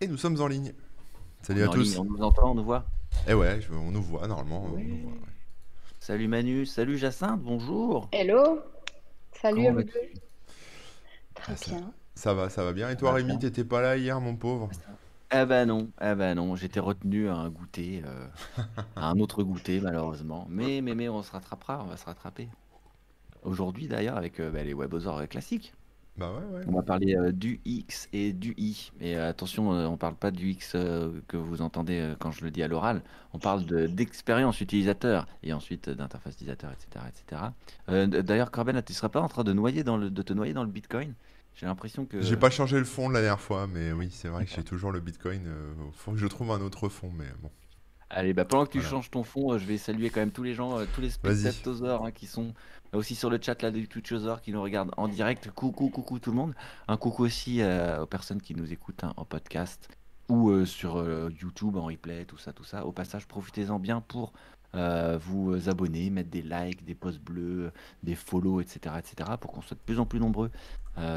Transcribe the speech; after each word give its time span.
Et 0.00 0.06
nous 0.06 0.16
sommes 0.16 0.40
en 0.40 0.46
ligne. 0.46 0.72
Salut 1.42 1.62
On 1.62 1.66
à 1.66 1.68
en 1.68 1.72
tous. 1.72 1.82
ligne, 1.94 1.98
on 2.00 2.04
nous 2.04 2.22
entend, 2.22 2.50
on 2.52 2.54
nous 2.54 2.64
voit. 2.64 2.84
Eh 3.28 3.34
ouais, 3.34 3.60
je- 3.60 3.72
on 3.72 3.90
nous 3.90 4.02
voit 4.02 4.26
normalement. 4.26 4.64
on 4.64 4.74
Oui. 4.76 4.84
nous 4.86 4.96
voit, 5.08 5.12
ouais. 5.12 5.26
Salut 5.98 6.28
Manu, 6.28 6.66
salut 6.66 6.96
Jacinthe, 6.98 7.40
bonjour. 7.42 8.08
Hello, 8.12 8.60
salut 9.32 9.56
Comment 9.56 9.68
à 9.68 9.72
vous 9.72 9.82
deux. 9.82 9.92
Très 11.34 11.52
Ah, 11.52 11.56
ça- 11.56 11.70
bien. 11.76 11.92
Ça 12.14 12.34
va, 12.34 12.48
ça 12.50 12.64
va 12.64 12.72
bien. 12.72 12.90
Et 12.90 12.96
toi, 12.96 13.12
Rémi, 13.12 13.38
t'étais 13.38 13.64
pas 13.64 13.80
là 13.80 13.96
hier, 13.96 14.20
mon 14.20 14.36
pauvre? 14.36 14.68
Eh 15.32 15.44
ben 15.44 15.66
non, 15.66 15.90
eh 16.00 16.14
ben 16.14 16.34
non, 16.34 16.56
j'étais 16.56 16.80
retenu 16.80 17.28
à 17.28 17.34
un 17.36 17.50
goûter, 17.50 18.02
euh, 18.06 18.26
à 18.96 19.10
un 19.10 19.18
autre 19.20 19.42
goûter 19.42 19.80
malheureusement. 19.80 20.46
Mais, 20.48 20.80
mais, 20.80 20.94
mais 20.94 21.08
on 21.08 21.22
se 21.22 21.30
rattrapera, 21.32 21.82
on 21.82 21.86
va 21.86 21.96
se 21.96 22.04
rattraper. 22.06 22.48
Aujourd'hui 23.42 23.88
d'ailleurs 23.88 24.16
avec 24.16 24.40
euh, 24.40 24.50
bah, 24.50 24.62
les 24.64 24.74
webosaures 24.74 25.18
euh, 25.18 25.26
classiques. 25.26 25.74
Bah 26.18 26.32
ouais, 26.32 26.56
ouais. 26.58 26.64
On 26.66 26.72
va 26.72 26.82
parler 26.82 27.14
euh, 27.16 27.30
du 27.32 27.60
X 27.64 28.08
et 28.12 28.32
du 28.32 28.52
I. 28.58 28.90
Et 29.00 29.16
euh, 29.16 29.28
attention, 29.28 29.72
euh, 29.72 29.86
on 29.86 29.96
parle 29.96 30.16
pas 30.16 30.30
du 30.32 30.50
X 30.50 30.72
euh, 30.74 31.20
que 31.28 31.36
vous 31.36 31.62
entendez 31.62 32.14
quand 32.18 32.32
je 32.32 32.44
le 32.44 32.50
dis 32.50 32.62
à 32.62 32.68
l'oral. 32.68 33.02
On 33.32 33.38
parle 33.38 33.64
de- 33.64 33.86
d'expérience 33.86 34.60
utilisateur 34.60 35.26
et 35.44 35.52
ensuite 35.52 35.88
d'interface 35.88 36.34
utilisateur, 36.34 36.72
etc. 36.72 37.04
etc. 37.08 37.42
Euh, 37.88 38.06
d- 38.06 38.22
D'ailleurs, 38.22 38.50
Corben, 38.50 38.82
tu 38.82 38.92
seras 38.92 39.08
pas 39.08 39.20
en 39.20 39.28
train 39.28 39.44
de, 39.44 39.52
noyer 39.52 39.84
dans 39.84 39.96
le, 39.96 40.10
de 40.10 40.22
te 40.22 40.32
noyer 40.32 40.52
dans 40.52 40.64
le 40.64 40.70
Bitcoin? 40.70 41.14
J'ai 41.54 41.66
l'impression 41.66 42.04
que... 42.04 42.20
J'ai 42.22 42.36
pas 42.36 42.50
changé 42.50 42.78
le 42.78 42.84
fond 42.84 43.08
de 43.08 43.14
la 43.14 43.20
dernière 43.20 43.40
fois, 43.40 43.66
mais 43.66 43.92
oui, 43.92 44.08
c'est 44.12 44.28
vrai 44.28 44.44
que 44.44 44.50
j'ai 44.50 44.62
toujours 44.64 44.92
le 44.92 45.00
Bitcoin. 45.00 45.42
euh, 45.46 45.72
faut 45.92 46.12
que 46.12 46.18
je 46.18 46.26
trouve 46.26 46.50
un 46.50 46.60
autre 46.60 46.88
fond, 46.88 47.10
mais 47.16 47.26
bon. 47.42 47.50
Allez, 48.10 48.32
bah 48.32 48.44
pendant 48.46 48.64
que 48.64 48.72
tu 48.72 48.78
Voilà. 48.78 48.90
changes 48.90 49.10
ton 49.10 49.22
fond, 49.22 49.52
euh, 49.52 49.58
je 49.58 49.66
vais 49.66 49.76
saluer 49.76 50.08
quand 50.08 50.20
même 50.20 50.30
tous 50.30 50.42
les 50.42 50.54
gens, 50.54 50.78
euh, 50.78 50.86
tous 50.94 51.02
les 51.02 51.10
spectateurs 51.10 52.04
hein, 52.04 52.10
qui 52.10 52.26
sont 52.26 52.54
aussi 52.94 53.14
sur 53.14 53.28
le 53.28 53.38
chat 53.40 53.60
là, 53.60 53.70
des 53.70 53.86
Twitchosers 53.86 54.40
qui 54.40 54.50
nous 54.50 54.62
regardent 54.62 54.92
en 54.96 55.08
direct. 55.08 55.50
Coucou, 55.50 55.90
coucou 55.90 56.18
tout 56.18 56.30
le 56.30 56.36
monde. 56.36 56.54
Un 56.88 56.96
coucou 56.96 57.24
aussi 57.24 57.60
euh, 57.60 58.02
aux 58.02 58.06
personnes 58.06 58.40
qui 58.40 58.54
nous 58.54 58.72
écoutent 58.72 59.04
hein, 59.04 59.12
en 59.18 59.24
podcast 59.26 59.88
ou 60.30 60.66
sur 60.66 61.02
YouTube 61.30 61.76
en 61.76 61.86
replay, 61.86 62.26
tout 62.26 62.36
ça, 62.36 62.52
tout 62.52 62.62
ça. 62.62 62.84
Au 62.84 62.92
passage, 62.92 63.26
profitez-en 63.26 63.78
bien 63.78 64.02
pour 64.02 64.34
vous 64.74 65.70
abonner, 65.70 66.10
mettre 66.10 66.28
des 66.28 66.42
likes, 66.42 66.84
des 66.84 66.94
posts 66.94 67.18
bleus, 67.20 67.72
des 68.02 68.14
follow, 68.14 68.60
etc., 68.60 68.96
etc., 68.98 69.30
pour 69.40 69.52
qu'on 69.52 69.62
soit 69.62 69.78
de 69.78 69.80
plus 69.80 69.98
en 69.98 70.04
plus 70.04 70.20
nombreux 70.20 70.50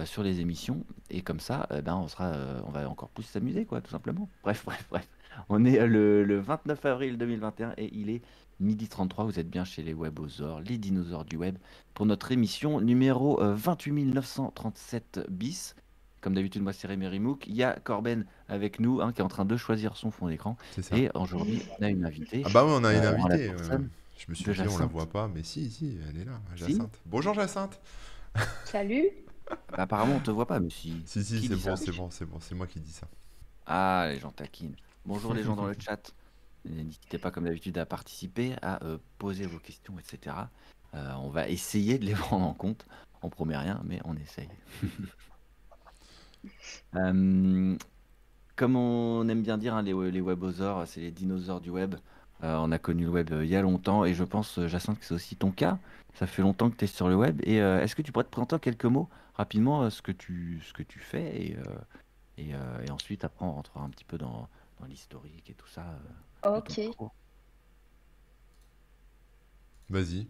sur 0.06 0.24
les 0.24 0.40
émissions. 0.40 0.86
Et 1.10 1.24
comme 1.24 1.42
ça, 1.42 1.68
ben, 1.84 1.96
on 1.96 2.08
sera, 2.08 2.32
on 2.66 2.72
va 2.72 2.90
encore 2.90 3.10
plus 3.10 3.24
s'amuser, 3.24 3.66
quoi, 3.66 3.82
tout 3.82 3.92
simplement. 3.92 4.30
Bref, 4.44 4.64
bref, 4.66 4.88
bref. 4.90 5.06
On 5.50 5.66
est 5.66 5.80
euh, 5.80 5.88
le, 5.88 6.24
le 6.24 6.40
29 6.40 6.86
avril 6.86 7.18
2021 7.18 7.74
et 7.78 7.90
il 7.94 8.10
est 8.10 8.22
midi 8.60 8.88
33. 8.88 9.26
Vous 9.26 9.40
êtes 9.40 9.50
bien 9.50 9.64
chez 9.66 9.82
les 9.84 9.94
webosaures, 9.94 10.62
les 10.62 10.78
dinosaures 10.78 11.26
du 11.26 11.38
web, 11.38 11.58
pour 11.94 12.06
notre 12.06 12.32
émission 12.32 12.80
numéro 12.82 13.42
euh, 13.42 13.56
28937 13.56 15.22
bis. 15.30 15.76
Comme 16.22 16.36
d'habitude, 16.36 16.62
moi 16.62 16.72
c'est 16.74 16.88
Rémi 16.88 17.08
Rimouk. 17.08 17.48
Il 17.48 17.56
y 17.56 17.64
a 17.64 17.74
Corben 17.84 18.26
avec 18.48 18.80
nous, 18.80 19.02
hein, 19.02 19.12
qui 19.12 19.22
est 19.22 19.24
en 19.24 19.28
train 19.28 19.46
de 19.46 19.58
choisir 19.58 19.98
son 19.98 20.12
fond 20.12 20.28
d'écran. 20.28 20.56
Et 20.96 21.10
aujourd'hui, 21.16 21.64
on 21.80 21.84
a 21.84 21.90
une 21.90 22.06
invitée. 22.06 22.44
Ah 22.46 22.50
bah 22.54 22.64
oui, 22.64 22.72
on 22.76 22.84
a 22.84 22.94
une 22.94 23.00
Euh, 23.00 23.12
la 23.12 23.24
invitée. 23.26 23.50
euh, 23.50 23.80
je 24.18 24.26
me 24.30 24.36
suis 24.36 24.44
dit, 24.44 24.52
on 24.52 24.54
la 24.54 24.70
Jacinthe. 24.70 24.92
voit 24.92 25.10
pas, 25.10 25.28
mais 25.28 25.42
si, 25.42 25.72
si, 25.72 25.98
elle 26.08 26.22
est 26.22 26.26
là, 26.26 26.40
Si 26.56 26.74
Jacinthe. 26.74 27.02
Bonjour, 27.08 27.34
Jacinthe. 27.34 27.80
Salut. 28.66 29.10
Bah, 29.50 29.58
apparemment, 29.80 30.18
on 30.18 30.20
te 30.20 30.30
voit 30.30 30.46
pas, 30.46 30.60
mais 30.60 30.70
si. 30.70 31.02
Si, 31.06 31.24
si, 31.24 31.42
c'est 31.48 31.56
bon, 31.56 31.76
c'est 31.76 31.92
bon, 31.92 32.10
c'est 32.12 32.26
bon, 32.26 32.38
c'est 32.40 32.54
moi 32.56 32.68
qui 32.68 32.80
dis 32.80 32.92
ça. 32.92 33.08
Ah, 33.66 34.06
les 34.10 34.20
gens 34.20 34.32
taquinent. 34.32 34.76
Bonjour 35.06 35.34
les 35.34 35.44
gens 35.44 35.56
dans 35.56 35.66
le 35.66 35.76
chat. 35.80 36.14
N'hésitez 36.64 37.18
pas, 37.18 37.32
comme 37.32 37.46
d'habitude, 37.46 37.78
à 37.78 37.86
participer, 37.86 38.56
à 38.62 38.84
euh, 38.84 38.98
poser 39.18 39.48
vos 39.48 39.58
questions, 39.58 39.98
etc. 39.98 40.36
Euh, 40.94 41.12
on 41.22 41.30
va 41.30 41.50
essayer 41.50 41.98
de 41.98 42.06
les 42.06 42.14
prendre 42.14 42.46
en 42.46 42.54
compte. 42.54 42.86
On 43.24 43.30
promet 43.30 43.58
rien, 43.58 43.82
mais 43.86 44.00
on 44.06 44.16
essaye. 44.16 44.50
Euh, 46.96 47.78
comme 48.56 48.76
on 48.76 49.30
aime 49.30 49.44
bien 49.44 49.60
dire, 49.60 49.76
hein, 49.76 49.84
les, 49.84 49.94
les 50.10 50.22
webosaures, 50.22 50.88
c'est 50.88 51.00
les 51.00 51.12
dinosaures 51.12 51.62
du 51.62 51.70
web. 51.70 51.94
On 52.42 52.72
a 52.72 52.80
connu 52.80 53.04
le 53.04 53.12
web 53.12 53.30
il 53.44 53.48
y 53.48 53.56
a 53.56 53.62
longtemps 53.62 54.06
et 54.06 54.16
je 54.16 54.24
pense, 54.24 54.60
Jacinthe, 54.66 54.98
que 54.98 55.06
c'est 55.06 55.14
aussi 55.14 55.36
ton 55.36 55.52
cas. 55.52 55.78
Ça 56.16 56.26
fait 56.26 56.42
longtemps 56.42 56.72
que 56.72 56.78
tu 56.78 56.86
es 56.86 56.88
sur 56.88 57.10
le 57.10 57.16
web. 57.16 57.40
Et 57.44 57.58
est-ce 57.58 57.96
que 57.96 58.02
tu 58.02 58.12
pourrais 58.12 58.24
te 58.24 58.32
présenter 58.32 58.56
en 58.56 58.60
quelques 58.60 58.86
mots 58.86 59.08
rapidement 59.36 59.88
ce, 59.92 60.02
que 60.02 60.12
tu, 60.12 60.60
ce 60.66 60.74
que 60.74 60.82
tu 60.82 60.98
fais 60.98 61.28
et, 61.44 61.58
et, 62.40 62.50
et 62.84 62.90
ensuite, 62.90 63.24
après, 63.24 63.46
on 63.46 63.52
rentrera 63.52 63.82
un 63.82 63.90
petit 63.90 64.06
peu 64.06 64.18
dans, 64.18 64.50
dans 64.82 64.88
l'historique 64.88 65.50
et 65.50 65.54
tout 65.54 65.68
ça. 65.68 65.86
euh, 66.46 66.58
Ok. 66.58 66.80
Vas-y, 69.90 70.28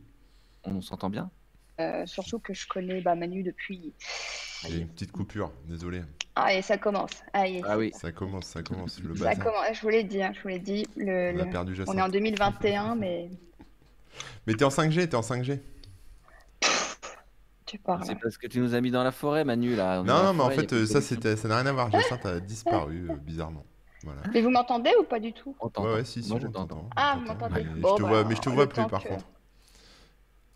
On 0.63 0.81
s'entend 0.81 1.09
bien? 1.09 1.29
Euh, 1.79 2.05
surtout 2.05 2.39
que 2.39 2.53
je 2.53 2.67
connais 2.67 3.01
bah, 3.01 3.15
Manu 3.15 3.43
depuis. 3.43 3.93
a 4.65 4.69
une 4.69 4.87
petite 4.87 5.11
coupure, 5.11 5.51
désolé. 5.67 6.01
Ah, 6.35 6.53
et 6.53 6.61
ça 6.61 6.77
commence. 6.77 7.11
Allez, 7.33 7.61
Ah 7.65 7.77
oui. 7.77 7.91
Ça 7.93 8.11
commence, 8.11 8.45
ça 8.47 8.63
commence, 8.63 8.99
le 8.99 9.15
ça 9.15 9.35
commence. 9.35 9.65
Je 9.73 9.81
vous 9.81 9.89
l'ai 9.89 10.03
dit, 10.03 10.21
hein, 10.21 10.31
je 10.35 10.41
vous 10.41 10.47
l'ai 10.49 10.59
dit. 10.59 10.85
Le, 10.95 11.33
On 11.35 11.39
a 11.39 11.45
le- 11.45 11.49
perdu 11.51 11.73
On 11.87 11.93
est 11.93 12.01
en 12.01 12.05
Jacinthe. 12.05 12.11
2021, 12.13 12.95
mais 12.95 13.29
Mais 14.47 14.53
t'es 14.53 14.63
en 14.65 14.69
5G, 14.69 15.07
t'es 15.09 15.15
en 15.15 15.21
5G. 15.21 15.59
tu 17.65 17.77
parles. 17.79 18.03
C'est 18.05 18.15
parce 18.15 18.37
que 18.37 18.47
tu 18.47 18.59
nous 18.59 18.73
as 18.73 18.81
mis 18.81 18.91
dans 18.91 19.03
la 19.03 19.11
forêt, 19.11 19.43
Manu, 19.45 19.75
là. 19.75 20.01
On 20.01 20.03
Non, 20.03 20.23
non, 20.23 20.33
mais 20.33 20.41
en 20.41 20.49
forêt, 20.49 20.55
fait, 20.55 20.73
euh, 20.73 20.85
ça, 20.85 21.01
ça 21.01 21.15
n'a 21.47 21.57
rien 21.57 21.65
à 21.67 21.71
voir. 21.71 21.91
Jacinthe 21.91 22.25
a 22.25 22.39
disparu, 22.39 23.09
euh, 23.09 23.15
bizarrement. 23.15 23.65
Voilà. 24.03 24.21
Mais 24.33 24.41
vous 24.41 24.49
m'entendez 24.49 24.91
ou 24.99 25.03
pas 25.03 25.19
du 25.19 25.31
tout? 25.33 25.55
On. 25.59 25.67
Ouais, 25.83 25.93
ouais, 25.93 26.03
si, 26.05 26.23
si, 26.23 26.29
Moi, 26.29 26.39
je 26.41 26.47
t'entends. 26.47 26.67
t'entend. 26.67 26.89
Ah, 26.95 27.15
vous 27.19 27.25
m'entendez? 27.25 27.63
Mais 27.75 27.81
Bon, 27.81 27.89
je 27.91 27.95
te 27.97 28.01
bah, 28.03 28.07
vois, 28.09 28.23
mais 28.23 28.35
je 28.35 28.41
te 28.41 28.49
vois 28.49 28.67
plus 28.67 28.85
par 28.87 29.03
que- 29.03 29.07
contre. 29.09 29.25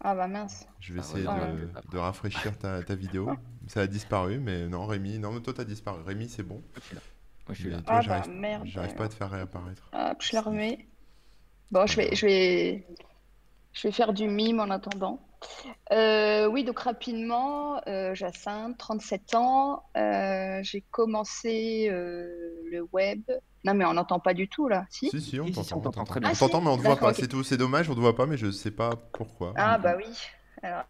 Ah 0.07 0.13
bah 0.13 0.27
mince. 0.27 0.67
Je 0.79 0.93
vais 0.93 0.99
Ah, 0.99 1.03
essayer 1.03 1.27
ouais, 1.27 1.33
de, 1.51 1.65
ouais. 1.65 1.81
de 1.91 1.97
rafraîchir 1.97 2.57
ta, 2.59 2.83
ta 2.83 2.95
vidéo. 2.95 3.29
Ça 3.67 3.81
a 3.81 3.87
disparu, 3.87 4.39
mais 4.39 4.67
non, 4.67 4.85
Rémi, 4.85 5.17
non, 5.19 5.31
mais 5.31 5.39
toi 5.41 5.53
t'as 5.53 5.63
disparu. 5.63 6.01
Rémi, 6.05 6.29
c'est 6.29 6.43
bon. 6.43 6.61
Je 6.75 6.81
suis 6.81 6.95
là. 6.95 7.01
Moi, 7.47 7.53
je 7.55 7.59
suis 7.61 7.69
Mais 7.69 7.75
là. 7.75 7.81
toi, 7.81 7.95
Ah, 7.97 8.01
j'arrive, 8.01 8.25
bah, 8.27 8.31
merde. 8.39 8.63
j'arrive 8.65 8.95
pas 8.95 9.05
à 9.05 9.09
te 9.09 9.13
faire 9.15 9.29
réapparaître. 9.31 9.89
Hop, 9.93 10.17
je 10.21 10.33
la 10.35 10.41
remets. 10.41 10.87
Bon, 11.71 11.87
je 11.87 11.95
vais, 11.95 12.15
je 12.15 12.25
vais, 12.27 12.85
je 13.73 13.87
vais 13.87 13.91
faire 13.91 14.13
du 14.13 14.27
mime 14.27 14.59
en 14.59 14.69
attendant. 14.69 15.19
Euh, 15.91 16.47
oui, 16.47 16.63
donc 16.63 16.79
rapidement, 16.79 17.81
euh, 17.87 18.13
Jacinthe, 18.15 18.77
37 18.77 19.35
ans. 19.35 19.83
Euh, 19.97 20.59
j'ai 20.63 20.81
commencé 20.91 21.87
euh, 21.89 22.27
le 22.71 22.87
web. 22.93 23.21
Non, 23.63 23.73
mais 23.73 23.85
on 23.85 23.93
n'entend 23.93 24.19
pas 24.19 24.33
du 24.33 24.47
tout 24.47 24.67
là, 24.67 24.85
si? 24.89 25.09
Si, 25.09 25.21
si, 25.21 25.39
on 25.39 25.47
Si, 25.47 25.53
si, 25.55 25.63
si, 25.63 25.69
t'entend. 25.69 26.03
très 26.03 26.19
bien. 26.19 26.29
On 26.31 26.33
t'entend, 26.35 26.61
mais 26.61 26.69
on 26.69 26.77
te 26.77 26.83
voit 26.83 26.97
pas. 26.97 27.13
C'est 27.13 27.27
tout. 27.27 27.43
C'est 27.43 27.57
dommage, 27.57 27.89
on 27.89 27.95
te 27.95 27.99
voit 27.99 28.15
pas, 28.15 28.25
mais 28.25 28.37
je 28.37 28.51
sais 28.51 28.71
pas 28.71 28.91
pourquoi. 29.13 29.53
Ah 29.57 29.77
bah 29.77 29.95
oui. 29.97 30.05
Alors, 30.61 30.83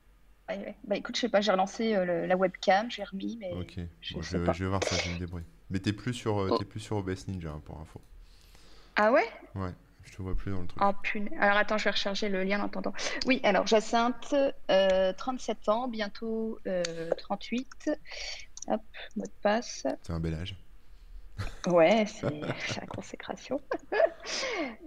ouais, 0.49 0.57
ouais. 0.57 0.75
Bah 0.83 0.95
écoute, 0.97 1.15
je 1.15 1.21
sais 1.21 1.29
pas, 1.29 1.41
j'ai 1.41 1.51
relancé 1.51 1.95
euh, 1.95 2.03
le- 2.05 2.25
la 2.25 2.35
webcam, 2.35 2.91
j'ai 2.91 3.03
remis, 3.03 3.37
mais 3.39 3.51
Ok, 3.53 3.75
je 4.01 4.13
bon, 4.15 4.21
sais 4.21 4.37
je, 4.39 4.43
pas. 4.45 4.51
je 4.53 4.63
vais 4.63 4.69
voir 4.69 4.83
ça, 4.83 4.95
je 4.97 5.07
vais 5.09 5.15
me 5.15 5.19
débrouille. 5.19 5.43
Mais 5.69 5.79
t'es 5.79 5.93
plus 5.93 6.13
sur, 6.13 6.35
Oh. 6.35 6.57
t'es 6.57 6.65
plus 6.65 6.79
sur 6.79 6.97
OBS 6.97 7.27
Ninja 7.27 7.49
hein, 7.49 7.61
pour 7.65 7.79
info. 7.79 7.99
Ah 8.97 9.11
ouais? 9.11 9.25
Ouais, 9.55 9.71
je 10.05 10.15
te 10.15 10.21
vois 10.21 10.35
plus 10.35 10.51
dans 10.51 10.61
le 10.61 10.67
truc. 10.67 10.81
Oh. 10.81 11.35
Alors 11.39 11.57
attends, 11.57 11.77
je 11.77 11.85
vais 11.85 11.91
recharger 11.91 12.29
le 12.29 12.43
lien 12.43 12.61
en 12.61 12.65
attendant. 12.65 12.93
Oui, 13.25 13.41
alors 13.43 13.67
Jacinthe, 13.67 14.35
euh, 14.71 15.13
37 15.13 15.69
ans, 15.69 15.87
bientôt 15.87 16.59
euh, 16.67 17.09
38. 17.17 17.91
Hop, 18.67 18.81
mot 19.15 19.25
de 19.25 19.31
passe. 19.41 19.85
C'est 20.01 20.13
un 20.13 20.19
bel 20.19 20.33
âge. 20.33 20.55
Ouais, 21.67 22.05
c'est 22.07 22.79
la 22.79 22.87
consécration. 22.87 23.61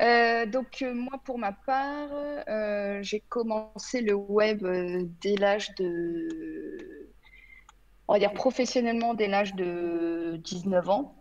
Euh, 0.03 0.47
donc 0.47 0.83
euh, 0.83 0.95
moi, 0.95 1.21
pour 1.25 1.39
ma 1.39 1.53
part, 1.53 2.09
euh, 2.13 2.99
j'ai 3.03 3.21
commencé 3.21 4.01
le 4.01 4.15
web 4.15 4.65
euh, 4.65 5.05
dès 5.21 5.37
l'âge 5.37 5.75
de, 5.77 7.09
on 8.09 8.15
va 8.15 8.19
dire 8.19 8.33
professionnellement 8.33 9.15
dès 9.15 9.29
l'âge 9.29 9.55
de 9.55 10.41
19 10.43 10.89
ans. 10.89 11.17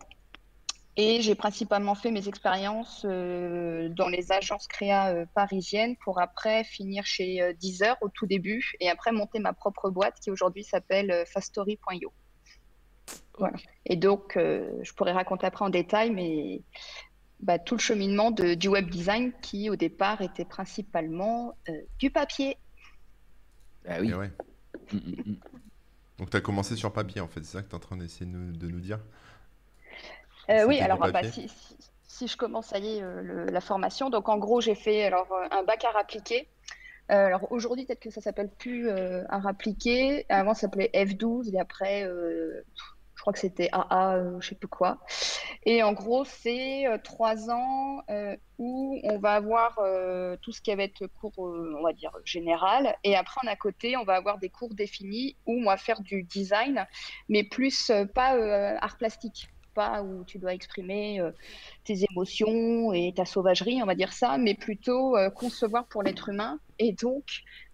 Et 1.00 1.22
j'ai 1.22 1.36
principalement 1.36 1.94
fait 1.94 2.10
mes 2.10 2.26
expériences 2.26 3.06
euh, 3.08 3.88
dans 3.90 4.08
les 4.08 4.32
agences 4.32 4.66
créa 4.66 5.10
euh, 5.10 5.26
parisiennes 5.32 5.94
pour 6.02 6.20
après 6.20 6.64
finir 6.64 7.06
chez 7.06 7.40
euh, 7.40 7.52
Deezer 7.52 7.96
au 8.00 8.08
tout 8.08 8.26
début 8.26 8.72
et 8.80 8.90
après 8.90 9.12
monter 9.12 9.38
ma 9.38 9.52
propre 9.52 9.90
boîte 9.90 10.18
qui 10.20 10.32
aujourd'hui 10.32 10.64
s'appelle 10.64 11.12
euh, 11.12 11.24
Fastory.io. 11.24 12.12
Voilà. 13.38 13.56
Et 13.86 13.94
donc, 13.94 14.36
euh, 14.36 14.68
je 14.82 14.92
pourrais 14.92 15.12
raconter 15.12 15.46
après 15.46 15.64
en 15.64 15.70
détail, 15.70 16.10
mais 16.10 16.62
bah, 17.38 17.60
tout 17.60 17.76
le 17.76 17.80
cheminement 17.80 18.32
de- 18.32 18.54
du 18.54 18.66
web 18.66 18.90
design 18.90 19.32
qui, 19.40 19.70
au 19.70 19.76
départ, 19.76 20.20
était 20.20 20.44
principalement 20.44 21.54
euh, 21.68 21.80
du 22.00 22.10
papier. 22.10 22.56
Ah 23.88 23.98
oui. 24.00 24.12
Ouais. 24.12 24.32
Mm, 24.92 24.96
mm, 24.96 25.14
mm. 25.26 25.36
Donc 26.18 26.30
t'as 26.30 26.40
commencé 26.40 26.74
sur 26.74 26.92
papier 26.92 27.20
en 27.20 27.28
fait, 27.28 27.44
c'est 27.44 27.52
ça 27.58 27.62
que 27.62 27.68
t'es 27.68 27.76
en 27.76 27.78
train 27.78 27.96
d'essayer 27.96 28.26
de 28.26 28.36
nous, 28.36 28.50
de 28.50 28.66
nous 28.66 28.80
dire 28.80 28.98
oui, 30.48 30.76
C'était 30.76 30.80
alors 30.82 30.98
bah, 31.12 31.22
si, 31.24 31.48
si- 31.48 31.76
si 32.06 32.26
je 32.26 32.36
commence, 32.36 32.66
ça 32.68 32.78
y 32.78 32.96
est, 32.98 33.02
euh, 33.02 33.20
le- 33.22 33.46
la 33.46 33.60
formation. 33.60 34.10
Donc, 34.10 34.28
en 34.28 34.38
gros, 34.38 34.60
j'ai 34.60 34.74
fait 34.74 35.04
alors, 35.04 35.30
euh, 35.32 35.46
un 35.50 35.62
bac 35.62 35.84
art 35.84 35.96
appliqué. 35.96 36.48
Euh, 37.10 37.26
alors, 37.26 37.50
aujourd'hui, 37.52 37.86
peut-être 37.86 38.00
que 38.00 38.10
ça 38.10 38.20
s'appelle 38.20 38.50
plus 38.58 38.88
euh, 38.88 39.24
art 39.28 39.46
appliqué. 39.46 40.26
Avant, 40.28 40.54
ça 40.54 40.62
s'appelait 40.62 40.90
F12 40.94 41.54
et 41.54 41.58
après, 41.60 42.04
euh, 42.04 42.64
je 43.14 43.20
crois 43.22 43.32
que 43.32 43.38
c'était 43.38 43.68
AA, 43.72 44.16
euh, 44.16 44.40
je 44.40 44.48
sais 44.48 44.54
plus 44.54 44.68
quoi. 44.68 44.98
Et 45.64 45.82
en 45.82 45.92
gros, 45.92 46.24
c'est 46.24 46.86
euh, 46.86 46.98
trois 47.02 47.50
ans 47.50 48.02
euh, 48.10 48.36
où 48.58 48.98
on 49.04 49.18
va 49.18 49.32
avoir 49.34 49.78
euh, 49.80 50.36
tout 50.42 50.52
ce 50.52 50.60
qui 50.60 50.74
va 50.74 50.82
être 50.82 51.06
cours, 51.06 51.46
euh, 51.46 51.74
on 51.78 51.82
va 51.82 51.92
dire, 51.92 52.12
général. 52.24 52.96
Et 53.04 53.16
après, 53.16 53.40
en 53.46 53.50
à 53.50 53.56
côté, 53.56 53.96
on 53.96 54.04
va 54.04 54.14
avoir 54.14 54.38
des 54.38 54.50
cours 54.50 54.74
définis 54.74 55.36
où 55.46 55.60
on 55.60 55.64
va 55.64 55.76
faire 55.76 56.00
du 56.00 56.22
design, 56.22 56.86
mais 57.28 57.42
plus 57.44 57.90
euh, 57.90 58.06
pas 58.06 58.36
euh, 58.36 58.76
art 58.80 58.96
plastique 58.98 59.48
où 60.02 60.24
tu 60.24 60.38
dois 60.38 60.54
exprimer 60.54 61.20
euh, 61.20 61.30
tes 61.84 62.04
émotions 62.10 62.92
et 62.92 63.12
ta 63.14 63.24
sauvagerie, 63.24 63.82
on 63.82 63.86
va 63.86 63.94
dire 63.94 64.12
ça, 64.12 64.38
mais 64.38 64.54
plutôt 64.54 65.16
euh, 65.16 65.30
concevoir 65.30 65.86
pour 65.86 66.02
l'être 66.02 66.28
humain. 66.28 66.58
Et 66.80 66.92
donc, 66.92 67.24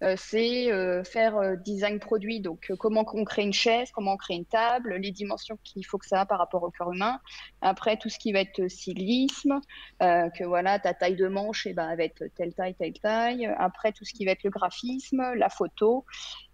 euh, 0.02 0.14
c'est 0.16 0.70
faire 1.04 1.58
design 1.58 1.98
produit. 1.98 2.40
Donc, 2.40 2.72
comment 2.78 3.04
on 3.12 3.24
crée 3.24 3.42
une 3.42 3.52
chaise, 3.52 3.90
comment 3.92 4.14
on 4.14 4.16
crée 4.16 4.34
une 4.34 4.46
table, 4.46 4.94
les 4.94 5.10
dimensions 5.10 5.58
qu'il 5.62 5.84
faut 5.84 5.98
que 5.98 6.06
ça 6.06 6.20
a 6.20 6.26
par 6.26 6.38
rapport 6.38 6.62
au 6.62 6.70
corps 6.70 6.92
humain. 6.92 7.18
Après, 7.60 7.98
tout 7.98 8.08
ce 8.08 8.18
qui 8.18 8.32
va 8.32 8.40
être 8.40 8.66
stylisme, 8.68 9.60
que 10.00 10.44
voilà, 10.44 10.78
ta 10.78 10.94
taille 10.94 11.16
de 11.16 11.28
manche, 11.28 11.66
et 11.66 11.70
eh 11.70 11.74
ben, 11.74 11.94
va 11.94 12.02
être 12.02 12.24
telle 12.34 12.54
taille, 12.54 12.74
telle 12.74 12.94
taille. 12.94 13.46
Après, 13.58 13.92
tout 13.92 14.06
ce 14.06 14.14
qui 14.14 14.24
va 14.24 14.32
être 14.32 14.42
le 14.42 14.50
graphisme, 14.50 15.34
la 15.34 15.50
photo 15.50 16.06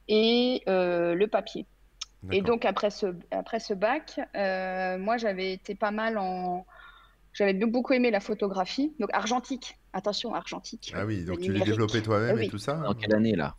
et 0.08 0.62
le 0.67 1.26
papier. 1.26 1.67
Et 2.31 2.43
donc, 2.43 2.64
après 2.64 2.90
ce, 2.90 3.06
après 3.31 3.61
ce 3.61 3.75
bac, 3.75 4.20
euh, 4.37 4.99
moi, 4.99 5.17
j'avais 5.17 5.52
été 5.52 5.75
pas 5.75 5.90
mal 5.90 6.19
en. 6.19 6.67
J'avais 7.32 7.55
beaucoup 7.55 7.93
aimé 7.93 8.11
la 8.11 8.20
photographie. 8.20 8.93
Donc, 8.99 9.11
argentique. 9.12 9.78
Attention, 9.93 10.34
argentique. 10.34 10.93
Ah 10.94 11.06
oui, 11.06 11.25
donc 11.25 11.40
tu 11.40 11.52
l'as 11.52 11.64
développé 11.64 12.02
toi-même 12.02 12.40
et 12.40 12.49
tout 12.49 12.58
ça 12.58 12.82
En 12.87 12.94
quelle 12.94 13.14
année, 13.14 13.37
là? 13.37 13.55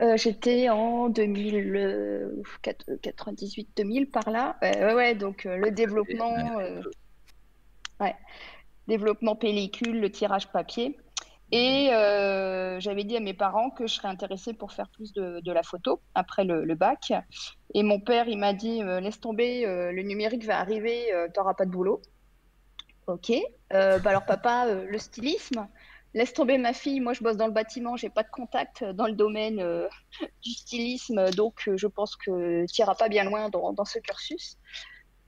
Euh, 0.00 0.16
J'étais 0.16 0.70
en 0.70 1.10
2098-2000 1.10 4.10
par 4.10 4.30
là. 4.30 4.56
ouais, 4.62 4.94
ouais, 4.94 5.14
donc 5.14 5.46
euh, 5.46 5.56
le 5.56 5.70
développement. 5.70 6.34
ouais. 8.00 8.16
Développement 8.88 9.36
pellicule, 9.36 10.00
le 10.00 10.10
tirage 10.10 10.50
papier. 10.50 10.98
Et 11.52 11.90
euh, 11.92 12.80
j'avais 12.80 13.04
dit 13.04 13.14
à 13.14 13.20
mes 13.20 13.34
parents 13.34 13.68
que 13.68 13.86
je 13.86 13.94
serais 13.94 14.08
intéressée 14.08 14.54
pour 14.54 14.72
faire 14.72 14.88
plus 14.88 15.12
de, 15.12 15.52
la 15.52 15.62
photo 15.62 16.00
après 16.14 16.44
le, 16.44 16.74
bac. 16.74 17.12
Et 17.74 17.82
mon 17.82 18.00
père, 18.00 18.26
il 18.26 18.38
m'a 18.38 18.54
dit 18.54 18.82
euh, 18.82 19.00
laisse 19.00 19.20
tomber, 19.20 19.66
euh, 19.66 19.92
le 19.92 20.02
numérique 20.02 20.44
va 20.46 20.58
arriver, 20.58 21.12
tu 21.32 21.38
n'auras 21.38 21.52
pas 21.52 21.66
de 21.66 21.70
boulot. 21.70 22.00
Ok. 23.06 23.32
bah 23.70 24.00
alors 24.06 24.24
papa, 24.24 24.66
le 24.66 24.98
stylisme, 24.98 25.68
laisse 26.14 26.32
tomber 26.32 26.56
ma 26.56 26.72
fille. 26.72 27.00
Moi, 27.00 27.12
je 27.12 27.22
bosse 27.22 27.36
dans 27.36 27.48
le 27.48 27.52
bâtiment, 27.52 27.96
j'ai 27.96 28.08
pas 28.08 28.22
de 28.22 28.30
contact 28.30 28.82
dans 28.84 29.06
le 29.06 29.12
domaine 29.12 29.62
du 30.42 30.50
stylisme, 30.50 31.30
donc 31.32 31.68
je 31.74 31.86
pense 31.86 32.16
que 32.16 32.64
tu 32.72 32.80
n'iras 32.80 32.94
pas 32.94 33.10
bien 33.10 33.24
loin 33.24 33.50
dans, 33.50 33.84
ce 33.84 33.98
cursus. 33.98 34.56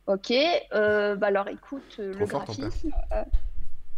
Ok. 0.07 0.33
bah 0.71 1.27
alors 1.27 1.49
écoute, 1.49 1.99
le 1.99 2.25
graphisme. 2.25 2.91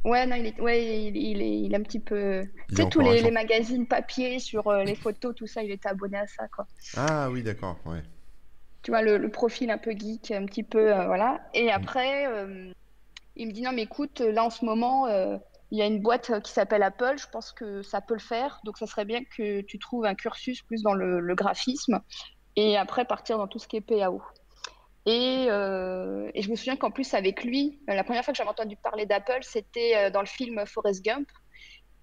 Ouais, 0.06 0.25
non, 0.25 0.37
il 0.37 0.47
est, 0.47 0.61
ouais, 0.61 1.08
il, 1.08 1.43
est, 1.43 1.61
il 1.62 1.75
est 1.75 1.76
un 1.76 1.82
petit 1.82 1.99
peu. 1.99 2.44
tu 2.69 2.76
sais, 2.76 2.88
tous 2.88 3.00
les, 3.00 3.29
magazines 3.32 3.88
papier 3.88 4.38
sur 4.38 4.69
euh, 4.69 4.85
les 4.85 4.94
photos, 4.94 5.35
tout 5.35 5.49
ça, 5.49 5.64
il 5.64 5.70
était 5.73 5.88
abonné 5.88 6.17
à 6.17 6.29
ça, 6.29 6.47
quoi. 6.47 6.64
Ah 6.97 7.29
oui, 7.29 7.43
d'accord, 7.43 7.76
ouais. 7.87 8.03
Tu 8.82 8.93
vois, 8.93 9.03
le, 9.03 9.29
profil 9.29 9.69
un 9.69 9.79
peu 9.79 9.91
geek, 9.91 10.31
un 10.31 10.47
petit 10.47 10.62
peu, 10.62 10.94
euh, 10.94 11.06
voilà. 11.06 11.41
Et 11.55 11.67
mm. 11.67 11.70
après, 11.70 12.29
euh, 12.29 12.70
il 13.35 13.49
me 13.49 13.53
dit 13.53 13.62
non, 13.62 13.73
mais 13.73 13.82
écoute, 13.82 14.20
là 14.20 14.44
en 14.44 14.50
ce 14.50 14.64
moment, 14.64 15.08
il 15.08 15.79
y 15.79 15.82
a 15.82 15.87
une 15.87 16.00
boîte 16.00 16.41
qui 16.43 16.53
s'appelle 16.53 16.85
Apple, 16.85 17.17
je 17.19 17.26
pense 17.26 17.50
que 17.50 17.82
ça 17.82 18.00
peut 18.00 18.14
le 18.14 18.20
faire. 18.20 18.61
Donc, 18.64 18.79
ça 18.79 18.87
serait 18.87 19.06
bien 19.06 19.25
que 19.25 19.62
tu 19.62 19.81
trouves 19.81 20.05
un 20.05 20.14
cursus 20.14 20.62
plus 20.62 20.82
dans 20.82 20.94
le, 20.94 21.19
le 21.19 21.35
graphisme 21.35 21.99
et 22.55 22.76
après 22.76 23.06
partir 23.06 23.38
dans 23.38 23.49
tout 23.49 23.58
ce 23.58 23.67
qui 23.67 23.76
est 23.76 23.81
PAO. 23.81 24.23
Euh, 25.08 26.31
et, 26.35 26.43
je 26.43 26.50
me 26.50 26.56
souviens 26.56 26.76
qu'en 26.76 26.91
plus, 26.91 27.14
avec 27.14 27.44
lui, 27.44 27.81
la 27.87 28.03
première 28.05 28.25
fois 28.25 28.32
que 28.32 28.38
j'avais 28.38 28.50
entendu 28.50 28.76
parler 28.76 29.06
d'Apple, 29.06 29.38
c'était 29.43 29.97
euh, 29.97 30.11
dans 30.11 30.20
le 30.20 30.26
film 30.26 30.64
Forrest 30.67 31.05
Gump. 31.05 31.29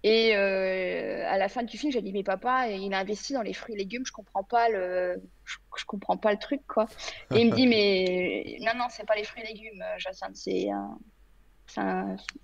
Et 0.05 0.35
euh, 0.35 1.25
à 1.29 1.37
la 1.37 1.47
fin 1.47 1.63
du 1.63 1.77
film, 1.77 1.91
j'ai 1.91 2.01
dit 2.01 2.11
mais 2.11 2.23
papa, 2.23 2.67
il 2.67 2.93
a 2.93 2.99
investi 2.99 3.31
dans 3.33 3.41
les 3.41 3.53
fruits 3.53 3.75
et 3.75 3.77
légumes, 3.77 4.05
je 4.05 4.11
comprends 4.11 4.43
pas 4.43 4.67
le, 4.67 5.21
je, 5.45 5.85
comprends 5.85 6.17
pas 6.17 6.33
le 6.33 6.39
truc 6.39 6.59
quoi. 6.67 6.87
Et 7.33 7.39
il 7.39 7.51
me 7.51 7.55
dit 7.55 7.67
mais 7.67 8.57
non 8.59 8.73
non, 8.77 8.87
c'est 8.89 9.05
pas 9.05 9.15
les 9.15 9.23
fruits 9.23 9.43
et 9.43 9.47
légumes, 9.47 9.81
Jacinthe, 9.99 10.35
c'est 10.35 10.67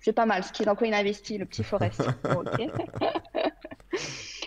c'est 0.00 0.14
pas 0.14 0.24
mal 0.24 0.42
ce 0.42 0.52
qu'il 0.52 0.70
a 0.70 0.74
il 0.82 0.94
a 0.94 0.96
investi 0.96 1.36
le 1.36 1.44
petit 1.44 1.62
Forrest. 1.62 2.02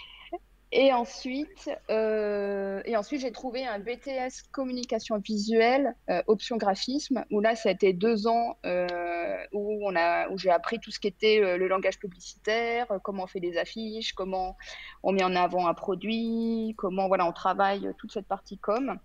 Et 0.75 0.91
ensuite, 0.91 1.69
euh, 1.91 2.81
ensuite 2.95 3.21
j'ai 3.21 3.31
trouvé 3.31 3.63
un 3.63 3.77
BTS 3.77 4.41
communication 4.51 5.19
visuelle, 5.19 5.93
euh, 6.09 6.23
option 6.25 6.57
graphisme, 6.57 7.23
où 7.29 7.41
là, 7.41 7.55
ça 7.55 7.69
a 7.69 7.73
été 7.73 7.93
deux 7.93 8.25
ans 8.25 8.57
euh, 8.65 9.37
où, 9.51 9.87
où 9.87 10.37
j'ai 10.39 10.49
appris 10.49 10.79
tout 10.79 10.89
ce 10.89 10.99
qui 10.99 11.07
était 11.07 11.57
le 11.59 11.67
langage 11.67 11.99
publicitaire, 11.99 12.87
comment 13.03 13.25
on 13.25 13.27
fait 13.27 13.39
des 13.39 13.55
affiches, 13.59 14.13
comment 14.13 14.57
on 15.03 15.11
met 15.11 15.23
en 15.23 15.35
avant 15.35 15.67
un 15.67 15.75
produit, 15.75 16.73
comment 16.75 17.07
voilà, 17.07 17.27
on 17.27 17.33
travaille 17.33 17.93
toute 17.99 18.11
cette 18.11 18.27
partie 18.27 18.57
com. 18.57 18.97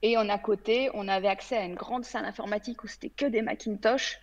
Et 0.00 0.16
en 0.16 0.30
à 0.30 0.38
côté, 0.38 0.88
on 0.94 1.08
avait 1.08 1.28
accès 1.28 1.58
à 1.58 1.64
une 1.64 1.74
grande 1.74 2.06
salle 2.06 2.24
informatique 2.24 2.82
où 2.84 2.86
c'était 2.86 3.10
que 3.10 3.26
des 3.26 3.42
Macintosh 3.42 4.18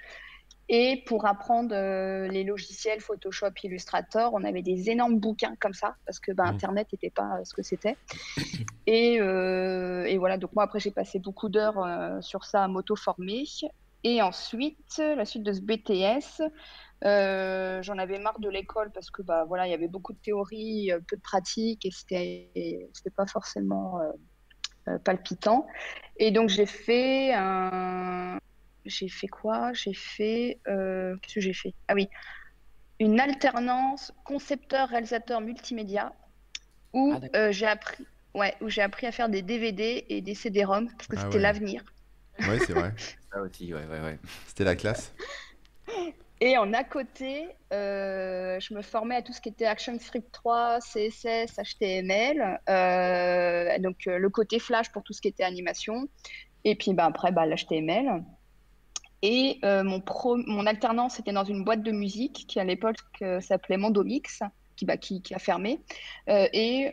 et 0.70 1.04
pour 1.06 1.26
apprendre 1.26 1.74
euh, 1.74 2.28
les 2.28 2.44
logiciels 2.44 3.00
Photoshop, 3.00 3.52
Illustrator, 3.64 4.34
on 4.34 4.44
avait 4.44 4.62
des 4.62 4.90
énormes 4.90 5.18
bouquins 5.18 5.56
comme 5.60 5.74
ça, 5.74 5.96
parce 6.06 6.20
que 6.20 6.34
bah, 6.34 6.46
mmh. 6.46 6.56
Internet 6.56 6.88
n'était 6.92 7.10
pas 7.10 7.38
euh, 7.38 7.46
ce 7.46 7.54
que 7.54 7.64
c'était. 7.64 7.96
Et, 8.86 9.20
euh, 9.22 10.04
et, 10.06 10.18
voilà, 10.18 10.38
donc 10.38 10.54
moi 10.54 10.64
après 10.64 10.80
j'ai 10.80 10.92
passé 10.92 11.20
beaucoup 11.20 11.50
d'heures 11.50 11.86
sur 12.22 12.46
ça 12.46 12.64
à 12.64 12.68
m'auto-former. 12.68 13.44
Et 14.04 14.22
ensuite, 14.22 14.98
la 15.00 15.26
suite 15.26 15.44
de 15.44 15.52
ce 15.52 15.62
BTS, 15.62 16.42
j'en 17.02 17.98
avais 17.98 18.20
marre 18.20 18.40
de 18.40 18.50
l'école 18.50 18.92
parce 18.92 19.10
que 19.10 19.22
bah, 19.22 19.44
voilà, 19.46 19.68
il 19.68 19.72
y 19.72 19.74
avait 19.74 19.90
beaucoup 19.90 20.14
de 20.14 20.20
théorie, 20.20 20.92
peu 21.08 21.18
de 21.18 21.22
pratique, 21.22 21.86
et 21.86 21.92
c'était 21.92 23.10
pas 23.16 23.26
forcément 23.26 24.00
palpitant. 25.04 25.68
Et 26.18 26.32
donc 26.32 26.48
j'ai 26.48 26.66
fait 26.66 27.34
un, 27.34 28.40
j'ai 28.88 29.10
fait 29.10 29.28
quoi? 29.28 29.74
J'ai 29.74 29.94
fait. 29.94 30.60
Euh, 30.68 31.16
qu'est-ce 31.22 31.36
que 31.36 31.42
j'ai 31.42 31.54
fait? 31.54 31.74
Ah 31.88 31.94
oui, 31.94 32.10
une 33.00 33.20
alternance 33.20 34.14
concepteur-réalisateur 34.26 35.42
multimédia 35.42 36.14
où 36.94 37.14
ah, 37.16 37.26
euh, 37.36 37.52
j'ai 37.52 37.68
appris, 37.68 38.06
ouais, 38.34 38.56
où 38.62 38.70
j'ai 38.70 38.82
appris 38.82 39.08
à 39.08 39.12
faire 39.12 39.30
des 39.30 39.42
DVD 39.42 40.06
et 40.10 40.22
des 40.22 40.36
CD-ROM 40.36 40.90
parce 40.90 41.08
que 41.08 41.16
ah 41.18 41.22
c'était 41.22 41.40
l'avenir. 41.40 41.84
Oui, 42.40 42.58
c'est 42.66 42.74
vrai. 42.74 42.94
Ça 43.32 43.42
aussi, 43.42 43.74
ouais, 43.74 43.86
ouais, 43.86 44.02
ouais. 44.02 44.20
C'était 44.48 44.64
la 44.64 44.76
classe. 44.76 45.14
Et 46.40 46.58
en 46.58 46.72
à 46.74 46.84
côté, 46.84 47.50
euh, 47.74 48.60
je 48.60 48.74
me 48.74 48.82
formais 48.84 49.16
à 49.16 49.22
tout 49.24 49.34
ce 49.34 49.42
qui 49.42 49.50
était 49.50 49.66
ActionScript 49.66 50.32
3, 50.32 50.80
CSS, 50.80 51.58
HTML, 51.58 52.60
donc 53.82 53.98
le 54.06 54.30
côté 54.30 54.60
Flash 54.60 54.92
pour 54.92 55.04
tout 55.04 55.14
ce 55.14 55.22
qui 55.22 55.30
était 55.30 55.44
animation, 55.44 56.08
et 56.64 56.76
puis 56.76 56.94
bah, 56.94 57.06
après 57.06 57.32
bah, 57.32 57.46
l'HTML. 57.46 58.24
Et 59.22 59.60
euh, 59.64 59.84
mon, 59.84 60.66
alternance 60.66 61.20
était 61.20 61.32
dans 61.32 61.44
une 61.44 61.64
boîte 61.64 61.82
de 61.82 61.92
musique 61.92 62.46
qui 62.48 62.60
à 62.60 62.64
l'époque 62.64 62.98
euh, 63.22 63.42
s'appelait 63.42 63.78
Mondomix, 63.78 64.44
qui, 64.76 64.86
bah, 64.86 64.98
qui, 64.98 65.24
a 65.34 65.40
fermé. 65.40 65.82
Euh, 66.30 66.48
et 66.54 66.92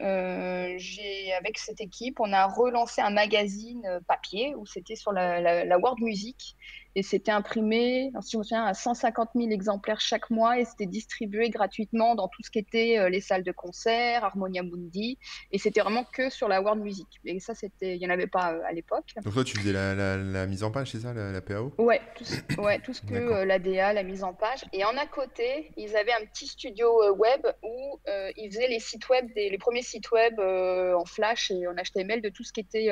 j'ai, 0.78 1.32
avec 1.34 1.58
cette 1.58 1.82
équipe, 1.82 2.18
on 2.20 2.32
a 2.32 2.46
relancé 2.46 3.02
un 3.02 3.10
magazine 3.10 3.82
papier 4.08 4.54
où 4.54 4.64
c'était 4.64 4.96
sur 4.96 5.12
la, 5.12 5.64
la 5.64 5.78
world 5.78 6.00
music 6.00 6.56
et 6.96 7.02
c'était 7.02 7.32
imprimé, 7.32 8.12
si 8.20 8.32
je 8.32 8.38
me 8.38 8.42
souviens, 8.42 8.64
à 8.64 8.74
150 8.74 9.30
000 9.34 9.50
exemplaires 9.50 10.00
chaque 10.00 10.30
mois 10.30 10.58
et 10.58 10.64
c'était 10.64 10.86
distribué 10.86 11.50
gratuitement 11.50 12.14
dans 12.14 12.28
tout 12.28 12.42
ce 12.42 12.50
qui 12.50 12.58
était 12.58 12.98
euh, 12.98 13.08
les 13.08 13.20
salles 13.20 13.42
de 13.42 13.52
concert, 13.52 14.24
Harmonia 14.24 14.62
Mundi, 14.62 15.18
et 15.50 15.58
c'était 15.58 15.80
vraiment 15.80 16.04
que 16.04 16.30
sur 16.30 16.48
la 16.48 16.62
world 16.62 16.82
music. 16.82 17.08
Et 17.24 17.40
ça, 17.40 17.54
c'était, 17.54 17.96
il 17.96 17.98
n'y 17.98 18.06
en 18.06 18.10
avait 18.10 18.28
pas 18.28 18.52
euh, 18.52 18.62
à 18.66 18.72
l'époque. 18.72 19.06
Donc 19.22 19.34
toi, 19.34 19.44
tu 19.44 19.58
faisais 19.58 19.72
la, 19.72 20.46
mise 20.46 20.62
en 20.62 20.70
page, 20.70 20.92
c'est 20.92 21.00
ça, 21.00 21.12
la, 21.12 21.40
PAO 21.40 21.72
Ouais, 21.78 22.00
tout, 22.14 22.24
ouais, 22.62 22.78
tout 22.80 22.94
ce 22.94 23.02
que 23.02 23.14
euh, 23.14 23.44
la 23.44 23.58
DA, 23.58 23.92
la 23.92 24.02
mise 24.02 24.22
en 24.22 24.32
page. 24.32 24.64
Et 24.72 24.84
en 24.84 24.96
à 24.96 25.06
côté, 25.06 25.72
ils 25.76 25.96
avaient 25.96 26.12
un 26.12 26.24
petit 26.26 26.46
studio 26.46 27.14
web 27.14 27.40
où 27.62 27.98
ils 28.36 28.50
faisaient 28.50 28.68
les 28.68 28.78
sites 28.78 29.08
web, 29.08 29.26
des, 29.34 29.50
les 29.50 29.58
premiers 29.58 29.82
sites 29.82 30.10
web 30.12 30.38
en 30.38 31.04
Flash 31.04 31.50
et 31.50 31.66
en 31.66 31.74
HTML 31.74 32.22
de 32.22 32.28
tout 32.28 32.44
ce 32.44 32.52
qui 32.52 32.60
était 32.60 32.88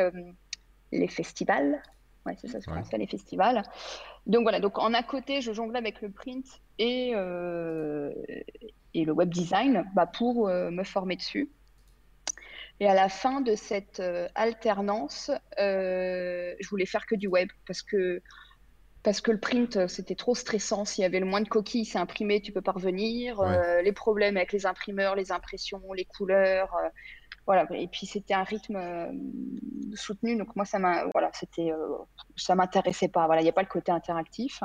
les 0.90 1.08
festivals 1.08 1.80
Ouais, 2.26 2.36
c'est 2.40 2.48
ça, 2.48 2.60
ce 2.60 2.66
qu'on 2.66 2.96
les 2.98 3.06
festivals. 3.06 3.62
Donc 4.26 4.42
voilà, 4.42 4.60
donc 4.60 4.78
en 4.78 4.94
à 4.94 5.02
côté, 5.02 5.40
je 5.40 5.52
jongle 5.52 5.76
avec 5.76 6.00
le 6.00 6.10
print 6.10 6.46
et, 6.78 7.12
euh, 7.14 8.12
et 8.94 9.04
le 9.04 9.12
web 9.12 9.28
design 9.28 9.84
bah, 9.94 10.06
pour 10.06 10.48
euh, 10.48 10.70
me 10.70 10.84
former 10.84 11.16
dessus. 11.16 11.50
Et 12.80 12.88
à 12.88 12.94
la 12.94 13.08
fin 13.08 13.40
de 13.40 13.54
cette 13.54 14.00
euh, 14.00 14.28
alternance, 14.34 15.30
je 15.58 16.68
voulais 16.68 16.86
faire 16.86 17.06
que 17.06 17.16
du 17.16 17.26
web 17.26 17.48
parce 17.66 17.82
que, 17.82 18.22
parce 19.02 19.20
que 19.20 19.32
le 19.32 19.40
print, 19.40 19.88
c'était 19.88 20.14
trop 20.14 20.36
stressant. 20.36 20.84
S'il 20.84 21.02
y 21.02 21.04
avait 21.04 21.20
le 21.20 21.26
moins 21.26 21.40
de 21.40 21.48
coquilles, 21.48 21.84
c'est 21.84 21.98
imprimé, 21.98 22.40
tu 22.40 22.52
peux 22.52 22.62
pas 22.62 22.72
revenir. 22.72 23.42
les 23.82 23.92
problèmes 23.92 24.36
avec 24.36 24.52
les 24.52 24.64
imprimeurs, 24.64 25.16
les 25.16 25.32
impressions, 25.32 25.92
les 25.92 26.04
couleurs 26.04 26.72
voilà 27.46 27.66
et 27.72 27.88
puis 27.88 28.06
c'était 28.06 28.34
un 28.34 28.44
rythme 28.44 28.76
euh, 28.76 29.12
soutenu 29.94 30.36
donc 30.36 30.54
moi 30.54 30.64
ça 30.64 30.78
m'a 30.78 31.06
voilà 31.12 31.30
c'était 31.32 31.72
euh, 31.72 31.96
ça 32.36 32.54
m'intéressait 32.54 33.08
pas. 33.08 33.26
Voilà 33.26 33.40
il 33.40 33.44
n'y 33.44 33.50
a 33.50 33.54
pas 33.54 33.62
le 33.62 33.68
côté 33.68 33.90
interactif. 33.90 34.60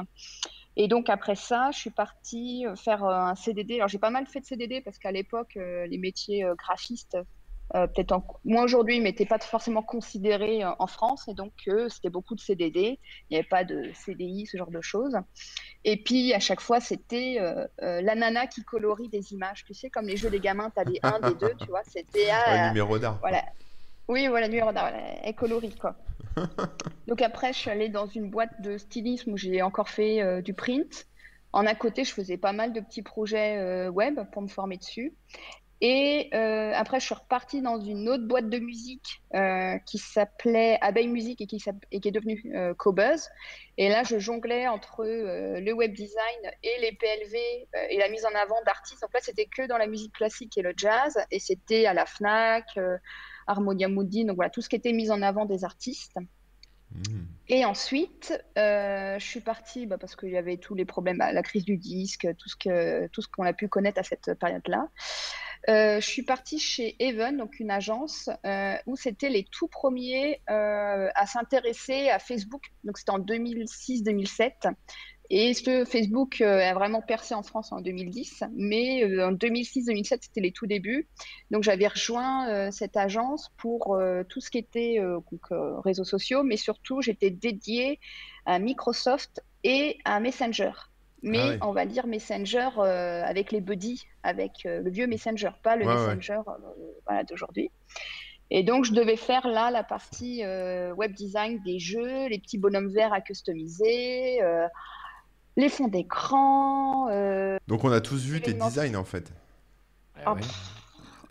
Et 0.76 0.88
donc 0.88 1.10
après 1.10 1.36
ça 1.36 1.72
je 1.72 1.80
suis 1.80 1.90
partie 1.90 2.68
euh, 2.68 2.76
faire 2.76 3.04
un 3.04 3.36
CDD 3.36 3.76
alors 3.76 3.88
j'ai 3.88 3.98
pas 3.98 4.12
mal 4.12 4.28
fait 4.28 4.42
de 4.42 4.46
CDD 4.46 4.82
parce 4.82 5.00
qu'à 5.00 5.12
l'époque 5.12 5.56
les 5.56 5.98
métiers 5.98 6.46
graphistes 6.58 7.18
peut-être 7.74 8.12
en... 8.12 8.26
moins 8.46 8.64
aujourd'hui, 8.64 9.00
mais 9.00 9.10
n'était 9.10 9.26
pas 9.26 9.40
forcément 9.40 9.82
considéré 9.82 10.64
en 10.66 10.88
France. 10.88 11.28
Et 11.28 11.34
donc, 11.34 11.52
c'était 11.90 12.10
beaucoup 12.10 12.36
de 12.36 12.40
CDD. 12.40 13.00
Il 13.30 13.34
n'y 13.34 13.38
avait 13.38 13.48
pas 13.48 13.64
de 13.64 13.92
CDI, 13.94 14.46
ce 14.46 14.58
genre 14.58 14.72
de 14.72 14.82
choses. 14.82 15.18
Et 15.84 15.98
puis, 15.98 16.34
à 16.34 16.40
chaque 16.40 16.62
fois, 16.62 16.80
c'était 16.80 17.40
la 17.80 18.16
nana 18.16 18.48
qui 18.48 18.64
colorie 18.64 19.10
des 19.10 19.34
images. 19.34 19.64
Tu 19.66 19.74
sais, 19.74 19.90
comme 19.90 20.08
les 20.08 20.18
jeux 20.18 20.30
des 20.30 20.40
gamins, 20.40 20.70
tu 20.70 20.80
as 20.80 20.86
des 20.86 21.00
1, 21.04 21.20
des 21.30 21.36
2, 21.36 21.54
tu 21.60 21.68
vois. 21.68 21.84
C'était. 21.84 22.30
un 22.48 22.70
numéro 22.70 22.98
d'art. 22.98 23.18
Voilà. 23.22 23.44
Oui, 24.08 24.28
voilà, 24.28 24.48
numéro 24.48 24.72
d'art. 24.72 24.92
Elle 25.24 25.36
colorie, 25.36 25.76
quoi. 25.76 25.96
donc, 27.08 27.22
après, 27.22 27.54
je 27.54 27.58
suis 27.58 27.70
allée 27.70 27.90
dans 27.90 28.08
une 28.08 28.30
boîte 28.30 28.62
de 28.62 28.78
stylisme 28.78 29.34
où 29.34 29.38
j'ai 29.38 29.62
encore 29.62 29.90
fait 29.90 30.42
du 30.42 30.54
print. 30.54 31.08
En 31.54 31.66
à 31.66 31.76
côté, 31.76 32.04
je 32.04 32.14
faisais 32.14 32.38
pas 32.38 32.54
mal 32.54 32.74
de 32.74 32.80
petits 32.82 33.02
projets 33.02 33.58
euh, 33.58 33.90
web 33.90 34.20
pour 34.32 34.42
me 34.42 34.48
former 34.48 34.78
dessus. 34.78 35.14
Et 35.80 36.30
euh, 36.34 36.72
après, 36.76 37.00
je 37.00 37.06
suis 37.06 37.14
repartie 37.14 37.62
dans 37.62 37.80
une 37.80 38.10
autre 38.10 38.26
boîte 38.26 38.50
de 38.50 38.58
musique 38.58 39.22
euh, 39.36 39.78
qui 39.86 40.00
s'appelait 40.00 40.80
Abeille 40.82 41.08
Musique 41.08 41.42
et 41.42 41.46
qui, 41.46 41.64
et 41.92 42.00
qui 42.00 42.08
est 42.08 42.12
devenue 42.12 42.54
Cobuzz. 42.78 43.30
Et 43.78 43.90
là, 43.90 44.04
je 44.04 44.18
jonglais 44.18 44.68
entre 44.68 45.06
le 45.06 45.72
web 45.74 45.94
design 45.94 46.52
et 46.64 46.82
les 46.82 46.94
PLV 46.94 47.38
et 47.92 47.98
la 47.98 48.10
mise 48.10 48.26
en 48.26 48.36
avant 48.36 48.62
d'artistes. 48.66 49.04
En 49.04 49.10
fait, 49.10 49.22
c'était 49.22 49.46
que 49.46 49.68
dans 49.68 49.78
la 49.78 49.88
musique 49.88 50.14
classique 50.14 50.58
et 50.58 50.64
le 50.64 50.74
jazz. 50.76 51.18
Et 51.30 51.40
c'était 51.40 51.86
à 51.86 51.94
la 51.94 52.08
FNAC, 52.08 52.80
Harmonia 53.48 53.88
Moody, 53.88 54.26
donc 54.26 54.36
voilà, 54.36 54.50
tout 54.50 54.62
ce 54.62 54.70
qui 54.70 54.76
était 54.76 54.94
mis 54.94 55.10
en 55.10 55.22
avant 55.22 55.46
des 55.46 55.64
artistes. 55.64 56.18
Hmm. 56.92 57.26
Et 57.50 57.66
ensuite, 57.66 58.34
euh, 58.58 59.18
je 59.20 59.26
suis 59.26 59.42
partie 59.42 59.86
bah, 59.86 59.98
parce 59.98 60.16
qu'il 60.16 60.30
y 60.30 60.38
avait 60.38 60.58
tous 60.58 60.76
les 60.76 60.86
problèmes, 60.86 61.18
la 61.18 61.44
crise 61.44 61.66
du 61.66 61.78
disque, 61.78 62.28
tout 62.38 62.50
ce 62.50 62.56
que 62.56 63.08
tout 63.08 63.22
ce 63.22 63.28
qu'on 63.28 63.44
a 63.44 63.54
pu 63.54 63.68
connaître 63.68 64.00
à 64.00 64.04
cette 64.04 64.34
période-là. 64.36 64.88
Euh, 65.70 66.00
je 66.00 66.06
suis 66.06 66.24
partie 66.24 66.60
chez 66.60 66.96
Even, 67.00 67.38
donc 67.38 67.60
une 67.60 67.72
agence 67.72 68.30
euh, 68.46 68.76
où 68.86 68.96
c'était 68.96 69.30
les 69.30 69.46
tout 69.46 69.68
premiers 69.68 70.42
à 70.48 71.26
s'intéresser 71.26 72.10
à 72.10 72.20
Facebook. 72.20 72.72
Donc 72.84 72.98
c'était 72.98 73.12
en 73.12 73.20
2006-2007. 73.20 74.74
Et 75.30 75.54
ce 75.54 75.84
Facebook 75.84 76.40
euh, 76.40 76.62
a 76.62 76.74
vraiment 76.74 77.02
percé 77.02 77.34
en 77.36 77.44
France 77.44 77.74
en 77.74 77.82
2010, 77.82 78.46
mais 78.56 79.04
euh, 79.04 79.28
en 79.28 79.34
2006-2007, 79.34 80.20
c'était 80.22 80.42
les 80.42 80.52
tout 80.52 80.68
débuts. 80.68 81.10
Donc 81.52 81.64
j'avais 81.64 81.88
rejoint 81.88 82.50
euh, 82.50 82.72
cette 82.72 82.96
agence 82.96 83.52
pour 83.58 84.00
tout 84.30 84.40
ce 84.40 84.50
qui 84.50 84.58
était 84.58 85.00
réseaux 85.84 86.06
sociaux, 86.06 86.44
mais 86.44 86.58
surtout 86.58 87.02
j'étais 87.02 87.30
dédiée 87.30 88.00
à 88.46 88.60
Microsoft 88.60 89.44
et 89.64 89.98
à 90.06 90.20
Messenger. 90.20 90.72
Mais 91.24 91.58
ah 91.60 91.68
on 91.68 91.72
va 91.72 91.86
dire 91.86 92.08
Messenger 92.08 92.70
avec 92.78 93.52
les 93.52 93.62
buddies, 93.62 94.06
avec 94.24 94.52
le 94.66 94.90
vieux 94.90 95.08
Messenger, 95.08 95.50
pas 95.64 95.76
le 95.76 95.86
Messenger 95.86 96.42
d'aujourd'hui. 97.28 97.72
Et 98.50 98.64
donc, 98.64 98.86
je 98.86 98.94
devais 98.94 99.18
faire 99.18 99.48
là 99.48 99.72
la 99.72 99.84
partie 99.84 100.44
web 100.96 101.14
design 101.14 101.60
des 101.64 101.80
jeux, 101.80 102.28
les 102.28 102.40
petits 102.40 102.58
bonhommes 102.58 102.90
verts 102.90 103.14
à 103.14 103.22
customiser, 103.22 104.40
les 105.58 105.70
fonds 105.70 105.90
d'écran. 105.90 107.10
Euh, 107.10 107.58
Donc 107.68 107.84
on 107.84 107.92
a 107.92 108.00
tous 108.00 108.24
vu 108.24 108.40
tes 108.40 108.54
designs 108.54 108.96
en 108.96 109.04
fait. 109.04 109.34
Ah, 110.26 110.34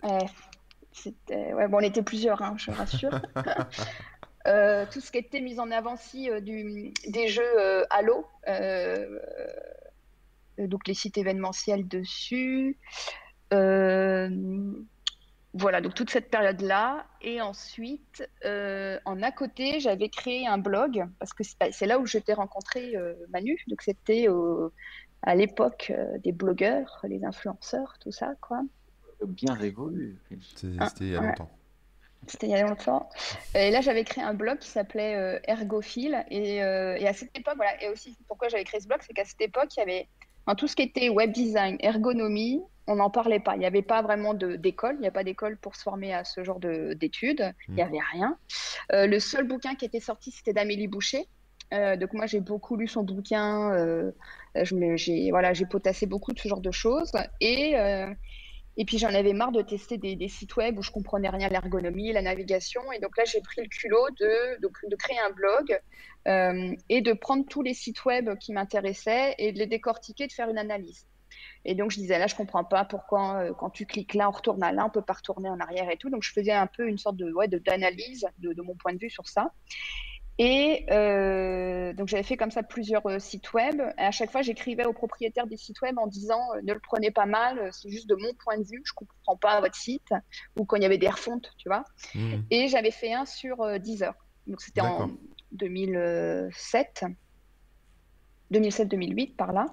ouais. 0.03 1.69
bon, 1.69 1.79
on 1.79 1.81
était 1.81 2.03
plusieurs, 2.03 2.43
hein, 2.43 2.55
je 2.59 2.71
rassure. 2.71 3.11
Euh, 4.47 4.87
tout 4.91 5.01
ce 5.01 5.11
qui 5.11 5.19
était 5.19 5.41
mis 5.41 5.59
en 5.59 5.71
avant 5.71 5.97
si 5.97 6.31
euh, 6.31 6.41
du... 6.41 6.93
des 7.09 7.29
jeux 7.29 7.85
Halo, 7.91 8.27
donc 10.59 10.87
les 10.87 10.95
sites 10.95 11.19
événementiels 11.19 11.87
dessus 11.89 12.79
voilà, 15.59 15.81
donc 15.81 15.95
toute 15.95 16.11
cette 16.11 16.31
période-là. 16.31 17.07
Et 17.23 17.41
ensuite, 17.41 18.29
euh, 18.45 18.99
en 19.05 19.23
à 19.23 19.33
côté, 19.33 19.81
j'avais 19.81 20.09
créé 20.09 20.47
un 20.47 20.59
blog, 20.59 21.07
parce 21.19 21.33
que 21.33 21.43
c'est 21.71 21.87
là 21.87 21.99
où 21.99 22.07
je 22.07 22.19
t'ai 22.19 22.35
rencontré 22.35 22.95
euh, 22.97 23.15
Manu. 23.31 23.59
Donc 23.69 23.83
c'était 23.83 24.27
à 25.23 25.35
l'époque 25.35 25.93
euh, 25.97 26.19
des 26.19 26.33
blogueurs, 26.33 27.01
les 27.09 27.25
influenceurs, 27.25 27.97
tout 28.01 28.13
ça, 28.13 28.35
quoi. 28.41 28.63
Bien 29.27 29.55
révolu. 29.55 30.19
C'était 30.55 31.05
il 31.05 31.11
y 31.11 31.17
a 31.17 31.21
longtemps. 31.21 31.51
C'était 32.29 32.47
il 32.47 32.51
y 32.51 32.55
a 32.55 32.63
longtemps. 32.63 33.09
Et 33.55 33.71
là, 33.71 33.81
j'avais 33.81 34.05
créé 34.05 34.25
un 34.25 34.35
blog 34.35 34.59
qui 34.59 34.69
s'appelait 34.69 35.41
Ergophile. 35.45 36.25
Et, 36.31 36.57
et, 36.57 37.09
à 37.09 37.13
cette 37.13 37.37
époque, 37.37 37.55
voilà, 37.57 37.83
et 37.83 37.89
aussi 37.89 38.17
pourquoi 38.29 38.49
j'avais 38.49 38.65
créé 38.65 38.81
ce 38.81 38.89
blog, 38.89 39.01
c'est 39.07 39.13
qu'à 39.13 39.25
cette 39.25 39.41
époque, 39.41 39.77
il 39.77 39.81
y 39.81 39.83
avait 39.83 40.09
tout 40.55 40.69
ce 40.69 40.77
qui 40.77 40.83
était 40.83 41.09
web 41.09 41.33
design, 41.33 41.77
ergonomie, 41.81 42.63
on 42.87 42.97
n'en 42.97 43.11
parlait 43.11 43.41
pas. 43.41 43.57
Il 43.57 43.59
n'y 43.59 43.67
avait 43.67 43.83
pas 43.83 44.03
vraiment 44.03 44.35
d'école. 44.35 44.95
Il 44.99 45.01
n'y 45.01 45.09
a 45.09 45.13
pas 45.13 45.25
d'école 45.25 45.57
pour 45.57 45.75
se 45.75 45.83
former 45.83 46.15
à 46.15 46.25
ce 46.25 46.45
genre 46.45 46.61
d'études. 46.61 47.53
Il 47.69 47.75
n'y 47.75 47.83
hmm. 47.83 47.87
avait 47.87 47.99
rien. 48.13 48.39
Euh, 48.93 49.07
le 49.07 49.19
seul 49.19 49.47
bouquin 49.47 49.75
qui 49.75 49.85
était 49.85 50.01
sorti, 50.01 50.31
c'était 50.31 50.53
d'Amélie 50.53 50.87
Boucher. 50.87 51.27
Euh, 51.75 51.97
donc 51.97 52.13
moi, 52.13 52.27
j'ai 52.27 52.41
beaucoup 52.41 52.77
lu 52.77 52.87
son 52.87 53.03
bouquin. 53.03 53.73
Euh, 53.75 54.13
j'ai 54.55 55.31
voilà, 55.31 55.53
potassé 55.69 56.07
beaucoup 56.07 56.33
de 56.33 56.39
ce 56.39 56.47
genre 56.49 56.61
de 56.61 56.71
choses. 56.71 57.11
Et, 57.41 57.75
et 58.77 58.85
puis 58.85 58.99
j'en 58.99 59.09
avais 59.09 59.33
marre 59.33 59.53
de 59.53 59.63
tester 59.63 59.99
des, 59.99 60.29
sites 60.29 60.57
web 60.57 60.79
où 60.79 60.83
je 60.83 60.91
comprenais 60.91 61.29
rien 61.29 61.47
à 61.47 61.51
l'ergonomie, 61.51 62.13
la 62.13 62.23
navigation. 62.23 62.81
Et 62.93 62.99
donc 62.99 63.17
là, 63.17 63.25
j'ai 63.25 63.41
pris 63.41 63.63
le 63.63 63.69
culot 63.69 64.09
de, 64.19 64.97
créer 64.97 65.19
un 65.19 65.31
blog 65.31 65.81
et 66.89 67.01
de 67.01 67.13
prendre 67.13 67.47
tous 67.47 67.63
les 67.63 67.75
sites 67.75 68.05
web 68.05 68.37
qui 68.39 68.53
m'intéressaient 68.53 69.35
et 69.39 69.53
de 69.53 69.59
les 69.59 69.67
décortiquer, 69.67 70.27
de 70.27 70.33
faire 70.33 70.51
une 70.51 70.59
analyse. 70.59 71.07
Et 71.65 71.75
donc, 71.75 71.91
je 71.91 71.97
disais, 71.97 72.19
là, 72.19 72.27
je 72.27 72.35
comprends 72.35 72.65
pas 72.65 72.85
pourquoi, 72.85 73.43
euh, 73.43 73.53
quand 73.55 73.71
tu 73.71 73.87
cliques 73.87 74.15
là, 74.15 74.29
on 74.29 74.33
retourne 74.33 74.63
à 74.63 74.73
là, 74.73 74.85
on 74.87 74.91
peut 74.91 75.03
pas 75.03 75.15
retourner 75.15 75.49
en 75.49 75.59
arrière 75.59 75.91
et 75.91 75.97
tout. 75.97 76.11
Donc, 76.11 76.23
je 76.23 76.33
faisais 76.33 76.53
un 76.53 76.67
peu 76.67 76.87
une 76.87 76.99
sorte 76.99 77.17
de, 77.17 77.33
ouais, 77.33 77.49
d'analyse 77.49 78.27
de, 78.39 78.63
mon 78.63 78.75
point 78.77 78.93
de 78.93 78.99
vue 78.99 79.11
sur 79.11 79.27
ça. 79.27 79.53
Et 80.39 80.87
euh, 80.91 81.93
donc, 81.95 82.09
j'avais 82.09 82.23
fait 82.23 82.37
comme 82.37 82.51
ça 82.51 82.63
plusieurs 82.63 83.07
euh, 83.07 83.19
sites 83.19 83.53
web. 83.53 83.81
Et 83.99 84.03
à 84.03 84.11
chaque 84.11 84.31
fois, 84.31 84.43
j'écrivais 84.43 84.85
aux 84.85 84.93
propriétaires 84.93 85.47
des 85.47 85.57
sites 85.57 85.81
web 85.81 85.99
en 85.99 86.07
disant, 86.07 86.41
ne 86.63 86.73
le 86.73 86.81
prenez 86.81 87.11
pas 87.11 87.27
mal, 87.27 87.71
c'est 87.73 87.91
juste 87.91 88.09
de 88.09 88.17
mon 88.17 88.35
point 88.35 88.59
de 88.59 88.65
vue, 88.65 88.83
je 88.85 88.93
comprends 88.93 89.37
pas 89.37 89.61
votre 89.61 89.77
site. 89.77 90.13
Ou 90.57 90.65
quand 90.65 90.77
il 90.77 90.83
y 90.83 90.87
avait 90.87 90.99
des 90.99 91.09
refontes, 91.09 91.51
tu 91.59 91.69
vois. 91.69 91.85
Mmh. 92.15 92.35
Et 92.51 92.69
j'avais 92.69 92.91
fait 92.91 93.13
un 93.13 93.25
sur 93.25 93.79
Deezer. 93.81 94.15
Donc, 94.47 94.61
c'était 94.61 94.83
en 94.83 95.11
2007. 95.53 97.05
2007-2008 98.53 99.37
par 99.37 99.53
là. 99.53 99.67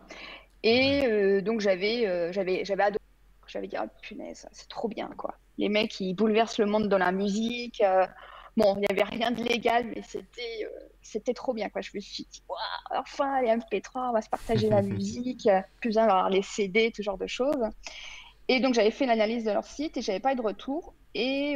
Et 0.63 1.05
euh, 1.05 1.41
donc 1.41 1.59
j'avais 1.59 2.07
euh, 2.07 2.31
j'avais 2.31 2.65
j'avais 2.65 2.83
adoré. 2.83 2.99
J'avais 3.45 3.67
dit, 3.67 3.75
ah, 3.75 3.85
punaise, 4.01 4.47
c'est 4.51 4.69
trop 4.69 4.87
bien, 4.87 5.09
quoi. 5.15 5.35
Les 5.59 5.69
mecs, 5.69 5.99
ils 5.99 6.15
bouleversent 6.15 6.57
le 6.57 6.65
monde 6.65 6.87
dans 6.87 6.97
la 6.97 7.11
musique. 7.11 7.83
Euh, 8.57 8.63
bon, 8.63 8.75
il 8.77 8.81
n'y 8.81 8.87
avait 8.89 9.03
rien 9.03 9.31
de 9.31 9.43
légal, 9.43 9.85
mais 9.85 10.01
c'était 10.03 10.67
c'était 11.01 11.33
trop 11.33 11.53
bien, 11.53 11.69
quoi. 11.69 11.81
Je 11.81 11.91
me 11.93 11.99
suis 11.99 12.25
dit, 12.31 12.41
enfin, 12.91 13.41
les 13.41 13.49
MP3, 13.49 14.09
on 14.09 14.13
va 14.13 14.21
se 14.21 14.29
partager 14.29 14.69
la 14.69 14.81
musique, 14.81 15.49
plus 15.79 15.89
besoin 15.89 16.07
d'avoir 16.07 16.29
les 16.29 16.41
CD, 16.41 16.91
ce 16.95 17.01
genre 17.01 17.17
de 17.17 17.27
choses. 17.27 17.69
Et 18.47 18.59
donc, 18.59 18.73
j'avais 18.73 18.91
fait 18.91 19.05
l'analyse 19.05 19.43
de 19.45 19.51
leur 19.51 19.65
site 19.65 19.97
et 19.97 20.01
j'avais 20.01 20.19
pas 20.19 20.33
eu 20.33 20.35
de 20.35 20.41
retour. 20.41 20.93
Et 21.15 21.55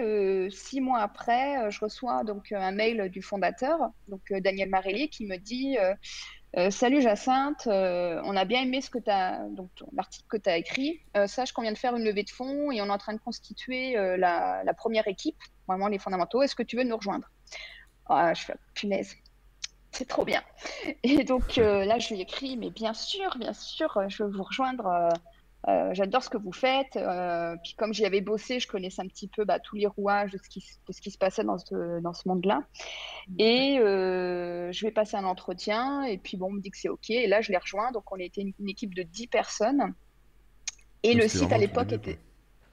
six 0.52 0.82
mois 0.82 1.00
après, 1.00 1.72
je 1.72 1.80
reçois 1.80 2.24
donc 2.24 2.52
un 2.52 2.72
mail 2.72 3.10
du 3.10 3.24
fondateur, 3.24 3.90
donc 4.08 4.22
Daniel 4.32 4.70
Marelli, 4.70 5.10
qui 5.10 5.26
me 5.26 5.38
dit 5.38 5.78
euh, 6.56 6.72
salut 6.72 7.02
Jacinthe, 7.02 7.68
euh, 7.68 8.22
on 8.24 8.36
a 8.36 8.46
bien 8.46 8.62
aimé 8.62 8.82
ce 8.82 8.90
que 8.90 8.98
as, 9.08 9.48
donc 9.50 9.70
l'article 9.94 10.26
que 10.30 10.38
tu 10.38 10.50
as 10.50 10.58
écrit. 10.58 11.02
Euh, 11.16 11.28
sache 11.28 11.52
qu'on 11.52 11.62
vient 11.62 11.74
de 11.74 11.78
faire 11.78 11.96
une 11.96 12.04
levée 12.04 12.24
de 12.24 12.30
fonds 12.30 12.72
et 12.72 12.82
on 12.82 12.86
est 12.86 12.90
en 12.90 12.98
train 12.98 13.14
de 13.14 13.20
constituer 13.20 13.94
la, 14.18 14.64
première 14.76 15.08
équipe, 15.08 15.38
vraiment 15.68 15.88
les 15.88 16.00
fondamentaux. 16.00 16.42
Est-ce 16.42 16.56
que 16.56 16.64
tu 16.64 16.78
veux 16.78 16.84
nous 16.84 16.98
rejoindre? 16.98 17.30
Ah, 18.08 18.34
Je 18.34 18.44
fais 18.44 18.56
punaise, 18.74 19.16
c'est 19.92 20.08
trop 20.08 20.26
bien. 20.26 20.42
Et 21.04 21.24
donc 21.24 21.58
là, 21.58 22.00
je 22.00 22.14
lui 22.14 22.22
écris, 22.22 22.58
mais 22.58 22.70
bien 22.70 22.94
sûr, 22.94 23.36
bien 23.38 23.54
sûr, 23.54 24.00
je 24.10 24.24
veux 24.24 24.30
vous 24.30 24.44
rejoindre. 24.44 25.12
Euh, 25.68 25.94
j'adore 25.94 26.24
ce 26.24 26.30
que 26.30 26.38
vous 26.38 26.54
faites. 26.54 26.96
Euh, 26.96 27.56
puis 27.62 27.74
comme 27.76 27.94
j'y 27.94 28.06
avais 28.06 28.22
bossé, 28.22 28.60
je 28.60 28.68
connaissais 28.68 29.02
un 29.02 29.08
petit 29.08 29.28
peu 29.28 29.44
bah, 29.44 29.60
tous 29.60 29.76
les 29.76 29.88
rouages 29.88 30.32
de 30.32 30.38
ce 30.38 30.48
qui, 30.48 30.62
ce 30.62 31.02
qui 31.02 31.12
se 31.12 31.18
passait 31.18 31.44
dans 31.44 31.58
ce, 31.58 32.00
dans 32.00 32.14
ce 32.14 32.28
monde-là. 32.28 32.64
Et 33.38 33.78
euh, 33.80 34.72
je 34.72 34.86
vais 34.86 34.92
passer 34.92 35.18
un 35.18 35.26
entretien. 35.26 36.04
Et 36.04 36.18
puis 36.18 36.38
bon, 36.38 36.48
on 36.48 36.52
me 36.52 36.62
dit 36.62 36.72
que 36.72 36.78
c'est 36.78 36.90
OK. 36.90 37.10
Et 37.10 37.28
là, 37.28 37.42
je 37.42 37.52
les 37.52 37.58
rejoins. 37.58 37.92
Donc 37.92 38.12
on 38.12 38.18
était 38.18 38.42
une, 38.42 38.70
équipe 38.70 38.96
de 38.96 39.04
10 39.04 39.28
personnes. 39.28 39.94
Et 41.04 41.14
le 41.14 41.28
site 41.28 41.52
à 41.52 41.58
l'époque 41.58 41.92
était... 41.92 42.20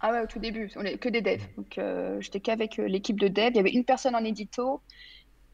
Ah 0.07 0.13
ouais, 0.13 0.21
au 0.21 0.27
tout 0.27 0.39
début, 0.39 0.71
on 0.77 0.85
est 0.85 0.99
que 0.99 1.09
des 1.09 1.23
devs. 1.23 1.47
Donc 1.57 1.81
j'étais 2.21 2.41
qu'avec 2.41 2.77
l'équipe 2.77 3.19
de 3.19 3.29
devs. 3.29 3.53
Il 3.53 3.57
y 3.57 3.61
avait 3.61 3.73
une 3.73 3.87
personne 3.87 4.15
en 4.15 4.23
édito 4.23 4.83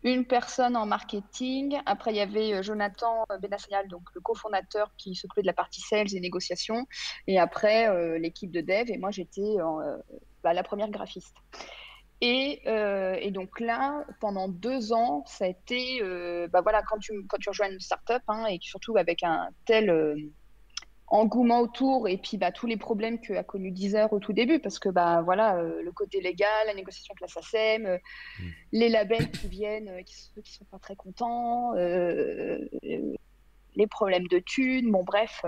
une 0.02 0.25
personne 0.25 0.76
en 0.76 0.87
marketing. 0.87 1.78
Après, 1.87 2.12
il 2.12 2.16
y 2.16 2.21
avait 2.21 2.54
euh, 2.54 2.62
Jonathan 2.62 3.25
Benassayal, 3.40 3.88
donc 3.88 4.02
le 4.14 4.21
cofondateur 4.21 4.90
qui 4.97 5.14
s'occupait 5.14 5.42
de 5.42 5.47
la 5.47 5.52
partie 5.52 5.80
sales 5.80 6.14
et 6.14 6.21
négociations. 6.21 6.87
Et 7.26 7.38
après, 7.38 7.88
euh, 7.88 8.19
l'équipe 8.19 8.50
de 8.50 8.61
dev. 8.61 8.90
Et 8.90 8.99
moi, 8.99 9.11
j'étais 9.11 9.57
euh, 9.59 9.99
bah, 10.42 10.52
la 10.52 10.62
première 10.62 10.90
graphiste. 10.90 11.37
Et, 12.23 12.61
donc 13.30 13.61
là, 13.61 14.04
pendant 14.21 14.49
deux 14.49 14.92
ans, 14.92 15.25
ça 15.26 15.47
a 15.47 15.49
été, 15.49 16.02
bah 16.52 16.61
voilà, 16.61 16.83
quand 16.83 16.99
tu, 16.99 17.14
quand 17.26 17.38
tu 17.38 17.49
rejoins 17.49 17.71
une 17.71 17.80
startup, 17.80 18.23
hein, 18.28 18.45
et 18.45 18.59
surtout 18.61 18.99
avec 18.99 19.23
un 19.23 19.49
tel 19.64 20.30
engouement 21.11 21.61
autour 21.61 22.09
et 22.09 22.19
puis 22.19 22.37
bah, 22.38 22.52
tous 22.52 22.67
les 22.67 22.76
problèmes 22.76 23.21
qu'a 23.21 23.43
connu 23.43 23.73
Deezer 23.73 24.12
au 24.12 24.21
tout 24.21 24.33
début 24.33 24.61
parce 24.61 24.79
que 24.79 24.88
bah 24.88 25.23
voilà 25.23 25.57
euh, 25.57 25.83
le 25.83 25.90
côté 25.93 26.21
légal, 26.21 26.67
la 26.67 26.75
négociation 26.75 27.12
avec 27.12 27.21
la 27.21 27.29
SACEM, 27.43 27.87
euh, 27.87 27.99
Mm. 28.38 28.49
les 28.73 28.88
labels 28.88 29.31
qui 29.31 29.49
viennent, 29.49 29.88
euh, 29.88 30.02
qui, 30.02 30.14
sont- 30.17 30.40
qui 30.40 30.52
sont 30.52 30.64
pas 30.67 30.79
très 30.79 30.95
contents, 30.97 31.75
euh, 31.76 32.59
les 33.76 33.87
problèmes 33.87 34.26
de 34.29 34.38
thunes, 34.40 34.90
bon 34.90 35.05
bref, 35.05 35.45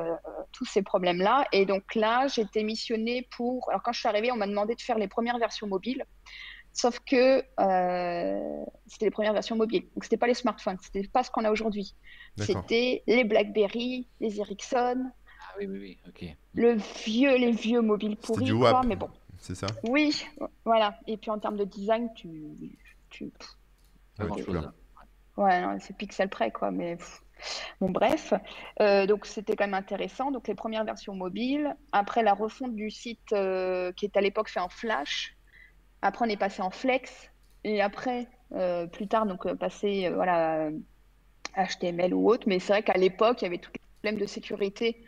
tous 0.52 0.64
ces 0.64 0.82
problèmes-là. 0.82 1.46
Et 1.52 1.66
donc 1.66 1.94
là, 1.96 2.28
j'ai 2.28 2.42
été 2.42 2.62
missionnée 2.62 3.28
pour. 3.36 3.68
Alors 3.70 3.82
quand 3.82 3.92
je 3.92 3.98
suis 4.00 4.08
arrivée, 4.08 4.30
on 4.30 4.36
m'a 4.36 4.46
demandé 4.46 4.74
de 4.74 4.80
faire 4.80 4.98
les 4.98 5.08
premières 5.08 5.38
versions 5.38 5.66
mobiles. 5.66 6.04
Sauf 6.72 6.98
que 7.00 7.42
euh, 7.60 8.64
c'était 8.86 9.06
les 9.06 9.10
premières 9.10 9.32
versions 9.34 9.56
mobiles. 9.56 9.82
Donc, 9.94 10.04
c'était 10.04 10.16
pas 10.16 10.26
les 10.28 10.34
smartphones, 10.34 10.78
c'était 10.82 11.06
pas 11.08 11.22
ce 11.22 11.30
qu'on 11.30 11.44
a 11.44 11.50
aujourd'hui. 11.50 11.94
C'était 12.46 13.02
les 13.06 13.24
BlackBerry, 13.24 14.08
les 14.20 14.40
Ericsson, 14.40 15.04
Ah 15.52 15.58
oui, 15.58 15.66
oui, 15.66 15.78
oui, 15.78 15.98
ok. 16.08 16.36
le 16.54 16.72
vieux, 17.04 17.36
les 17.36 17.52
vieux 17.52 17.82
mobiles 17.82 18.16
pourris, 18.16 18.44
du 18.44 18.56
quoi, 18.56 18.72
WAP, 18.72 18.86
mais 18.86 18.96
bon. 18.96 19.10
c'est 19.38 19.54
ça? 19.54 19.66
Oui, 19.84 20.24
voilà. 20.64 20.98
Et 21.06 21.18
puis 21.18 21.30
en 21.30 21.38
termes 21.38 21.56
de 21.56 21.64
design, 21.64 22.08
tu, 22.14 22.30
tu... 23.10 23.30
Pas 24.16 24.26
Ouais, 25.36 25.62
tu 25.78 25.80
c'est 25.80 25.96
pixel 25.96 26.28
près, 26.28 26.50
quoi. 26.50 26.70
Mais 26.70 26.96
bon, 27.80 27.90
bref. 27.90 28.32
Euh, 28.80 29.06
donc 29.06 29.26
c'était 29.26 29.56
quand 29.56 29.64
même 29.64 29.74
intéressant. 29.74 30.30
Donc 30.30 30.48
les 30.48 30.54
premières 30.54 30.84
versions 30.84 31.14
mobiles. 31.14 31.74
Après 31.92 32.22
la 32.22 32.34
refonte 32.34 32.74
du 32.74 32.90
site 32.90 33.32
euh, 33.32 33.92
qui 33.92 34.06
est 34.06 34.16
à 34.16 34.20
l'époque 34.20 34.48
fait 34.48 34.60
en 34.60 34.68
Flash. 34.68 35.36
Après 36.02 36.24
on 36.26 36.28
est 36.28 36.36
passé 36.36 36.62
en 36.62 36.70
Flex. 36.70 37.30
Et 37.64 37.80
après, 37.80 38.26
euh, 38.54 38.86
plus 38.86 39.06
tard, 39.06 39.26
donc 39.26 39.50
passé 39.54 40.06
euh, 40.06 40.14
voilà 40.14 40.70
HTML 41.56 42.14
ou 42.14 42.28
autre. 42.28 42.44
Mais 42.46 42.58
c'est 42.58 42.72
vrai 42.72 42.82
qu'à 42.82 42.98
l'époque, 42.98 43.42
il 43.42 43.44
y 43.44 43.48
avait 43.48 43.58
tous 43.58 43.72
les 43.72 43.80
problèmes 44.00 44.20
de 44.20 44.26
sécurité. 44.26 45.04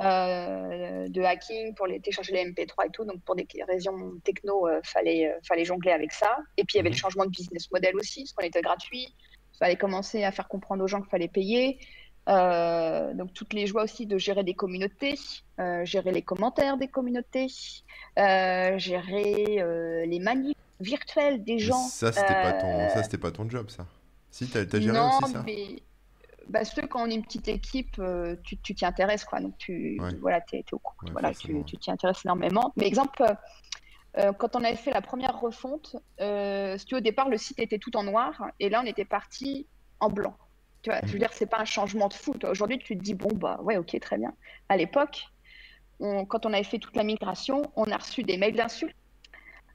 Euh, 0.00 1.08
de 1.08 1.22
hacking 1.22 1.74
pour 1.74 1.86
les 1.86 2.00
télécharger 2.00 2.32
les 2.32 2.50
MP3 2.50 2.86
et 2.86 2.90
tout 2.90 3.04
donc 3.04 3.20
pour 3.22 3.34
des 3.36 3.46
raisons 3.68 4.14
techno 4.24 4.66
euh, 4.66 4.80
fallait 4.82 5.28
euh, 5.30 5.38
fallait 5.46 5.64
jongler 5.64 5.92
avec 5.92 6.12
ça 6.12 6.38
et 6.56 6.64
puis 6.64 6.74
il 6.74 6.78
y 6.78 6.80
avait 6.80 6.88
Mhm. 6.88 6.94
le 6.94 6.98
changement 6.98 7.24
de 7.26 7.30
business 7.30 7.70
model 7.70 7.96
aussi 7.96 8.22
parce 8.22 8.32
qu'on 8.32 8.46
était 8.46 8.62
gratuit 8.62 9.14
il 9.54 9.58
fallait 9.58 9.76
commencer 9.76 10.24
à 10.24 10.32
faire 10.32 10.48
comprendre 10.48 10.82
aux 10.82 10.86
gens 10.86 11.00
qu'il 11.00 11.10
fallait 11.10 11.28
payer. 11.28 11.78
Euh, 12.28 13.12
donc 13.14 13.32
toutes 13.34 13.52
les 13.52 13.66
joies 13.66 13.82
aussi 13.82 14.06
de 14.06 14.16
gérer 14.16 14.44
des 14.44 14.54
communautés, 14.54 15.18
euh, 15.58 15.84
gérer 15.84 16.12
les 16.12 16.22
commentaires 16.22 16.76
des 16.76 16.88
communautés, 16.88 17.48
euh, 18.18 18.78
gérer 18.78 19.62
les 20.06 20.18
manifs 20.20 20.56
virtuels 20.80 21.42
des 21.44 21.58
gens. 21.58 21.88
Ça, 21.88 22.12
c'était 22.12 22.32
pas 22.32 22.52
ton, 22.54 22.88
ça, 22.90 23.02
c'était 23.02 23.18
pas 23.18 23.30
ton 23.30 23.48
job, 23.48 23.68
ça. 23.68 23.86
Si, 24.30 24.46
t'as 24.48 24.64
géré 24.80 24.96
non, 24.96 25.08
aussi 25.18 25.32
ça 25.32 25.42
mais 25.44 25.82
bah, 26.50 26.64
ceux, 26.64 26.86
quand 26.86 27.02
on 27.02 27.06
est 27.06 27.14
une 27.14 27.22
petite 27.22 27.48
équipe, 27.48 27.96
euh, 28.00 28.36
tu 28.42 28.56
t'y 28.56 28.84
intéresses, 28.84 29.24
quoi. 29.24 29.40
Donc, 29.40 29.56
tu 29.56 29.98
Ouais. 30.00 30.14
voilà, 30.20 30.40
t'es 30.40 30.64
au 30.72 30.78
courant. 30.78 30.96
Ouais, 31.04 31.12
voilà, 31.12 31.32
tu 31.32 31.64
t'y 31.78 31.90
intéresses 31.90 32.24
énormément. 32.24 32.72
Mais 32.76 32.86
exemple, 32.86 33.22
euh, 33.22 33.34
euh, 34.18 34.32
quand 34.32 34.56
on 34.56 34.64
avait 34.64 34.76
fait 34.76 34.90
la 34.90 35.00
première 35.00 35.38
refonte, 35.38 35.96
euh, 36.20 36.76
si 36.76 36.86
tu 36.86 36.94
veux, 36.94 36.98
au 36.98 37.02
départ, 37.02 37.28
le 37.28 37.38
site 37.38 37.60
était 37.60 37.78
tout 37.78 37.96
en 37.96 38.02
noir. 38.02 38.50
Et 38.58 38.68
là, 38.68 38.82
on 38.82 38.86
était 38.86 39.04
parti 39.04 39.68
en 40.00 40.08
blanc. 40.08 40.36
Tu 40.82 40.90
vois, 40.90 41.00
je 41.04 41.12
veux 41.12 41.18
dire, 41.18 41.32
c'est 41.32 41.46
pas 41.46 41.60
un 41.60 41.64
changement 41.64 42.08
de 42.08 42.14
fou. 42.14 42.34
Aujourd'hui, 42.44 42.78
tu 42.78 42.98
te 42.98 43.02
dis, 43.02 43.14
bon, 43.14 43.28
bah, 43.32 43.60
ouais, 43.62 43.76
ok, 43.76 43.98
très 44.00 44.18
bien. 44.18 44.34
À 44.68 44.76
l'époque, 44.76 45.28
quand 46.00 46.46
on 46.46 46.52
avait 46.52 46.64
fait 46.64 46.78
toute 46.78 46.96
la 46.96 47.04
migration, 47.04 47.62
on 47.76 47.84
a 47.92 47.96
reçu 47.96 48.22
des 48.22 48.38
mails 48.38 48.56
d'insultes. 48.56 48.96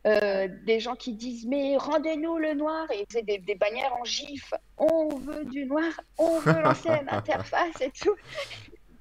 Euh, 0.06 0.48
des 0.66 0.80
gens 0.80 0.96
qui 0.96 1.14
disent 1.14 1.48
mais 1.48 1.78
rendez-nous 1.78 2.38
le 2.38 2.54
noir. 2.54 2.86
Et 2.92 3.06
faisaient 3.10 3.24
des, 3.24 3.40
des 3.40 3.56
bannières 3.56 3.94
en 4.00 4.04
gif. 4.04 4.54
On 4.78 5.10
veut 5.16 5.46
du 5.46 5.66
noir. 5.66 5.90
On 6.18 6.40
veut 6.40 6.62
l'ancienne 6.62 7.08
interface 7.12 7.82
et 7.82 7.90
tout. 7.90 8.16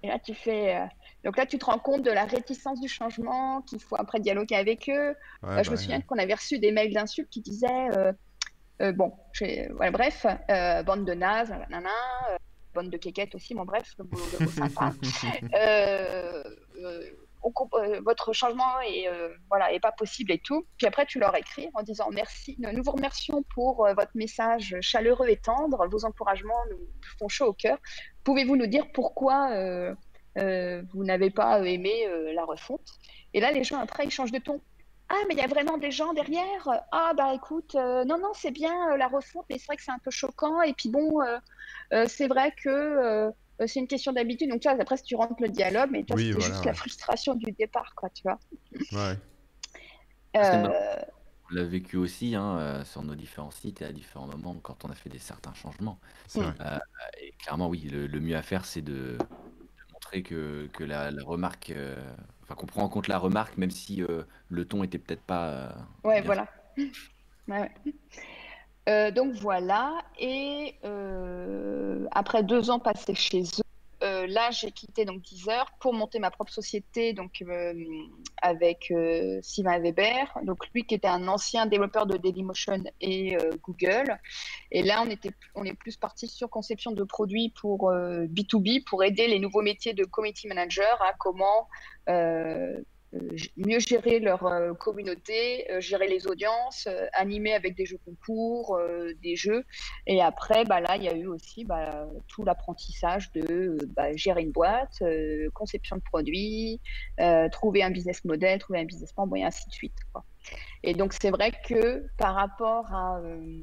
Et 0.02 0.08
là 0.08 0.18
tu 0.18 0.34
fais 0.34 0.76
euh, 0.76 0.86
donc 1.24 1.36
là 1.36 1.44
tu 1.44 1.58
te 1.58 1.64
rends 1.66 1.78
compte 1.78 2.02
de 2.02 2.10
la 2.10 2.24
réticence 2.24 2.80
du 2.80 2.88
changement 2.88 3.60
qu'il 3.62 3.80
faut 3.80 3.96
après 3.96 4.18
dialoguer 4.20 4.56
avec 4.56 4.88
eux. 4.88 5.14
Ouais, 5.42 5.58
Euh, 5.58 5.62
je 5.62 5.70
me 5.70 5.76
bah, 5.76 5.82
souviens 5.82 6.00
qu'on 6.00 6.18
avait 6.18 6.34
reçu 6.34 6.58
des 6.58 6.72
mails 6.72 6.92
d'insultes 6.94 7.28
qui 7.30 7.42
disaient 7.42 7.88
euh, 8.80 8.92
bon 8.92 9.12
bref 9.92 10.26
bande 10.86 11.04
de 11.04 11.14
nazes 11.14 11.50
nanana, 11.50 11.90
bande 12.74 12.88
de 12.90 12.96
quéquettes 12.96 13.34
aussi 13.34 13.54
bon 13.54 13.64
bref 13.64 13.94
le 13.98 14.04
le 14.38 14.44
mot 14.44 14.50
sympa 14.50 14.92
euh, 17.74 18.00
votre 18.04 18.32
changement 18.32 18.80
est 18.80 19.08
euh, 19.08 19.28
voilà 19.50 19.72
est 19.72 19.80
pas 19.80 19.92
possible 19.92 20.32
et 20.32 20.38
tout. 20.38 20.66
Puis 20.78 20.86
après 20.86 21.06
tu 21.06 21.18
leur 21.18 21.36
écris 21.36 21.68
en 21.74 21.82
disant 21.82 22.08
merci, 22.10 22.56
nous 22.58 22.82
vous 22.82 22.92
remercions 22.92 23.42
pour 23.54 23.86
euh, 23.86 23.94
votre 23.94 24.12
message 24.14 24.76
chaleureux 24.80 25.28
et 25.28 25.36
tendre, 25.36 25.86
vos 25.88 26.04
encouragements 26.04 26.64
nous 26.70 26.78
font 27.18 27.28
chaud 27.28 27.46
au 27.46 27.52
cœur. 27.52 27.78
Pouvez-vous 28.24 28.56
nous 28.56 28.66
dire 28.66 28.90
pourquoi 28.92 29.50
vous 30.36 31.04
n'avez 31.04 31.30
pas 31.30 31.60
aimé 31.60 32.08
la 32.34 32.44
refonte? 32.44 32.88
Et 33.34 33.40
là 33.40 33.52
les 33.52 33.64
gens 33.64 33.78
après 33.78 34.04
ils 34.04 34.10
changent 34.10 34.32
de 34.32 34.38
ton. 34.38 34.60
Ah 35.10 35.20
mais 35.28 35.34
il 35.34 35.38
y 35.38 35.42
a 35.42 35.46
vraiment 35.46 35.76
des 35.76 35.90
gens 35.90 36.14
derrière? 36.14 36.68
Ah 36.92 37.12
bah 37.14 37.34
écoute, 37.34 37.74
non 37.74 38.18
non 38.18 38.32
c'est 38.34 38.50
bien 38.50 38.96
la 38.96 39.08
refonte, 39.08 39.44
mais 39.50 39.58
c'est 39.58 39.66
vrai 39.66 39.76
que 39.76 39.82
c'est 39.82 39.92
un 39.92 39.98
peu 39.98 40.10
choquant. 40.10 40.62
Et 40.62 40.72
puis 40.72 40.88
bon, 40.88 41.20
c'est 42.06 42.26
vrai 42.26 42.52
que 42.52 43.30
c'est 43.66 43.80
une 43.80 43.86
question 43.88 44.12
d'habitude. 44.12 44.50
Donc, 44.50 44.60
tu 44.60 44.68
vois, 44.68 44.80
après, 44.80 44.96
si 44.96 45.04
tu 45.04 45.16
rentres 45.16 45.40
le 45.40 45.48
dialogue, 45.48 45.90
mais 45.92 46.04
tu 46.04 46.12
vois, 46.12 46.16
Oui, 46.16 46.28
c'était 46.28 46.38
voilà, 46.38 46.46
juste 46.48 46.60
ouais. 46.60 46.66
la 46.66 46.74
frustration 46.74 47.34
du 47.34 47.52
départ, 47.52 47.94
quoi, 47.96 48.08
tu 48.10 48.22
vois. 48.22 48.38
Ouais. 48.92 49.16
C'était 50.34 50.56
Euh, 50.56 51.00
On 51.50 51.54
l'a 51.54 51.64
vécu 51.64 51.96
aussi 51.96 52.34
hein, 52.34 52.58
euh, 52.58 52.84
sur 52.84 53.02
nos 53.02 53.14
différents 53.14 53.50
sites 53.52 53.82
et 53.82 53.84
à 53.84 53.92
différents 53.92 54.26
moments 54.26 54.54
quand 54.62 54.84
on 54.84 54.88
a 54.90 54.94
fait 54.94 55.10
des 55.10 55.18
certains 55.18 55.54
changements. 55.54 55.98
C'est 56.26 56.40
vrai. 56.40 56.54
Et 57.20 57.32
clairement, 57.38 57.68
oui, 57.68 57.80
le, 57.82 58.06
le 58.06 58.20
mieux 58.20 58.36
à 58.36 58.42
faire, 58.42 58.64
c'est 58.64 58.82
de, 58.82 59.16
de 59.18 59.92
montrer 59.92 60.22
que, 60.22 60.68
que 60.72 60.82
la, 60.82 61.10
la 61.10 61.22
remarque, 61.22 61.70
euh, 61.70 61.96
enfin 62.42 62.54
qu'on 62.56 62.66
prend 62.66 62.82
en 62.82 62.88
compte 62.88 63.06
la 63.08 63.18
remarque, 63.18 63.56
même 63.58 63.70
si 63.70 64.02
euh, 64.02 64.22
le 64.48 64.64
ton 64.64 64.82
était 64.82 64.98
peut-être 64.98 65.22
pas. 65.22 65.48
euh, 65.48 65.68
ouais, 66.04 66.22
voilà. 66.22 66.48
Ouais, 66.76 66.90
ouais. 67.60 67.70
Euh, 68.88 69.10
donc 69.10 69.32
voilà, 69.34 70.04
et 70.18 70.74
euh, 70.84 72.06
après 72.10 72.42
deux 72.42 72.68
ans 72.70 72.78
passés 72.78 73.14
chez 73.14 73.40
eux, 73.40 73.62
euh, 74.02 74.26
là 74.26 74.50
j'ai 74.50 74.72
quitté 74.72 75.06
donc 75.06 75.22
Deezer 75.22 75.72
pour 75.80 75.94
monter 75.94 76.18
ma 76.18 76.30
propre 76.30 76.52
société 76.52 77.14
donc 77.14 77.42
avec 78.42 78.92
Sylvain 79.40 79.78
Weber, 79.78 80.38
donc 80.42 80.58
lui 80.74 80.84
qui 80.84 80.96
était 80.96 81.08
un 81.08 81.26
ancien 81.28 81.64
développeur 81.64 82.04
de 82.04 82.18
Dailymotion 82.18 82.84
et 83.00 83.38
Google. 83.62 84.18
Et 84.70 84.82
là 84.82 85.02
on 85.02 85.08
était 85.08 85.30
on 85.54 85.64
est 85.64 85.72
plus 85.72 85.96
parti 85.96 86.28
sur 86.28 86.50
conception 86.50 86.92
de 86.92 87.04
produits 87.04 87.54
pour 87.58 87.88
euh, 87.88 88.26
B2B 88.26 88.84
pour 88.84 89.02
aider 89.02 89.28
les 89.28 89.38
nouveaux 89.38 89.62
métiers 89.62 89.94
de 89.94 90.04
community 90.04 90.46
manager 90.46 91.00
à 91.00 91.14
comment 91.18 91.68
mieux 93.56 93.78
gérer 93.78 94.18
leur 94.18 94.44
euh, 94.46 94.74
communauté, 94.74 95.70
euh, 95.70 95.80
gérer 95.80 96.08
les 96.08 96.26
audiences, 96.26 96.86
euh, 96.86 97.06
animer 97.12 97.54
avec 97.54 97.76
des 97.76 97.86
jeux 97.86 97.98
concours, 98.04 98.76
euh, 98.76 99.12
des 99.22 99.36
jeux. 99.36 99.64
Et 100.06 100.20
après, 100.20 100.64
bah, 100.64 100.80
là, 100.80 100.96
il 100.96 101.04
y 101.04 101.08
a 101.08 101.14
eu 101.14 101.26
aussi 101.26 101.64
bah, 101.64 102.08
tout 102.28 102.44
l'apprentissage 102.44 103.30
de 103.32 103.42
euh, 103.50 103.78
bah, 103.96 104.14
gérer 104.16 104.42
une 104.42 104.52
boîte, 104.52 105.02
euh, 105.02 105.48
conception 105.54 105.96
de 105.96 106.02
produits, 106.02 106.80
euh, 107.20 107.48
trouver 107.48 107.82
un 107.82 107.90
business 107.90 108.24
model, 108.24 108.58
trouver 108.58 108.80
un 108.80 108.84
business 108.84 109.12
plan, 109.12 109.28
et 109.34 109.44
ainsi 109.44 109.68
de 109.68 109.72
suite. 109.72 109.96
Et 110.82 110.94
donc, 110.94 111.14
c'est 111.20 111.30
vrai 111.30 111.52
que 111.66 112.06
par 112.18 112.34
rapport 112.34 112.92
à 112.92 113.18
euh, 113.20 113.60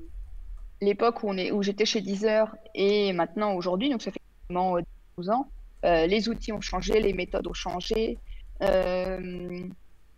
l'époque 0.81 1.23
où, 1.23 1.31
où 1.31 1.63
j'étais 1.63 1.85
chez 1.85 2.01
Deezer 2.01 2.55
et 2.73 3.13
maintenant 3.13 3.53
aujourd'hui, 3.53 3.89
donc 3.89 4.01
ça 4.01 4.11
fait 4.11 4.21
quasiment 4.47 4.77
euh, 4.77 4.81
12 5.17 5.29
ans, 5.29 5.49
euh, 5.85 6.05
les 6.05 6.29
outils 6.29 6.51
ont 6.51 6.61
changé, 6.61 6.99
les 6.99 7.13
méthodes 7.13 7.47
ont 7.47 7.53
changé. 7.53 8.19
Euh, 8.61 9.63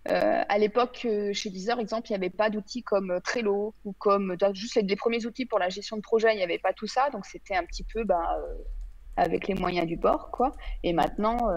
euh, 0.09 0.41
à 0.49 0.57
l'époque, 0.57 1.03
euh, 1.05 1.31
chez 1.33 1.49
Deezer, 1.49 1.79
exemple, 1.79 2.09
il 2.09 2.11
n'y 2.11 2.17
avait 2.17 2.29
pas 2.29 2.49
d'outils 2.49 2.83
comme 2.83 3.19
Trello 3.23 3.73
ou 3.85 3.93
comme 3.93 4.35
juste 4.53 4.75
les 4.75 4.95
premiers 4.95 5.25
outils 5.25 5.45
pour 5.45 5.59
la 5.59 5.69
gestion 5.69 5.95
de 5.95 6.01
projet, 6.01 6.33
il 6.33 6.37
n'y 6.37 6.43
avait 6.43 6.59
pas 6.59 6.73
tout 6.73 6.87
ça. 6.87 7.09
Donc, 7.11 7.25
c'était 7.25 7.55
un 7.55 7.63
petit 7.63 7.85
peu 7.85 8.01
euh, 8.01 8.13
avec 9.15 9.47
les 9.47 9.55
moyens 9.55 9.87
du 9.87 9.95
bord. 9.95 10.29
Quoi. 10.31 10.51
Et 10.83 10.91
maintenant, 10.91 11.55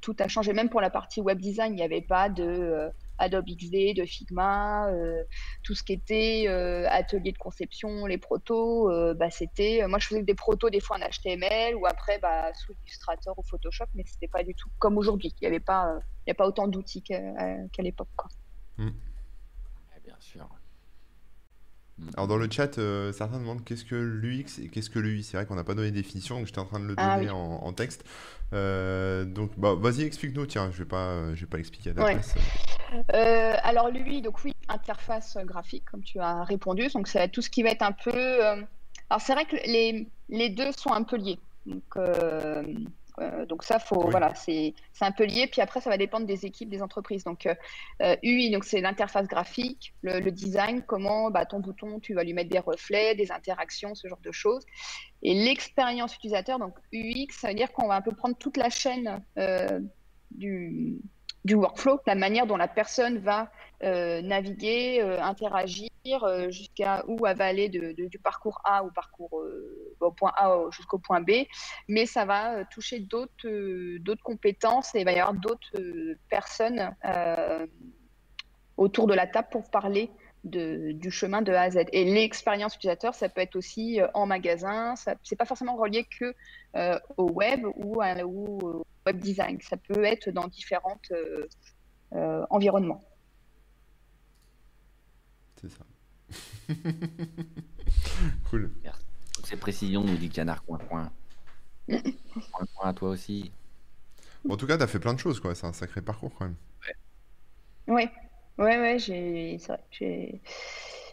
tout 0.00 0.16
a 0.18 0.26
changé. 0.26 0.52
Même 0.52 0.68
pour 0.68 0.80
la 0.80 0.90
partie 0.90 1.20
web 1.20 1.38
design, 1.38 1.72
il 1.72 1.76
n'y 1.76 1.82
avait 1.82 2.02
pas 2.02 2.28
de 2.28 2.90
Adobe 3.18 3.46
XD, 3.46 3.94
de 3.94 4.04
Figma, 4.04 4.88
euh, 4.90 5.22
tout 5.62 5.74
ce 5.74 5.82
qui 5.82 5.92
était 5.92 6.44
euh, 6.48 6.86
atelier 6.90 7.32
de 7.32 7.38
conception, 7.38 8.06
les 8.06 8.18
protos. 8.18 8.90
euh, 8.90 9.14
bah, 9.14 9.30
c'était, 9.30 9.86
moi, 9.86 9.98
je 9.98 10.08
faisais 10.08 10.22
des 10.22 10.34
protos 10.34 10.70
des 10.70 10.80
fois 10.80 10.96
en 10.96 11.00
HTML 11.00 11.76
ou 11.76 11.86
après 11.86 12.18
bah, 12.18 12.52
sous 12.54 12.72
Illustrator 12.84 13.38
ou 13.38 13.42
Photoshop, 13.42 13.86
mais 13.94 14.04
c'était 14.06 14.28
pas 14.28 14.42
du 14.42 14.54
tout 14.54 14.68
comme 14.78 14.98
aujourd'hui. 14.98 15.32
Il 15.40 15.44
n'y 15.44 15.48
avait 15.48 15.60
pas, 15.60 15.98
a 16.28 16.34
pas 16.34 16.46
autant 16.46 16.68
d'outils 16.68 17.02
qu'à 17.02 17.82
l'époque. 17.82 18.08
Mm. 18.78 18.90
Alors 22.16 22.26
dans 22.26 22.36
le 22.36 22.48
chat, 22.50 22.78
euh, 22.78 23.12
certains 23.12 23.38
demandent 23.38 23.64
qu'est-ce 23.64 23.84
que 23.84 23.94
l'UX 23.94 24.58
et 24.62 24.68
qu'est-ce 24.68 24.90
que 24.90 24.98
l'UI. 24.98 25.22
C'est 25.22 25.36
vrai 25.36 25.46
qu'on 25.46 25.54
n'a 25.54 25.62
pas 25.64 25.74
donné 25.74 25.90
de 25.90 25.96
définition, 25.96 26.36
donc 26.38 26.46
j'étais 26.46 26.58
en 26.58 26.64
train 26.66 26.80
de 26.80 26.86
le 26.86 26.94
Ah 26.96 27.14
donner 27.16 27.26
oui. 27.26 27.30
en, 27.30 27.60
en 27.64 27.72
texte. 27.72 28.04
Euh, 28.52 29.24
donc 29.24 29.52
bah, 29.56 29.74
vas-y, 29.78 30.02
explique-nous. 30.02 30.46
Tiens, 30.46 30.70
je 30.72 30.78
vais 30.78 30.88
pas, 30.88 31.06
euh, 31.10 31.34
je 31.34 31.42
vais 31.42 31.46
pas 31.46 31.56
l'expliquer 31.56 31.90
à 31.90 31.94
ta 31.94 32.04
Ouais. 32.04 32.14
place. 32.14 32.34
Euh, 33.14 33.54
alors 33.62 33.90
lui, 33.90 34.22
donc 34.22 34.42
oui, 34.44 34.52
interface 34.68 35.36
graphique, 35.44 35.84
comme 35.90 36.02
tu 36.02 36.18
as 36.20 36.42
répondu. 36.44 36.88
Donc 36.88 37.06
c'est 37.08 37.28
tout 37.28 37.42
ce 37.42 37.50
qui 37.50 37.62
va 37.62 37.70
être 37.70 37.82
un 37.82 37.92
peu. 37.92 38.10
euh, 38.12 38.56
Alors 39.08 39.20
c'est 39.20 39.32
vrai 39.34 39.44
que 39.44 39.56
les, 39.56 40.08
les 40.28 40.48
deux 40.48 40.72
sont 40.72 40.92
un 40.92 41.02
peu 41.04 41.16
liés. 41.16 41.38
Donc 41.66 41.82
euh, 43.20 43.46
donc 43.46 43.62
ça, 43.62 43.78
faut, 43.78 44.04
Oui. 44.04 44.10
voilà, 44.10 44.34
c'est 44.34 44.74
un 45.00 45.12
peu 45.12 45.24
lié. 45.24 45.46
Puis 45.46 45.60
après, 45.60 45.80
ça 45.80 45.90
va 45.90 45.96
dépendre 45.96 46.26
des 46.26 46.46
équipes, 46.46 46.68
des 46.68 46.82
entreprises. 46.82 47.24
Donc 47.24 47.46
euh, 47.46 47.54
euh, 48.02 48.16
UI, 48.22 48.50
donc 48.50 48.64
c'est 48.64 48.80
l'interface 48.80 49.28
graphique, 49.28 49.94
le, 50.02 50.20
le 50.20 50.30
design, 50.32 50.82
comment 50.82 51.30
bah, 51.30 51.46
ton 51.46 51.60
bouton, 51.60 52.00
tu 52.00 52.14
vas 52.14 52.24
lui 52.24 52.32
mettre 52.34 52.50
des 52.50 52.58
reflets, 52.58 53.14
des 53.14 53.30
interactions, 53.30 53.94
ce 53.94 54.08
genre 54.08 54.20
de 54.22 54.32
choses. 54.32 54.64
Et 55.22 55.34
l'expérience 55.34 56.14
utilisateur, 56.16 56.58
donc 56.58 56.74
UX, 56.92 57.28
ça 57.30 57.48
veut 57.48 57.54
dire 57.54 57.72
qu'on 57.72 57.88
va 57.88 57.96
un 57.96 58.02
peu 58.02 58.12
prendre 58.12 58.36
toute 58.36 58.56
la 58.56 58.70
chaîne 58.70 59.24
euh, 59.38 59.80
du, 60.30 60.98
du 61.44 61.54
workflow, 61.54 62.00
la 62.06 62.14
manière 62.14 62.46
dont 62.46 62.56
la 62.56 62.68
personne 62.68 63.18
va 63.18 63.50
euh, 63.82 64.22
naviguer, 64.22 65.00
euh, 65.02 65.20
interagir, 65.22 65.90
euh, 66.22 66.50
jusqu'à 66.50 67.04
où 67.06 67.26
elle 67.26 67.36
va 67.36 67.46
aller 67.46 67.68
de, 67.68 67.92
de- 67.92 68.06
du 68.08 68.18
parcours 68.18 68.60
A 68.64 68.82
au 68.84 68.90
parcours 68.90 69.42
au 70.00 70.10
point 70.12 70.32
A 70.36 70.56
au- 70.56 70.70
jusqu'au 70.70 70.98
point 70.98 71.20
B. 71.20 71.46
Mais 71.88 72.06
ça 72.06 72.24
va 72.24 72.64
toucher 72.66 73.00
d'autres 73.00 74.22
compétences 74.22 74.94
et 74.94 75.00
il 75.00 75.04
va 75.04 75.12
y 75.12 75.18
avoir 75.20 75.34
d'autres 75.34 75.76
personnes 76.30 76.94
autour 78.76 79.06
de 79.06 79.14
la 79.14 79.26
table 79.26 79.48
pour 79.50 79.70
parler 79.70 80.10
de- 80.44 80.92
du 80.92 81.10
chemin 81.10 81.42
de 81.42 81.52
A 81.52 81.62
à 81.62 81.70
Z. 81.70 81.84
Et 81.92 82.04
l'expérience 82.04 82.74
utilisateur, 82.76 83.14
ça 83.14 83.28
peut 83.28 83.40
être 83.40 83.56
aussi 83.56 84.00
en 84.14 84.26
magasin, 84.26 84.96
ça 84.96 85.14
c'est 85.22 85.36
pas 85.36 85.46
forcément 85.46 85.76
relié 85.76 86.06
que 86.18 86.34
au 87.16 87.30
web 87.30 87.64
ou, 87.76 88.00
à- 88.00 88.24
ou 88.24 88.82
web 89.06 89.18
design. 89.18 89.60
Ça 89.60 89.76
peut 89.76 90.04
être 90.04 90.30
dans 90.30 90.48
différents 90.48 91.00
euh, 91.10 91.46
euh, 92.12 92.44
environnements. 92.50 93.04
C'est 95.60 95.70
ça. 95.70 95.84
cool. 98.50 98.70
Ces 99.44 99.56
précisions, 99.56 100.02
nous 100.02 100.16
dit 100.16 100.30
Canard 100.30 100.64
Coin 100.64 100.78
Coin. 100.78 101.12
coin 101.88 102.66
Coin 102.74 102.88
à 102.88 102.92
toi 102.92 103.10
aussi. 103.10 103.52
Bon, 104.44 104.54
en 104.54 104.56
tout 104.56 104.66
cas, 104.66 104.76
t'as 104.76 104.86
fait 104.86 104.98
plein 104.98 105.14
de 105.14 105.18
choses, 105.18 105.40
quoi. 105.40 105.54
C'est 105.54 105.66
un 105.66 105.72
sacré 105.72 106.02
parcours, 106.02 106.32
quand 106.38 106.46
même. 106.46 106.56
Oui, 107.86 108.08
ouais, 108.58 108.78
ouais, 108.80 108.98
j'ai 108.98 109.58
c'est 109.58 109.68
vrai, 109.68 109.84
j'ai 109.90 110.40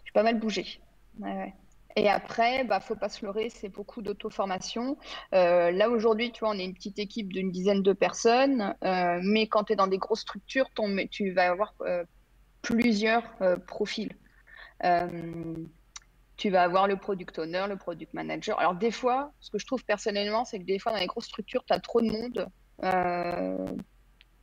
j'ai 0.05 0.11
pas 0.13 0.23
mal 0.23 0.39
bougé. 0.39 0.81
Ouais, 1.19 1.33
ouais. 1.33 1.53
Et 1.95 2.09
après, 2.09 2.63
bah, 2.63 2.79
faut 2.79 2.95
pas 2.95 3.09
se 3.09 3.25
leurrer, 3.25 3.49
c'est 3.49 3.69
beaucoup 3.69 4.01
d'auto-formation. 4.01 4.97
Euh, 5.33 5.71
là, 5.71 5.89
aujourd'hui, 5.89 6.31
tu 6.31 6.41
vois, 6.41 6.49
on 6.49 6.57
est 6.57 6.65
une 6.65 6.73
petite 6.73 6.99
équipe 6.99 7.31
d'une 7.31 7.51
dizaine 7.51 7.81
de 7.81 7.93
personnes, 7.93 8.75
euh, 8.83 9.19
mais 9.23 9.47
quand 9.47 9.65
tu 9.65 9.73
es 9.73 9.75
dans 9.75 9.87
des 9.87 9.97
grosses 9.97 10.21
structures, 10.21 10.69
tu 11.09 11.31
vas 11.31 11.51
avoir 11.51 11.73
euh, 11.81 12.03
plusieurs 12.61 13.23
profils. 13.67 14.15
Tu 16.37 16.49
vas 16.49 16.63
avoir 16.63 16.87
le 16.87 16.95
product 16.95 17.37
owner, 17.37 17.65
le 17.69 17.77
product 17.77 18.13
manager. 18.13 18.59
Alors, 18.59 18.75
des 18.75 18.91
fois, 18.91 19.31
ce 19.39 19.51
que 19.51 19.59
je 19.59 19.65
trouve 19.65 19.85
personnellement, 19.85 20.43
c'est 20.45 20.59
que 20.59 20.65
des 20.65 20.79
fois, 20.79 20.91
dans 20.91 20.97
les 20.97 21.07
grosses 21.07 21.25
structures, 21.25 21.63
tu 21.65 21.73
as 21.73 21.79
trop 21.79 22.01
de 22.01 22.07
monde 22.07 22.47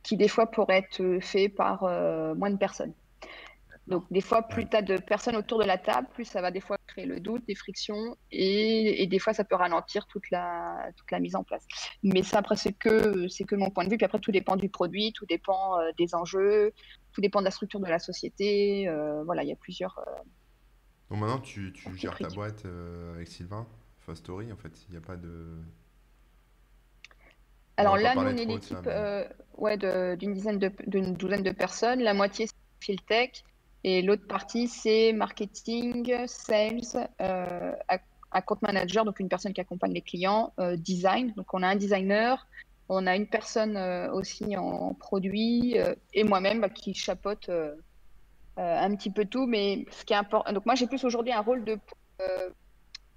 qui, 0.03 0.15
des 0.15 0.27
fois, 0.29 0.49
pourrait 0.49 0.77
être 0.77 1.19
fait 1.21 1.49
par 1.49 1.81
moins 2.35 2.51
de 2.51 2.57
personnes. 2.57 2.93
Donc, 3.89 4.05
des 4.11 4.21
fois, 4.21 4.43
plus 4.43 4.69
tu 4.69 4.77
as 4.77 4.83
de 4.83 4.97
personnes 4.97 5.35
autour 5.35 5.57
de 5.59 5.65
la 5.65 5.79
table, 5.79 6.07
plus 6.13 6.23
ça 6.25 6.41
va 6.41 6.51
des 6.51 6.61
fois 6.61 6.77
créer 6.85 7.07
le 7.07 7.19
doute, 7.19 7.43
des 7.47 7.55
frictions, 7.55 8.15
et, 8.31 9.01
et 9.01 9.07
des 9.07 9.17
fois, 9.17 9.33
ça 9.33 9.43
peut 9.43 9.55
ralentir 9.55 10.05
toute 10.05 10.29
la, 10.29 10.91
toute 10.95 11.09
la 11.09 11.19
mise 11.19 11.35
en 11.35 11.43
place. 11.43 11.65
Mais 12.03 12.21
ça, 12.21 12.37
après, 12.37 12.55
c'est 12.55 12.73
que, 12.73 13.27
c'est 13.27 13.45
que 13.45 13.55
mon 13.55 13.71
point 13.71 13.85
de 13.85 13.89
vue. 13.89 13.97
Puis 13.97 14.05
après, 14.05 14.19
tout 14.19 14.31
dépend 14.31 14.57
du 14.57 14.69
produit, 14.69 15.11
tout 15.13 15.25
dépend 15.25 15.79
euh, 15.79 15.89
des 15.97 16.13
enjeux, 16.13 16.71
tout 17.13 17.21
dépend 17.21 17.39
de 17.39 17.45
la 17.45 17.51
structure 17.51 17.79
de 17.79 17.87
la 17.87 17.97
société. 17.97 18.87
euh, 18.87 19.23
voilà, 19.23 19.41
il 19.41 19.49
y 19.49 19.53
a 19.53 19.55
plusieurs. 19.55 19.97
euh, 19.97 20.11
Donc 21.09 21.21
maintenant, 21.21 21.39
tu, 21.39 21.73
gères 21.95 22.15
ta 22.15 22.27
boîte 22.29 22.63
avec 23.15 23.27
Sylvain, 23.27 23.67
Fast 24.01 24.19
Story, 24.19 24.53
en 24.53 24.57
fait. 24.57 24.85
Il 24.87 24.91
n'y 24.91 24.97
a 24.97 25.01
pas 25.01 25.17
de... 25.17 25.63
Alors 27.77 27.97
là, 27.97 28.13
nous, 28.13 28.21
on 28.21 28.27
est 28.27 28.45
l'équipe 28.45 28.77
mais- 28.85 29.27
ouais, 29.57 29.77
d'une 30.17 30.33
dizaine 30.33 30.59
de, 30.59 30.71
d'une 30.85 31.15
douzaine 31.15 31.43
de 31.43 31.51
personnes. 31.51 32.01
La 32.01 32.13
moitié, 32.13 32.45
c'est 32.45 32.53
Philtech. 32.81 33.43
Et 33.83 34.01
l'autre 34.01 34.27
partie, 34.27 34.67
c'est 34.67 35.13
marketing, 35.13 36.27
sales, 36.27 37.07
euh, 37.21 37.73
ac- 37.87 38.01
account 38.31 38.59
manager, 38.61 39.05
donc 39.05 39.19
une 39.19 39.29
personne 39.29 39.53
qui 39.53 39.61
accompagne 39.61 39.93
les 39.93 40.01
clients, 40.01 40.53
euh, 40.59 40.75
design. 40.75 41.33
Donc 41.37 41.53
on 41.53 41.63
a 41.63 41.67
un 41.67 41.75
designer, 41.75 42.47
on 42.89 43.07
a 43.07 43.15
une 43.15 43.27
personne 43.27 43.77
euh, 43.77 44.11
aussi 44.11 44.57
en 44.57 44.93
produit 44.93 45.77
et 46.13 46.23
moi-même 46.23 46.61
bah, 46.61 46.69
qui 46.69 46.93
chapeaute 46.93 47.49
euh, 47.49 47.75
un 48.57 48.95
petit 48.95 49.11
peu 49.11 49.25
tout. 49.25 49.47
Mais 49.47 49.85
ce 49.91 50.03
qui 50.03 50.13
est 50.13 50.17
important, 50.17 50.51
donc 50.51 50.65
moi 50.65 50.75
j'ai 50.75 50.87
plus 50.87 51.03
aujourd'hui 51.05 51.31
un 51.31 51.41
rôle 51.41 51.63
de 51.63 51.79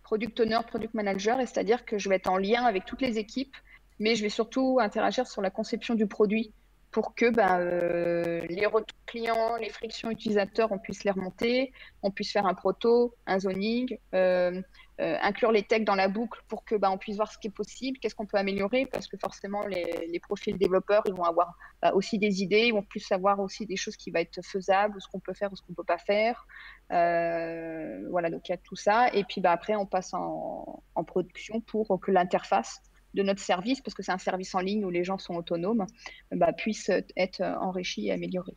product 0.04 0.38
owner, 0.40 0.60
product 0.66 0.94
manager, 0.94 1.38
c'est-à-dire 1.40 1.84
que 1.84 1.98
je 1.98 2.08
vais 2.08 2.16
être 2.16 2.28
en 2.28 2.36
lien 2.36 2.64
avec 2.64 2.84
toutes 2.84 3.02
les 3.02 3.18
équipes 3.18 3.56
mais 4.02 4.16
je 4.16 4.22
vais 4.22 4.28
surtout 4.28 4.78
interagir 4.80 5.26
sur 5.26 5.42
la 5.42 5.50
conception 5.50 5.94
du 5.94 6.06
produit 6.06 6.52
pour 6.92 7.14
que 7.14 7.30
ben, 7.30 7.58
euh, 7.58 8.46
les 8.48 8.66
retours 8.66 8.98
clients, 9.06 9.56
les 9.56 9.70
frictions 9.70 10.10
utilisateurs, 10.10 10.70
on 10.72 10.78
puisse 10.78 11.04
les 11.04 11.10
remonter, 11.10 11.72
on 12.02 12.10
puisse 12.10 12.30
faire 12.30 12.46
un 12.46 12.52
proto, 12.52 13.14
un 13.26 13.38
zoning, 13.38 13.98
euh, 14.14 14.60
euh, 15.00 15.16
inclure 15.22 15.52
les 15.52 15.62
techs 15.62 15.84
dans 15.84 15.94
la 15.94 16.08
boucle 16.08 16.38
pour 16.48 16.64
que 16.64 16.74
ben, 16.74 16.90
on 16.90 16.98
puisse 16.98 17.16
voir 17.16 17.32
ce 17.32 17.38
qui 17.38 17.48
est 17.48 17.52
possible, 17.52 17.98
qu'est-ce 17.98 18.14
qu'on 18.14 18.26
peut 18.26 18.36
améliorer, 18.36 18.84
parce 18.84 19.08
que 19.08 19.16
forcément 19.16 19.66
les, 19.66 20.20
profils 20.20 20.56
développeurs, 20.58 21.02
ils 21.06 21.14
vont 21.14 21.24
avoir 21.24 21.54
bah, 21.80 21.92
aussi 21.94 22.18
des 22.18 22.42
idées, 22.42 22.66
ils 22.66 22.72
vont 22.72 22.82
plus 22.82 23.00
savoir 23.00 23.40
aussi 23.40 23.64
des 23.64 23.76
choses 23.76 23.96
qui 23.96 24.10
vont 24.10 24.20
être 24.20 24.44
faisables, 24.44 25.00
ce 25.00 25.08
qu'on 25.08 25.18
peut 25.18 25.34
faire 25.34 25.50
ou 25.50 25.56
ce 25.56 25.62
qu'on 25.62 25.72
peut 25.72 25.84
pas 25.84 25.98
faire. 25.98 26.46
Voilà, 26.90 28.28
donc 28.28 28.46
il 28.50 28.52
y 28.52 28.54
a 28.54 28.58
tout 28.58 28.76
ça. 28.76 29.08
Et 29.14 29.24
puis 29.24 29.40
bah, 29.40 29.52
après, 29.52 29.74
on 29.76 29.86
passe 29.86 30.12
en 30.12 31.04
production 31.06 31.62
pour 31.62 31.98
que 32.00 32.10
l'interface 32.10 32.82
de 33.14 33.22
notre 33.22 33.40
service, 33.40 33.80
parce 33.80 33.94
que 33.94 34.02
c'est 34.02 34.12
un 34.12 34.18
service 34.18 34.54
en 34.54 34.60
ligne 34.60 34.84
où 34.84 34.90
les 34.90 35.04
gens 35.04 35.18
sont 35.18 35.34
autonomes, 35.34 35.86
bah, 36.30 36.52
puisse 36.52 36.90
être 37.16 37.42
enrichi 37.42 38.06
et 38.06 38.12
amélioré. 38.12 38.54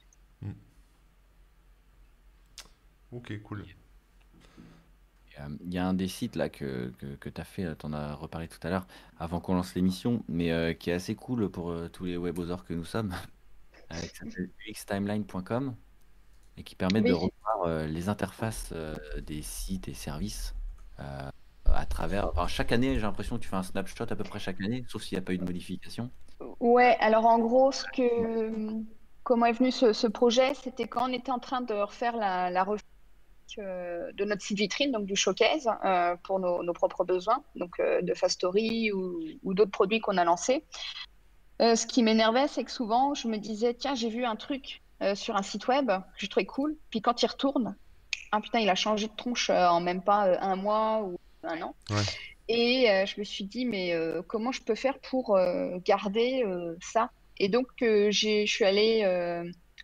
Ok, 3.12 3.42
cool. 3.44 3.66
Il 5.66 5.74
y 5.74 5.78
a 5.78 5.86
un 5.86 5.94
des 5.94 6.08
sites 6.08 6.36
là 6.36 6.50
que, 6.50 6.94
que, 6.98 7.16
que 7.16 7.30
tu 7.30 7.42
as 7.42 7.44
fait, 7.44 7.76
tu 7.78 7.86
en 7.86 7.94
as 7.94 8.14
reparlé 8.14 8.48
tout 8.48 8.60
à 8.64 8.70
l'heure, 8.70 8.88
avant 9.20 9.40
qu'on 9.42 9.56
lance 9.56 9.76
l'émission, 9.76 10.24
mais 10.30 10.52
euh, 10.52 10.74
qui 10.74 10.90
est 10.90 10.94
assez 10.94 11.16
cool 11.16 11.50
pour 11.50 11.72
euh, 11.72 11.90
tous 11.90 12.06
les 12.06 12.18
webosors 12.18 12.64
que 12.66 12.74
nous 12.74 12.86
sommes, 12.86 13.14
euh, 13.92 14.02
qui 14.02 14.16
s'appelle 14.16 14.50
uxtimeline.com 14.68 15.76
et 16.58 16.64
qui 16.64 16.76
permet 16.76 17.02
de 17.02 17.12
revoir 17.12 17.64
euh, 17.66 17.86
les 17.88 18.10
interfaces 18.10 18.70
euh, 18.72 18.96
des 19.22 19.42
sites 19.42 19.88
et 19.90 19.94
services 19.94 20.56
euh, 21.00 21.30
à 21.76 21.86
travers. 21.86 22.32
chaque 22.48 22.72
année, 22.72 22.96
j'ai 22.96 23.02
l'impression 23.02 23.38
que 23.38 23.44
tu 23.44 23.50
fais 23.50 23.56
un 23.56 23.64
snapshot 23.64 24.06
à 24.10 24.16
peu 24.16 24.24
près 24.24 24.40
chaque 24.40 24.62
année, 24.62 24.86
sauf 24.88 25.04
s'il 25.04 25.18
n'y 25.18 25.24
a 25.24 25.26
pas 25.26 25.34
eu 25.34 25.38
de 25.38 25.46
modification. 25.46 26.10
Ouais, 26.60 26.98
alors 27.00 27.26
en 27.26 27.40
gros, 27.40 27.72
comment 29.24 29.46
est 29.46 29.54
venu 29.54 29.72
ce, 29.72 30.08
projet, 30.08 30.54
c'était 30.56 30.88
quand 30.88 31.10
on 31.10 31.14
était 31.14 31.32
en 31.32 31.40
train 31.40 31.62
de 31.62 31.74
refaire 31.74 32.16
la, 32.16 32.50
la 32.50 32.64
euh, 33.58 34.12
de 34.14 34.26
notre 34.26 34.42
site 34.42 34.58
vitrine, 34.58 34.92
donc 34.92 35.06
du 35.06 35.16
showcase, 35.16 35.70
euh, 35.86 36.16
pour 36.24 36.40
nos, 36.40 36.74
propres 36.74 37.06
besoins, 37.06 37.42
donc 37.56 37.80
euh, 37.80 38.02
de 38.02 38.14
Fastory 38.14 38.92
ou, 38.92 39.20
ou 39.44 39.54
d'autres 39.54 39.72
produits 39.72 40.02
qu'on 40.02 40.18
a 40.18 40.24
lancés. 40.24 40.64
Ce 41.60 41.86
qui 41.86 42.04
m'énervait, 42.04 42.50
c'est 42.50 42.66
que 42.66 42.72
souvent, 42.72 43.14
je 43.14 43.30
me 43.30 43.38
disais, 43.38 43.74
tiens, 43.74 43.96
j'ai 43.96 44.10
vu 44.10 44.26
un 44.26 44.36
truc 44.36 44.82
sur 45.14 45.38
un 45.38 45.42
site 45.42 45.70
web 45.70 45.88
que 45.88 46.18
j'ai 46.18 46.28
trouvé 46.28 46.46
cool, 46.46 46.76
puis 46.90 47.02
quand 47.02 47.24
il 47.24 47.28
retourne, 47.28 47.78
ah 48.34 48.42
putain, 48.42 48.60
il 48.60 48.70
a 48.70 48.76
changé 48.76 49.08
de 49.08 49.16
tronche 49.16 49.50
en 49.50 49.80
même 49.80 50.04
pas 50.04 50.38
un 50.42 50.58
mois 50.58 51.04
ou 51.04 51.18
un 51.46 51.62
an. 51.62 51.76
Ouais. 51.90 52.04
Et 52.48 52.90
euh, 52.90 53.06
je 53.06 53.20
me 53.20 53.24
suis 53.24 53.44
dit, 53.44 53.66
mais 53.66 53.94
euh, 53.94 54.22
comment 54.22 54.52
je 54.52 54.62
peux 54.62 54.76
faire 54.76 55.00
pour 55.00 55.36
euh, 55.36 55.78
garder 55.84 56.44
ça? 56.82 57.10
Et 57.38 57.50
donc, 57.50 57.68
je 57.80 58.46
suis 58.46 58.66
allée, 58.66 59.02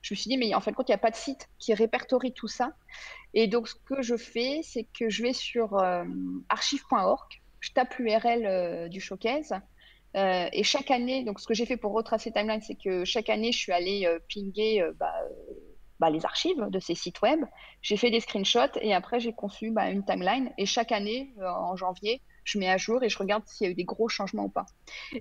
je 0.02 0.14
me 0.14 0.16
suis 0.16 0.30
dit, 0.30 0.38
mais 0.38 0.54
en 0.56 0.62
fin 0.62 0.72
de 0.72 0.76
compte, 0.76 0.88
il 0.90 0.92
n'y 0.92 0.96
a 0.96 1.00
pas 1.00 1.12
de 1.12 1.16
site 1.16 1.50
qui 1.60 1.74
répertorie 1.74 2.34
tout 2.34 2.48
ça. 2.48 2.74
Et 3.34 3.48
donc, 3.48 3.68
ce 3.68 3.76
que 3.76 4.02
je 4.02 4.16
fais, 4.16 4.62
c'est 4.64 4.86
que 4.98 5.10
je 5.10 5.24
vais 5.24 5.34
sur 5.34 5.78
archive.org, 6.50 7.42
je 7.60 7.72
tape 7.72 7.96
l'URL 7.98 8.90
du 8.90 9.02
showcase. 9.02 9.54
et 10.16 10.64
chaque 10.64 10.92
année, 10.92 11.26
donc 11.26 11.42
ce 11.42 11.48
que 11.48 11.54
j'ai 11.54 11.66
fait 11.66 11.78
pour 11.78 11.92
retracer 11.92 12.32
Timeline, 12.32 12.62
c'est 12.62 12.76
que 12.82 13.04
chaque 13.04 13.30
année, 13.30 13.52
je 13.52 13.58
suis 13.58 13.74
allée 13.74 14.08
pinguer 14.34 14.90
bah, 14.98 15.14
bah, 16.02 16.10
les 16.10 16.26
archives 16.26 16.68
de 16.70 16.80
ces 16.80 16.96
sites 16.96 17.22
web. 17.22 17.40
J'ai 17.84 17.96
fait 17.96 18.10
des 18.10 18.20
screenshots 18.20 18.76
et 18.82 18.94
après, 18.94 19.20
j'ai 19.20 19.34
conçu 19.34 19.70
bah, 19.70 19.90
une 19.92 20.04
timeline. 20.04 20.52
Et 20.58 20.66
chaque 20.66 20.92
année, 20.92 21.32
euh, 21.38 21.48
en 21.48 21.76
janvier, 21.76 22.22
je 22.44 22.58
mets 22.58 22.70
à 22.70 22.78
jour 22.78 23.04
et 23.04 23.10
je 23.10 23.20
regarde 23.20 23.44
s'il 23.46 23.68
y 23.68 23.70
a 23.70 23.72
eu 23.72 23.76
des 23.76 23.84
gros 23.84 24.10
changements 24.10 24.46
ou 24.46 24.50
pas. 24.50 24.66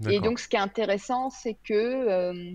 Et 0.09 0.21
donc, 0.21 0.41
ce 0.41 0.49
qui 0.49 0.57
est 0.57 0.61
intéressant, 0.61 1.29
c'est 1.29 1.59
que 1.63 1.75
euh, 1.75 2.55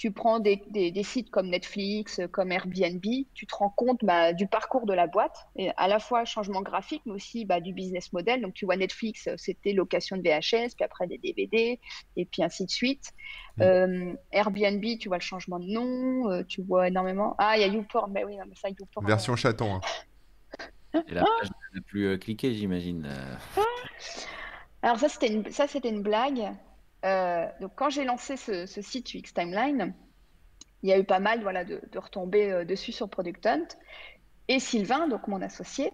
tu 0.00 0.12
prends 0.12 0.40
des, 0.40 0.62
des- 0.70 0.90
des 0.90 1.02
sites 1.02 1.30
comme 1.30 1.48
Netflix, 1.50 2.20
euh, 2.20 2.26
comme 2.26 2.52
Airbnb, 2.52 3.04
tu 3.34 3.46
te 3.46 3.54
rends 3.54 3.68
compte 3.68 4.02
bah, 4.02 4.32
du 4.32 4.46
parcours 4.46 4.86
de 4.86 4.94
la 4.94 5.06
boîte, 5.06 5.36
et 5.56 5.72
à 5.76 5.88
la 5.88 5.98
fois 5.98 6.24
changement 6.24 6.62
graphique, 6.62 7.02
mais 7.04 7.12
aussi 7.12 7.44
bah, 7.44 7.60
du 7.60 7.74
business 7.74 8.10
model. 8.14 8.40
Donc, 8.40 8.54
tu 8.54 8.64
vois, 8.64 8.76
Netflix, 8.76 9.26
euh, 9.26 9.34
c'était 9.36 9.74
location 9.74 10.16
de 10.16 10.22
VHS, 10.22 10.74
puis 10.74 10.84
après 10.86 11.06
des 11.06 11.18
DVD, 11.18 11.78
et 12.16 12.24
puis 12.24 12.42
ainsi 12.42 12.64
de 12.64 12.70
suite. 12.70 13.10
Mm. 13.58 13.62
Euh, 13.62 14.12
Airbnb, 14.32 14.82
tu 14.98 15.08
vois 15.08 15.18
le 15.18 15.22
changement 15.22 15.58
de 15.58 15.66
nom, 15.66 16.30
euh, 16.30 16.44
tu 16.44 16.62
vois 16.62 16.88
énormément. 16.88 17.34
Ah, 17.36 17.58
il 17.58 17.60
y 17.60 17.64
a 17.64 17.66
YouPorn, 17.66 18.10
mais 18.10 18.24
oui, 18.24 18.38
non, 18.38 18.44
mais 18.48 18.54
ça, 18.56 18.70
YouPorn. 18.70 19.06
Version 19.06 19.36
chaton. 19.36 19.74
hein. 19.74 19.80
Et 21.08 21.12
la 21.12 21.24
page 21.24 21.50
la 21.74 21.82
plus 21.82 22.06
euh, 22.06 22.16
cliquée, 22.16 22.54
j'imagine. 22.54 23.04
euh. 23.06 23.36
Alors 24.80 24.98
ça, 24.98 25.10
c'était 25.10 25.28
une, 25.28 25.50
ça, 25.50 25.66
c'était 25.68 25.90
une 25.90 26.02
blague. 26.02 26.52
Euh, 27.04 27.46
donc, 27.60 27.72
quand 27.74 27.90
j'ai 27.90 28.04
lancé 28.04 28.36
ce, 28.36 28.66
site 28.66 29.14
UX 29.14 29.32
Timeline, 29.34 29.94
il 30.82 30.90
y 30.90 30.92
a 30.92 30.98
eu 30.98 31.04
pas 31.04 31.20
mal 31.20 31.42
voilà, 31.42 31.64
de, 31.64 31.80
de 31.90 31.98
retombées 31.98 32.50
euh, 32.50 32.64
dessus 32.64 32.92
sur 32.92 33.08
Product 33.08 33.44
Hunt. 33.46 33.68
Et 34.48 34.58
Sylvain, 34.58 35.08
donc 35.08 35.28
mon 35.28 35.42
associé, 35.42 35.92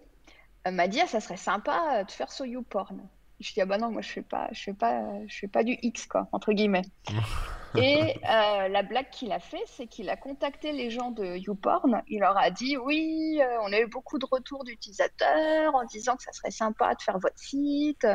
euh, 0.66 0.71
m'a 0.71 0.88
dit 0.88 1.01
ah, 1.01 1.07
ça 1.07 1.21
serait 1.21 1.37
sympa 1.37 2.05
de 2.05 2.11
faire 2.11 2.33
sur 2.33 2.47
YouPorn. 2.47 3.07
Je 3.38 3.53
dis 3.53 3.61
ah 3.61 3.66
bah 3.66 3.77
non 3.77 3.90
moi 3.90 4.01
je 4.01 4.09
fais 4.09 4.25
fais 4.55 4.73
pas 4.73 5.03
fais 5.29 5.47
pas 5.47 5.62
du 5.62 5.77
X 5.83 6.07
quoi 6.07 6.27
entre 6.33 6.55
guillemets. 6.55 6.87
Et 7.79 8.17
euh, 8.25 8.69
la 8.69 8.83
blague 8.83 9.11
qu'il 9.11 9.33
a 9.33 9.39
fait 9.39 9.62
c'est 9.67 9.87
qu'il 9.87 10.09
a 10.11 10.17
contacté 10.17 10.73
les 10.73 10.91
gens 10.91 11.11
de 11.11 11.37
YouPorn. 11.37 12.03
Il 12.09 12.21
leur 12.21 12.37
a 12.37 12.51
dit 12.51 12.77
oui 12.77 13.39
euh, 13.41 13.59
on 13.62 13.73
a 13.73 13.81
eu 13.81 13.87
beaucoup 13.87 14.19
de 14.19 14.27
retours 14.31 14.65
d'utilisateurs 14.65 15.75
en 15.75 15.85
disant 15.85 16.17
que 16.17 16.23
ça 16.23 16.33
serait 16.33 16.51
sympa 16.51 16.95
de 16.95 17.03
faire 17.03 17.19
votre 17.19 17.39
site. 17.39 18.07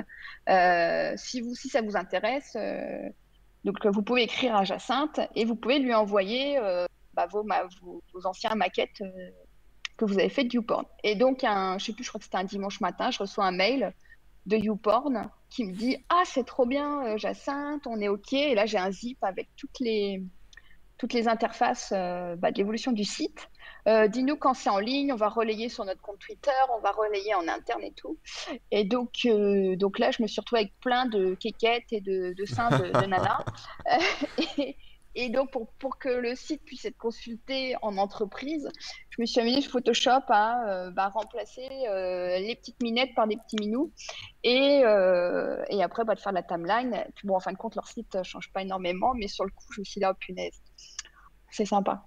Euh, 0.50 1.14
si 1.16 1.42
vous 1.42 1.56
si 1.56 1.70
ça 1.70 1.82
vous 1.82 1.96
intéresse 1.96 2.58
donc 3.64 3.86
vous 3.86 4.02
pouvez 4.02 4.24
écrire 4.24 4.56
à 4.56 4.64
Jacinthe 4.64 5.20
et 5.36 5.46
vous 5.46 5.56
pouvez 5.56 5.80
lui 5.80 5.94
envoyer 5.94 6.60
bah, 7.14 7.28
vos, 7.28 7.44
ma- 7.44 7.68
anciens 8.26 8.56
maquettes 8.56 9.04
que 10.02 10.06
vous 10.06 10.18
avez 10.18 10.30
fait 10.30 10.44
de 10.44 10.56
YouPorn. 10.56 10.86
Et 11.04 11.16
donc, 11.16 11.44
un, 11.44 11.78
je 11.78 11.86
sais 11.86 11.94
plus, 11.94 12.04
je 12.04 12.10
crois 12.10 12.18
que 12.18 12.26
c'était 12.26 12.38
un 12.38 12.44
dimanche 12.44 12.82
matin, 12.82 13.12
je 13.12 13.20
reçois 13.20 13.46
un 13.46 13.52
mail 13.52 13.94
de 14.46 14.58
YouPorn 14.58 15.30
qui 15.50 15.66
me 15.66 15.74
dit 15.74 15.98
Ah, 16.10 16.24
c'est 16.26 16.46
trop 16.46 16.66
bien, 16.66 17.06
euh, 17.06 17.18
Jacinthe, 17.18 17.86
on 17.88 18.00
est 18.00 18.08
OK. 18.08 18.34
Et 18.34 18.56
là, 18.56 18.66
j'ai 18.66 18.78
un 18.78 18.92
zip 18.92 19.18
avec 19.24 19.50
toutes 19.56 19.80
les, 19.80 20.24
toutes 21.02 21.14
les 21.14 21.28
interfaces 21.28 21.92
euh, 21.96 22.36
bah, 22.36 22.52
de 22.52 22.58
l'évolution 22.60 22.92
du 22.92 23.04
site. 23.04 23.50
Euh, 23.88 24.08
Dis-nous 24.08 24.36
quand 24.38 24.54
c'est 24.54 24.70
en 24.70 24.78
ligne, 24.78 25.12
on 25.12 25.16
va 25.16 25.30
relayer 25.30 25.68
sur 25.68 25.84
notre 25.84 26.00
compte 26.00 26.20
Twitter, 26.20 26.52
on 26.78 26.80
va 26.80 26.92
relayer 26.92 27.34
en 27.34 27.48
interne 27.48 27.84
et 27.84 27.94
tout. 27.94 28.20
Et 28.70 28.84
donc, 28.84 29.10
euh, 29.26 29.76
donc 29.76 29.98
là, 29.98 30.12
je 30.12 30.22
me 30.22 30.28
suis 30.28 30.40
retrouvée 30.40 30.62
avec 30.62 30.80
plein 30.80 31.08
de 31.08 31.34
quéquettes 31.34 31.92
et 31.92 32.02
de, 32.02 32.36
de 32.38 32.46
seins 32.46 32.70
de, 32.70 32.86
de 32.86 33.06
nana. 33.08 33.44
Et, 34.60 34.78
et 35.16 35.30
donc, 35.30 35.52
pour, 35.52 35.68
pour 35.74 35.98
que 35.98 36.10
le 36.10 36.36
site 36.36 36.64
puisse 36.64 36.86
être 36.86 36.98
consulté 36.98 37.76
en 37.82 37.98
entreprise, 37.98 38.70
je 39.10 39.22
me 39.22 39.26
suis 39.26 39.42
amusée 39.42 39.62
sur 39.62 39.72
Photoshop 39.72 40.22
à 40.30 40.70
euh, 40.70 40.92
bah, 40.92 41.10
remplacer 41.10 41.68
euh, 41.90 42.40
les 42.40 42.56
petites 42.56 42.82
minettes 42.82 43.14
par 43.16 43.28
des 43.28 43.38
petits 43.38 43.58
minous. 43.60 43.92
Et, 44.44 44.82
euh, 44.86 45.64
et 45.70 45.84
après, 45.84 46.06
bah, 46.06 46.16
de 46.16 46.20
faire 46.20 46.32
de 46.32 46.38
la 46.38 46.44
timeline. 46.44 47.06
Puis 47.16 47.28
bon, 47.28 47.36
en 47.36 47.40
fin 47.40 47.52
de 47.52 47.58
compte, 47.58 47.76
leur 47.76 47.88
site 47.88 48.16
ne 48.16 48.24
change 48.24 48.52
pas 48.54 48.62
énormément, 48.62 49.14
mais 49.14 49.28
sur 49.28 49.44
le 49.44 49.52
coup, 49.52 49.66
je 49.74 49.82
me 49.82 49.86
suis 49.86 50.00
dit, 50.00 50.06
oh 50.10 50.14
punaise, 50.20 50.62
c'est 51.52 51.66
sympa. 51.66 52.06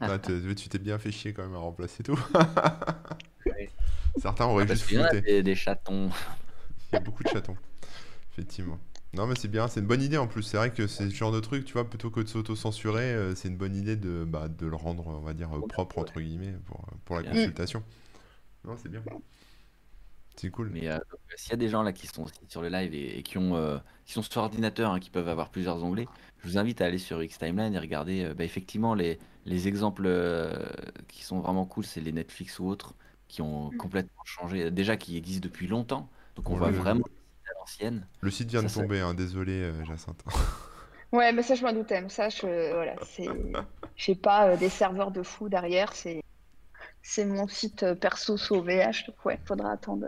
Ah, 0.00 0.18
t'es- 0.18 0.54
tu 0.56 0.68
t'es 0.68 0.78
bien 0.78 0.98
fait 0.98 1.12
chier 1.12 1.32
quand 1.32 1.42
même 1.42 1.54
à 1.54 1.58
remplacer 1.58 2.02
tout. 2.02 2.18
Oui. 3.46 3.68
Certains 4.16 4.46
auraient 4.46 4.64
Ah, 4.68 4.72
juste 4.74 4.84
flouté. 4.84 5.20
des, 5.20 5.42
des 5.42 5.54
chatons. 5.54 6.10
Il 6.90 6.94
y 6.94 6.96
a 6.96 7.00
beaucoup 7.00 7.22
de 7.22 7.28
chatons, 7.28 7.56
effectivement. 8.32 8.78
Non, 9.16 9.26
mais 9.26 9.34
c'est 9.34 9.48
bien, 9.48 9.66
c'est 9.68 9.80
une 9.80 9.86
bonne 9.86 10.02
idée 10.02 10.18
en 10.18 10.26
plus. 10.28 10.42
C'est 10.42 10.56
vrai 10.58 10.72
que 10.72 10.86
c'est 10.86 11.08
ce 11.10 11.14
genre 11.14 11.32
de 11.32 11.40
truc, 11.40 11.64
tu 11.64 11.72
vois, 11.72 11.88
plutôt 11.88 12.10
que 12.10 12.20
de 12.20 12.26
s'auto-censurer, 12.28 13.14
euh, 13.14 13.34
c'est 13.34 13.48
une 13.48 13.56
bonne 13.56 13.74
idée 13.74 13.96
de, 13.96 14.24
bah, 14.24 14.48
de 14.48 14.66
le 14.66 14.76
rendre, 14.76 15.06
on 15.06 15.20
va 15.20 15.32
dire, 15.34 15.56
euh, 15.56 15.62
propre, 15.62 15.98
entre 15.98 16.20
guillemets, 16.20 16.52
pour, 16.66 16.84
pour 17.04 17.16
la 17.16 17.22
Bien. 17.22 17.32
consultation. 17.32 17.82
Non, 18.64 18.76
c'est 18.76 18.88
bien. 18.90 19.02
C'est 20.36 20.50
cool. 20.50 20.70
Mais 20.72 20.88
euh, 20.88 20.98
donc, 21.10 21.20
s'il 21.36 21.50
y 21.50 21.54
a 21.54 21.56
des 21.56 21.68
gens 21.68 21.82
là 21.82 21.92
qui 21.92 22.06
sont 22.08 22.24
aussi 22.24 22.34
sur 22.48 22.60
le 22.60 22.68
live 22.68 22.92
et, 22.92 23.18
et 23.18 23.22
qui 23.22 23.38
ont 23.38 23.54
euh, 23.56 23.78
qui 24.04 24.12
sont 24.14 24.22
sur 24.22 24.42
ordinateur, 24.42 24.90
hein, 24.92 25.00
qui 25.00 25.10
peuvent 25.10 25.28
avoir 25.28 25.50
plusieurs 25.50 25.82
onglets, 25.84 26.10
je 26.38 26.48
vous 26.48 26.58
invite 26.58 26.80
à 26.80 26.86
aller 26.86 26.98
sur 26.98 27.22
X 27.22 27.38
Timeline 27.38 27.74
et 27.74 27.78
regarder 27.78 28.24
euh, 28.24 28.34
bah, 28.34 28.44
effectivement 28.44 28.94
les, 28.94 29.18
les 29.44 29.68
exemples 29.68 30.04
euh, 30.06 30.68
qui 31.08 31.22
sont 31.24 31.40
vraiment 31.40 31.66
cool, 31.66 31.84
c'est 31.86 32.00
les 32.00 32.12
Netflix 32.12 32.58
ou 32.58 32.66
autres 32.66 32.96
qui 33.28 33.42
ont 33.42 33.72
complètement 33.72 34.22
changé, 34.24 34.70
déjà 34.70 34.96
qui 34.96 35.16
existent 35.16 35.44
depuis 35.46 35.66
longtemps. 35.68 36.10
Donc 36.34 36.50
on 36.50 36.56
voit 36.56 36.70
vraiment 36.70 37.04
Le 38.20 38.30
site 38.30 38.48
vient 38.50 38.62
de 38.62 38.68
Ça, 38.68 38.82
tomber, 38.82 39.00
hein, 39.00 39.14
désolé, 39.14 39.52
euh, 39.52 39.84
Jacinthe. 39.84 40.22
Ouais, 41.12 41.32
mais 41.32 41.42
ça, 41.42 41.54
je 41.54 41.62
m'en 41.64 41.72
doutais. 41.72 42.00
Mais 42.02 42.08
ça, 42.08 42.28
je, 42.28 42.72
voilà, 42.74 42.96
c'est, 43.02 43.26
j'ai 43.96 44.14
pas 44.14 44.48
euh, 44.50 44.56
des 44.56 44.68
serveurs 44.68 45.10
de 45.10 45.22
fou 45.22 45.48
derrière. 45.48 45.92
C'est, 45.94 46.20
c'est 47.02 47.24
mon 47.24 47.46
site 47.46 47.82
euh, 47.84 47.94
perso 47.94 48.36
OVH. 48.50 49.06
Donc, 49.06 49.24
ouais, 49.24 49.38
faudra 49.46 49.72
attendre. 49.72 50.06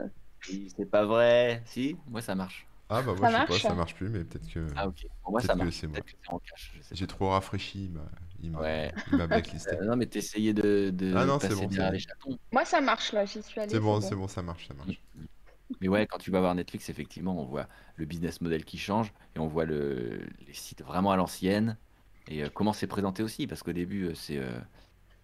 C'est 0.77 0.91
pas 0.91 1.05
vrai. 1.05 1.63
Si, 1.67 1.97
moi 2.09 2.21
ça 2.21 2.35
marche. 2.35 2.67
Ah, 2.91 3.03
bah, 3.03 3.15
moi, 3.15 3.29
Ça 3.29 3.29
je 3.29 3.33
sais 3.35 3.43
pas, 3.43 3.49
marche 3.53 3.63
ça 3.63 3.75
marche 3.75 3.95
plus, 3.95 4.09
mais 4.09 4.25
peut-être 4.25 4.49
que 4.49 4.67
Ah 4.77 4.89
ok. 4.89 5.07
Pour 5.23 5.33
moi 5.33 5.41
ça 5.43 5.55
marche. 5.55 5.75
c'est 5.75 5.87
moi. 5.87 5.99
J'ai 6.93 7.07
pas. 7.07 7.13
trop 7.15 7.29
rafraîchi, 7.31 7.85
il 7.87 7.91
m'a- 7.91 8.11
il 8.43 8.51
m'a 8.51 8.61
Ouais. 8.61 8.93
blacklisté. 9.29 9.75
Euh, 9.77 9.85
non 9.85 9.97
mais 9.97 10.07
t'essayais 10.07 10.55
de, 10.55 10.91
de 10.91 11.15
Ah 11.15 11.27
non, 11.27 11.39
c'est 11.39 11.55
bon, 11.55 11.67
derrière 11.67 11.93
les 11.93 11.99
chatons. 11.99 12.39
Moi, 12.53 12.65
ça 12.65 12.81
marche 12.81 13.13
là. 13.13 13.25
J'y 13.27 13.43
suis 13.43 13.61
allée. 13.61 13.71
C'est 13.71 13.81
bon, 13.81 14.01
c'est 14.01 14.15
bon, 14.15 14.27
ça 14.29 14.43
marche, 14.43 14.69
ça 14.69 14.75
Mm. 14.75 14.77
marche. 14.79 15.03
Mais 15.81 15.89
ouais, 15.89 16.07
quand 16.07 16.19
tu 16.19 16.31
vas 16.31 16.41
voir 16.41 16.55
Netflix, 16.55 16.89
effectivement, 16.89 17.41
on 17.41 17.45
voit 17.45 17.69
le 17.97 18.05
business 18.05 18.41
model 18.41 18.65
qui 18.65 18.79
change 18.79 19.13
et 19.37 19.39
on 19.39 19.47
voit 19.47 19.65
le, 19.65 20.27
les 20.47 20.55
sites 20.55 20.83
vraiment 20.83 21.11
à 21.11 21.17
l'ancienne 21.17 21.77
et 22.29 22.45
euh, 22.45 22.49
comment 22.53 22.73
c'est 22.73 22.87
présenté 22.87 23.23
aussi. 23.23 23.47
Parce 23.47 23.63
qu'au 23.63 23.73
début, 23.73 24.05
euh, 24.05 24.15
c'est 24.15 24.39
euh, 24.39 24.59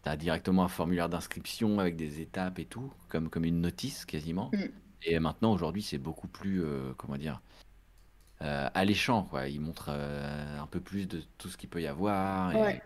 t'as 0.03 0.17
directement 0.17 0.65
un 0.65 0.69
formulaire 0.69 1.09
d'inscription 1.09 1.79
avec 1.79 1.97
des 1.97 2.21
étapes 2.21 2.59
et 2.59 2.65
tout, 2.65 2.93
comme, 3.09 3.31
comme 3.31 3.45
une 3.45 3.61
notice 3.61 4.05
quasiment. 4.05 4.51
Mm. 4.53 4.65
Et 5.03 5.19
maintenant, 5.19 5.53
aujourd'hui, 5.53 5.83
c'est 5.83 5.99
beaucoup 5.99 6.29
plus, 6.29 6.63
euh, 6.63 6.93
comment 6.97 7.17
dire, 7.17 7.43
euh, 8.43 8.69
alléchant, 8.75 9.25
quoi. 9.25 9.49
Ils 9.49 9.61
montrent 9.61 9.91
un 9.91 10.67
peu 10.67 10.81
plus 10.81 11.07
de 11.07 11.23
tout 11.39 11.49
ce 11.49 11.57
qu'il 11.57 11.69
peut 11.69 11.83
y 11.83 11.87
avoir 11.87 12.53
et 12.53 12.61
Ouais. 12.61 12.83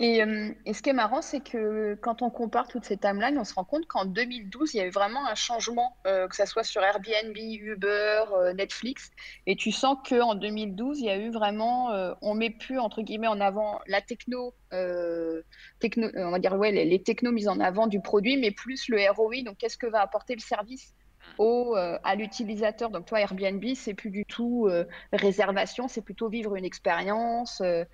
Euh, 0.00 0.54
et 0.66 0.72
ce 0.72 0.82
qui 0.82 0.90
est 0.90 0.94
marrant, 0.94 1.22
c'est 1.22 1.40
que 1.40 1.94
quand 2.00 2.22
on 2.22 2.30
compare 2.30 2.68
toutes 2.68 2.84
ces 2.84 2.96
timelines, 2.96 3.38
on 3.38 3.44
se 3.44 3.54
rend 3.54 3.64
compte 3.64 3.86
qu'en 3.86 4.04
2012, 4.04 4.74
il 4.74 4.76
y 4.78 4.80
a 4.80 4.86
eu 4.86 4.90
vraiment 4.90 5.26
un 5.26 5.34
changement, 5.34 5.96
euh, 6.06 6.26
que 6.28 6.36
ça 6.36 6.46
soit 6.46 6.64
sur 6.64 6.82
Airbnb, 6.82 7.36
Uber, 7.36 8.24
euh, 8.32 8.52
Netflix. 8.54 9.10
Et 9.46 9.56
tu 9.56 9.72
sens 9.72 9.98
qu'en 10.08 10.34
2012, 10.34 11.00
il 11.00 11.06
y 11.06 11.10
a 11.10 11.18
eu 11.18 11.30
vraiment, 11.30 11.90
euh, 11.92 12.14
on 12.22 12.34
met 12.34 12.50
plus 12.50 12.78
entre 12.78 13.02
guillemets 13.02 13.26
en 13.26 13.40
avant 13.40 13.80
la 13.86 14.00
techno, 14.00 14.54
euh, 14.72 15.42
techno, 15.78 16.06
euh, 16.08 16.24
on 16.24 16.30
va 16.30 16.38
dire 16.38 16.54
ouais, 16.54 16.72
les, 16.72 16.84
les 16.84 17.02
technos 17.02 17.32
mises 17.32 17.48
en 17.48 17.60
avant 17.60 17.86
du 17.86 18.00
produit, 18.00 18.36
mais 18.36 18.50
plus 18.50 18.88
le 18.88 18.98
ROI. 19.10 19.42
Donc, 19.44 19.58
qu'est-ce 19.58 19.78
que 19.78 19.86
va 19.86 20.00
apporter 20.00 20.34
le 20.34 20.40
service 20.40 20.94
au, 21.38 21.76
euh, 21.76 21.98
à 22.04 22.14
l'utilisateur? 22.16 22.90
Donc, 22.90 23.06
toi, 23.06 23.20
Airbnb, 23.20 23.64
c'est 23.74 23.94
plus 23.94 24.10
du 24.10 24.24
tout 24.26 24.66
euh, 24.68 24.84
réservation, 25.12 25.88
c'est 25.88 26.02
plutôt 26.02 26.28
vivre 26.28 26.56
une 26.56 26.64
expérience. 26.64 27.60
euh, 27.62 27.84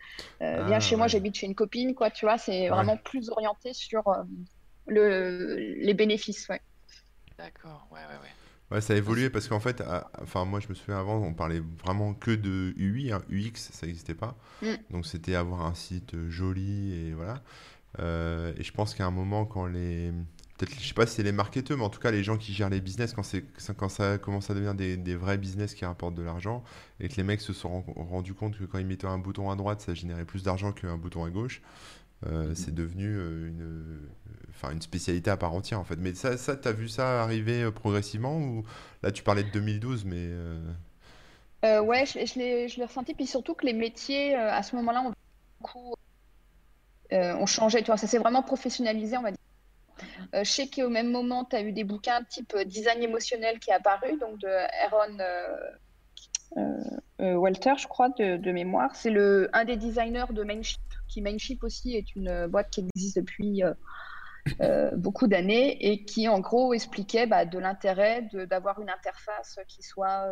euh, 0.43 0.63
viens 0.63 0.79
Ah, 0.79 0.81
chez 0.81 0.97
moi, 0.97 1.09
j'habite 1.09 1.37
chez 1.37 1.47
une 1.47 1.55
copine, 1.55 1.95
quoi, 1.95 2.11
tu 2.11 2.27
vois, 2.27 2.39
c'est 2.39 2.69
Ouais. 2.69 2.77
vraiment 2.77 2.97
plus 2.99 3.31
orienté 3.31 3.73
sur 3.75 4.07
euh, 4.09 4.23
le, 4.87 5.57
les 5.57 5.95
bénéfices, 5.95 6.49
ouais. 6.49 6.61
D'accord, 7.39 7.87
ouais, 7.91 8.01
ouais, 8.01 8.23
ouais. 8.23 8.35
Ouais, 8.71 8.81
ça 8.81 8.95
a 8.95 8.97
évolué 8.97 9.31
parce 9.31 9.47
qu'en 9.49 9.61
fait, 9.61 9.81
à- 9.83 10.11
enfin 10.23 10.45
moi 10.45 10.59
je 10.59 10.69
me 10.69 10.75
souviens 10.75 10.99
avant, 10.99 11.17
on 11.23 11.35
parlait 11.35 11.61
vraiment 11.85 12.15
que 12.15 12.33
de 12.33 12.75
UI, 12.77 13.13
hein, 13.13 13.23
UX, 13.31 13.71
ça 13.73 13.87
n'existait 13.87 14.15
pas. 14.15 14.37
Mm. 14.63 14.81
Donc 14.91 15.07
c'était 15.07 15.35
avoir 15.37 15.65
un 15.67 15.75
site 15.75 16.17
joli 16.31 16.95
et 16.95 17.13
voilà. 17.15 17.43
Euh, 18.01 18.55
et 18.59 18.65
je 18.65 18.73
pense 18.73 18.95
qu'à 18.95 19.07
un 19.07 19.11
moment 19.13 19.47
quand 19.47 19.67
les, 19.67 20.13
peut-être, 20.59 20.75
je 20.81 20.87
sais 20.89 20.95
pas 20.95 21.07
si 21.07 21.17
c'est 21.17 21.23
les 21.23 21.33
marketeurs, 21.33 21.77
mais 21.79 21.85
en 21.85 21.91
tout 21.91 22.01
cas 22.01 22.11
les 22.11 22.23
gens 22.25 22.37
qui 22.39 22.53
gèrent 22.55 22.71
les 22.71 22.81
business, 22.81 23.13
quand 23.15 23.23
c'est, 23.23 23.45
quand 23.77 23.89
ça 23.89 24.19
commence 24.19 24.51
à 24.51 24.55
devenir 24.55 24.75
des, 24.75 24.97
des 24.97 25.17
vrais 25.17 25.39
business 25.39 25.75
qui 25.75 25.85
rapportent 25.85 26.15
de 26.15 26.23
l'argent, 26.23 26.65
et 27.01 27.09
que 27.09 27.17
les 27.17 27.23
mecs 27.23 27.41
se 27.41 27.53
sont 27.53 27.83
ren- 27.83 27.95
rendus 27.97 28.35
compte 28.35 28.59
que 28.59 28.65
quand 28.65 28.79
ils 28.79 28.87
mettaient 28.87 29.07
un 29.07 29.19
bouton 29.19 29.51
à 29.51 29.57
droite, 29.57 29.81
ça 29.81 29.95
générait 29.95 30.25
plus 30.25 30.43
d'argent 30.43 30.73
qu'un 30.73 30.97
bouton 30.97 31.25
à 31.25 31.31
gauche. 31.31 31.63
euh, 32.27 32.55
c'est 32.55 32.75
devenu 32.75 33.17
euh, 33.17 33.49
une, 33.49 34.01
enfin 34.51 34.73
une 34.73 34.83
spécialité 34.83 35.31
à 35.31 35.37
part 35.37 35.55
entière 35.55 35.81
en 35.81 35.85
fait. 35.85 35.97
Mais 35.99 36.15
ça, 36.15 36.37
ça 36.39 36.57
t'as 36.57 36.73
vu 36.73 36.89
ça 36.89 37.23
arriver 37.23 37.63
euh, 37.65 37.71
progressivement 37.73 38.39
ou 38.39 38.65
là 39.03 39.13
tu 39.13 39.23
parlais 39.23 39.45
de 39.45 39.51
2012, 39.51 40.05
mais 40.07 40.17
euh, 40.19 40.61
Euh, 41.65 41.81
ouais, 41.81 42.07
je, 42.07 42.25
je 42.25 42.39
l'ai, 42.39 42.69
je 42.69 42.77
l'ai 42.79 42.85
ressenti, 42.87 43.15
puis 43.15 43.27
surtout 43.27 43.55
que 43.55 43.67
les 43.67 43.73
métiers, 43.73 44.37
euh, 44.37 44.53
à 44.53 44.63
ce 44.63 44.77
moment-là, 44.77 45.03
ont 45.03 45.13
beaucoup, 45.61 45.95
euh, 47.13 47.45
tu 47.47 47.85
vois, 47.87 47.97
ça 47.97 48.07
s'est 48.07 48.19
vraiment 48.19 48.43
professionnalisé, 48.43 49.17
on 49.17 49.23
va 49.23 49.31
dire. 49.31 49.39
Euh, 50.35 50.45
je 50.45 50.51
sais 50.51 50.69
qu'au 50.69 50.89
même 50.89 51.11
moment, 51.11 51.45
tu 51.45 51.57
as 51.57 51.63
eu 51.63 51.73
des 51.73 51.85
bouquins 51.85 52.23
type 52.25 52.55
euh, 52.55 52.65
design 52.65 53.03
émotionnel 53.03 53.59
qui 53.59 53.71
est 53.71 53.75
apparu, 53.75 54.19
donc 54.19 54.39
de 54.39 54.49
Aaron 54.85 55.19
euh, 56.57 57.35
Walter, 57.35 57.75
je 57.79 57.87
crois, 57.87 58.09
de, 58.11 58.53
mémoire. 58.53 58.95
C'est 58.95 59.15
un 59.53 59.65
des 59.65 59.77
designers 59.77 60.33
de 60.33 60.43
Mainship, 60.43 60.81
qui 61.09 61.23
Mainship 61.23 61.63
aussi 61.65 61.97
est 61.97 62.15
une 62.15 62.47
boîte 62.47 62.71
qui 62.71 62.87
existe 62.95 63.17
depuis 63.17 63.63
beaucoup 64.95 65.27
d'années 65.27 65.77
et 65.91 66.05
qui, 66.05 66.29
en 66.29 66.41
gros, 66.41 66.73
expliquait 66.73 67.27
bah, 67.27 67.45
de 67.45 67.59
l'intérêt 67.59 68.29
d'avoir 68.49 68.81
une 68.81 68.91
interface 68.91 69.59
qui 69.67 69.83
soit, 69.83 70.31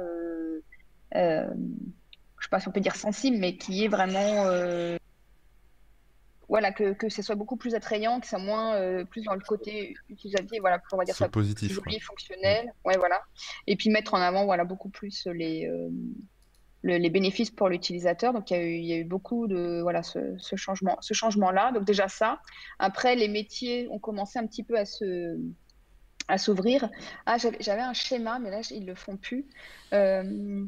je 1.12 1.20
sais 1.20 2.50
pas 2.50 2.61
si 2.61 2.68
on 2.68 2.72
peut 2.72 2.81
dire 2.81 2.96
sensible, 2.96 3.38
mais 3.38 3.57
qui 3.57 3.85
est 3.85 3.88
vraiment 3.88 4.46
voilà, 6.49 6.73
que, 6.73 6.93
que 6.93 7.09
ce 7.09 7.23
soit 7.23 7.35
beaucoup 7.35 7.57
plus 7.57 7.75
attrayant, 7.75 8.21
que 8.21 8.27
ça 8.27 8.37
soit 8.37 8.45
moins 8.47 8.75
euh, 8.75 9.05
plus 9.05 9.23
dans 9.23 9.35
le 9.35 9.41
côté 9.41 9.95
utilisateur, 10.09 10.59
voilà, 10.61 10.81
on 10.93 10.97
va 10.97 11.05
dire 11.05 11.15
ça 11.15 11.29
positif. 11.29 11.73
joli, 11.73 12.01
fonctionnel, 12.01 12.73
ouais, 12.85 12.97
voilà. 12.97 13.23
Et 13.67 13.77
puis 13.77 13.91
mettre 13.91 14.15
en 14.15 14.19
avant, 14.21 14.45
voilà, 14.45 14.65
beaucoup 14.65 14.89
plus 14.91 15.27
les, 15.27 15.67
euh, 15.67 15.89
le- 16.83 16.99
les 16.99 17.11
bénéfices 17.11 17.51
pour 17.51 17.69
l'utilisateur. 17.69 18.33
Donc 18.33 18.51
il 18.51 18.57
y 18.57 18.61
a 18.61 18.63
eu, 18.63 18.75
il 18.75 18.85
y 18.85 18.93
a 18.93 18.97
eu 18.97 19.05
beaucoup 19.05 19.47
de, 19.47 19.81
voilà, 19.83 20.03
ce, 20.03 20.35
ce 20.39 20.57
changement, 20.57 20.99
ce 21.01 21.15
changement-là. 21.15 21.73
Donc 21.73 21.85
déjà 21.85 22.09
ça. 22.09 22.41
Après, 22.79 23.17
les 23.17 23.29
métiers 23.29 23.89
ont 23.91 23.99
commencé 23.99 24.39
un 24.39 24.47
petit 24.47 24.63
peu 24.65 24.79
à 24.79 24.85
se 24.85 25.39
à 26.29 26.39
s'ouvrir. 26.39 26.89
Ah, 27.27 27.37
j'avais 27.61 27.83
un 27.83 27.93
schéma, 27.93 28.39
mais 28.39 28.51
là, 28.51 28.61
ils 28.71 28.87
le 28.87 28.95
font 28.95 29.19
plus. 29.19 29.47
Euh, 29.93 30.65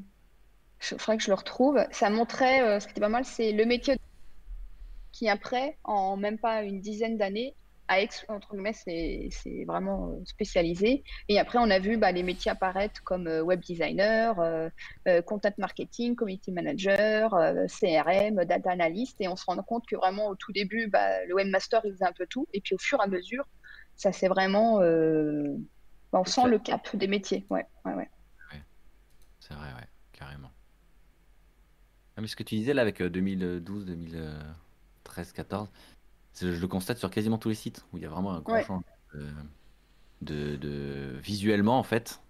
il 0.93 0.99
faudrait 0.99 1.17
que 1.17 1.23
je 1.23 1.31
le 1.31 1.35
retrouve. 1.35 1.83
Ça 1.93 2.11
montrait, 2.11 2.79
ce 2.79 2.85
qui 2.87 2.91
était 2.91 3.01
pas 3.01 3.09
mal, 3.09 3.25
c'est 3.25 3.53
le 3.53 3.65
métier 3.65 3.97
qui 5.13 5.29
après, 5.29 5.79
en 5.85 6.17
même 6.17 6.39
pas 6.39 6.63
une 6.63 6.81
dizaine 6.81 7.17
d'années, 7.17 7.55
à 7.89 7.99
entre 8.29 8.53
guillemets, 8.53 8.73
c'est 8.73 9.65
vraiment 9.67 10.09
euh, 10.09 10.25
spécialisé. 10.25 11.05
Et 11.29 11.39
après, 11.39 11.59
on 11.59 11.71
a 11.71 11.79
vu 11.79 11.97
bah, 11.97 12.11
les 12.11 12.23
métiers 12.23 12.51
apparaître 12.51 13.03
comme 13.05 13.29
euh, 13.29 13.43
web 13.43 13.61
designer, 13.61 14.39
euh, 14.41 14.69
content 15.23 15.53
marketing, 15.59 16.17
community 16.17 16.51
manager, 16.53 17.31
CRM, 17.69 18.45
data 18.45 18.71
analyst. 18.71 19.21
Et 19.21 19.29
on 19.29 19.37
se 19.37 19.45
rend 19.47 19.57
compte 19.63 19.87
que 19.87 19.97
vraiment, 19.97 20.29
au 20.29 20.35
tout 20.35 20.53
début, 20.53 20.89
bah, 20.89 21.25
le 21.27 21.35
webmaster, 21.35 21.81
il 21.85 21.93
faisait 21.93 22.05
un 22.05 22.13
peu 22.13 22.27
tout. 22.27 22.47
Et 22.53 22.61
puis, 22.61 22.75
au 22.75 22.79
fur 22.79 22.99
et 23.01 23.05
à 23.05 23.07
mesure, 23.07 23.47
ça 23.95 24.13
c'est 24.13 24.29
vraiment. 24.29 24.81
Bah, 26.13 26.21
on 26.21 26.25
sent 26.25 26.49
le 26.49 26.59
cap 26.59 26.95
des 26.97 27.07
métiers. 27.07 27.47
Ouais, 27.51 27.67
ouais, 27.85 27.95
ouais. 27.95 28.09
C'est 29.41 29.55
vrai, 29.55 29.69
ouais, 29.69 29.87
carrément. 30.13 30.51
Ah, 32.17 32.21
mais 32.21 32.27
ce 32.27 32.35
que 32.35 32.43
tu 32.43 32.57
disais 32.57 32.75
là 32.75 32.83
avec 32.83 33.01
2012, 33.01 33.87
2013, 35.07 35.33
14 35.33 35.69
je 36.39 36.61
le 36.61 36.69
constate 36.69 36.99
sur 36.99 37.11
quasiment 37.11 37.39
tous 37.39 37.49
les 37.49 37.55
sites 37.55 37.85
où 37.93 37.97
il 37.97 38.03
y 38.03 38.07
a 38.07 38.11
vraiment 38.11 38.33
un 38.33 38.41
grand 38.41 38.61
changement 38.61 38.83
de, 40.23 41.17
visuellement 41.23 41.79
en 41.79 41.83
fait. 41.83 42.21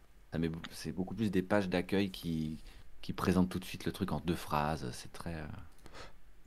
C'est 0.71 0.93
beaucoup 0.93 1.15
plus 1.15 1.31
des 1.31 1.43
pages 1.43 1.69
d'accueil 1.69 2.11
qui, 2.11 2.59
qui 3.01 3.13
présentent 3.13 3.49
tout 3.49 3.59
de 3.59 3.65
suite 3.65 3.87
le 3.87 3.93
truc 3.93 4.13
en 4.13 4.21
deux 4.21 4.35
phrases. 4.35 4.89
C'est 4.93 5.13
très. 5.13 5.35
Euh, 5.35 5.47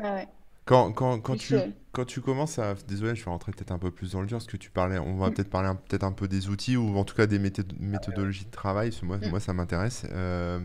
ah 0.04 0.13
ouais. 0.13 0.28
Quand, 0.69 0.91
quand, 0.91 1.19
quand, 1.19 1.36
tu, 1.36 1.55
quand 1.93 2.05
tu 2.05 2.21
commences 2.21 2.60
à... 2.60 2.75
Désolé, 2.88 3.15
je 3.15 3.25
vais 3.25 3.32
rentrer 3.32 3.51
peut-être 3.51 3.71
un 3.71 3.79
peu 3.79 3.89
plus 3.89 4.12
dans 4.12 4.21
le 4.21 4.27
dur, 4.27 4.38
parce 4.38 4.45
que 4.45 4.55
tu 4.55 4.69
parlais, 4.69 4.99
on 4.99 5.17
va 5.17 5.29
mm. 5.29 5.34
peut-être 5.34 5.49
parler 5.49 5.71
peut-être 5.88 6.03
un 6.03 6.12
peu 6.12 6.27
des 6.27 6.47
outils, 6.47 6.77
ou 6.77 6.95
en 6.95 7.03
tout 7.03 7.15
cas 7.15 7.25
des 7.25 7.39
méthodologies 7.39 8.45
de 8.45 8.51
travail, 8.51 8.91
moi, 9.01 9.17
mm. 9.17 9.29
moi 9.29 9.39
ça 9.39 9.51
m'intéresse. 9.51 10.05
Euh, 10.12 10.60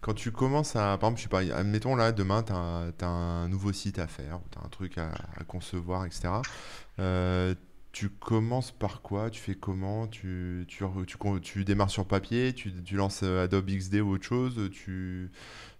quand 0.00 0.14
tu 0.14 0.32
commences 0.32 0.74
à... 0.74 0.96
Par 0.96 1.10
exemple, 1.10 1.18
je 1.18 1.22
sais 1.24 1.28
pas, 1.28 1.54
admettons 1.54 1.96
là, 1.96 2.12
demain, 2.12 2.42
tu 2.42 2.54
as, 2.54 3.06
un 3.06 3.48
nouveau 3.48 3.74
site 3.74 3.98
à 3.98 4.06
faire, 4.06 4.38
ou 4.38 4.48
tu 4.50 4.58
as 4.58 4.64
un 4.64 4.70
truc 4.70 4.96
à, 4.96 5.12
concevoir, 5.46 6.06
etc. 6.06 6.30
Euh, 6.98 7.54
tu 7.92 8.08
commences 8.08 8.70
par 8.70 9.02
quoi? 9.02 9.28
Tu 9.28 9.38
fais 9.38 9.54
comment? 9.54 10.06
Tu, 10.06 10.64
tu, 10.66 10.82
tu, 11.06 11.18
tu, 11.42 11.64
démarres 11.66 11.90
sur 11.90 12.06
papier? 12.06 12.54
Tu, 12.54 12.72
tu 12.82 12.96
lances 12.96 13.22
Adobe 13.22 13.68
XD 13.68 13.96
ou 13.96 14.14
autre 14.14 14.24
chose? 14.24 14.70
Tu, 14.72 15.30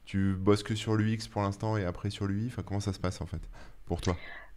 tu 0.05 0.35
bosses 0.35 0.63
que 0.63 0.75
sur 0.75 0.95
l'UX 0.95 1.29
pour 1.31 1.43
l'instant 1.43 1.77
et 1.77 1.85
après 1.85 2.11
sur 2.11 2.27
l'UI 2.27 2.47
enfin, 2.47 2.63
Comment 2.63 2.81
ça 2.81 2.93
se 2.93 2.99
passe 2.99 3.21
en 3.21 3.27
fait 3.27 3.41
pour 3.87 4.01
toi? 4.01 4.17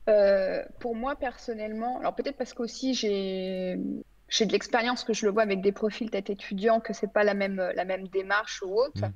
Euh, 0.09 0.63
Pour 0.79 0.95
moi 0.95 1.15
personnellement, 1.15 1.99
alors 1.99 2.15
peut-être 2.15 2.37
parce 2.37 2.53
qu'aussi 2.53 2.93
j'ai 2.93 3.79
j'ai 4.27 4.45
de 4.45 4.51
l'expérience 4.51 5.03
que 5.03 5.13
je 5.13 5.25
le 5.25 5.31
vois 5.31 5.43
avec 5.43 5.61
des 5.61 5.71
profils 5.71 6.09
peut-être 6.09 6.31
étudiants 6.31 6.79
que 6.79 6.93
c'est 6.93 7.11
pas 7.11 7.23
la 7.23 7.33
même 7.33 7.57
la 7.75 7.85
même 7.85 8.07
démarche 8.07 8.61
ou 8.63 8.73
autre. 8.73 9.01
Mmh. 9.01 9.13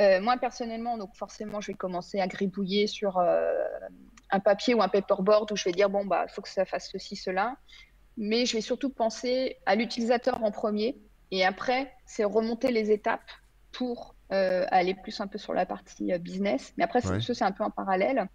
Euh, 0.00 0.20
moi 0.20 0.36
personnellement, 0.38 0.96
donc 0.96 1.14
forcément, 1.14 1.60
je 1.60 1.68
vais 1.68 1.76
commencer 1.76 2.20
à 2.20 2.26
gribouiller 2.26 2.86
sur 2.86 3.18
euh, 3.18 3.52
un 4.30 4.40
papier 4.40 4.74
ou 4.74 4.82
un 4.82 4.88
paperboard 4.88 5.52
où 5.52 5.56
je 5.56 5.64
vais 5.64 5.72
dire 5.72 5.90
bon 5.90 6.04
bah 6.04 6.24
il 6.28 6.32
faut 6.32 6.42
que 6.42 6.48
ça 6.48 6.64
fasse 6.64 6.88
ceci 6.90 7.16
cela, 7.16 7.56
mais 8.16 8.46
je 8.46 8.54
vais 8.54 8.62
surtout 8.62 8.90
penser 8.90 9.58
à 9.66 9.74
l'utilisateur 9.74 10.42
en 10.42 10.50
premier 10.50 10.98
et 11.30 11.44
après 11.44 11.92
c'est 12.06 12.24
remonter 12.24 12.70
les 12.72 12.90
étapes 12.90 13.30
pour 13.70 14.11
euh, 14.32 14.64
aller 14.70 14.94
plus 14.94 15.20
un 15.20 15.26
peu 15.26 15.38
sur 15.38 15.52
la 15.52 15.66
partie 15.66 16.12
euh, 16.12 16.18
business. 16.18 16.72
Mais 16.76 16.84
après, 16.84 17.00
ça, 17.00 17.20
c'est 17.20 17.42
un 17.42 17.52
peu 17.52 17.64
en 17.64 17.70
parallèle. 17.70 18.28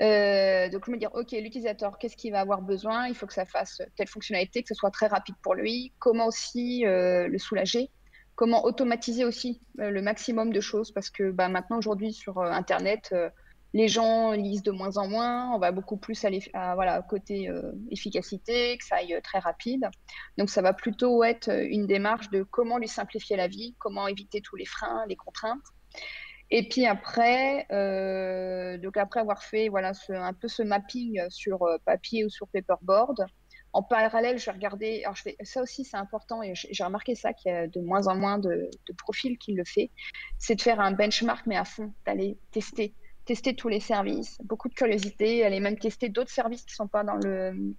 Euh, 0.00 0.68
donc, 0.68 0.84
je 0.86 0.92
me 0.92 0.96
dire, 0.96 1.10
OK, 1.14 1.32
l'utilisateur, 1.32 1.98
qu'est-ce 1.98 2.16
qu'il 2.16 2.32
va 2.32 2.40
avoir 2.40 2.62
besoin? 2.62 3.08
Il 3.08 3.14
faut 3.14 3.26
que 3.26 3.32
ça 3.32 3.44
fasse 3.44 3.82
telle 3.96 4.08
fonctionnalité, 4.08 4.62
que 4.62 4.68
ce 4.68 4.74
soit 4.74 4.90
très 4.90 5.08
rapide 5.08 5.34
pour 5.42 5.54
lui. 5.54 5.92
Comment 5.98 6.26
aussi 6.26 6.84
le 6.84 7.38
soulager? 7.38 7.90
Comment 8.36 8.64
automatiser 8.64 9.24
aussi 9.24 9.60
le 9.76 10.00
maximum 10.00 10.52
de 10.52 10.60
choses? 10.60 10.92
Parce 10.92 11.10
que 11.10 11.32
bah, 11.32 11.48
maintenant, 11.48 11.78
aujourd'hui, 11.78 12.12
sur 12.12 12.38
Internet, 12.40 13.12
les 13.74 13.88
gens 13.88 14.32
lisent 14.32 14.62
de 14.62 14.70
moins 14.70 14.96
en 14.96 15.08
moins, 15.08 15.54
on 15.54 15.58
va 15.58 15.72
beaucoup 15.72 15.98
plus 15.98 16.24
aller 16.24 16.42
à, 16.54 16.74
voilà, 16.74 17.02
côté 17.02 17.48
euh, 17.48 17.72
efficacité, 17.90 18.78
que 18.78 18.84
ça 18.84 18.96
aille 18.96 19.14
euh, 19.14 19.20
très 19.20 19.38
rapide. 19.38 19.88
Donc 20.38 20.48
ça 20.48 20.62
va 20.62 20.72
plutôt 20.72 21.22
être 21.22 21.48
euh, 21.48 21.66
une 21.68 21.86
démarche 21.86 22.30
de 22.30 22.42
comment 22.42 22.78
lui 22.78 22.88
simplifier 22.88 23.36
la 23.36 23.46
vie, 23.46 23.76
comment 23.78 24.08
éviter 24.08 24.40
tous 24.40 24.56
les 24.56 24.64
freins, 24.64 25.04
les 25.08 25.16
contraintes. 25.16 25.64
Et 26.50 26.66
puis 26.66 26.86
après, 26.86 27.66
donc 28.78 28.96
après 28.96 29.20
avoir 29.20 29.42
fait 29.42 29.68
voilà, 29.68 29.92
un 30.08 30.32
peu 30.32 30.48
ce 30.48 30.62
mapping 30.62 31.20
sur 31.28 31.58
papier 31.84 32.24
ou 32.24 32.30
sur 32.30 32.48
paperboard, 32.48 33.26
en 33.74 33.82
parallèle, 33.82 34.38
je 34.38 34.50
regarder. 34.50 35.02
Alors 35.04 35.14
je 35.14 35.22
fais, 35.22 35.36
ça 35.42 35.60
aussi, 35.60 35.84
c'est 35.84 35.98
important 35.98 36.42
et 36.42 36.54
j'ai 36.54 36.84
remarqué 36.84 37.14
ça 37.14 37.34
qu'il 37.34 37.52
y 37.52 37.54
a 37.54 37.66
de 37.66 37.80
moins 37.80 38.06
en 38.06 38.16
moins 38.16 38.38
de, 38.38 38.70
de 38.88 38.92
profils 38.94 39.36
qui 39.36 39.52
le 39.52 39.64
fait. 39.66 39.90
C'est 40.38 40.54
de 40.54 40.62
faire 40.62 40.80
un 40.80 40.92
benchmark 40.92 41.46
mais 41.46 41.56
à 41.56 41.66
fond, 41.66 41.92
d'aller 42.06 42.38
tester 42.50 42.94
tester 43.28 43.54
tous 43.54 43.68
les 43.68 43.78
services, 43.78 44.38
beaucoup 44.42 44.70
de 44.70 44.74
curiosité, 44.74 45.44
aller 45.44 45.60
même 45.60 45.78
tester 45.78 46.08
d'autres 46.08 46.30
services 46.30 46.62
qui 46.62 46.72
ne 46.72 46.76
sont 46.76 46.88
pas 46.88 47.04
dans 47.04 47.16
le, 47.16 47.74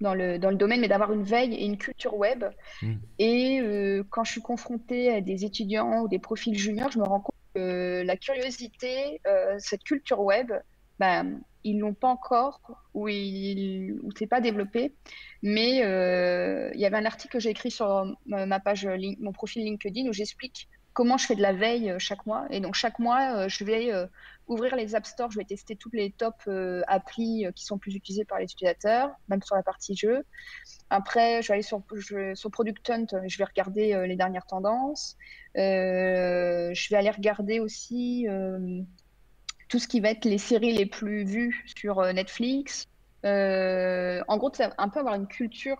dans 0.00 0.14
le, 0.14 0.38
dans 0.38 0.50
le 0.50 0.56
domaine, 0.56 0.80
mais 0.80 0.86
d'avoir 0.86 1.12
une 1.12 1.24
veille 1.24 1.54
et 1.54 1.64
une 1.64 1.76
culture 1.76 2.14
web. 2.16 2.44
Hmm. 2.82 2.94
Et 3.18 3.60
euh, 3.60 4.04
quand 4.10 4.22
je 4.22 4.30
suis 4.30 4.40
confrontée 4.40 5.12
à 5.12 5.20
des 5.20 5.44
étudiants 5.44 6.02
ou 6.02 6.08
des 6.08 6.20
profils 6.20 6.56
juniors, 6.56 6.92
je 6.92 7.00
me 7.00 7.04
rends 7.04 7.18
compte 7.18 7.34
que 7.52 8.04
la 8.06 8.16
curiosité, 8.16 9.20
euh, 9.26 9.56
cette 9.58 9.82
culture 9.82 10.20
web, 10.20 10.52
ben, 11.00 11.40
ils 11.64 11.80
l'ont 11.80 11.94
pas 11.94 12.06
encore 12.06 12.60
ou, 12.94 13.08
il, 13.08 13.98
ou 14.04 14.10
c'est 14.16 14.28
pas 14.28 14.40
développé. 14.40 14.94
Mais 15.42 15.82
euh, 15.82 16.70
il 16.74 16.80
y 16.80 16.86
avait 16.86 16.96
un 16.96 17.06
article 17.06 17.32
que 17.32 17.40
j'ai 17.40 17.50
écrit 17.50 17.72
sur 17.72 18.06
ma 18.26 18.60
page, 18.60 18.88
mon 19.18 19.32
profil 19.32 19.64
LinkedIn 19.64 20.08
où 20.08 20.12
j'explique 20.12 20.68
comment 20.92 21.16
je 21.16 21.26
fais 21.26 21.34
de 21.34 21.42
la 21.42 21.52
veille 21.52 21.90
euh, 21.90 21.98
chaque 21.98 22.26
mois. 22.26 22.46
Et 22.50 22.60
donc 22.60 22.74
chaque 22.74 22.98
mois, 22.98 23.36
euh, 23.36 23.48
je 23.48 23.64
vais 23.64 23.92
euh, 23.92 24.06
ouvrir 24.46 24.76
les 24.76 24.94
App 24.94 25.06
Store, 25.06 25.30
je 25.30 25.38
vais 25.38 25.44
tester 25.44 25.76
toutes 25.76 25.94
les 25.94 26.10
top 26.10 26.34
applis 26.86 27.46
qui 27.54 27.64
sont 27.64 27.78
plus 27.78 27.94
utilisées 27.94 28.24
par 28.24 28.38
les 28.38 28.44
utilisateurs, 28.44 29.10
même 29.28 29.40
sur 29.42 29.54
la 29.54 29.62
partie 29.62 29.96
jeu. 29.96 30.24
Après, 30.90 31.42
je 31.42 31.48
vais 31.48 31.54
aller 31.54 31.62
sur, 31.62 31.82
sur 32.34 32.50
Product 32.50 32.90
Hunt, 32.90 33.06
je 33.26 33.38
vais 33.38 33.44
regarder 33.44 34.04
les 34.06 34.16
dernières 34.16 34.44
tendances. 34.44 35.16
je 35.54 36.90
vais 36.90 36.96
aller 36.96 37.10
regarder 37.10 37.60
aussi 37.60 38.26
tout 39.68 39.78
ce 39.78 39.86
qui 39.86 40.00
va 40.00 40.10
être 40.10 40.24
les 40.24 40.38
séries 40.38 40.72
les 40.72 40.86
plus 40.86 41.24
vues 41.24 41.64
sur 41.76 42.02
Netflix. 42.12 42.88
en 43.24 44.36
gros, 44.36 44.52
un 44.76 44.88
peu 44.88 45.00
avoir 45.00 45.14
une 45.14 45.28
culture 45.28 45.78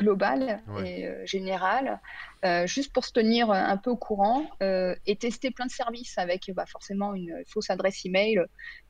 globale 0.00 0.62
et 0.84 1.06
euh, 1.06 1.26
générale, 1.26 2.00
euh, 2.44 2.66
juste 2.66 2.92
pour 2.92 3.04
se 3.04 3.12
tenir 3.12 3.50
un 3.50 3.76
peu 3.76 3.90
au 3.90 3.96
courant 3.96 4.46
euh, 4.62 4.94
et 5.06 5.16
tester 5.16 5.50
plein 5.50 5.66
de 5.66 5.70
services 5.70 6.16
avec 6.16 6.50
bah, 6.54 6.64
forcément 6.66 7.14
une 7.14 7.42
fausse 7.46 7.68
adresse 7.68 8.04
email, 8.06 8.40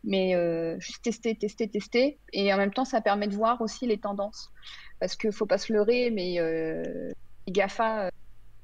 mais 0.05 0.35
juste 0.79 1.03
tester, 1.03 1.35
tester, 1.37 1.68
tester. 1.68 2.18
Et 2.33 2.55
en 2.55 2.57
même 2.57 2.73
temps, 2.73 2.85
ça 2.85 3.01
permet 3.01 3.27
de 3.27 3.35
voir 3.35 3.61
aussi 3.61 3.87
les 3.87 3.99
tendances. 3.99 4.51
Parce 5.01 5.16
qu'il 5.16 5.29
ne 5.29 5.35
faut 5.35 5.46
pas 5.46 5.59
se 5.59 5.73
leurrer, 5.73 6.11
mais 6.11 6.38
les 7.46 7.53
GAFA 7.53 8.11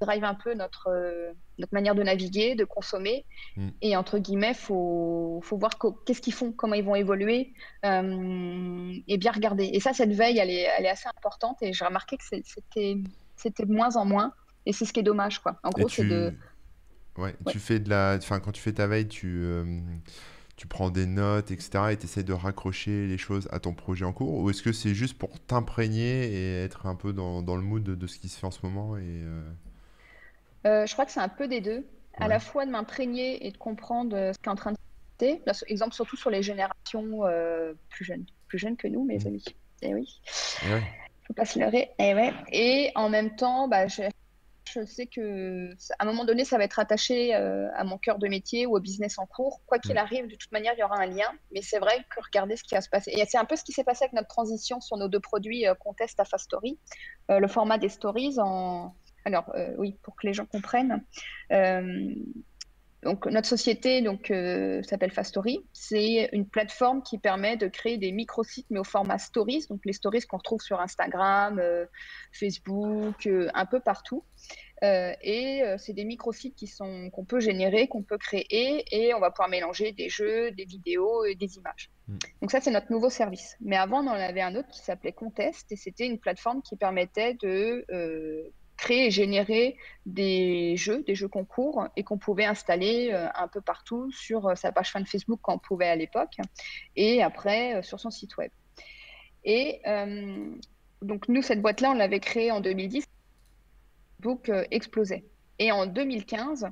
drive 0.00 0.24
un 0.24 0.35
peu 0.35 0.54
notre, 0.54 0.88
euh, 0.88 1.32
notre 1.59 1.72
manière 1.72 1.94
de 1.94 2.02
naviguer, 2.02 2.54
de 2.54 2.64
consommer. 2.64 3.24
Mm. 3.56 3.68
Et 3.82 3.96
entre 3.96 4.18
guillemets, 4.18 4.50
il 4.50 4.54
faut, 4.54 5.40
faut, 5.42 5.56
voir 5.56 5.72
qu'est-ce 6.04 6.20
qu'ils 6.20 6.35
font, 6.35 6.52
comment 6.52 6.74
ils 6.74 6.85
vont 6.85 6.94
évoluer 6.94 7.52
euh, 7.85 8.92
et 9.09 9.18
bien 9.18 9.32
regarder. 9.32 9.70
Et 9.72 9.80
ça, 9.80 9.92
cette 9.92 10.12
veille, 10.12 10.38
elle 10.38 10.50
est, 10.50 10.68
elle 10.78 10.87
est 10.87 10.90
assez 10.90 11.09
importante 11.09 11.62
et 11.62 11.72
j'ai 11.72 11.85
remarqué 11.85 12.16
que 12.16 12.24
c'était 13.37 13.64
de 13.64 13.72
moins 13.72 13.96
en 13.96 14.04
moins. 14.04 14.32
Et 14.66 14.72
c'est 14.72 14.85
ce 14.85 14.92
qui 14.92 15.00
est 15.00 15.04
dommage. 15.04 15.38
Quoi. 15.38 15.59
En 15.62 15.70
gros, 15.70 15.88
c'est 15.88 16.04
de. 16.04 16.35
Ouais, 17.16 17.35
tu 17.48 17.59
fais 17.59 17.78
de 17.78 17.88
la. 17.88 18.16
Enfin, 18.18 18.40
quand 18.40 18.52
tu 18.52 18.61
fais 18.61 18.72
ta 18.72 18.87
veille, 18.87 19.09
tu. 19.09 19.40
Euh, 19.42 19.80
tu 20.56 20.66
prends 20.66 20.88
des 20.88 21.06
notes, 21.06 21.50
etc. 21.50 21.85
et 21.90 21.96
tu 21.98 22.06
essaies 22.06 22.22
de 22.22 22.32
raccrocher 22.32 23.06
les 23.06 23.18
choses 23.18 23.46
à 23.52 23.61
ton 23.61 23.74
projet 23.74 24.06
en 24.06 24.12
cours 24.14 24.38
Ou 24.38 24.48
est-ce 24.48 24.62
que 24.62 24.72
c'est 24.72 24.94
juste 24.94 25.18
pour 25.18 25.38
t'imprégner 25.38 26.32
et 26.32 26.64
être 26.64 26.87
un 26.87 26.94
peu 26.94 27.12
dans, 27.12 27.42
dans 27.42 27.56
le 27.56 27.62
mood 27.62 27.82
de, 27.82 27.94
de, 27.94 28.06
ce 28.06 28.18
qui 28.18 28.30
se 28.30 28.38
fait 28.38 28.46
en 28.46 28.50
ce 28.50 28.61
moment 28.62 28.96
et, 28.96 29.02
euh, 29.02 29.42
je 30.87 30.92
crois 30.92 31.07
que 31.07 31.12
c'est 31.12 31.20
un 31.20 31.29
peu 31.29 31.48
des 31.48 31.61
deux. 31.61 31.87
À 32.18 32.29
la 32.29 32.40
fois 32.40 32.64
de 32.64 32.70
m'imprégner 32.70 33.46
et 33.46 33.50
de 33.50 33.59
comprendre 33.59 34.16
euh, 34.16 34.33
ce 34.33 34.38
qui 34.38 34.46
est 34.46 34.52
en 34.52 34.57
train 34.57 34.72
de 34.72 34.76
se 34.76 35.42
passer. 35.44 35.64
Exemple 35.68 35.94
surtout 35.94 36.16
sur 36.16 36.31
les 36.31 36.42
générations 36.42 37.24
euh, 37.24 37.74
plus 37.90 38.05
jeunes, 38.05 38.24
plus 38.48 38.59
jeunes 38.59 38.76
que 38.76 38.88
nous, 38.88 39.05
mes 39.05 39.18
mm. 39.18 39.26
amis. 39.26 39.44
Eh 39.83 39.94
oui. 39.94 40.20
Il 40.62 40.70
ne 40.70 40.81
faut 41.26 41.35
pas 41.35 41.44
se 41.44 41.59
leurrer. 41.59 41.90
Eh 41.99 42.14
ouais. 42.14 42.32
Et 42.53 42.90
en 42.95 43.11
même 43.11 43.36
temps, 43.36 43.68
bah, 43.68 43.86
je, 43.86 44.03
sais 44.86 45.07
que 45.07 45.70
à 45.99 46.05
un 46.05 46.07
moment 46.07 46.24
donné, 46.24 46.45
ça 46.45 46.59
va 46.59 46.64
être 46.64 46.78
attaché 46.78 47.34
à 47.34 47.84
mon 47.84 47.99
cœur 47.99 48.18
de 48.18 48.28
métier 48.28 48.66
ou 48.66 48.76
au 48.76 48.80
business 48.80 49.18
en 49.18 49.26
cours. 49.26 49.61
Quoi 49.66 49.78
qu'il 49.78 49.95
mm. 49.95 49.99
arrive, 49.99 50.26
de 50.26 50.36
toute 50.36 50.53
manière, 50.53 50.72
il 50.76 50.80
y 50.80 50.82
aura 50.82 50.99
un 50.99 51.07
lien. 51.07 51.30
Mais 51.53 51.61
c'est 51.61 51.78
vrai 51.78 51.99
que 52.11 52.20
regardez 52.24 52.57
ce 52.57 52.64
qui 52.64 52.74
va 52.74 52.80
se 52.80 52.88
passer. 52.88 53.11
Et 53.14 53.24
c'est 53.26 53.38
un 53.38 53.45
peu 53.45 53.57
ce 53.57 53.64
qui 53.64 53.72
s'est 53.72 53.84
passé 53.84 54.05
avec 54.05 54.14
notre 54.14 54.28
transition 54.28 54.80
sur 54.80 54.97
nos 54.97 55.09
deux 55.09 55.20
produits 55.20 55.66
Contest 55.80 56.18
à 56.18 56.24
Fast 56.24 56.47
Story. 56.47 56.78
le 57.28 57.49
format 57.49 57.76
des 57.76 57.90
stories 57.90 58.36
en 58.38 58.95
alors, 59.27 59.51
euh, 59.57 59.74
oui, 59.77 59.99
pour 60.03 60.14
que 60.14 60.24
les 60.24 60.33
gens 60.33 60.47
comprennent, 60.47 61.03
euh, 61.51 62.14
Donc, 63.03 63.27
notre 63.27 63.49
société 63.49 64.01
donc, 64.01 64.31
euh, 64.31 64.83
s'appelle 64.85 65.11
Fastory. 65.11 65.59
C'est 65.72 66.29
une 66.33 66.49
plateforme 66.49 67.03
qui 67.03 67.18
permet 67.18 67.57
de 67.57 67.66
créer 67.66 67.99
des 67.99 68.12
micro-sites, 68.12 68.66
mais 68.70 68.79
au 68.79 68.85
format 68.85 69.18
stories. 69.18 69.66
Donc, 69.68 69.81
les 69.85 69.93
stories 69.93 70.22
qu'on 70.22 70.39
retrouve 70.39 70.61
sur 70.61 70.81
Instagram, 70.81 71.61
Facebook, 72.33 73.29
un 73.55 73.66
peu 73.66 73.81
partout. 73.81 74.22
et 74.83 75.62
c'est 75.79 75.93
des 75.93 76.05
micro-sites 76.05 76.55
qui 76.55 76.68
sont, 76.68 77.11
qu'on 77.11 77.24
peut 77.24 77.41
générer, 77.41 77.89
qu'on 77.89 78.03
peut 78.03 78.18
créer, 78.18 78.85
et 78.93 79.12
on 79.12 79.20
va 79.20 79.31
pouvoir 79.31 79.49
mélanger 79.49 79.91
des 79.93 80.09
jeux, 80.09 80.53
des 80.53 80.64
vidéos 80.64 81.24
et 81.24 81.35
des 81.35 81.57
images. 81.57 81.91
Mm. 82.07 82.18
Donc, 82.43 82.51
ça, 82.53 82.61
c'est 82.61 82.70
notre 82.70 82.93
nouveau 82.93 83.11
service. 83.11 83.57
Mais 83.61 83.77
avant, 83.77 84.05
on 84.05 84.09
en 84.09 84.20
avait 84.31 84.43
un 84.43 84.55
autre 84.55 84.68
qui 84.68 84.81
s'appelait 84.81 85.12
Contest, 85.12 85.70
et 85.72 85.77
c'était 85.77 86.07
une 86.07 86.18
plateforme 86.18 86.62
qui 86.62 86.77
permettait 86.77 87.35
de 87.35 87.85
créer 88.77 89.07
et 89.07 89.11
générer 89.11 89.77
des 90.05 90.77
jeux, 90.77 91.03
des 91.03 91.14
jeux 91.14 91.29
concours, 91.29 91.89
et 91.97 92.05
qu'on 92.05 92.18
pouvait 92.18 92.45
installer 92.45 93.11
euh, 93.12 93.29
un 93.35 93.49
peu 93.49 93.61
partout 93.61 94.11
sur 94.12 94.49
euh, 94.49 94.55
sa 94.55 94.72
page 94.72 94.93
fan 94.93 95.07
Facebook 95.07 95.41
quand 95.43 95.55
on 95.55 95.59
pouvait 95.59 95.89
à 95.89 95.97
l'époque, 95.97 96.37
et 96.95 97.22
après 97.22 97.77
euh, 97.77 97.83
sur 97.83 97.99
son 98.01 98.11
site 98.11 98.37
web. 98.37 98.51
Et 99.45 99.81
donc 101.03 101.29
nous, 101.29 101.41
cette 101.41 101.62
boîte-là, 101.62 101.91
on 101.91 101.95
l'avait 101.95 102.18
créée 102.18 102.51
en 102.51 102.61
2010. 102.61 103.05
Facebook 104.18 104.51
explosait. 104.72 105.24
Et 105.61 105.70
en 105.70 105.87
2015, 105.87 106.66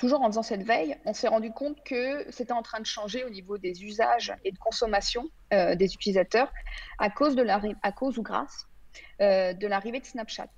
toujours 0.00 0.22
en 0.22 0.26
faisant 0.26 0.42
cette 0.42 0.64
veille, 0.64 0.96
on 1.04 1.14
s'est 1.14 1.28
rendu 1.28 1.52
compte 1.52 1.80
que 1.84 2.26
c'était 2.32 2.54
en 2.54 2.62
train 2.62 2.80
de 2.80 2.86
changer 2.86 3.22
au 3.22 3.30
niveau 3.30 3.56
des 3.56 3.84
usages 3.84 4.34
et 4.42 4.50
de 4.50 4.58
consommation 4.58 5.28
des 5.52 5.94
utilisateurs 5.94 6.52
à 6.98 7.08
cause, 7.08 7.36
de 7.36 7.42
la, 7.42 7.62
à 7.84 7.92
cause 7.92 8.18
ou 8.18 8.22
grâce 8.22 8.66
euh, 9.20 9.52
de 9.52 9.66
l'arrivée 9.66 10.00
de 10.00 10.06
Snapchat. 10.06 10.50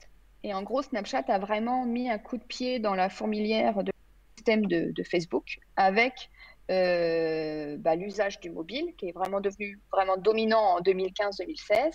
Et 0.43 0.55
en 0.55 0.63
gros, 0.63 0.83
Snapchat 0.83 1.25
a 1.29 1.39
vraiment 1.39 1.85
mis 1.85 2.11
un 2.11 2.19
coup 2.19 2.37
de 2.37 2.43
pied 2.43 2.79
dans 2.79 2.95
la 2.95 3.11
fourmilière 3.11 3.83
de 3.85 3.93
système 4.37 4.67
de, 4.67 5.03
Facebook 5.03 5.59
avec 5.77 6.31
euh, 6.71 7.77
bah, 7.79 7.95
l'usage 7.95 8.41
du 8.41 8.49
mobile 8.49 8.95
qui 8.97 9.09
est 9.09 9.13
vraiment 9.13 9.41
devenu 9.41 9.79
vraiment 9.93 10.17
dominant 10.17 10.77
en 10.77 10.81
2015-2016, 10.81 11.93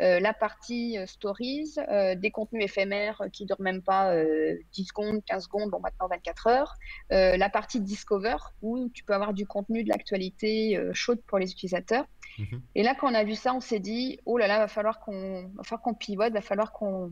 euh, 0.00 0.18
la 0.18 0.32
partie 0.32 0.98
stories, 1.06 1.76
des 2.16 2.30
contenus 2.32 2.64
éphémères 2.64 3.22
qui 3.32 3.44
durent 3.44 3.60
même 3.60 3.82
pas 3.82 4.12
10 4.72 4.84
secondes, 4.86 5.24
15 5.26 5.44
secondes, 5.44 5.70
bon 5.70 5.78
maintenant 5.78 6.08
24 6.08 6.46
heures, 6.48 6.74
la 7.10 7.48
partie 7.48 7.80
discover 7.80 8.36
où 8.62 8.88
tu 8.88 9.04
peux 9.04 9.14
avoir 9.14 9.34
du 9.34 9.46
contenu 9.46 9.84
de 9.84 9.88
l'actualité 9.88 10.80
chaude 10.94 11.20
pour 11.26 11.38
les 11.38 11.52
utilisateurs. 11.52 12.06
Mhm. 12.38 12.62
Et 12.74 12.82
là, 12.82 12.94
quand 12.94 13.10
on 13.10 13.14
a 13.14 13.24
vu 13.24 13.34
ça, 13.34 13.54
on 13.54 13.60
s'est 13.60 13.80
dit, 13.80 14.18
oh 14.26 14.36
là 14.38 14.46
là, 14.46 14.58
va 14.58 14.68
falloir 14.68 15.00
qu'on, 15.00 15.50
pivote, 15.98 16.32
va 16.32 16.40
falloir 16.40 16.72
qu'on, 16.72 17.10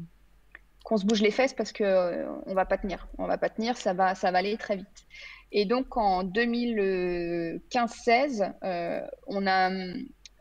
se 0.97 1.05
bouge 1.07 1.23
les 1.23 1.31
fesses 1.31 1.55
parce 1.55 1.73
que 1.73 1.85
euh, 1.85 2.29
on 2.47 2.55
va 2.55 2.66
pas 2.66 2.79
tenir, 2.79 3.09
on 3.18 3.27
va 3.27 3.39
pas 3.39 3.49
tenir, 3.49 3.77
ça 3.77 3.95
va, 3.95 4.14
aller 4.23 4.57
très 4.57 4.77
vite. 4.77 5.07
Et 5.53 5.64
donc 5.64 5.97
en 5.97 6.25
2015-16, 6.25 8.53
euh, 8.64 9.01
on 9.27 9.47
a, 9.47 9.70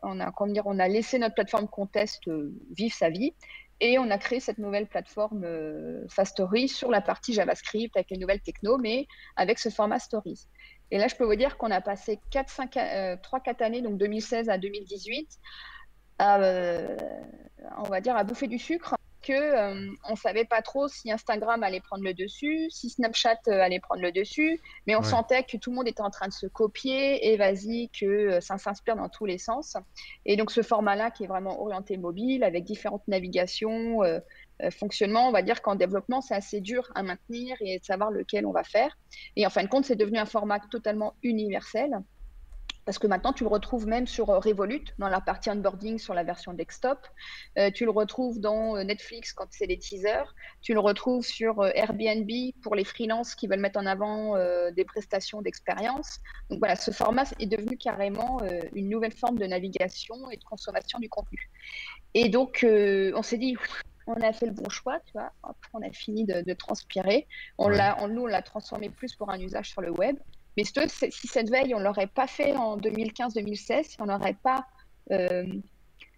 on 0.02 0.20
a, 0.20 0.30
comment 0.32 0.52
dire, 0.52 0.66
on 0.66 0.78
a 0.78 0.88
laissé 0.88 1.18
notre 1.18 1.34
plateforme 1.34 1.68
Contest 1.68 2.28
euh, 2.28 2.52
vivre 2.76 2.94
sa 2.94 3.08
vie 3.10 3.34
et 3.80 3.98
on 3.98 4.10
a 4.10 4.18
créé 4.18 4.40
cette 4.40 4.58
nouvelle 4.58 4.86
plateforme 4.86 5.46
Fastory 6.08 6.68
sur 6.68 6.90
la 6.90 7.00
partie 7.00 7.32
JavaScript 7.32 7.96
avec 7.96 8.10
les 8.10 8.18
nouvelles 8.18 8.40
techno, 8.40 8.78
mais 8.78 9.06
avec 9.36 9.58
ce 9.58 9.70
format 9.70 9.98
Stories. 9.98 10.46
Et 10.92 10.98
là, 10.98 11.08
je 11.08 11.16
peux 11.16 11.24
vous 11.24 11.36
dire 11.36 11.56
qu'on 11.56 11.70
a 11.70 11.80
passé 11.80 12.20
4, 12.30 12.50
5, 12.50 13.20
3, 13.22 13.40
4 13.40 13.62
années, 13.62 13.80
donc 13.80 13.96
2016 13.96 14.50
à 14.50 14.58
2018, 14.58 15.26
à, 16.18 16.38
euh, 16.38 16.96
on 17.78 17.84
va 17.84 18.02
dire, 18.02 18.14
à 18.14 18.24
bouffer 18.24 18.46
du 18.46 18.58
sucre 18.58 18.94
que 19.22 19.32
euh, 19.32 19.90
on 20.08 20.16
savait 20.16 20.44
pas 20.44 20.62
trop 20.62 20.88
si 20.88 21.10
Instagram 21.10 21.62
allait 21.62 21.80
prendre 21.80 22.04
le 22.04 22.12
dessus, 22.12 22.68
si 22.70 22.90
Snapchat 22.90 23.38
euh, 23.48 23.60
allait 23.60 23.80
prendre 23.80 24.02
le 24.02 24.12
dessus, 24.12 24.60
mais 24.86 24.96
on 24.96 25.02
sentait 25.02 25.44
que 25.44 25.56
tout 25.56 25.70
le 25.70 25.76
monde 25.76 25.88
était 25.88 26.02
en 26.02 26.10
train 26.10 26.28
de 26.28 26.32
se 26.32 26.46
copier 26.46 27.32
et 27.32 27.36
vas-y 27.36 27.88
que 27.88 28.40
ça 28.40 28.58
s'inspire 28.58 28.96
dans 28.96 29.08
tous 29.08 29.24
les 29.24 29.38
sens. 29.38 29.76
Et 30.26 30.36
donc 30.36 30.50
ce 30.50 30.62
format-là 30.62 31.10
qui 31.10 31.24
est 31.24 31.28
vraiment 31.28 31.60
orienté 31.62 31.96
mobile 31.96 32.44
avec 32.44 32.64
différentes 32.64 33.06
navigations, 33.08 34.02
euh, 34.02 34.18
fonctionnement, 34.70 35.28
on 35.28 35.32
va 35.32 35.42
dire 35.42 35.62
qu'en 35.62 35.74
développement, 35.74 36.20
c'est 36.20 36.34
assez 36.34 36.60
dur 36.60 36.90
à 36.94 37.02
maintenir 37.02 37.56
et 37.60 37.78
de 37.78 37.84
savoir 37.84 38.10
lequel 38.10 38.46
on 38.46 38.52
va 38.52 38.64
faire. 38.64 38.96
Et 39.36 39.46
en 39.46 39.50
fin 39.50 39.62
de 39.62 39.68
compte, 39.68 39.84
c'est 39.84 39.96
devenu 39.96 40.18
un 40.18 40.26
format 40.26 40.60
totalement 40.70 41.14
universel. 41.22 41.90
Parce 42.84 42.98
que 42.98 43.06
maintenant, 43.06 43.32
tu 43.32 43.44
le 43.44 43.48
retrouves 43.48 43.86
même 43.86 44.06
sur 44.08 44.30
euh, 44.30 44.40
Revolut, 44.40 44.84
dans 44.98 45.08
la 45.08 45.20
partie 45.20 45.50
onboarding 45.50 45.98
sur 45.98 46.14
la 46.14 46.24
version 46.24 46.52
desktop. 46.52 46.98
Euh, 47.56 47.70
tu 47.70 47.84
le 47.84 47.92
retrouves 47.92 48.40
dans 48.40 48.82
Netflix 48.82 49.32
quand 49.32 49.46
c'est 49.50 49.66
les 49.66 49.78
teasers. 49.78 50.34
Tu 50.62 50.74
le 50.74 50.80
retrouves 50.80 51.24
sur 51.24 51.64
Airbnb 51.64 52.28
pour 52.62 52.74
les 52.74 52.84
freelances 52.84 53.36
qui 53.36 53.46
veulent 53.46 53.60
mettre 53.60 53.78
en 53.78 53.86
avant 53.86 54.36
des 54.72 54.84
prestations 54.84 55.42
d'expérience. 55.42 56.18
Donc 56.50 56.58
voilà, 56.58 56.76
ce 56.76 56.90
format 56.90 57.24
est 57.38 57.46
devenu 57.46 57.76
carrément 57.76 58.40
une 58.74 58.88
nouvelle 58.88 59.12
forme 59.12 59.38
de 59.38 59.46
navigation 59.46 60.30
et 60.30 60.36
de 60.36 60.44
consommation 60.44 60.98
du 60.98 61.08
contenu. 61.08 61.50
Et 62.14 62.28
donc, 62.28 62.64
on 62.64 63.22
s'est 63.22 63.38
dit, 63.38 63.56
on 64.06 64.14
a 64.14 64.32
fait 64.32 64.46
le 64.46 64.52
bon 64.52 64.68
choix, 64.68 64.98
tu 65.00 65.12
vois. 65.12 65.32
Après, 65.42 65.70
on 65.74 65.82
a 65.82 65.90
fini 65.90 66.24
de, 66.24 66.52
transpirer. 66.54 67.26
On 67.58 67.68
l'a, 67.68 67.96
nous, 68.08 68.22
on 68.22 68.26
l'a 68.26 68.42
transformé 68.42 68.88
plus 68.88 69.14
pour 69.14 69.30
un 69.30 69.40
usage 69.40 69.70
sur 69.70 69.80
le 69.80 69.90
web. 69.90 70.16
Mais 70.56 70.64
si 70.64 71.26
cette 71.28 71.50
veille, 71.50 71.74
on 71.74 71.78
l'aurait 71.78 72.06
pas 72.06 72.26
fait 72.26 72.54
en 72.54 72.76
2015-2016, 72.76 73.84
si 73.84 74.00
on 74.00 74.06
n'aurait 74.06 74.36
pas, 74.42 74.66
euh, 75.10 75.46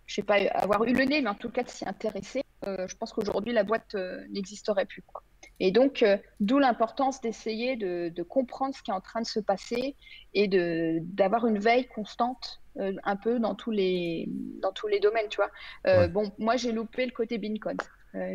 je 0.07 0.15
sais 0.15 0.23
pas, 0.23 0.37
avoir 0.55 0.85
eu 0.85 0.93
le 0.93 1.05
nez, 1.05 1.23
mais 1.23 1.31
en 1.31 1.35
tout 1.35 1.51
cas 1.51 1.63
de 1.63 1.69
s'y 1.69 1.89
intéresser, 1.89 2.43
euh, 2.67 2.89
je 2.89 2.97
pense 2.97 3.13
qu'aujourd'hui 3.13 3.53
la 3.53 3.63
boîte 3.63 3.95
euh, 3.95 4.25
n'existerait 4.31 4.87
plus. 4.87 5.03
Quoi. 5.03 5.23
Et 5.61 5.71
donc, 5.71 6.03
euh, 6.03 6.17
d'où 6.41 6.59
l'importance 6.59 7.21
d'essayer 7.21 7.77
de, 7.77 8.09
de, 8.09 8.23
comprendre 8.23 8.75
ce 8.75 8.83
qui 8.83 8.91
est 8.91 8.95
en 8.95 9.01
train 9.01 9.21
de 9.21 9.27
se 9.27 9.41
passer 9.41 9.95
et 10.33 10.49
de 10.49 10.99
d'avoir 11.03 11.47
une 11.47 11.59
veille 11.59 11.87
constante 11.87 12.61
euh, 12.79 12.93
un 13.05 13.17
peu 13.17 13.39
dans 13.39 13.55
tous 13.55 13.71
les 13.71 14.29
dans 14.61 14.73
tous 14.73 14.89
les 14.89 14.99
domaines, 14.99 15.29
tu 15.29 15.37
vois. 15.37 15.51
Euh, 15.87 16.09
bon, 16.09 16.33
moi 16.39 16.57
j'ai 16.57 16.73
loupé 16.73 17.07
le 17.07 17.13
côté 17.13 17.39
Bitcoin. 17.39 17.77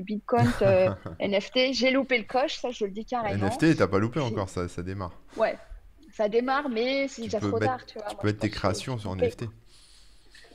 Bitcoin, 0.01 0.45
NFT, 1.21 1.71
j'ai 1.71 1.91
loupé 1.91 2.17
le 2.17 2.25
coche, 2.25 2.57
ça 2.57 2.69
je 2.69 2.83
le 2.83 2.91
dis 2.91 3.05
carrément. 3.05 3.47
NFT, 3.47 3.77
t'as 3.77 3.87
pas 3.87 3.99
loupé 3.99 4.19
encore, 4.19 4.49
ça, 4.49 4.67
ça 4.67 4.83
démarre. 4.83 5.17
Ouais, 5.37 5.57
ça 6.11 6.27
démarre, 6.27 6.67
mais 6.67 7.07
c'est 7.07 7.21
déjà 7.21 7.39
trop 7.39 7.59
tard, 7.59 7.85
tu 7.85 7.97
vois. 7.97 8.09
Tu 8.09 8.17
peux 8.17 8.27
mettre 8.27 8.39
tes 8.39 8.49
créations 8.49 8.97
sur 8.97 9.15
NFT. 9.15 9.45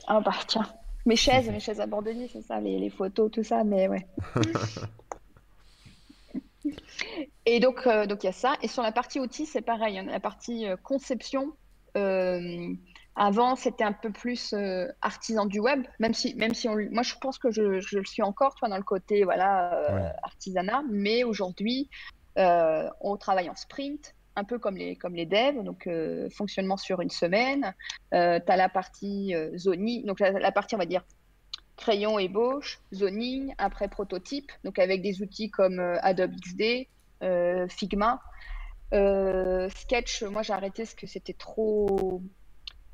Ah 0.07 0.21
bah 0.21 0.35
tiens, 0.47 0.67
mes 1.07 1.15
chaises, 1.15 1.49
mes 1.51 1.59
chaises 1.59 1.81
abandonnées, 1.81 2.29
c'est 2.31 2.43
ça, 2.43 2.59
les, 2.59 2.77
les, 2.77 2.91
photos, 2.91 3.31
tout 3.31 3.43
ça, 3.43 3.63
mais 3.63 3.87
ouais. 3.87 4.05
Et 7.45 7.59
donc, 7.59 7.85
euh, 7.87 8.05
donc 8.05 8.23
il 8.23 8.27
y 8.27 8.29
a 8.29 8.33
ça. 8.33 8.55
Et 8.61 8.67
sur 8.67 8.83
la 8.83 8.91
partie 8.91 9.19
outils, 9.19 9.45
c'est 9.45 9.61
pareil. 9.61 9.99
Hein. 9.99 10.05
La 10.07 10.19
partie 10.19 10.67
euh, 10.67 10.75
conception, 10.77 11.53
euh, 11.97 12.73
avant, 13.15 13.55
c'était 13.55 13.83
un 13.83 13.93
peu 13.93 14.11
plus 14.11 14.53
artisan 15.01 15.45
du 15.45 15.59
web, 15.59 15.85
même 15.99 16.13
si, 16.13 16.35
même 16.35 16.53
si 16.53 16.67
on, 16.67 16.75
moi, 16.91 17.03
je 17.03 17.15
pense 17.21 17.37
que 17.37 17.49
je, 17.49 17.79
je 17.79 17.99
le 17.99 18.05
suis 18.05 18.21
encore, 18.21 18.55
toi, 18.55 18.67
dans 18.67 18.77
le 18.77 18.83
côté 18.83 19.23
voilà, 19.23 20.13
artisanat. 20.23 20.83
Mais 20.91 21.23
aujourd'hui, 21.23 21.89
on 22.35 23.15
travaille 23.17 23.49
en 23.49 23.55
sprint, 23.55 24.13
un 24.35 24.43
peu 24.43 24.59
comme 24.59 24.75
les, 24.75 24.97
comme 24.97 25.15
les 25.15 25.25
devs, 25.25 25.63
donc 25.63 25.87
fonctionnement 26.35 26.75
sur 26.75 26.99
une 26.99 27.09
semaine. 27.09 27.73
tu 28.11 28.17
as 28.17 28.57
la 28.57 28.67
partie 28.67 29.33
zoning, 29.55 30.05
donc 30.05 30.19
la, 30.19 30.51
partie, 30.51 30.75
on 30.75 30.79
va 30.79 30.85
dire, 30.85 31.05
crayon 31.77 32.19
ébauche, 32.19 32.79
zoning, 32.93 33.53
après 33.57 33.87
prototype, 33.87 34.51
donc 34.63 34.79
avec 34.79 35.01
des 35.01 35.21
outils 35.21 35.49
comme 35.49 35.79
Adobe 36.01 36.35
XD, 36.35 36.87
euh, 37.23 37.67
Figma. 37.67 38.21
Euh, 38.93 39.69
Sketch, 39.69 40.23
moi 40.23 40.41
j'ai 40.41 40.53
arrêté 40.53 40.83
parce 40.83 40.95
que 40.95 41.07
c'était 41.07 41.33
trop. 41.33 42.21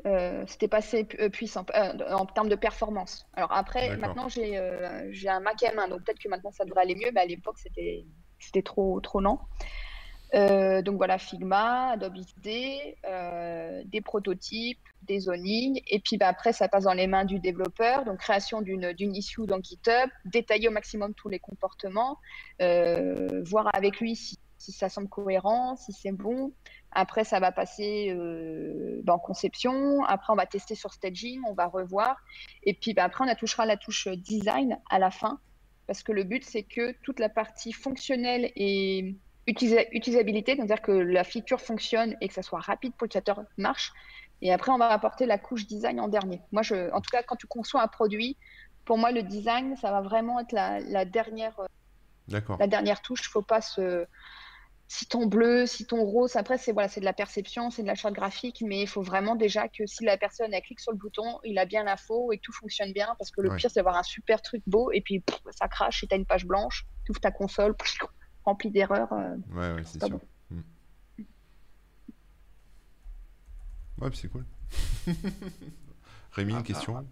Euh, 0.05 0.43
c'était 0.47 0.67
pas 0.67 0.77
assez 0.77 1.03
puissant 1.03 1.65
en 2.09 2.25
termes 2.25 2.49
de 2.49 2.55
performance. 2.55 3.27
Alors 3.33 3.51
après, 3.51 3.97
maintenant 3.97 4.29
j'ai 4.29 4.57
un 4.57 5.39
Mac 5.41 5.61
M1, 5.61 5.89
donc 5.89 6.03
peut-être 6.03 6.19
que 6.19 6.29
maintenant 6.29 6.51
ça 6.51 6.65
devrait 6.65 6.81
aller 6.81 6.95
mieux, 6.95 7.11
mais 7.13 7.21
à 7.21 7.25
l'époque 7.25 7.57
c'était 7.59 8.05
c'était 8.39 8.63
trop 8.63 8.99
trop 9.01 9.19
lent. 9.21 9.47
Donc 10.33 10.97
voilà, 10.97 11.17
Figma, 11.17 11.91
Adobe 11.91 12.15
XD, 12.15 12.49
des 13.85 14.01
prototypes, 14.01 14.79
des 15.03 15.21
zonings, 15.21 15.81
et 15.87 15.99
puis 15.99 16.17
bah, 16.17 16.27
après 16.27 16.53
ça 16.53 16.67
passe 16.67 16.83
dans 16.83 16.93
les 16.93 17.07
mains 17.07 17.25
du 17.25 17.39
développeur, 17.39 18.05
donc 18.05 18.19
création 18.19 18.61
d'une 18.61 19.15
issue 19.15 19.45
dans 19.45 19.61
GitHub, 19.61 20.09
détailler 20.25 20.67
au 20.67 20.71
maximum 20.71 21.13
tous 21.13 21.29
les 21.29 21.39
comportements, 21.39 22.17
euh, 22.61 23.41
voir 23.45 23.69
avec 23.73 23.99
lui 23.99 24.15
si, 24.15 24.37
ça 24.57 24.89
semble 24.89 25.09
cohérent, 25.09 25.75
si 25.75 25.91
c'est 25.91 26.11
bon. 26.11 26.53
Après 26.91 27.23
ça 27.23 27.39
va 27.39 27.51
passer 27.51 28.11
euh, 28.11 29.01
bah, 29.03 29.13
en 29.13 29.19
conception, 29.19 30.03
après 30.05 30.33
on 30.33 30.35
va 30.35 30.45
tester 30.45 30.75
sur 30.75 30.93
staging, 30.93 31.41
on 31.47 31.53
va 31.53 31.67
revoir, 31.67 32.17
et 32.63 32.73
puis 32.73 32.93
bah, 32.93 33.05
après 33.05 33.25
on 33.27 33.35
touchera 33.35 33.65
la 33.65 33.77
touche 33.77 34.07
design 34.07 34.77
à 34.89 34.99
la 34.99 35.09
fin, 35.09 35.39
parce 35.87 36.03
que 36.03 36.11
le 36.11 36.23
but 36.23 36.43
c'est 36.43 36.63
que 36.63 36.91
toute 37.01 37.19
la 37.19 37.29
partie 37.29 37.73
fonctionnelle 37.73 38.51
et 38.55 39.15
utilisabilité, 39.47 40.55
c'est-à-dire 40.55 40.81
que 40.81 40.91
la 40.91 41.23
feature 41.23 41.59
fonctionne 41.59 42.15
et 42.21 42.27
que 42.27 42.33
ça 42.33 42.43
soit 42.43 42.59
rapide 42.59 42.91
pour 42.93 43.07
que 43.07 43.17
l'utilisateur 43.17 43.43
marche, 43.57 43.91
et 44.41 44.51
après, 44.51 44.71
on 44.71 44.77
va 44.77 44.89
apporter 44.89 45.25
la 45.25 45.37
couche 45.37 45.67
design 45.67 45.99
en 45.99 46.07
dernier. 46.07 46.41
Moi, 46.51 46.63
je, 46.63 46.91
en 46.93 47.01
tout 47.01 47.11
cas, 47.11 47.21
quand 47.23 47.35
tu 47.35 47.47
conçois 47.47 47.81
un 47.81 47.87
produit, 47.87 48.37
pour 48.85 48.97
moi, 48.97 49.11
le 49.11 49.21
design, 49.21 49.75
ça 49.77 49.91
va 49.91 50.01
vraiment 50.01 50.39
être 50.39 50.51
la, 50.51 51.05
dernière, 51.05 51.59
euh, 51.59 52.39
la 52.59 52.67
dernière 52.67 53.01
touche. 53.01 53.21
Il 53.21 53.29
faut 53.29 53.43
pas 53.43 53.61
se, 53.61 54.07
si 54.87 55.05
ton 55.05 55.27
bleu, 55.27 55.67
si 55.67 55.85
ton 55.85 56.03
rose, 56.03 56.35
après, 56.35 56.57
c'est 56.57 56.71
voilà, 56.71 56.89
c'est 56.89 56.99
de 56.99 57.05
la 57.05 57.13
perception, 57.13 57.69
c'est 57.69 57.83
de 57.83 57.87
la 57.87 57.93
charte 57.93 58.15
graphique, 58.15 58.63
mais 58.65 58.81
il 58.81 58.87
faut 58.87 59.03
vraiment 59.03 59.35
déjà 59.35 59.67
que 59.67 59.85
si 59.85 60.03
la 60.03 60.17
personne 60.17 60.53
elle 60.53 60.61
clique 60.63 60.79
sur 60.79 60.91
le 60.91 60.97
bouton, 60.97 61.39
il 61.43 61.59
a 61.59 61.65
bien 61.65 61.83
l'info 61.83 62.31
et 62.31 62.37
que 62.37 62.41
tout 62.41 62.51
fonctionne 62.51 62.91
bien, 62.91 63.15
parce 63.19 63.29
que 63.29 63.41
le 63.41 63.55
pire, 63.55 63.69
c'est 63.69 63.79
d'avoir 63.79 63.95
un 63.95 64.03
super 64.03 64.41
truc 64.41 64.63
beau 64.65 64.91
et 64.91 65.01
puis 65.01 65.23
ça 65.51 65.67
crache 65.67 66.03
et 66.03 66.07
tu 66.07 66.15
as 66.15 66.17
une 66.17 66.25
page 66.25 66.45
blanche, 66.45 66.87
tu 67.05 67.11
ouvres 67.11 67.21
ta 67.21 67.31
console, 67.31 67.75
remplie 68.45 68.71
d'erreurs. 68.71 69.11
Euh, 69.13 69.35
ouais, 69.53 69.73
ouais, 69.75 69.83
c'est 69.85 70.03
sûr. 70.03 70.19
Hmm. 70.49 70.61
Ouais, 73.99 74.09
c'est 74.13 74.29
cool. 74.29 74.45
Rémi, 76.31 76.51
une 76.53 76.59
ah, 76.59 76.63
question 76.63 76.97
ah, 76.97 77.03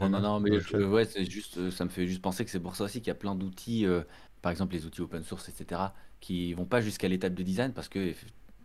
ah. 0.00 0.08
non, 0.08 0.20
non, 0.20 0.40
mais 0.40 0.50
ouais, 0.74 1.04
c'est 1.04 1.24
juste, 1.24 1.58
euh, 1.58 1.70
ça 1.70 1.84
me 1.84 1.90
fait 1.90 2.06
juste 2.06 2.22
penser 2.22 2.44
que 2.44 2.50
c'est 2.50 2.60
pour 2.60 2.76
ça 2.76 2.84
aussi 2.84 2.98
qu'il 3.00 3.08
y 3.08 3.12
a 3.12 3.14
plein 3.14 3.34
d'outils, 3.34 3.86
euh, 3.86 4.02
par 4.42 4.52
exemple 4.52 4.74
les 4.74 4.86
outils 4.86 5.00
open 5.00 5.22
source, 5.22 5.48
etc., 5.48 5.80
qui 6.20 6.52
vont 6.54 6.66
pas 6.66 6.80
jusqu'à 6.80 7.08
l'étape 7.08 7.34
de 7.34 7.42
design 7.42 7.72
parce 7.72 7.88
que 7.88 8.12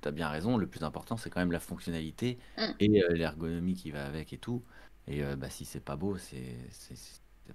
tu 0.01 0.07
as 0.07 0.11
bien 0.11 0.29
raison, 0.29 0.57
le 0.57 0.67
plus 0.67 0.83
important 0.83 1.17
c'est 1.17 1.29
quand 1.29 1.39
même 1.39 1.51
la 1.51 1.59
fonctionnalité 1.59 2.37
mm. 2.57 2.63
et 2.79 3.03
euh, 3.03 3.09
l'ergonomie 3.13 3.75
qui 3.75 3.91
va 3.91 4.05
avec 4.05 4.33
et 4.33 4.37
tout. 4.37 4.63
Et 5.07 5.23
euh, 5.23 5.35
bah, 5.35 5.49
si 5.49 5.65
c'est 5.65 5.79
pas 5.79 5.95
beau, 5.95 6.17
c'est 6.17 6.57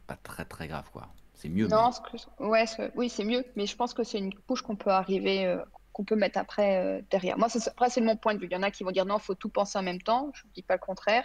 pas 0.06 0.16
très 0.16 0.44
très 0.44 0.68
grave 0.68 0.88
quoi. 0.92 1.12
C'est 1.40 1.48
mieux. 1.48 1.68
Non, 1.68 1.90
ouais, 2.38 2.64
oui, 2.96 3.08
c'est 3.08 3.24
mieux, 3.24 3.44
mais 3.56 3.66
je 3.66 3.74
pense 3.74 3.94
que 3.94 4.04
c'est 4.04 4.18
une 4.18 4.34
couche 4.34 4.60
qu'on 4.60 4.76
peut 4.76 4.90
arriver, 4.90 5.46
euh, 5.46 5.62
qu'on 5.92 6.04
peut 6.04 6.16
mettre 6.16 6.38
après 6.38 7.02
derrière. 7.10 7.38
Moi, 7.38 7.48
après, 7.66 7.88
c'est 7.88 8.02
mon 8.02 8.16
point 8.16 8.34
de 8.34 8.40
vue. 8.40 8.46
Il 8.46 8.52
y 8.52 8.56
en 8.56 8.62
a 8.62 8.70
qui 8.70 8.84
vont 8.84 8.90
dire 8.90 9.06
non, 9.06 9.16
il 9.16 9.22
faut 9.22 9.34
tout 9.34 9.48
penser 9.48 9.78
en 9.78 9.82
même 9.82 10.02
temps. 10.02 10.30
Je 10.34 10.46
ne 10.46 10.52
dis 10.52 10.62
pas 10.62 10.74
le 10.74 10.80
contraire. 10.80 11.24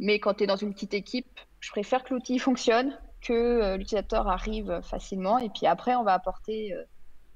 Mais 0.00 0.18
quand 0.18 0.34
tu 0.34 0.44
es 0.44 0.46
dans 0.46 0.56
une 0.56 0.74
petite 0.74 0.94
équipe, 0.94 1.38
je 1.60 1.70
préfère 1.70 2.02
que 2.02 2.14
l'outil 2.14 2.38
fonctionne, 2.40 2.98
que 3.20 3.76
l'utilisateur 3.76 4.26
arrive 4.28 4.80
facilement. 4.82 5.38
Et 5.38 5.50
puis 5.50 5.66
après, 5.66 5.94
on 5.94 6.02
va 6.02 6.14
apporter 6.14 6.74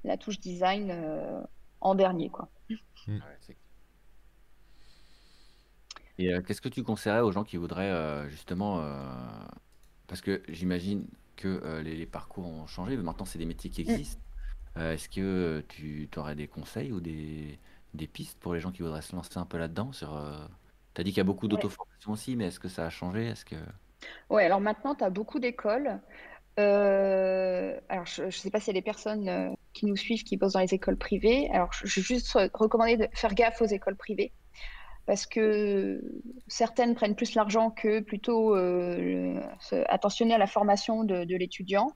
la 0.05 0.16
touche 0.16 0.40
design 0.40 0.90
euh, 0.90 1.40
en 1.80 1.94
dernier. 1.94 2.28
Quoi. 2.28 2.48
Hmm. 3.07 3.18
Et 6.18 6.32
euh, 6.32 6.42
qu'est-ce 6.42 6.61
que 6.61 6.68
tu 6.68 6.82
conseillerais 6.82 7.20
aux 7.20 7.32
gens 7.32 7.44
qui 7.44 7.57
voudraient 7.57 7.90
euh, 7.90 8.28
justement, 8.28 8.84
parce 10.07 10.20
que 10.20 10.42
j'imagine 10.48 11.07
que 11.43 11.80
les, 11.80 12.07
parcours 12.07 12.47
ont 12.47 12.66
changé, 12.66 12.97
mais 12.97 13.03
maintenant 13.03 13.24
c'est 13.24 13.38
des 13.38 13.47
métiers 13.47 13.70
qui 13.70 13.84
hmm. 13.84 13.90
existent. 13.90 14.22
Est-ce 14.76 15.09
que 15.09 15.62
tu 15.68 16.09
aurais 16.16 16.34
des 16.34 16.49
conseils 16.49 16.93
ou 16.93 17.01
des, 17.01 17.59
des, 17.93 18.07
pistes 18.07 18.38
pour 18.38 18.55
les 18.55 18.61
gens 18.61 18.72
qui 18.72 18.82
voudraient 18.82 19.03
se 19.03 19.14
lancer 19.14 19.36
un 19.36 19.45
peu 19.45 19.59
là-dedans 19.59 19.93
sur, 19.93 20.18
Tu 20.95 21.01
as 21.01 21.05
dit 21.05 21.11
qu'il 21.11 21.18
y 21.18 21.20
a 21.20 21.24
beaucoup 21.24 21.49
d'auto-formation 21.49 22.12
aussi, 22.12 22.36
mais 22.36 22.47
est-ce 22.47 22.61
que 22.61 22.68
ça 22.68 22.86
a 22.86 22.90
changé? 22.90 23.26
Est-ce 23.26 23.45
que... 23.45 23.57
Ouais, 24.30 24.45
alors 24.45 24.61
maintenant, 24.61 24.95
tu 24.95 25.05
as 25.05 25.11
beaucoup 25.11 25.38
d'écoles. 25.38 26.01
Euh, 26.59 27.78
alors, 27.88 28.07
je 28.07 28.24
ne 28.24 28.30
sais 28.30 28.51
pas 28.51 28.61
s'il 28.61 28.74
y 28.74 28.76
a 28.76 28.80
des 28.80 28.84
personnes 28.84 29.28
euh, 29.28 29.51
qui 29.72 29.86
nous 29.86 29.97
suivent 29.97 30.22
qui 30.22 30.36
bossent 30.36 30.53
dans 30.53 30.61
les 30.61 30.74
écoles 30.74 30.97
privées. 30.97 31.49
Alors, 31.53 31.72
je 31.72 32.01
vais 32.01 32.05
juste 32.05 32.38
recommander 32.55 32.97
de 32.97 33.09
faire 33.12 33.34
gaffe 33.34 33.62
aux 33.62 33.66
écoles 33.66 33.97
privées 33.97 34.32
parce 35.07 35.26
que 35.26 36.00
certaines 36.46 36.94
prennent 36.94 37.16
plus 37.16 37.34
l'argent 37.34 37.70
que 37.70 38.00
plutôt 38.00 38.57
euh, 38.57 39.40
attentionner 39.88 40.34
à 40.34 40.38
la 40.38 40.46
formation 40.46 41.05
de, 41.05 41.24
de 41.24 41.36
l'étudiant. 41.36 41.92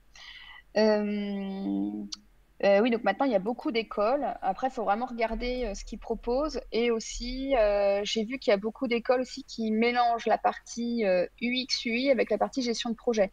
Euh, 2.64 2.80
oui, 2.80 2.90
donc 2.90 3.04
maintenant, 3.04 3.26
il 3.26 3.32
y 3.32 3.34
a 3.34 3.40
beaucoup 3.40 3.70
d'écoles. 3.70 4.26
Après, 4.40 4.68
il 4.68 4.70
faut 4.70 4.84
vraiment 4.84 5.06
regarder 5.06 5.66
euh, 5.66 5.74
ce 5.74 5.84
qu'ils 5.84 5.98
proposent. 5.98 6.60
Et 6.72 6.90
aussi, 6.90 7.54
euh, 7.56 8.00
j'ai 8.04 8.24
vu 8.24 8.38
qu'il 8.38 8.50
y 8.50 8.54
a 8.54 8.56
beaucoup 8.56 8.88
d'écoles 8.88 9.20
aussi 9.20 9.44
qui 9.44 9.70
mélangent 9.70 10.26
la 10.26 10.38
partie 10.38 11.04
UX-UI 11.42 12.10
avec 12.10 12.30
la 12.30 12.38
partie 12.38 12.62
gestion 12.62 12.90
de 12.90 12.94
projet. 12.94 13.32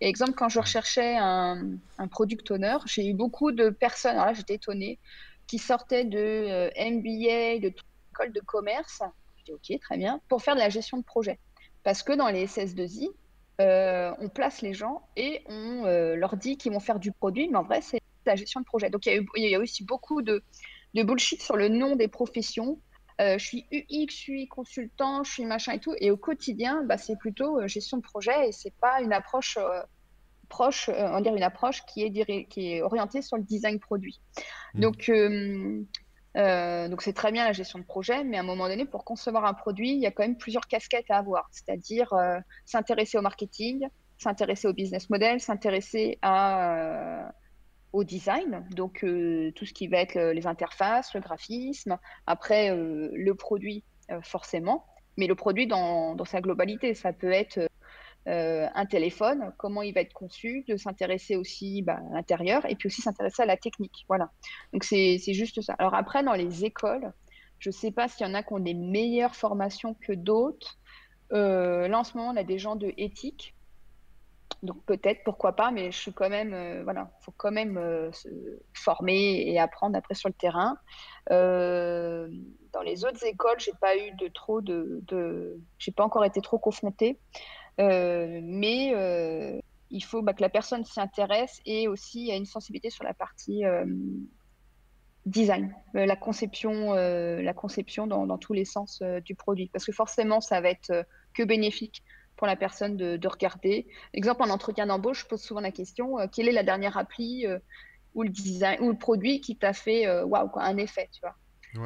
Et 0.00 0.08
exemple, 0.08 0.32
quand 0.32 0.48
je 0.48 0.58
recherchais 0.58 1.16
un, 1.18 1.76
un 1.98 2.08
product 2.08 2.50
owner, 2.50 2.78
j'ai 2.86 3.06
eu 3.06 3.14
beaucoup 3.14 3.52
de 3.52 3.68
personnes, 3.70 4.12
alors 4.12 4.26
là, 4.26 4.32
j'étais 4.32 4.54
étonnée, 4.54 4.98
qui 5.46 5.58
sortaient 5.58 6.04
de 6.04 6.70
MBA, 6.78 7.60
de 7.60 7.74
école 8.12 8.32
de 8.32 8.40
commerce. 8.40 9.02
Je 9.38 9.44
dis, 9.44 9.52
OK, 9.52 9.80
très 9.80 9.96
bien, 9.96 10.20
pour 10.28 10.42
faire 10.42 10.54
de 10.54 10.60
la 10.60 10.68
gestion 10.68 10.98
de 10.98 11.04
projet. 11.04 11.38
Parce 11.82 12.02
que 12.02 12.12
dans 12.12 12.28
les 12.28 12.46
SS2I, 12.46 13.08
on 13.58 14.28
place 14.28 14.62
les 14.62 14.74
gens 14.74 15.02
et 15.16 15.42
on 15.46 15.84
leur 15.84 16.36
dit 16.36 16.56
qu'ils 16.56 16.72
vont 16.72 16.80
faire 16.80 16.98
du 16.98 17.12
produit, 17.12 17.48
mais 17.48 17.58
en 17.58 17.62
vrai, 17.64 17.80
c'est 17.80 18.00
la 18.26 18.36
gestion 18.36 18.60
de 18.60 18.64
projet. 18.64 18.90
Donc, 18.90 19.06
il 19.06 19.26
y 19.36 19.54
a, 19.54 19.58
aussi 19.58 19.84
beaucoup 19.84 20.22
de, 20.22 20.42
de, 20.94 21.02
bullshit 21.02 21.42
sur 21.42 21.56
le 21.56 21.68
nom 21.68 21.96
des 21.96 22.08
professions. 22.08 22.78
Euh, 23.20 23.38
je 23.38 23.44
suis 23.44 23.66
UX, 23.70 24.06
je 24.08 24.16
suis 24.16 24.48
consultant, 24.48 25.22
je 25.24 25.32
suis 25.32 25.44
machin 25.44 25.72
et 25.72 25.80
tout. 25.80 25.94
Et 25.98 26.10
au 26.10 26.16
quotidien, 26.16 26.82
bah, 26.84 26.98
c'est 26.98 27.16
plutôt 27.16 27.60
euh, 27.60 27.68
gestion 27.68 27.98
de 27.98 28.02
projet 28.02 28.48
et 28.48 28.52
c'est 28.52 28.74
pas 28.80 29.00
une 29.00 29.12
approche 29.12 29.58
euh, 29.58 29.82
proche, 30.48 30.90
on 30.90 31.20
dire 31.20 31.34
une 31.34 31.42
approche 31.42 31.82
qui 31.86 32.02
est, 32.02 32.46
qui 32.46 32.72
est 32.72 32.82
orientée 32.82 33.22
sur 33.22 33.38
le 33.38 33.42
design 33.42 33.78
produit. 33.80 34.20
Mmh. 34.74 34.80
Donc, 34.80 35.10
donc 36.34 37.02
c'est 37.02 37.12
très 37.12 37.30
bien 37.32 37.44
la 37.44 37.52
gestion 37.52 37.78
de 37.78 37.84
projet, 37.84 38.24
mais 38.24 38.36
à 38.36 38.40
un 38.40 38.44
moment 38.44 38.68
donné, 38.68 38.84
pour 38.84 39.04
concevoir 39.04 39.44
un 39.44 39.54
produit, 39.54 39.92
il 39.92 40.00
y 40.00 40.06
a 40.06 40.10
quand 40.10 40.22
même 40.22 40.36
plusieurs 40.36 40.66
casquettes 40.66 41.10
à 41.10 41.18
avoir, 41.18 41.48
c'est-à-dire 41.52 42.14
s'intéresser 42.64 43.18
au 43.18 43.22
marketing, 43.22 43.86
s'intéresser 44.18 44.68
au 44.68 44.72
business 44.72 45.10
model, 45.10 45.40
s'intéresser 45.40 46.18
à 46.22 47.32
au 47.92 48.04
design, 48.04 48.64
donc 48.70 49.04
euh, 49.04 49.52
tout 49.54 49.66
ce 49.66 49.72
qui 49.72 49.86
va 49.86 49.98
être 49.98 50.16
euh, 50.16 50.32
les 50.32 50.46
interfaces, 50.46 51.14
le 51.14 51.20
graphisme, 51.20 51.98
après 52.26 52.70
euh, 52.70 53.10
le 53.12 53.34
produit 53.34 53.84
forcément, 54.22 54.84
mais 55.16 55.26
le 55.26 55.34
produit 55.34 55.66
dans, 55.66 56.22
sa 56.26 56.42
globalité, 56.42 56.92
ça 56.92 57.14
peut 57.14 57.32
être 57.32 57.66
un 58.26 58.86
téléphone, 58.86 59.52
comment 59.58 59.82
il 59.82 59.94
va 59.94 60.00
être 60.00 60.12
conçu, 60.12 60.64
de 60.68 60.76
s'intéresser 60.76 61.36
aussi 61.36 61.82
bah, 61.82 62.00
à 62.10 62.14
l'intérieur 62.14 62.64
et 62.70 62.76
puis 62.76 62.86
aussi 62.86 63.02
s'intéresser 63.02 63.42
à 63.42 63.46
la 63.46 63.56
technique. 63.56 64.04
Voilà. 64.08 64.30
Donc 64.72 64.84
c'est 64.84 65.18
juste 65.18 65.60
ça. 65.60 65.74
Alors 65.78 65.94
après, 65.94 66.22
dans 66.22 66.34
les 66.34 66.64
écoles, 66.64 67.12
je 67.58 67.70
ne 67.70 67.72
sais 67.72 67.90
pas 67.90 68.08
s'il 68.08 68.26
y 68.26 68.30
en 68.30 68.34
a 68.34 68.42
qui 68.42 68.52
ont 68.52 68.60
des 68.60 68.74
meilleures 68.74 69.34
formations 69.34 69.94
que 69.94 70.12
d'autres. 70.12 70.78
là, 71.30 71.98
en 71.98 72.04
ce 72.04 72.16
moment, 72.16 72.30
on 72.30 72.36
a 72.36 72.44
des 72.44 72.58
gens 72.58 72.76
de 72.76 72.92
éthique 72.96 73.54
donc 74.62 74.84
peut-être, 74.84 75.24
pourquoi 75.24 75.56
pas, 75.56 75.72
mais 75.72 75.90
je 75.90 75.98
suis 75.98 76.12
quand 76.12 76.28
même, 76.28 76.54
euh, 76.54 76.82
voilà, 76.84 77.10
faut 77.20 77.32
quand 77.36 77.50
même 77.50 77.76
euh, 77.78 78.12
se 78.12 78.28
former 78.74 79.42
et 79.48 79.58
apprendre 79.58 79.96
après 79.96 80.14
sur 80.14 80.28
le 80.28 80.34
terrain. 80.34 80.78
Euh, 81.32 82.28
dans 82.72 82.82
les 82.82 83.04
autres 83.04 83.24
écoles, 83.24 83.58
j'ai 83.58 83.72
pas 83.80 83.96
eu 83.96 84.12
de 84.12 84.28
trop 84.28 84.60
de 84.60 85.58
j'ai 85.78 85.92
pas 85.92 86.04
encore 86.04 86.24
été 86.24 86.40
trop 86.40 86.58
confrontée, 86.58 87.18
mais 87.78 89.60
il 89.90 90.04
faut 90.04 90.22
bah, 90.22 90.32
que 90.32 90.42
la 90.42 90.48
personne 90.48 90.84
s'y 90.84 91.00
intéresse 91.00 91.60
et 91.66 91.88
aussi 91.88 92.30
a 92.32 92.36
une 92.36 92.46
sensibilité 92.46 92.90
sur 92.90 93.04
la 93.04 93.14
partie 93.14 93.62
design, 95.26 95.74
la 95.94 96.16
conception, 96.16 96.94
la 96.94 97.54
conception 97.54 98.06
dans, 98.06 98.26
dans 98.26 98.38
tous 98.38 98.52
les 98.52 98.64
sens 98.64 99.02
du 99.24 99.34
produit, 99.34 99.68
parce 99.72 99.84
que 99.84 99.92
forcément, 99.92 100.40
ça 100.40 100.60
va 100.60 100.70
être 100.70 101.06
que 101.34 101.42
bénéfique 101.42 102.02
pour 102.42 102.48
la 102.48 102.56
personne 102.56 102.96
de, 102.96 103.28
regarder. 103.28 103.86
Exemple, 104.14 104.42
en 104.42 104.50
entretien 104.50 104.86
d'embauche, 104.86 105.20
je 105.20 105.26
pose 105.26 105.40
souvent 105.40 105.60
la 105.60 105.70
question 105.70 106.18
euh, 106.18 106.26
quelle 106.26 106.48
est 106.48 106.52
la 106.52 106.64
dernière 106.64 106.98
appli 106.98 107.46
euh, 107.46 107.60
ou 108.14 108.24
le 108.24 108.30
design 108.30 108.80
ou 108.80 108.88
le 108.90 108.98
produit 108.98 109.40
qui 109.40 109.56
t'a 109.56 109.72
fait 109.72 110.08
euh, 110.08 110.24
waouh 110.24 110.48
quoi 110.48 110.64
un 110.64 110.76
effet, 110.76 111.08
tu 111.12 111.20
vois. 111.20 111.36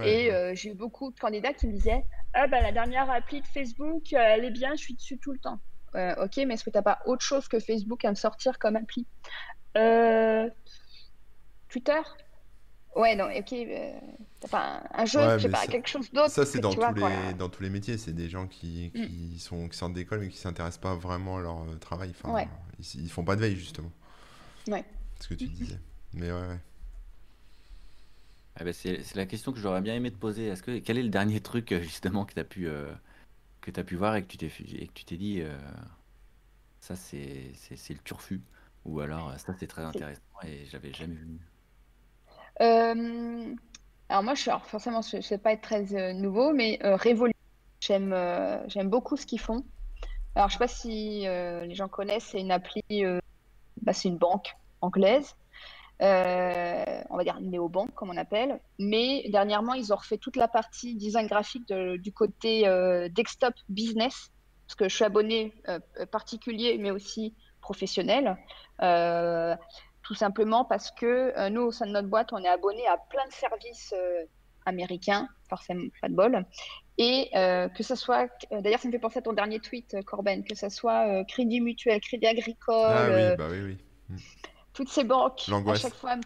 Et 0.06 0.30
j'ai 0.54 0.70
eu 0.70 0.74
beaucoup 0.74 1.12
de 1.12 1.18
candidats 1.18 1.52
qui 1.52 1.66
me 1.68 1.72
disaient 1.72 2.02
ah 2.32 2.46
bah 2.48 2.62
la 2.62 2.72
dernière 2.72 3.10
appli 3.10 3.42
de 3.42 3.46
Facebook, 3.46 4.14
elle 4.14 4.46
est 4.46 4.50
bien, 4.50 4.70
je 4.76 4.82
suis 4.82 4.94
dessus 4.94 5.18
tout 5.18 5.32
le 5.32 5.38
temps. 5.38 5.58
Ok, 5.96 6.36
mais 6.46 6.54
est-ce 6.54 6.64
que 6.64 6.70
tu 6.70 6.76
n'as 6.76 6.82
pas 6.82 7.00
autre 7.06 7.22
chose 7.22 7.48
que 7.48 7.58
Facebook 7.58 8.04
à 8.04 8.10
me 8.10 8.16
sortir 8.16 8.58
comme 8.58 8.76
appli 8.76 9.06
Twitter 11.68 12.00
Ouais, 12.96 13.14
non, 13.14 13.26
ok, 13.26 13.52
euh, 13.52 13.92
pas 14.50 14.82
un, 14.94 15.04
jeu, 15.04 15.20
je 15.36 15.42
sais 15.42 15.48
pas, 15.50 15.66
quelque 15.66 15.86
chose 15.86 16.10
d'autre. 16.12 16.30
Ça, 16.30 16.46
c'est 16.46 16.60
dans, 16.60 16.72
tous 16.72 16.94
les, 16.94 17.34
dans 17.34 17.50
tous 17.50 17.62
les 17.62 17.68
métiers. 17.68 17.98
C'est 17.98 18.14
des 18.14 18.30
gens 18.30 18.46
qui, 18.46 18.90
mm. 18.94 19.38
sont, 19.38 19.68
qui 19.68 19.76
sortent 19.76 19.92
d'école 19.92 20.20
mais 20.20 20.28
qui 20.28 20.38
s'intéressent 20.38 20.80
pas 20.80 20.94
vraiment 20.94 21.36
à 21.36 21.40
leur 21.42 21.60
euh, 21.60 21.76
travail. 21.78 22.14
Enfin, 22.18 22.46
ils, 22.78 23.02
ils, 23.02 23.10
font 23.10 23.22
pas 23.22 23.36
de 23.36 23.42
veille, 23.42 23.56
justement. 23.56 23.92
Ouais. 24.68 24.82
Ce 25.20 25.28
que 25.28 25.34
tu 25.34 25.46
disais. 25.46 25.78
Mais 26.14 26.32
ouais, 26.32 26.40
ouais. 26.40 26.58
Ah 28.58 28.64
bah, 28.64 28.72
c'est 28.72 29.14
la 29.14 29.26
question 29.26 29.52
que 29.52 29.58
j'aurais 29.58 29.82
bien 29.82 29.94
aimé 29.94 30.10
te 30.10 30.16
poser. 30.16 30.46
Est-ce 30.46 30.62
que 30.62 30.78
quel 30.78 30.96
est 30.96 31.02
le 31.02 31.10
dernier 31.10 31.40
truc 31.40 31.72
euh, 31.72 31.82
justement 31.82 32.24
que 32.24 32.32
tu 32.32 32.40
as 32.40 32.44
pu 32.44 32.66
que 33.72 33.80
as 33.80 33.84
pu 33.84 33.96
voir 33.96 34.16
et 34.16 34.22
que 34.22 34.28
tu 34.28 34.36
t'es 34.36 34.46
et 34.46 34.86
que 34.86 34.92
tu 34.92 35.04
t'es 35.04 35.16
dit 35.16 35.42
ça 36.80 36.94
c'est 36.96 37.52
le 37.88 37.98
turfu 38.04 38.42
ou 38.84 39.00
alors 39.00 39.38
ça 39.38 39.54
c'est 39.58 39.66
très 39.66 39.82
intéressant 39.82 40.22
et 40.44 40.64
j'avais 40.66 40.92
jamais 40.92 41.14
vu. 41.14 41.38
Euh, 42.60 43.54
alors 44.08 44.22
moi, 44.22 44.34
je 44.34 44.42
suis, 44.42 44.50
alors 44.50 44.64
forcément, 44.66 45.02
je 45.02 45.16
ne 45.16 45.22
sais 45.22 45.38
pas 45.38 45.52
être 45.52 45.62
très 45.62 45.94
euh, 45.94 46.12
nouveau, 46.12 46.52
mais 46.52 46.78
euh, 46.84 46.96
Révolution, 46.96 47.38
j'aime 47.80 48.14
j'aime 48.68 48.88
beaucoup 48.88 49.16
ce 49.16 49.26
qu'ils 49.26 49.40
font. 49.40 49.64
Alors, 50.34 50.48
je 50.48 50.54
sais 50.54 50.58
pas 50.58 50.68
si 50.68 51.20
les 51.22 51.74
gens 51.74 51.88
connaissent, 51.88 52.26
c'est 52.32 52.40
une 52.40 52.50
appli, 52.50 52.82
bah, 53.82 53.92
c'est 53.94 54.08
une 54.08 54.18
banque 54.18 54.54
anglaise, 54.82 55.34
on 56.00 57.16
va 57.16 57.24
dire 57.24 57.38
néobanque 57.40 57.94
comme 57.94 58.10
on 58.10 58.16
appelle. 58.16 58.60
Mais 58.78 59.24
dernièrement, 59.30 59.74
ils 59.74 59.92
ont 59.92 59.96
refait 59.96 60.18
toute 60.18 60.36
la 60.36 60.48
partie 60.48 60.94
design 60.94 61.26
graphique 61.26 61.72
du 61.72 62.12
côté 62.12 62.62
desktop 63.14 63.54
business, 63.68 64.30
parce 64.66 64.74
que 64.76 64.88
je 64.88 64.94
suis 64.94 65.04
abonné 65.04 65.54
particulier, 66.10 66.78
mais 66.78 66.90
aussi 66.90 67.34
professionnel 67.60 68.36
tout 70.02 70.14
simplement 70.14 70.64
parce 70.64 70.92
que 70.92 71.48
nous, 71.48 71.62
au 71.62 71.72
sein 71.72 71.86
de 71.86 71.90
notre 71.90 72.06
boîte, 72.06 72.32
on 72.32 72.38
est 72.38 72.48
abonné 72.48 72.86
à 72.86 72.96
plein 72.96 73.26
de 73.26 73.32
services 73.32 73.92
américains, 74.64 75.28
forcément 75.48 75.88
pas 76.00 76.08
de 76.08 76.14
bol. 76.14 76.46
Et 76.98 77.30
que 77.32 77.82
ce 77.82 77.96
soit, 77.96 78.28
d'ailleurs, 78.52 78.78
ça 78.78 78.86
me 78.86 78.92
fait 78.92 79.00
penser 79.00 79.18
à 79.18 79.22
ton 79.22 79.32
dernier 79.32 79.58
tweet, 79.58 79.96
Corben, 80.04 80.44
que 80.44 80.54
ce 80.54 80.68
soit 80.68 81.24
Crédit 81.24 81.60
Mutuel, 81.60 82.00
Crédit 82.00 82.26
Agricole, 82.26 82.74
ah, 82.76 83.08
oui, 83.10 83.36
bah 83.36 83.48
oui, 83.50 83.76
oui. 84.10 84.16
Toutes 84.76 84.90
ces 84.90 85.04
banques, 85.04 85.48
à 85.48 85.74
chaque 85.74 85.94
fois, 85.94 86.12
elles, 86.12 86.20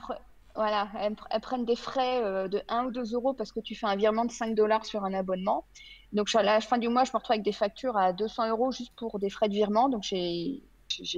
voilà, 0.56 0.88
elles, 0.98 1.40
prennent 1.40 1.64
des 1.64 1.76
frais 1.76 2.48
de 2.48 2.60
1 2.68 2.86
ou 2.86 2.90
2 2.90 3.14
euros 3.14 3.32
parce 3.32 3.52
que 3.52 3.60
tu 3.60 3.76
fais 3.76 3.86
un 3.86 3.94
virement 3.96 4.24
de 4.24 4.32
5 4.32 4.54
dollars 4.56 4.84
sur 4.84 5.04
un 5.04 5.14
abonnement. 5.14 5.64
Donc, 6.12 6.28
à 6.34 6.42
la 6.42 6.60
fin 6.60 6.78
du 6.78 6.88
mois, 6.88 7.04
je 7.04 7.10
me 7.10 7.18
retrouve 7.18 7.34
avec 7.34 7.44
des 7.44 7.52
factures 7.52 7.96
à 7.96 8.12
200 8.12 8.48
euros 8.48 8.72
juste 8.72 8.92
pour 8.96 9.18
des 9.18 9.30
frais 9.30 9.48
de 9.48 9.54
virement. 9.54 9.88
Donc, 9.88 10.02
j'ai 10.02 10.62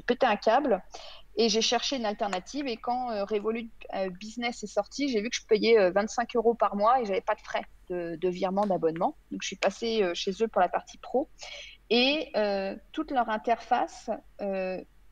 pété 0.07 0.27
un 0.27 0.37
câble 0.37 0.83
et 1.37 1.49
j'ai 1.49 1.63
cherché 1.63 1.97
une 1.97 2.05
alternative. 2.05 2.67
Et 2.67 2.77
quand 2.77 3.11
euh, 3.11 3.25
Revolut 3.25 3.71
euh, 3.95 4.11
Business 4.11 4.63
est 4.63 4.67
sorti, 4.67 5.09
j'ai 5.09 5.23
vu 5.23 5.31
que 5.31 5.37
je 5.37 5.47
payais 5.47 5.91
25 5.91 6.29
euh, 6.35 6.39
euros 6.39 6.55
par 6.55 6.77
mois 6.77 7.01
et 7.01 7.07
j'avais 7.07 7.23
pas 7.23 7.35
de 7.35 7.41
frais 7.41 7.65
de, 7.89 8.29
virement 8.29 8.67
d'abonnement. 8.67 9.17
Donc, 9.31 9.43
je 9.43 9.47
suis 9.47 9.57
passée 9.57 10.03
chez 10.15 10.33
eux 10.43 10.49
pour 10.49 10.61
la 10.61 10.69
partie 10.69 10.99
pro. 10.99 11.29
Et 11.91 12.33
toute 12.93 13.11
leur 13.11 13.29
interface 13.29 14.11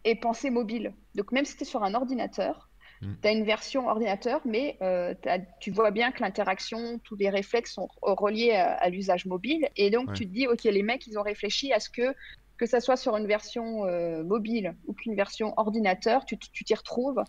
est 0.04 0.16
pensée 0.16 0.50
mobile. 0.50 0.94
Donc, 1.14 1.32
même 1.32 1.44
si 1.44 1.52
c'était 1.52 1.64
sur 1.64 1.82
un 1.82 1.94
ordinateur, 1.94 2.70
Mm. 3.00 3.14
Tu 3.22 3.28
as 3.28 3.32
une 3.32 3.44
version 3.44 3.88
ordinateur, 3.88 4.40
mais 4.44 4.76
euh, 4.82 5.14
tu 5.60 5.70
vois 5.70 5.90
bien 5.90 6.12
que 6.12 6.22
l'interaction, 6.22 6.98
tous 7.02 7.16
les 7.16 7.30
réflexes 7.30 7.72
sont 7.72 7.88
reliés 8.02 8.52
à, 8.52 8.88
l'usage 8.88 9.26
mobile. 9.26 9.68
Et 9.76 9.90
donc, 9.90 10.12
tu 10.12 10.26
te 10.26 10.32
dis, 10.32 10.46
OK, 10.46 10.64
les 10.64 10.82
mecs, 10.82 11.06
ils 11.06 11.18
ont 11.18 11.22
réfléchi 11.22 11.72
à 11.72 11.80
ce 11.80 11.88
que, 11.88 12.14
que 12.58 12.66
ça 12.66 12.80
soit 12.80 12.96
sur 12.96 13.16
une 13.16 13.26
version 13.26 13.86
euh, 13.86 14.22
mobile 14.22 14.74
ou 14.86 14.92
qu'une 14.92 15.14
version 15.14 15.54
ordinateur, 15.56 16.24
tu 16.26 16.36
t'y 16.38 16.74
retrouves. 16.74 17.22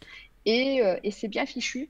Et, 0.45 0.81
euh, 0.81 0.97
et 1.03 1.11
c'est 1.11 1.27
bien 1.27 1.45
fichu. 1.45 1.89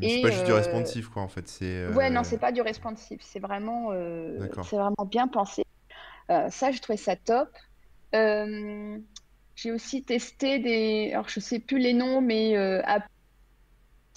C'est 0.00 0.22
pas 0.22 0.30
juste 0.30 0.44
du 0.44 0.52
responsive, 0.52 1.08
quoi, 1.10 1.22
en 1.22 1.28
fait. 1.28 1.46
C'est, 1.48 1.86
Ouais, 1.88 2.10
non, 2.10 2.24
c'est 2.24 2.38
pas 2.38 2.52
du 2.52 2.60
responsive. 2.60 3.18
C'est 3.22 3.40
vraiment, 3.40 3.90
c'est 4.64 4.76
vraiment 4.76 5.06
bien 5.10 5.26
pensé. 5.26 5.64
ça, 6.28 6.70
je 6.70 6.80
trouvais 6.80 6.96
ça 6.96 7.16
top. 7.16 7.48
J'ai 9.58 9.72
aussi 9.72 10.04
testé 10.04 10.60
des, 10.60 11.10
alors 11.12 11.28
je 11.28 11.40
sais 11.40 11.58
plus 11.58 11.80
les 11.80 11.92
noms, 11.92 12.20
mais 12.20 12.56
euh, 12.56 12.80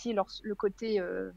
le 0.06 0.54
côté, 0.54 1.00
euh, 1.00 1.32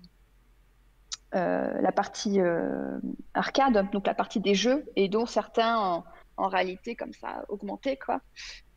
euh, 1.35 1.81
la 1.81 1.91
partie 1.91 2.39
euh, 2.39 2.99
arcade, 3.33 3.91
donc 3.93 4.07
la 4.07 4.13
partie 4.13 4.41
des 4.41 4.55
jeux, 4.55 4.85
et 4.95 5.09
dont 5.09 5.25
certains 5.25 6.05
en, 6.37 6.49
réalité 6.49 6.97
comme 6.97 7.15
ça 7.15 7.47
augmenté 7.49 7.97
quoi. 7.97 8.21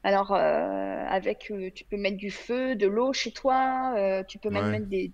Alors 0.03 0.32
avec, 0.32 1.51
tu 1.75 1.84
peux 1.84 1.97
mettre 1.97 2.15
du 2.15 2.32
feu, 2.32 2.78
de 2.78 2.88
l'eau 2.88 3.11
chez 3.11 3.34
toi, 3.34 4.23
tu 4.30 4.39
peux 4.39 4.49
même 4.49 4.69
mettre 4.69 4.86
des, 4.88 5.09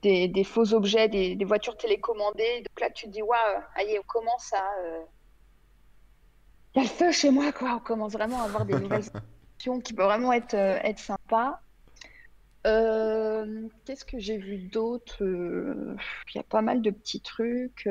des, 0.00 0.28
des, 0.28 0.44
faux 0.44 0.72
objets, 0.72 1.10
des, 1.10 1.34
des, 1.36 1.44
voitures 1.44 1.76
télécommandées. 1.76 2.62
Donc 2.66 2.80
là, 2.80 2.88
tu 2.88 3.04
te 3.04 3.10
dis, 3.10 3.20
waouh, 3.20 3.36
allez, 3.74 3.98
on 3.98 4.06
commence 4.06 4.50
à, 4.54 4.64
il 6.74 6.78
y 6.78 6.80
a 6.80 6.82
le 6.84 6.88
feu 6.88 7.10
chez 7.10 7.30
moi, 7.30 7.52
quoi. 7.52 7.76
On 7.76 7.80
commence 7.80 8.12
vraiment 8.12 8.42
à 8.42 8.44
avoir 8.44 8.64
des 8.64 8.74
nouvelles 8.74 9.04
options 9.56 9.80
qui 9.80 9.92
peuvent 9.92 10.06
vraiment 10.06 10.32
être, 10.32 10.54
euh, 10.54 10.78
être 10.82 10.98
sympas. 10.98 11.60
Euh, 12.66 13.68
qu'est-ce 13.84 14.04
que 14.04 14.18
j'ai 14.18 14.36
vu 14.36 14.58
d'autre 14.58 15.24
euh, 15.24 15.96
Il 16.32 16.36
y 16.36 16.40
a 16.40 16.44
pas 16.44 16.62
mal 16.62 16.82
de 16.82 16.90
petits 16.90 17.20
trucs. 17.20 17.88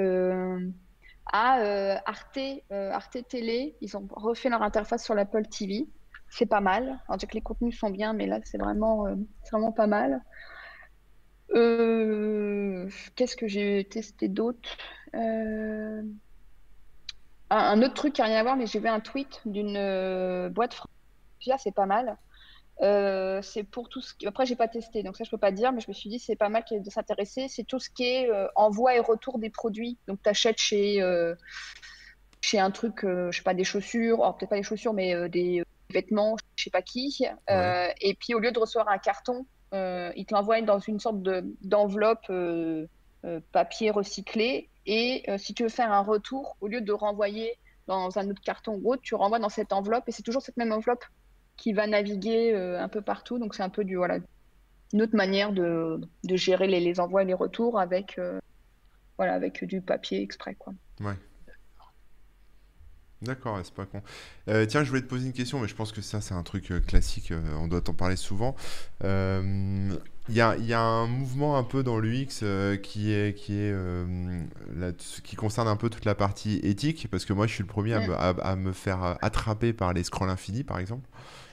Ah, 1.32 2.00
Arte, 2.06 2.40
Arte 2.72 3.28
Télé, 3.28 3.76
ils 3.82 3.98
ont 3.98 4.08
refait 4.12 4.50
leur 4.50 4.64
interface 4.64 5.04
sur 5.04 5.14
l'Apple 5.14 5.46
TV. 5.46 5.88
C'est 6.30 6.46
pas 6.46 6.62
mal. 6.62 7.00
On 7.10 7.18
dirait 7.18 7.30
que 7.30 7.36
les 7.36 7.42
contenus 7.42 7.78
sont 7.78 7.90
bien, 7.90 8.14
mais 8.14 8.28
là, 8.28 8.40
c'est 8.44 8.58
vraiment, 8.58 9.06
vraiment 9.52 9.72
pas 9.72 9.88
mal. 9.88 10.24
Qu'est-ce 13.16 13.36
que 13.36 13.48
j'ai 13.48 13.86
testé 13.90 14.28
d'autre 14.28 14.78
un, 17.50 17.82
autre 17.82 17.94
truc 17.94 18.14
qui 18.14 18.22
n'a 18.22 18.28
rien 18.28 18.40
à 18.40 18.44
voir, 18.44 18.56
mais 18.56 18.68
j'ai 18.68 18.80
vu 18.80 18.88
un 18.88 19.00
tweet 19.00 19.42
d'une 19.46 19.78
euh, 19.78 20.50
boîte 20.50 20.74
française, 20.74 21.62
c'est 21.64 21.74
pas 21.74 21.86
mal. 21.86 22.18
Euh, 22.82 23.42
c'est 23.42 23.64
pour 23.64 23.90
tout 23.90 24.02
ce 24.02 24.14
qui. 24.14 24.28
Après, 24.28 24.46
j'ai 24.46 24.56
pas 24.56 24.68
testé, 24.68 25.04
donc 25.04 25.18
ça, 25.18 25.24
je 25.24 25.30
peux 25.30 25.38
pas 25.38 25.52
dire, 25.52 25.72
mais 25.72 25.82
je 25.82 25.88
me 25.90 25.94
suis 25.94 26.10
dit, 26.10 26.20
c'est 26.20 26.36
pas 26.36 26.50
mal 26.50 26.64
de 26.72 26.90
s'intéresser. 26.90 27.48
C'est 27.50 27.64
tout 27.64 27.80
ce 27.80 27.90
qui 27.90 28.04
est 28.04 28.30
euh, 28.30 28.48
envoi 28.56 28.96
et 28.96 29.00
retour 29.00 29.40
des 29.40 29.50
produits. 29.50 29.98
Donc, 30.08 30.22
tu 30.24 30.30
achètes 30.30 30.60
chez, 30.60 31.02
chez 32.42 32.60
un 32.60 32.72
truc, 32.72 33.00
je 33.04 33.32
sais 33.32 33.44
pas, 33.44 33.54
des 33.54 33.64
chaussures, 33.64 34.22
alors 34.22 34.38
peut-être 34.38 34.50
pas 34.50 34.58
des 34.58 34.64
chaussures, 34.64 34.94
mais 34.94 35.28
des 35.30 35.64
vêtements, 35.92 36.36
je 36.56 36.64
sais 36.66 36.70
pas 36.70 36.82
qui. 36.82 37.26
et 37.50 38.14
puis, 38.20 38.34
au 38.34 38.40
lieu 38.40 38.52
de 38.52 38.60
recevoir 38.60 38.88
un 38.90 38.98
carton, 38.98 39.46
ils 39.74 40.26
te 40.26 40.34
l'envoient 40.34 40.62
dans 40.62 40.80
une 40.80 41.00
sorte 41.00 41.22
d'enveloppe 41.22 42.32
papier 43.52 43.92
recyclé 43.92 44.69
et 44.86 45.24
euh, 45.30 45.38
si 45.38 45.54
tu 45.54 45.64
veux 45.64 45.70
faire 45.70 45.92
un 45.92 46.02
retour, 46.02 46.58
au 46.62 46.68
lieu 46.68 46.82
de 46.82 46.92
renvoyer 46.92 47.58
dans 47.88 48.18
un 48.18 48.30
autre 48.30 48.42
carton 48.42 48.80
ou 48.84 48.94
autre, 48.94 49.02
tu 49.02 49.16
renvoies 49.16 49.40
dans 49.40 49.50
cette 49.50 49.74
enveloppe 49.74 50.08
et 50.08 50.12
c'est 50.12 50.24
toujours 50.24 50.42
cette 50.42 50.58
même 50.58 50.72
enveloppe 50.72 51.04
qui 51.58 51.74
va 51.74 51.88
naviguer 51.88 52.54
euh, 52.54 52.82
un 52.82 52.88
peu 52.88 53.02
partout. 53.02 53.40
Donc 53.40 53.56
c'est 53.56 53.64
un 53.64 53.70
peu 53.70 53.84
du 53.84 53.98
voilà 53.98 54.20
une 54.94 55.02
autre 55.02 55.16
manière 55.16 55.52
de, 55.52 56.00
gérer 56.24 56.68
les, 56.68 57.00
envois 57.00 57.24
et 57.24 57.26
les 57.26 57.34
retours 57.34 57.80
avec 57.80 58.18
euh, 58.18 58.40
voilà 59.18 59.34
avec 59.34 59.64
du 59.64 59.82
papier 59.82 60.22
exprès 60.22 60.56
quoi. 60.56 60.74
D'accord, 63.22 63.60
c'est 63.64 63.74
pas 63.74 63.86
con. 63.86 64.02
Euh, 64.48 64.66
tiens, 64.66 64.84
je 64.84 64.90
voulais 64.90 65.02
te 65.02 65.08
poser 65.08 65.26
une 65.26 65.34
question, 65.34 65.60
mais 65.60 65.68
je 65.68 65.76
pense 65.76 65.92
que 65.92 66.02
ça, 66.02 66.22
c'est 66.22 66.34
un 66.34 66.44
truc 66.44 66.72
euh, 66.72 66.80
classique, 66.80 67.32
euh, 67.32 67.42
on 67.60 67.68
doit 67.68 67.82
t'en 67.82 67.94
parler 67.94 68.16
souvent. 68.16 68.56
Il 69.02 70.36
y, 70.36 70.42
a, 70.42 70.56
y, 70.58 70.74
a, 70.74 70.80
un 70.80 71.08
mouvement 71.08 71.58
un 71.58 71.64
peu 71.64 71.84
dans 71.84 71.98
l'UX 71.98 72.46
qui, 72.84 73.12
est, 73.12 73.36
qui, 73.36 73.58
est, 73.58 73.76
qui 75.24 75.36
concerne 75.36 75.68
un 75.68 75.76
peu 75.76 75.90
toute 75.90 76.06
la 76.06 76.16
partie 76.16 76.60
éthique, 76.64 77.08
parce 77.10 77.26
que 77.26 77.34
moi, 77.34 77.48
je 77.48 77.54
suis 77.54 77.64
le 77.64 77.68
premier 77.68 77.94
à, 77.94 78.08
me, 78.08 78.16
à, 78.16 78.56
me 78.56 78.72
faire 78.72 79.18
attraper 79.22 79.74
par 79.74 79.92
les 79.92 80.04
scrolls 80.04 80.30
infinis, 80.30 80.64
par 80.64 80.78
exemple. 80.78 81.10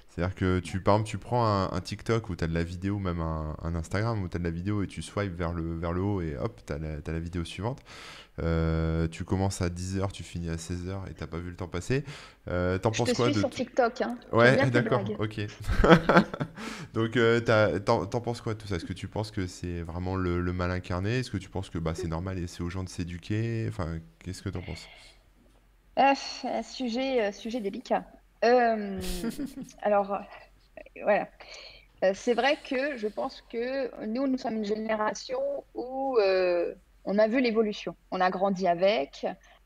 C'est-à-dire 0.08 0.34
que 0.34 0.60
tu, 0.60 0.80
par 0.80 0.94
exemple, 0.94 1.10
tu 1.10 1.18
prends 1.18 1.72
un, 1.72 1.80
TikTok 1.80 2.30
où 2.30 2.36
tu 2.36 2.44
as 2.44 2.46
de 2.46 2.54
la 2.54 2.64
vidéo, 2.64 2.98
même 2.98 3.20
un, 3.20 3.74
Instagram 3.74 4.22
où 4.22 4.28
tu 4.28 4.36
as 4.36 4.38
de 4.38 4.44
la 4.44 4.50
vidéo 4.50 4.82
et 4.82 4.86
tu 4.86 5.02
swipes 5.02 5.36
vers 5.36 5.52
le, 5.52 5.76
vers 5.76 5.92
le 5.92 6.00
haut 6.00 6.20
et 6.20 6.36
hop, 6.36 6.60
tu 6.66 6.72
as, 6.72 6.76
as, 6.76 7.12
la 7.12 7.18
vidéo 7.18 7.44
suivante. 7.44 7.80
Euh, 8.42 9.08
tu 9.08 9.24
commences 9.24 9.62
à 9.62 9.68
10h, 9.68 10.12
tu 10.12 10.22
finis 10.22 10.50
à 10.50 10.56
16h 10.56 11.10
et 11.10 11.14
t'as 11.14 11.26
pas 11.26 11.38
vu 11.38 11.50
le 11.50 11.56
temps 11.56 11.68
passer. 11.68 12.04
Euh, 12.48 12.78
T'en 12.78 12.90
penses 12.90 13.08
te 13.08 13.16
quoi 13.16 13.30
suis 13.30 13.40
sur 13.40 13.50
TikTok. 13.50 14.02
Hein. 14.02 14.18
Ouais, 14.32 14.70
d'accord, 14.70 15.04
ok. 15.18 15.40
Donc, 16.94 17.16
euh, 17.16 17.40
t'en 17.80 18.20
penses 18.20 18.40
quoi 18.42 18.54
de 18.54 18.58
tout 18.58 18.68
ça? 18.68 18.76
Est-ce 18.76 18.84
que 18.84 18.92
tu 18.92 19.08
penses 19.08 19.30
que 19.30 19.46
c'est 19.46 19.80
vraiment 19.82 20.16
le, 20.16 20.40
mal 20.52 20.70
incarné? 20.70 21.20
Est-ce 21.20 21.30
que 21.30 21.38
tu 21.38 21.48
penses 21.48 21.70
que 21.70 21.78
bah, 21.78 21.94
c'est 21.94 22.08
normal 22.08 22.38
et 22.38 22.46
c'est 22.46 22.62
aux 22.62 22.70
gens 22.70 22.84
de 22.84 22.88
s'éduquer? 22.88 23.66
Enfin, 23.68 23.98
qu'est-ce 24.22 24.42
que 24.42 24.50
t'en 24.50 24.62
penses? 24.62 24.86
Euh, 25.98 26.62
sujet, 26.62 27.32
sujet 27.32 27.60
délicat. 27.60 28.04
Euh, 28.44 29.00
alors, 29.82 30.20
voilà. 31.02 31.28
c'est 32.12 32.34
vrai 32.34 32.58
que 32.68 32.98
je 32.98 33.08
pense 33.08 33.42
que 33.50 34.04
nous, 34.04 34.26
nous 34.26 34.36
sommes 34.36 34.58
une 34.58 34.64
génération 34.66 35.40
où 35.74 36.18
on 37.06 37.18
a 37.18 37.28
vu 37.28 37.40
l'évolution, 37.40 37.96
on 38.10 38.20
a 38.20 38.30
grandi 38.30 38.66
avec, 38.66 39.24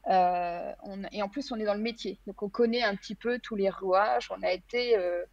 euh, 0.09 0.73
et 1.13 1.23
en 1.23 1.29
plus 1.29 1.51
on 1.53 1.57
est 1.57 1.65
dans 1.65 1.75
le 1.75 1.81
métier, 1.81 2.19
donc 2.27 2.43
on 2.43 2.49
connaît 2.49 2.83
un 2.83 2.95
petit 2.95 3.15
peu 3.15 3.39
tous 3.39 3.57
les 3.57 3.71
rouages, 3.71 4.29
on 4.31 4.43
a 4.43 4.53
été 4.53 4.97
euh, 4.97 5.25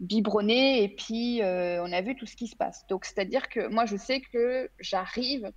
biberonné 0.00 0.82
et 0.82 0.88
puis 0.88 1.42
euh, 1.42 1.82
on 1.82 1.92
a 1.92 2.00
vu 2.00 2.16
tout 2.16 2.26
ce 2.26 2.36
qui 2.36 2.48
se 2.48 2.56
passe. 2.56 2.86
Donc 2.88 3.04
c'est-à-dire 3.04 3.48
que 3.48 3.68
moi 3.68 3.86
je 3.86 3.96
sais 3.96 4.20
que 4.20 4.68
j'arrive, 4.80 5.50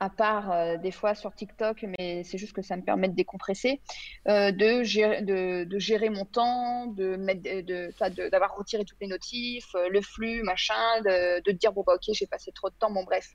à 0.00 0.10
part 0.10 0.78
des 0.80 0.90
fois 0.90 1.14
sur 1.14 1.32
TikTok, 1.32 1.86
mais 1.96 2.24
c'est 2.24 2.36
juste 2.36 2.54
que 2.54 2.62
ça 2.62 2.76
me 2.76 2.82
permet 2.82 3.08
de 3.08 3.14
décompresser, 3.14 3.80
de, 4.26 4.82
gérer, 4.82 6.10
mon 6.10 6.24
temps, 6.24 6.88
d'avoir 6.88 8.56
retiré 8.56 8.84
toutes 8.84 8.98
les 9.00 9.06
notifs, 9.06 9.68
le 9.74 10.00
flux, 10.00 10.42
machin, 10.42 11.00
de, 11.04 11.52
dire 11.52 11.72
bon 11.72 11.84
bah 11.86 11.94
ok 11.94 12.14
j'ai 12.14 12.26
passé 12.26 12.50
trop 12.52 12.68
de 12.68 12.74
temps, 12.74 12.90
bon 12.90 13.04
bref, 13.04 13.28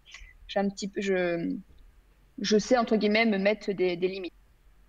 j'ai 0.47 0.59
un 0.59 0.67
petit 0.69 0.89
peu, 0.89 0.99
je 2.39 2.57
sais, 2.57 2.77
entre 2.77 2.95
guillemets, 2.95 3.25
me 3.25 3.37
mettre 3.37 3.71
des, 3.71 3.95
limites. 3.95 4.33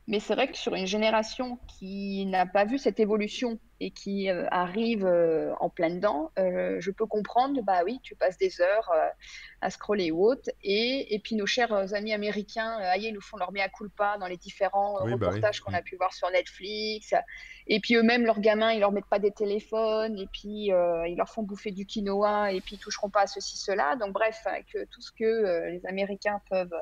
Mais 0.06 0.20
c'est 0.20 0.34
vrai 0.34 0.48
que 0.48 0.56
sur 0.56 0.74
une 0.74 0.86
génération 0.86 1.58
qui 1.66 2.24
n'a 2.24 2.46
pas 2.46 2.64
vu 2.64 2.78
cette 2.78 2.98
évolution 2.98 3.58
et 3.78 3.90
qui 3.90 4.30
euh, 4.30 4.46
arrive 4.50 5.04
euh, 5.04 5.52
en 5.60 5.68
plein 5.68 5.90
dedans, 5.90 6.32
euh, 6.38 6.78
je 6.80 6.90
peux 6.90 7.04
comprendre, 7.04 7.60
bah 7.62 7.82
oui, 7.84 8.00
tu 8.02 8.16
passes 8.16 8.38
des 8.38 8.62
heures 8.62 8.90
à 9.60 9.68
scroller 9.68 10.10
ou 10.10 10.24
autre. 10.24 10.50
Et, 10.62 11.14
et 11.14 11.18
puis 11.18 11.36
nos 11.36 11.44
chers 11.44 11.94
amis 11.94 12.14
américains, 12.14 12.78
aïe, 12.80 13.08
ils 13.08 13.12
nous 13.12 13.20
font 13.20 13.36
leur 13.36 13.52
mea 13.52 13.68
culpa 13.68 14.16
dans 14.18 14.26
les 14.26 14.38
différents 14.38 14.94
bah 14.94 15.12
reportages 15.12 15.60
qu'on 15.60 15.74
a 15.74 15.82
pu 15.82 15.96
voir 15.96 16.14
sur 16.14 16.30
Netflix. 16.30 17.12
Et 17.66 17.78
puis 17.78 17.96
eux-mêmes, 17.96 18.24
leurs 18.24 18.40
gamins, 18.40 18.72
ils 18.72 18.80
leur 18.80 18.92
mettent 18.92 19.10
pas 19.10 19.18
des 19.18 19.32
téléphones 19.32 20.18
et 20.18 20.26
puis 20.32 20.70
ils 20.70 21.16
leur 21.18 21.28
font 21.28 21.42
bouffer 21.42 21.70
du 21.70 21.84
quinoa 21.84 22.52
et 22.52 22.62
puis 22.62 22.76
ils 22.76 22.78
toucheront 22.78 23.10
pas 23.10 23.22
à 23.22 23.26
ceci, 23.26 23.58
cela. 23.58 23.94
Donc 23.96 24.14
bref, 24.14 24.40
avec 24.46 24.74
tout 24.90 25.02
ce 25.02 25.12
que 25.12 25.68
les 25.68 25.84
Américains 25.84 26.40
peuvent 26.48 26.74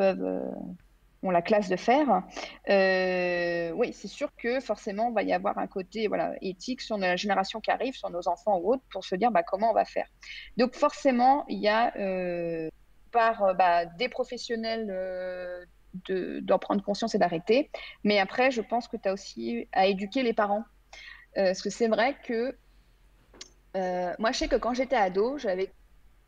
euh, 0.00 0.50
ont 1.22 1.30
la 1.30 1.42
classe 1.42 1.68
de 1.68 1.76
faire, 1.76 2.22
euh, 2.70 3.72
oui, 3.72 3.92
c'est 3.92 4.08
sûr 4.08 4.34
que 4.36 4.58
forcément, 4.58 5.10
il 5.10 5.14
va 5.14 5.22
y 5.22 5.34
avoir 5.34 5.58
un 5.58 5.66
côté 5.66 6.08
voilà, 6.08 6.32
éthique 6.40 6.80
sur 6.80 6.96
la 6.96 7.14
génération 7.16 7.60
qui 7.60 7.70
arrive, 7.70 7.94
sur 7.94 8.08
nos 8.08 8.26
enfants 8.26 8.58
ou 8.58 8.72
autres, 8.72 8.82
pour 8.90 9.04
se 9.04 9.14
dire 9.16 9.30
bah, 9.30 9.42
comment 9.42 9.70
on 9.70 9.74
va 9.74 9.84
faire. 9.84 10.06
Donc 10.56 10.74
forcément, 10.74 11.44
il 11.48 11.58
y 11.58 11.68
a 11.68 11.94
euh, 11.98 12.70
par 13.12 13.54
bah, 13.54 13.84
des 13.84 14.08
professionnels 14.08 14.86
d'en 16.42 16.58
prendre 16.58 16.82
conscience 16.82 17.14
et 17.14 17.18
d'arrêter. 17.18 17.70
Mais 18.02 18.18
après, 18.18 18.50
je 18.50 18.62
pense 18.62 18.88
que 18.88 18.96
tu 18.96 19.06
as 19.08 19.12
aussi 19.12 19.68
à 19.72 19.86
éduquer 19.88 20.22
les 20.22 20.32
parents. 20.32 20.64
parce 21.34 21.60
que 21.60 21.68
c'est 21.68 21.88
vrai 21.88 22.16
que 22.24 22.56
moi, 24.18 24.32
je 24.32 24.38
sais 24.38 24.48
que 24.48 24.56
quand 24.56 24.72
j'étais 24.72 24.96
ado, 24.96 25.36
j'avais 25.36 25.70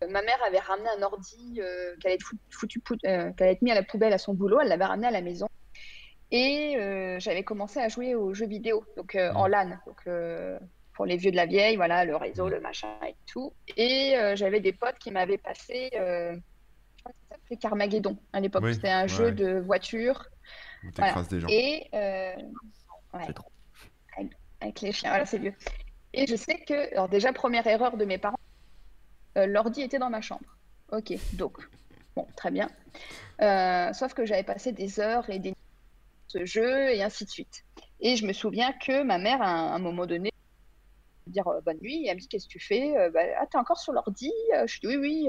ma 0.09 0.23
mère 0.23 0.39
avait 0.47 0.59
ramené 0.59 0.89
un 0.97 1.03
ordi 1.03 1.61
euh, 1.61 1.95
foutu, 2.51 2.83
euh, 3.05 3.33
être 3.39 3.63
mis 3.63 3.71
à 3.71 3.75
la 3.75 3.83
poubelle 3.83 4.13
à 4.13 4.19
son 4.19 4.35
boulot. 4.35 4.61
Elle 4.61 4.69
l'avait 4.69 4.85
ramené 4.85 5.07
à 5.07 5.11
la 5.11 5.21
maison. 5.21 5.49
Et 6.31 6.77
euh, 6.79 7.21
j'avais 7.21 7.43
commencé 7.43 7.79
à 7.79 7.89
jouer 7.89 8.15
aux 8.15 8.33
jeux 8.33 8.47
vidéo, 8.47 8.85
donc 8.97 9.17
en 9.17 9.49
mmh. 9.49 9.51
LAN. 9.51 9.79
Donc, 9.87 10.09
pour 10.95 11.07
les 11.07 11.17
vieux 11.17 11.31
de 11.31 11.37
la 11.37 11.47
vieille, 11.47 11.77
voilà, 11.77 12.05
le 12.05 12.17
réseau, 12.17 12.49
le 12.49 12.61
machin 12.61 12.89
et 13.07 13.15
tout. 13.27 13.53
Et 13.77 14.15
j'avais 14.35 14.61
des 14.61 14.73
potes 14.73 14.99
qui 14.99 15.11
m'avaient 15.11 15.39
passé, 15.39 15.91
je 15.93 16.39
crois 17.01 17.13
que 17.13 17.19
ça 17.29 17.37
s'appelait 17.37 17.57
Carmageddon 17.57 18.19
à 18.33 18.41
l'époque. 18.41 18.65
C'était 18.73 18.89
un 18.89 19.07
jeu 19.07 19.33
de 19.33 19.59
voiture. 19.59 20.27
Voilà. 20.97 21.23
des 21.23 21.41
gens. 21.41 21.49
Et 21.49 21.89
avec, 24.61 24.81
les 24.81 24.93
chiens, 24.93 25.11
voilà, 25.11 25.27
c'est 25.27 25.39
vieux. 25.39 25.55
Et 26.15 26.27
je 26.27 26.37
sais 26.37 26.59
que, 26.59 26.93
alors 26.93 27.09
déjà, 27.09 27.33
première 27.33 27.67
erreur 27.67 27.97
de 27.97 28.05
mes 28.05 28.19
parents, 28.19 28.39
euh, 29.37 29.47
l'ordi 29.47 29.83
était 29.83 29.99
dans 29.99 30.11
ma 30.11 30.21
chambre. 30.21 30.57
Ok, 30.91 31.13
donc, 31.35 31.59
bon, 32.17 32.27
très 32.37 32.51
bien. 32.51 32.69
Euh, 33.41 33.93
sauf 33.93 34.15
que 34.15 34.27
j'avais 34.27 34.43
passé 34.43 34.73
des 34.73 35.01
heures 35.01 35.29
et 35.31 35.39
des 35.39 35.55
ce 36.29 36.45
jeu 36.45 36.91
et 36.91 37.03
ainsi 37.03 37.25
de 37.25 37.31
suite. 37.31 37.65
Et 38.01 38.17
je 38.17 38.27
me 38.27 38.33
souviens 38.33 38.73
que 38.73 39.03
ma 39.03 39.19
mère, 39.19 39.43
à 39.43 39.75
un 39.75 39.79
moment 39.79 40.07
donné, 40.07 40.31
dire 41.27 41.47
euh, 41.49 41.61
bonne 41.61 41.79
nuit, 41.79 42.07
elle 42.07 42.17
me 42.17 42.21
dit 42.21 42.29
qu'est-ce 42.29 42.47
que 42.47 42.53
tu 42.53 42.61
fais? 42.61 42.95
Bah, 43.11 43.21
Ah, 43.39 43.47
t'es 43.47 43.59
encore 43.59 43.79
sur 43.79 43.93
l'ordi? 43.93 44.33
Je 44.67 44.81
dis 44.81 44.87
oui, 44.87 44.97
oui 44.97 45.29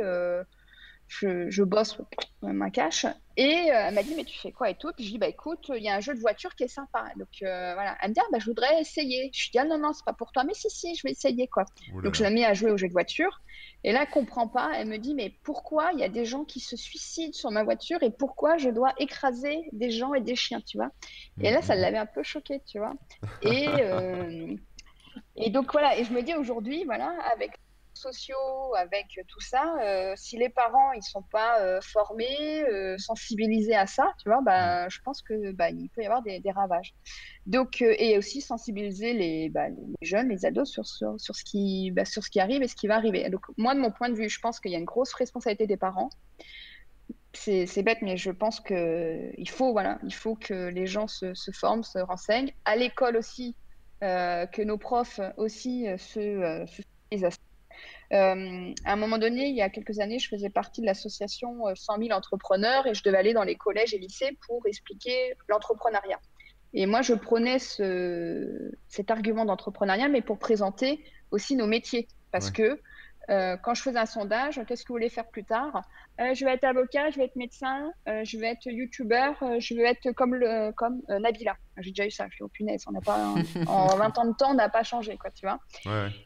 je, 1.19 1.49
je 1.49 1.63
bosse 1.63 1.97
ma 2.41 2.69
cache. 2.69 3.05
Et 3.35 3.71
euh, 3.71 3.85
elle 3.87 3.93
m'a 3.93 4.03
dit, 4.03 4.13
mais 4.15 4.25
tu 4.25 4.37
fais 4.37 4.51
quoi 4.51 4.69
et 4.69 4.75
tout? 4.75 4.91
Puis 4.95 5.05
je 5.05 5.11
dis, 5.11 5.17
bah 5.17 5.27
écoute, 5.27 5.71
il 5.75 5.81
y 5.81 5.89
a 5.89 5.95
un 5.95 5.99
jeu 5.99 6.13
de 6.13 6.19
voiture 6.19 6.53
qui 6.55 6.63
est 6.63 6.67
sympa. 6.67 7.05
Donc 7.17 7.29
euh, 7.41 7.73
voilà, 7.73 7.97
elle 8.01 8.09
me 8.09 8.13
dit, 8.13 8.19
ah, 8.21 8.27
bah, 8.31 8.39
je 8.39 8.45
voudrais 8.45 8.79
essayer. 8.81 9.31
Je 9.33 9.51
dis, 9.51 9.57
ah 9.57 9.65
non, 9.65 9.77
non, 9.77 9.93
c'est 9.93 10.05
pas 10.05 10.13
pour 10.13 10.31
toi, 10.31 10.43
mais 10.43 10.53
si, 10.53 10.69
si, 10.69 10.95
je 10.95 11.01
vais 11.03 11.11
essayer 11.11 11.47
quoi. 11.47 11.65
Donc 12.03 12.15
je 12.15 12.23
l'ai 12.23 12.29
mis 12.29 12.43
à 12.43 12.53
jouer 12.53 12.71
au 12.71 12.77
jeu 12.77 12.87
de 12.87 12.93
voiture. 12.93 13.41
Et 13.83 13.91
là, 13.91 14.03
elle 14.03 14.09
comprend 14.09 14.47
pas. 14.47 14.71
Elle 14.75 14.87
me 14.87 14.97
dit, 14.97 15.15
mais 15.15 15.33
pourquoi 15.43 15.91
il 15.93 15.99
y 15.99 16.03
a 16.03 16.09
des 16.09 16.25
gens 16.25 16.43
qui 16.43 16.59
se 16.59 16.75
suicident 16.75 17.33
sur 17.33 17.51
ma 17.51 17.63
voiture 17.63 18.01
et 18.03 18.11
pourquoi 18.11 18.57
je 18.57 18.69
dois 18.69 18.93
écraser 18.97 19.61
des 19.71 19.91
gens 19.91 20.13
et 20.13 20.21
des 20.21 20.35
chiens, 20.35 20.61
tu 20.61 20.77
vois? 20.77 20.91
Et 21.41 21.51
là, 21.51 21.61
ça 21.61 21.75
mhm. 21.75 21.81
l'avait 21.81 21.97
un 21.97 22.05
peu 22.05 22.23
choqué, 22.23 22.61
tu 22.65 22.79
vois? 22.79 22.93
Et, 23.41 23.67
euh, 23.67 24.55
et 25.35 25.49
donc 25.49 25.71
voilà, 25.71 25.97
et 25.97 26.03
je 26.03 26.13
me 26.13 26.21
dis 26.21 26.35
aujourd'hui, 26.35 26.83
voilà, 26.85 27.13
avec 27.33 27.51
sociaux, 27.97 28.75
avec 28.75 29.19
tout 29.27 29.39
ça, 29.39 29.75
euh, 29.81 30.13
si 30.15 30.37
les 30.37 30.49
parents 30.49 30.91
ils 30.93 31.03
sont 31.03 31.21
pas 31.21 31.61
euh, 31.61 31.79
formés, 31.81 32.63
euh, 32.63 32.97
sensibilisés 32.97 33.75
à 33.75 33.87
ça, 33.87 34.13
tu 34.21 34.29
vois, 34.29 34.41
bah, 34.41 34.89
je 34.89 34.99
pense 35.01 35.21
que 35.21 35.51
bah, 35.51 35.69
il 35.69 35.89
peut 35.89 36.01
y 36.01 36.05
avoir 36.05 36.21
des, 36.21 36.41
ravages. 36.53 36.93
Donc 37.45 37.81
et 37.81 38.17
aussi 38.17 38.41
sensibiliser 38.41 39.13
les, 39.13 39.49
bah, 39.49 39.69
les, 39.69 40.07
jeunes, 40.07 40.29
les 40.29 40.45
ados 40.45 40.69
sur, 40.69 40.85
sur, 40.85 41.19
sur 41.19 41.35
ce 41.35 41.43
qui 41.43 41.91
bah, 41.91 42.05
sur 42.05 42.23
ce 42.23 42.29
qui 42.29 42.39
arrive 42.39 42.61
et 42.61 42.67
ce 42.67 42.75
qui 42.75 42.87
va 42.87 42.95
arriver. 42.95 43.29
Donc 43.29 43.41
moi 43.57 43.75
de 43.75 43.79
mon 43.79 43.91
point 43.91 44.09
de 44.09 44.15
vue, 44.15 44.29
je 44.29 44.39
pense 44.39 44.59
qu'il 44.59 44.71
y 44.71 44.75
a 44.75 44.79
une 44.79 44.85
grosse 44.85 45.13
responsabilité 45.13 45.67
des 45.67 45.77
parents. 45.77 46.09
C'est 47.35 47.81
bête, 47.81 47.97
mais 48.03 48.15
je 48.15 48.29
pense 48.29 48.59
que 48.59 49.31
il 49.37 49.49
faut 49.49 49.71
voilà, 49.71 49.97
il 50.03 50.13
faut 50.13 50.35
que 50.35 50.67
les 50.67 50.85
gens 50.85 51.07
se, 51.07 51.33
se 51.33 51.51
forment, 51.51 51.83
se 51.83 51.97
renseignent. 51.97 52.53
À 52.63 52.75
l'école 52.75 53.17
aussi, 53.17 53.55
que 54.01 54.61
nos 54.61 54.77
profs 54.77 55.19
aussi 55.37 55.87
se, 55.97 56.63
se 56.67 56.81
euh, 58.13 58.73
à 58.85 58.93
un 58.93 58.95
moment 58.95 59.17
donné, 59.17 59.47
il 59.47 59.55
y 59.55 59.61
a 59.61 59.69
quelques 59.69 59.99
années, 59.99 60.19
je 60.19 60.29
faisais 60.29 60.49
partie 60.49 60.81
de 60.81 60.85
l'association 60.85 61.63
100 61.73 61.93
euh, 61.93 62.03
000 62.05 62.17
entrepreneurs 62.17 62.85
et 62.85 62.93
je 62.93 63.03
devais 63.03 63.17
aller 63.17 63.33
dans 63.33 63.43
les 63.43 63.55
collèges 63.55 63.93
et 63.93 63.97
lycées 63.97 64.37
pour 64.45 64.65
expliquer 64.67 65.33
l'entrepreneuriat. 65.47 66.19
Et 66.73 66.85
moi, 66.85 67.01
je 67.01 67.13
prenais 67.13 67.59
ce, 67.59 68.71
cet 68.87 69.11
argument 69.11 69.45
d'entrepreneuriat, 69.45 70.09
mais 70.09 70.21
pour 70.21 70.37
présenter 70.37 71.03
aussi 71.31 71.55
nos 71.55 71.67
métiers. 71.67 72.07
Parce 72.31 72.49
que 72.49 72.79
euh, 73.29 73.55
quand 73.57 73.73
je 73.73 73.81
faisais 73.81 73.99
un 73.99 74.05
sondage, 74.05 74.59
qu'est-ce 74.67 74.83
que 74.83 74.89
vous 74.89 74.95
voulez 74.95 75.09
faire 75.09 75.27
plus 75.27 75.45
tard? 75.45 75.81
Euh, 76.19 76.33
Je 76.33 76.45
vais 76.45 76.53
être 76.53 76.63
avocat, 76.63 77.09
je 77.09 77.17
vais 77.17 77.25
être 77.25 77.35
médecin, 77.35 77.91
euh, 78.07 78.21
je 78.23 78.37
vais 78.37 78.47
être 78.47 78.65
youtubeur, 78.67 79.35
je 79.59 79.73
vais 79.75 79.83
être 79.83 80.11
comme, 80.11 80.35
le, 80.35 80.71
comme 80.73 81.01
Nabila. 81.07 81.55
J'ai 81.77 81.91
déjà 81.91 82.05
eu 82.05 82.11
ça, 82.11 82.27
je 82.29 82.35
suis 82.35 82.43
au 82.43 82.49
punaise. 82.49 82.83
On 82.87 82.91
n'a 82.91 83.01
pas, 83.01 83.33
en 83.67 83.95
20 83.95 84.17
ans 84.17 84.25
de 84.25 84.35
temps, 84.35 84.51
on 84.51 84.55
n'a 84.55 84.69
pas 84.69 84.83
changé, 84.83 85.17
quoi, 85.17 85.31
tu 85.31 85.45
vois. 85.45 85.59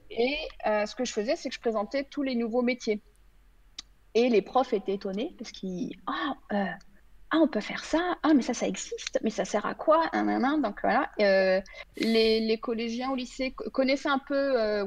Et 0.10 0.38
ce 0.66 0.96
que 0.96 1.06
je 1.06 1.14
faisais, 1.14 1.36
c'est 1.36 1.50
que 1.50 1.56
je 1.56 1.62
présentais 1.62 2.04
tous 2.04 2.24
les 2.24 2.36
nouveaux 2.36 2.64
métiers. 2.64 3.02
Et 4.14 4.30
les 4.30 4.42
profs 4.42 4.74
étaient 4.74 4.96
étonnés 4.96 5.36
parce 5.38 5.52
qu'ils. 5.52 5.96
Ah, 6.08 6.34
ah, 7.30 7.40
on 7.40 7.48
peut 7.48 7.60
faire 7.60 7.84
ça. 7.84 8.18
Ah, 8.24 8.34
mais 8.34 8.42
ça, 8.42 8.54
ça 8.54 8.68
existe. 8.68 9.20
Mais 9.22 9.30
ça 9.30 9.46
sert 9.46 9.66
à 9.66 9.76
quoi? 9.76 10.10
Donc 10.14 10.80
voilà. 10.82 11.12
les, 11.18 12.40
les, 12.40 12.58
collégiens 12.58 13.12
au 13.12 13.16
lycée 13.16 13.52
connaissaient 13.52 14.10
un 14.10 14.20
peu 14.20 14.84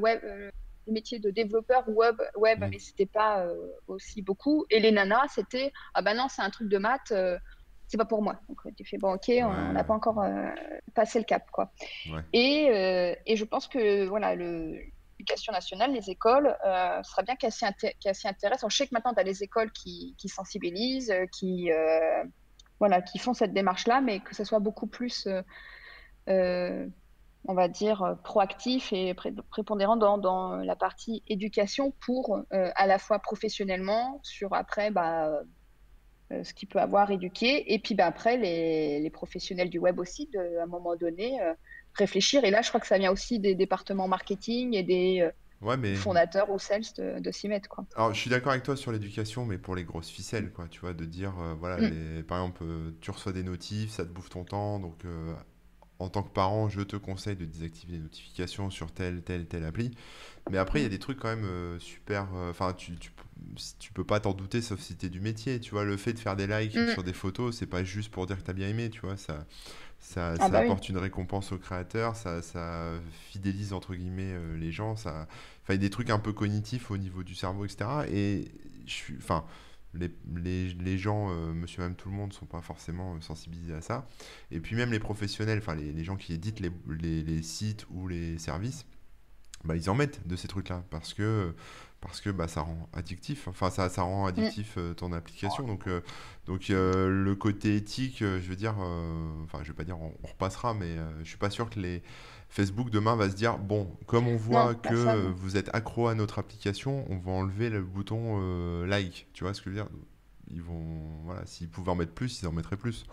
web, 0.90 0.94
métier 0.94 1.18
de 1.18 1.30
développeur 1.30 1.88
web, 1.88 2.20
web 2.36 2.60
mm. 2.60 2.68
mais 2.68 2.78
c'était 2.78 3.06
pas 3.06 3.40
euh, 3.40 3.54
aussi 3.86 4.22
beaucoup. 4.22 4.66
Et 4.70 4.80
les 4.80 4.90
nanas, 4.90 5.28
c'était 5.34 5.72
ah 5.94 6.02
ben 6.02 6.16
non, 6.16 6.26
c'est 6.28 6.42
un 6.42 6.50
truc 6.50 6.68
de 6.68 6.78
maths, 6.78 7.12
euh, 7.12 7.38
c'est 7.86 7.96
pas 7.96 8.04
pour 8.04 8.22
moi. 8.22 8.40
Donc 8.48 8.58
tu 8.76 8.84
fais 8.84 8.98
bon, 8.98 9.14
ok, 9.14 9.30
on 9.42 9.72
n'a 9.72 9.84
pas 9.84 9.94
encore 9.94 10.20
euh, 10.20 10.50
passé 10.94 11.18
le 11.18 11.24
cap, 11.24 11.50
quoi. 11.50 11.72
Et, 12.32 13.16
et, 13.26 13.36
je 13.36 13.44
pense 13.44 13.66
que 13.68 14.06
voilà, 14.06 14.34
l'éducation 14.36 15.52
nationale, 15.52 15.92
les 15.92 16.10
écoles, 16.10 16.54
ce 16.62 17.10
serait 17.10 17.24
bien 17.24 17.36
qu'elles 17.36 17.52
s'y, 17.52 17.64
intéressent. 18.28 18.64
On 18.64 18.70
sait 18.70 18.86
que 18.86 18.94
maintenant, 18.94 19.14
tu 19.14 19.20
as 19.20 19.24
les 19.24 19.42
écoles 19.42 19.72
qui, 19.72 20.14
qui 20.18 20.28
sensibilisent, 20.28 21.12
qui, 21.32 21.70
voilà, 22.78 23.02
qui 23.02 23.18
font 23.18 23.34
cette 23.34 23.52
démarche-là, 23.52 24.00
mais 24.00 24.20
que 24.20 24.36
ce 24.36 24.44
soit 24.44 24.60
beaucoup 24.60 24.86
plus 24.86 25.26
on 27.46 27.54
va 27.54 27.68
dire, 27.68 28.02
euh, 28.02 28.14
proactif 28.14 28.92
et 28.92 29.14
prépondérant 29.50 29.96
dans, 29.96 30.56
la 30.56 30.76
partie 30.76 31.22
éducation 31.28 31.92
pour 32.04 32.42
euh, 32.52 32.70
à 32.74 32.86
la 32.86 32.98
fois 32.98 33.18
professionnellement, 33.18 34.20
sur 34.22 34.54
après 34.54 34.90
bah, 34.90 35.30
euh, 36.32 36.44
ce 36.44 36.52
qu'il 36.54 36.68
peut 36.68 36.78
avoir 36.78 37.10
éduqué, 37.10 37.72
et 37.72 37.78
puis 37.78 37.94
bah, 37.94 38.06
après 38.06 38.36
les, 38.36 39.10
professionnels 39.10 39.70
du 39.70 39.78
web 39.78 39.98
aussi, 39.98 40.28
de, 40.32 40.58
à 40.58 40.64
un 40.64 40.66
moment 40.66 40.96
donné, 40.96 41.38
réfléchir. 41.94 42.44
Et 42.44 42.50
là, 42.50 42.62
je 42.62 42.68
crois 42.68 42.80
que 42.80 42.86
ça 42.86 42.98
vient 42.98 43.10
aussi 43.10 43.40
des 43.40 43.54
départements 43.54 44.06
marketing 44.06 44.74
et 44.74 44.82
des 44.82 45.28
fondateurs 45.96 46.50
ou 46.50 46.58
sales 46.58 46.84
de, 46.96 47.30
s'y 47.32 47.48
mettre. 47.48 47.68
Quoi. 47.68 47.84
Alors, 47.96 48.14
je 48.14 48.20
suis 48.20 48.30
d'accord 48.30 48.52
avec 48.52 48.62
toi 48.62 48.76
sur 48.76 48.92
l'éducation, 48.92 49.44
mais 49.44 49.58
pour 49.58 49.74
les 49.74 49.84
grosses 49.84 50.08
ficelles, 50.08 50.52
quoi, 50.52 50.68
tu 50.70 50.80
vois, 50.80 50.94
de 50.94 51.04
dire, 51.04 51.34
voilà, 51.58 51.78
mm. 51.78 52.22
par 52.28 52.38
exemple, 52.38 52.64
tu 53.00 53.10
reçois 53.10 53.32
des 53.32 53.42
notifs, 53.42 53.90
ça 53.90 54.04
te 54.04 54.10
bouffe 54.10 54.28
ton 54.28 54.44
temps, 54.44 54.78
donc 54.78 55.04
en 56.00 56.08
tant 56.08 56.22
que 56.22 56.32
parent, 56.32 56.68
je 56.68 56.80
te 56.80 56.96
conseille 56.96 57.36
de 57.36 57.44
désactiver 57.44 57.92
les 57.92 57.98
notifications 57.98 58.70
sur 58.70 58.90
telle, 58.90 59.22
telle, 59.22 59.46
telle 59.46 59.64
appli. 59.64 59.90
Mais 60.50 60.56
après, 60.56 60.80
il 60.80 60.82
y 60.82 60.86
a 60.86 60.88
des 60.88 60.98
trucs 60.98 61.18
quand 61.18 61.28
même 61.28 61.44
euh, 61.44 61.78
super. 61.78 62.26
Euh, 62.34 62.50
enfin, 62.50 62.72
tu, 62.72 62.96
tu, 62.96 63.10
tu, 63.78 63.92
peux 63.92 64.02
pas 64.02 64.18
t'en 64.18 64.32
douter, 64.32 64.62
sauf 64.62 64.80
si 64.80 64.96
tu 64.96 65.06
es 65.06 65.08
du 65.10 65.20
métier. 65.20 65.60
Tu 65.60 65.72
vois, 65.72 65.84
le 65.84 65.98
fait 65.98 66.14
de 66.14 66.18
faire 66.18 66.36
des 66.36 66.46
likes 66.46 66.74
mm. 66.74 66.92
sur 66.92 67.04
des 67.04 67.12
photos, 67.12 67.54
c'est 67.54 67.66
pas 67.66 67.84
juste 67.84 68.10
pour 68.10 68.26
dire 68.26 68.38
que 68.38 68.42
tu 68.42 68.50
as 68.50 68.54
bien 68.54 68.68
aimé, 68.68 68.88
tu 68.88 69.02
vois. 69.02 69.18
Ça, 69.18 69.46
ça, 69.98 70.32
ah 70.32 70.36
ça 70.36 70.48
bah 70.48 70.60
apporte 70.60 70.88
une 70.88 70.96
récompense 70.96 71.52
au 71.52 71.58
créateur, 71.58 72.16
ça, 72.16 72.40
ça 72.40 72.94
fidélise 73.30 73.74
entre 73.74 73.94
guillemets 73.94 74.32
euh, 74.32 74.56
les 74.56 74.72
gens. 74.72 74.96
Ça, 74.96 75.28
enfin, 75.62 75.74
il 75.74 75.74
y 75.74 75.74
a 75.74 75.78
des 75.78 75.90
trucs 75.90 76.08
un 76.08 76.18
peu 76.18 76.32
cognitifs 76.32 76.90
au 76.90 76.96
niveau 76.96 77.22
du 77.22 77.34
cerveau, 77.34 77.66
etc. 77.66 77.90
Et 78.10 78.50
je 78.86 78.92
suis. 78.92 79.16
Enfin 79.18 79.44
les, 79.94 80.10
les, 80.36 80.68
les, 80.74 80.98
gens, 80.98 81.30
euh, 81.30 81.52
monsieur, 81.52 81.82
même 81.82 81.94
tout 81.94 82.08
le 82.08 82.14
monde, 82.14 82.30
ne 82.30 82.34
sont 82.34 82.46
pas 82.46 82.60
forcément 82.60 83.14
euh, 83.14 83.20
sensibilisés 83.20 83.74
à 83.74 83.80
ça. 83.80 84.06
Et 84.50 84.60
puis 84.60 84.76
même 84.76 84.92
les 84.92 85.00
professionnels, 85.00 85.58
enfin 85.58 85.74
les, 85.74 85.92
les, 85.92 86.04
gens 86.04 86.16
qui 86.16 86.32
éditent 86.32 86.60
les, 86.60 86.70
les, 87.22 87.42
sites 87.42 87.86
ou 87.90 88.06
les 88.08 88.38
services, 88.38 88.86
bah, 89.64 89.76
ils 89.76 89.90
en 89.90 89.94
mettent 89.94 90.26
de 90.26 90.36
ces 90.36 90.48
trucs-là 90.48 90.84
parce 90.90 91.12
que, 91.12 91.54
parce 92.00 92.20
que 92.20 92.30
bah, 92.30 92.48
ça 92.48 92.62
rend 92.62 92.88
addictif. 92.92 93.48
Enfin, 93.48 93.70
ça, 93.70 93.88
ça 93.88 94.02
rend 94.02 94.26
addictif 94.26 94.74
euh, 94.78 94.94
ton 94.94 95.12
application. 95.12 95.66
Donc, 95.66 95.88
donc 96.46 96.68
le 96.68 97.34
côté 97.34 97.76
éthique, 97.76 98.18
je 98.20 98.48
veux 98.48 98.56
dire, 98.56 98.76
enfin, 99.44 99.58
je 99.62 99.68
vais 99.68 99.76
pas 99.76 99.84
dire 99.84 100.00
on, 100.00 100.14
on 100.22 100.26
repassera, 100.26 100.72
mais 100.74 100.96
je 101.22 101.28
suis 101.28 101.38
pas 101.38 101.50
sûr 101.50 101.68
que 101.68 101.80
les 101.80 102.02
Facebook 102.50 102.90
demain 102.90 103.14
va 103.14 103.30
se 103.30 103.36
dire 103.36 103.58
bon, 103.58 103.88
comme 104.06 104.26
on 104.26 104.36
voit 104.36 104.74
que 104.74 105.30
vous 105.30 105.56
êtes 105.56 105.70
accro 105.72 106.08
à 106.08 106.16
notre 106.16 106.40
application, 106.40 107.04
on 107.08 107.16
va 107.16 107.30
enlever 107.30 107.70
le 107.70 107.80
bouton 107.80 108.40
euh, 108.42 108.86
like. 108.86 109.28
Tu 109.32 109.44
vois 109.44 109.54
ce 109.54 109.62
que 109.62 109.70
je 109.70 109.76
veux 109.76 109.82
dire? 109.82 109.90
Ils 110.48 110.60
vont, 110.60 110.82
voilà, 111.24 111.42
s'ils 111.46 111.68
pouvaient 111.68 111.92
en 111.92 111.94
mettre 111.94 112.12
plus, 112.12 112.42
ils 112.42 112.48
en 112.48 112.52
mettraient 112.52 112.76
plus. 112.76 113.06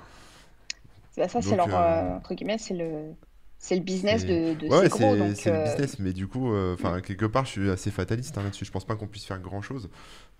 ça, 1.15 1.27
c'est 1.27 1.55
leur 1.55 1.67
euh, 1.71 2.15
entre 2.15 2.33
guillemets, 2.33 2.57
c'est 2.57 2.73
le 2.73 3.13
c'est 3.59 3.75
le 3.75 3.81
business 3.81 4.25
de, 4.25 4.55
de 4.55 4.67
ouais, 4.67 4.89
c'est 4.89 5.15
le 5.15 5.55
euh, 5.55 5.63
business, 5.65 5.99
mais 5.99 6.13
du 6.13 6.27
coup, 6.27 6.55
enfin 6.73 6.99
quelque 7.01 7.25
part, 7.27 7.45
je 7.45 7.51
suis 7.51 7.69
assez 7.69 7.91
fataliste 7.91 8.39
hein, 8.39 8.43
là-dessus. 8.43 8.65
Je 8.65 8.71
pense 8.71 8.85
pas 8.85 8.95
qu'on 8.95 9.07
puisse 9.07 9.25
faire 9.25 9.39
grand 9.39 9.61
chose. 9.61 9.87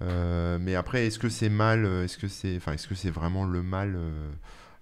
mais 0.02 0.74
après, 0.74 1.06
est-ce 1.06 1.20
que 1.20 1.30
c'est 1.30 1.50
mal 1.50 1.86
Est-ce 2.04 2.18
que 2.18 2.28
c'est, 2.28 2.58
enfin, 2.58 2.74
est-ce 2.74 2.88
que 2.88 2.96
c'est 2.96 3.12
vraiment 3.12 3.46
le 3.46 3.62
mal 3.62 3.96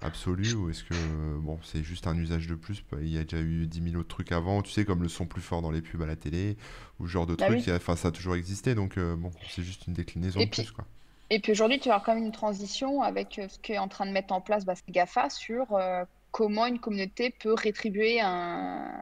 absolu 0.02 0.54
ou 0.54 0.70
est-ce 0.70 0.84
que 0.84 1.38
bon, 1.40 1.60
c'est 1.64 1.84
juste 1.84 2.08
un 2.08 2.18
usage 2.18 2.48
de 2.48 2.56
plus 2.56 2.84
Il 3.02 3.08
y 3.10 3.18
a 3.18 3.24
déjà 3.24 3.42
eu 3.42 3.68
10 3.68 3.82
000 3.82 3.98
autres 3.98 4.10
trucs 4.10 4.32
avant, 4.32 4.62
tu 4.62 4.72
sais, 4.72 4.86
comme 4.86 5.02
le 5.04 5.10
son 5.10 5.26
plus 5.26 5.42
fort 5.42 5.62
dans 5.62 5.72
les 5.72 5.82
pubs 5.82 6.02
à 6.02 6.06
la 6.06 6.16
télé 6.16 6.58
ou 7.00 7.08
ce 7.08 7.12
genre 7.12 7.26
de 7.28 7.36
Bah 7.38 7.46
trucs. 7.46 7.68
oui. 7.68 7.70
Enfin, 7.70 7.96
ça 7.96 8.10
a 8.10 8.12
toujours 8.12 8.36
existé, 8.36 8.76
donc 8.76 8.98
euh, 8.98 9.16
bon, 9.16 9.32
c'est 9.48 9.64
juste 9.64 9.88
une 9.88 9.94
déclinaison 9.94 10.44
Et 10.44 10.46
de 10.46 10.50
plus, 10.50 10.72
puis, 10.72 10.72
quoi. 10.72 10.86
et 11.30 11.40
puis 11.42 11.52
aujourd'hui, 11.54 11.80
tu 11.80 11.92
as 11.92 12.00
quand 12.02 12.16
même 12.16 12.26
une 12.26 12.32
transition 12.32 13.02
avec 13.02 13.40
euh, 13.40 13.48
ce 13.50 13.60
qu'est 13.60 13.78
en 13.78 13.88
train 13.88 14.06
de 14.06 14.12
mettre 14.12 14.34
en 14.34 14.42
place 14.42 14.66
bah, 14.66 14.76
GAFA 14.90 15.30
sur 15.30 15.74
euh, 15.76 16.06
comment 16.32 16.66
une 16.68 16.80
communauté 16.80 17.32
peut 17.32 17.54
rétribuer 17.54 18.22
un, 18.22 19.02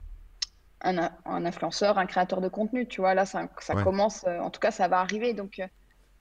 un, 0.81 0.97
in- 0.99 1.17
un 1.25 1.45
influenceur, 1.45 1.97
un 1.99 2.05
créateur 2.07 2.41
de 2.41 2.49
contenu. 2.49 2.87
Tu 2.87 3.01
vois, 3.01 3.15
là, 3.15 3.25
ça, 3.25 3.49
ça 3.61 3.75
Ouais. 3.75 3.83
commence, 3.83 4.25
en 4.25 4.51
tout 4.51 4.59
cas, 4.61 4.71
ça 4.71 4.87
va 4.89 4.99
arriver. 5.01 5.33
Donc, 5.33 5.61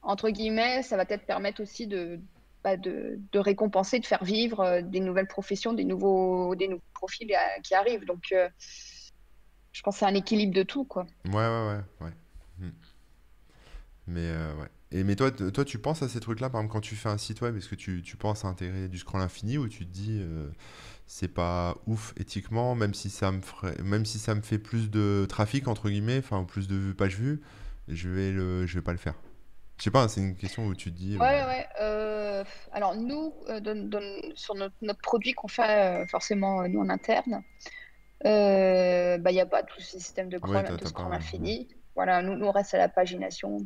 entre 0.03 0.31
guillemets, 0.31 0.83
ça 0.85 0.97
va 0.97 1.07
peut-être 1.07 1.27
permettre 1.27 1.62
aussi 1.62 1.87
de, 1.89 2.20
bah, 2.65 2.77
de, 2.77 3.19
récompenser, 3.35 3.99
de 3.99 4.07
faire 4.07 4.25
vivre 4.25 4.61
euh, 4.61 4.83
des 4.83 5.01
nouvelles 5.01 5.27
professions, 5.27 5.73
des 5.73 5.85
nouveaux, 5.85 6.55
des 6.55 6.69
nouveaux 6.69 6.83
profils 6.95 7.31
euh, 7.33 7.61
qui 7.63 7.75
arrivent. 7.75 8.05
Donc, 8.05 8.27
euh, 8.33 8.49
je 9.73 9.83
pense 9.83 9.97
que 9.97 10.01
c'est 10.01 10.07
un 10.07 10.15
équilibre 10.15 10.55
de 10.55 10.63
tout, 10.63 10.85
quoi. 10.85 11.07
Ouais, 11.27 11.33
ouais, 11.33 11.67
ouais, 11.69 11.81
ouais. 12.01 12.13
Hmm. 12.59 12.71
Mais 14.07 14.31
ouais. 14.31 14.69
Et 14.91 15.05
mais 15.05 15.17
toi, 15.17 15.31
toi, 15.31 15.65
tu 15.65 15.79
penses 15.79 16.03
à 16.03 16.09
ces 16.09 16.21
trucs-là, 16.21 16.51
par 16.51 16.61
exemple, 16.61 16.73
quand 16.73 16.81
tu 16.81 16.97
fais 16.97 17.09
un 17.09 17.17
site 17.17 17.41
web, 17.41 17.57
est-ce 17.57 17.69
que 17.69 17.75
tu, 17.75 18.03
tu 18.03 18.17
penses 18.17 18.45
à 18.45 18.49
intégrer 18.49 18.89
du 18.89 18.99
scroll 18.99 19.23
infini 19.23 19.57
ou 19.57 19.69
tu 19.69 19.87
te 19.87 19.91
dis 19.91 20.23
c'est 21.07 21.29
pas 21.29 21.79
ouf 21.87 22.13
éthiquement, 22.19 22.75
même 22.75 22.93
si 22.93 23.09
ça 23.09 23.33
me 23.33 23.41
ferait, 23.41 23.81
même 23.83 24.05
si 24.05 24.19
ça 24.19 24.35
me 24.35 24.43
fait 24.43 24.59
plus 24.59 24.91
de 24.91 25.25
trafic 25.29 25.67
entre 25.69 25.89
guillemets, 25.89 26.19
enfin 26.19 26.45
plus 26.45 26.69
de 26.69 26.93
pages 26.93 27.17
vues, 27.17 27.41
je 27.89 28.11
vais 28.11 28.33
le, 28.33 28.67
je 28.67 28.75
vais 28.75 28.83
pas 28.83 28.93
le 28.93 28.99
faire? 28.99 29.15
Je 29.83 29.87
sais 29.87 29.91
pas, 29.91 30.07
c'est 30.07 30.20
une 30.20 30.37
question 30.37 30.66
où 30.66 30.76
tu 30.76 30.93
te 30.93 30.97
dis. 30.97 31.16
euh, 31.16 31.18
Ouais, 31.18 31.45
ouais. 31.45 31.66
euh, 31.80 32.45
alors 32.70 32.95
nous, 32.95 33.35
euh, 33.49 33.61
sur 34.37 34.55
notre, 34.55 34.76
notre 34.80 35.01
produit 35.01 35.33
qu'on 35.33 35.49
fait 35.49 36.03
euh, 36.03 36.07
forcément 36.07 36.68
nous 36.68 36.78
en 36.78 36.89
interne, 36.89 37.43
bah, 38.22 39.30
il 39.33 39.35
n'y 39.35 39.41
a 39.41 39.47
pas 39.47 39.64
tout 39.64 39.80
ce 39.80 39.99
système 39.99 40.28
de 40.28 40.39
crawl, 40.39 40.62
de 40.62 40.72
ouais. 40.72 41.16
infini. 41.16 41.68
Voilà, 41.97 42.22
nous, 42.22 42.37
nous, 42.37 42.47
on 42.47 42.53
reste 42.53 42.74
à 42.74 42.78
la 42.78 42.89
pagination 42.89 43.57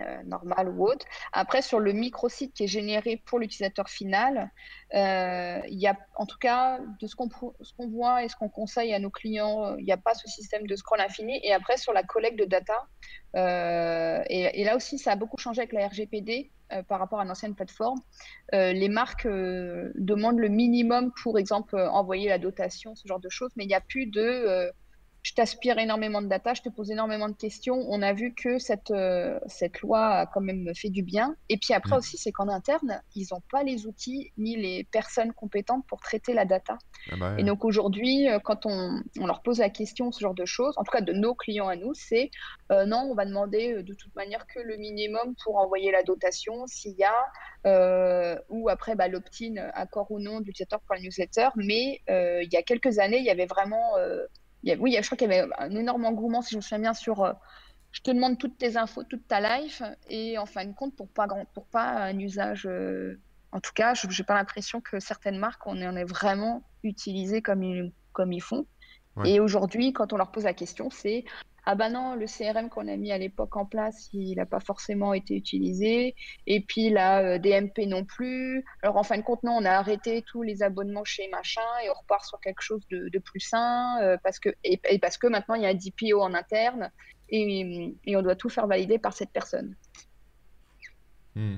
euh, 0.00 0.22
normale 0.24 0.68
ou 0.68 0.88
autre. 0.88 1.06
Après, 1.32 1.62
sur 1.62 1.78
le 1.78 1.92
microsite 1.92 2.52
qui 2.52 2.64
est 2.64 2.68
généré 2.68 3.22
pour 3.24 3.38
l'utilisateur 3.38 3.88
final, 3.88 4.50
euh, 4.94 5.60
y 5.66 5.86
a, 5.86 5.96
en 6.16 6.26
tout 6.26 6.38
cas, 6.38 6.80
de 7.00 7.06
ce 7.06 7.14
qu'on 7.14 7.28
voit 7.88 8.24
et 8.24 8.28
ce 8.28 8.34
qu'on 8.34 8.48
conseille 8.48 8.92
à 8.94 8.98
nos 8.98 9.10
clients, 9.10 9.64
euh, 9.64 9.76
il 9.78 9.84
n'y 9.84 9.92
a 9.92 9.96
pas 9.96 10.14
ce 10.14 10.28
système 10.28 10.66
de 10.66 10.74
scroll 10.74 11.00
infini. 11.00 11.40
Et 11.44 11.52
après, 11.52 11.76
sur 11.76 11.92
la 11.92 12.02
collecte 12.02 12.36
de 12.36 12.46
data, 12.46 12.86
et, 14.28 14.64
là 14.64 14.74
aussi, 14.74 14.98
ça 14.98 15.12
a 15.12 15.16
beaucoup 15.16 15.36
changé 15.36 15.60
avec 15.60 15.72
la 15.72 15.86
RGPD 15.86 16.50
par 16.88 16.98
rapport 16.98 17.20
à 17.20 17.24
l'ancienne 17.24 17.54
plateforme. 17.54 18.00
Euh, 18.54 18.72
les 18.72 18.88
marques 18.88 19.28
demandent 19.28 20.40
le 20.40 20.48
minimum 20.48 21.12
pour 21.22 21.38
exemple 21.38 21.76
envoyer 21.76 22.28
la 22.28 22.38
dotation, 22.38 22.96
ce 22.96 23.06
genre 23.06 23.20
de 23.20 23.28
choses, 23.28 23.52
mais 23.54 23.64
il 23.64 23.68
n'y 23.68 23.74
a 23.74 23.80
plus 23.80 24.06
de 24.06 24.72
je 25.26 25.34
t'aspire 25.34 25.76
énormément 25.78 26.22
de 26.22 26.28
data, 26.28 26.54
je 26.54 26.62
te 26.62 26.68
pose 26.68 26.88
énormément 26.92 27.28
de 27.28 27.34
questions. 27.34 27.84
On 27.88 28.00
a 28.00 28.12
vu 28.12 28.32
que 28.32 28.60
cette, 28.60 28.92
euh, 28.92 29.40
cette 29.48 29.80
loi 29.80 30.06
a 30.06 30.26
quand 30.26 30.40
même 30.40 30.70
fait 30.76 30.88
du 30.88 31.02
bien. 31.02 31.34
Et 31.48 31.56
puis 31.56 31.74
après 31.74 31.96
Mm. 31.96 31.98
aussi, 31.98 32.16
c'est 32.16 32.30
qu'en 32.30 32.48
interne, 32.48 33.02
ils 33.16 33.26
n'ont 33.32 33.42
pas 33.50 33.64
les 33.64 33.86
outils 33.88 34.32
ni 34.38 34.54
les 34.54 34.84
personnes 34.84 35.32
compétentes 35.32 35.84
pour 35.88 35.98
traiter 35.98 36.32
la 36.32 36.44
data. 36.44 36.78
Ah 37.10 37.16
bah 37.16 37.34
ouais. 37.34 37.40
Et 37.40 37.44
donc 37.44 37.64
aujourd'hui, 37.64 38.28
euh, 38.28 38.38
quand 38.38 38.66
on, 38.66 39.02
on 39.18 39.26
leur 39.26 39.42
pose 39.42 39.58
la 39.58 39.68
question, 39.68 40.12
ce 40.12 40.20
genre 40.20 40.34
de 40.34 40.44
choses, 40.44 40.74
en 40.76 40.84
tout 40.84 40.92
cas 40.92 41.00
de 41.00 41.12
nos 41.12 41.34
clients 41.34 41.66
à 41.66 41.74
nous, 41.74 41.92
c'est 41.94 42.30
euh, 42.70 42.84
non, 42.86 43.08
on 43.10 43.14
va 43.16 43.24
demander 43.24 43.82
de 43.82 43.94
toute 43.94 44.14
manière 44.14 44.46
que 44.46 44.60
le 44.60 44.76
minimum 44.76 45.34
pour 45.42 45.56
envoyer 45.56 45.90
la 45.90 46.04
dotation, 46.04 46.68
s'il 46.68 46.94
y 46.96 47.02
a, 47.02 47.16
euh, 47.66 48.38
ou 48.48 48.68
après 48.68 48.94
bah, 48.94 49.08
l'opt-in, 49.08 49.56
accord 49.74 50.08
ou 50.12 50.20
non 50.20 50.38
de 50.38 50.44
l'utilisateur 50.44 50.80
pour 50.82 50.94
la 50.94 51.00
newsletter. 51.00 51.48
Mais 51.56 52.00
il 52.08 52.48
y 52.52 52.56
a 52.56 52.62
quelques 52.62 53.00
années, 53.00 53.18
il 53.18 53.24
y 53.24 53.30
avait 53.30 53.46
vraiment, 53.46 53.94
il 54.62 54.70
y 54.70 54.72
a- 54.72 54.76
oui, 54.76 54.90
il 54.90 54.94
y 54.94 54.98
a- 54.98 55.02
je 55.02 55.06
crois 55.06 55.16
qu'il 55.16 55.30
y 55.30 55.34
avait 55.34 55.48
un 55.58 55.74
énorme 55.74 56.04
engouement, 56.04 56.42
si 56.42 56.52
je 56.52 56.56
me 56.56 56.60
souviens 56.62 56.78
bien, 56.78 56.94
sur 56.94 57.24
euh, 57.24 57.32
je 57.92 58.00
te 58.02 58.10
demande 58.10 58.38
toutes 58.38 58.58
tes 58.58 58.76
infos, 58.76 59.04
toute 59.04 59.26
ta 59.26 59.40
life, 59.58 59.82
et 60.08 60.36
en 60.38 60.46
fin 60.46 60.64
de 60.64 60.74
compte, 60.74 60.94
pour 60.96 61.08
pas, 61.08 61.26
grand, 61.26 61.44
pour 61.54 61.66
pas 61.66 61.88
un 62.04 62.18
usage. 62.18 62.66
euh, 62.66 63.18
en 63.52 63.60
tout 63.60 63.72
cas, 63.74 63.94
je 63.94 64.06
n'ai 64.06 64.24
pas 64.26 64.34
l'impression 64.34 64.80
que 64.80 65.00
certaines 65.00 65.38
marques, 65.38 65.66
on 65.66 65.80
en 65.82 65.96
est 65.96 66.04
vraiment 66.04 66.62
utilisé 66.82 67.40
comme 67.40 67.62
ils, 67.62 67.92
comme 68.12 68.32
ils 68.32 68.42
font. 68.42 68.66
Ouais. 69.16 69.30
Et 69.30 69.40
aujourd'hui, 69.40 69.94
quand 69.94 70.12
on 70.12 70.16
leur 70.18 70.30
pose 70.30 70.44
la 70.44 70.52
question, 70.52 70.90
c'est 70.90 71.24
Ah 71.68 71.74
ben 71.74 71.90
non, 71.90 72.14
le 72.14 72.26
CRM 72.26 72.68
qu'on 72.68 72.86
a 72.86 72.96
mis 72.96 73.10
à 73.10 73.18
l'époque 73.18 73.56
en 73.56 73.66
place, 73.66 74.08
il 74.12 74.36
n'a 74.36 74.46
pas 74.46 74.60
forcément 74.60 75.12
été 75.14 75.34
utilisé. 75.34 76.14
Et 76.46 76.60
puis 76.60 76.90
la 76.90 77.18
euh, 77.24 77.38
DMP 77.38 77.88
non 77.88 78.04
plus. 78.04 78.64
Alors 78.82 78.96
en 78.98 79.02
fin 79.02 79.18
de 79.18 79.22
compte, 79.22 79.42
non, 79.42 79.56
on 79.60 79.64
a 79.64 79.72
arrêté 79.72 80.22
tous 80.22 80.44
les 80.44 80.62
abonnements 80.62 81.04
chez 81.04 81.26
machin 81.28 81.66
et 81.84 81.90
on 81.90 81.94
repart 81.94 82.24
sur 82.24 82.38
quelque 82.38 82.62
chose 82.62 82.86
de, 82.88 83.18
plus 83.18 83.40
sain 83.40 84.00
euh, 84.00 84.16
parce 84.22 84.38
que, 84.38 84.50
parce 85.00 85.18
que 85.18 85.26
maintenant 85.26 85.56
il 85.56 85.62
y 85.62 85.66
a 85.66 85.70
un 85.70 85.74
DPO 85.74 86.20
en 86.20 86.34
interne 86.34 86.92
et, 87.30 87.96
on 88.14 88.22
doit 88.22 88.36
tout 88.36 88.48
faire 88.48 88.68
valider 88.68 89.00
par 89.00 89.12
cette 89.12 89.30
personne. 89.30 89.74
Hmm. 91.34 91.56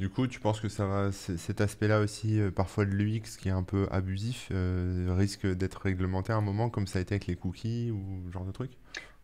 Du 0.00 0.10
coup, 0.10 0.26
tu 0.26 0.40
penses 0.40 0.60
que 0.60 0.68
ça 0.68 0.86
va, 0.86 1.12
cet 1.12 1.60
aspect-là 1.60 2.00
aussi, 2.00 2.40
euh, 2.40 2.50
parfois 2.50 2.84
de 2.84 2.90
l'UX 2.90 3.36
qui 3.38 3.48
est 3.48 3.52
un 3.52 3.62
peu 3.62 3.86
abusif, 3.92 4.50
risque 4.50 5.46
d'être 5.46 5.76
réglementé 5.76 6.32
à 6.32 6.36
un 6.36 6.40
moment, 6.40 6.68
comme 6.68 6.88
ça 6.88 6.98
a 6.98 7.02
été 7.02 7.14
avec 7.14 7.28
les 7.28 7.36
cookies 7.36 7.92
ou 7.92 8.24
ce 8.26 8.32
genre 8.32 8.44
de 8.44 8.50
truc? 8.50 8.72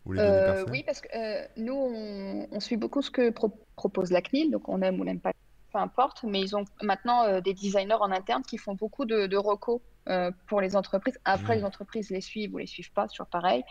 Ou 0.05 0.13
les 0.13 0.19
données 0.19 0.31
Euh, 0.31 0.45
personnelles? 0.45 0.71
oui, 0.71 0.83
parce 0.85 1.01
que 1.01 1.07
euh, 1.17 1.47
nous, 1.57 1.73
on, 1.73 2.47
on 2.51 2.59
suit 2.59 2.77
beaucoup 2.77 3.01
ce 3.01 3.11
que 3.11 3.29
pro- 3.29 3.65
propose 3.75 4.11
la 4.11 4.21
CNIL, 4.21 4.51
donc 4.51 4.67
on 4.69 4.81
aime 4.81 4.99
ou 4.99 5.01
on 5.01 5.05
n'aime 5.05 5.21
pas, 5.21 5.31
peu 5.71 5.79
importe, 5.79 6.23
mais 6.23 6.41
ils 6.41 6.55
ont 6.55 6.65
maintenant 6.81 7.23
euh, 7.25 7.41
des 7.41 7.53
designers 7.53 7.93
en 7.99 8.11
interne 8.11 8.43
qui 8.43 8.57
font 8.57 8.75
beaucoup 8.75 9.05
de, 9.05 9.27
de 9.27 9.37
recos 9.37 9.81
pour 10.47 10.59
les 10.59 10.75
entreprises. 10.75 11.17
Après, 11.23 11.53
Mhm. 11.53 11.59
les 11.61 11.65
entreprises 11.65 12.09
les 12.09 12.19
suivent 12.19 12.53
ou 12.53 12.57
les 12.57 12.67
suivent 12.67 12.91
pas, 12.91 13.07
toujours 13.07 13.27
pareil. 13.27 13.63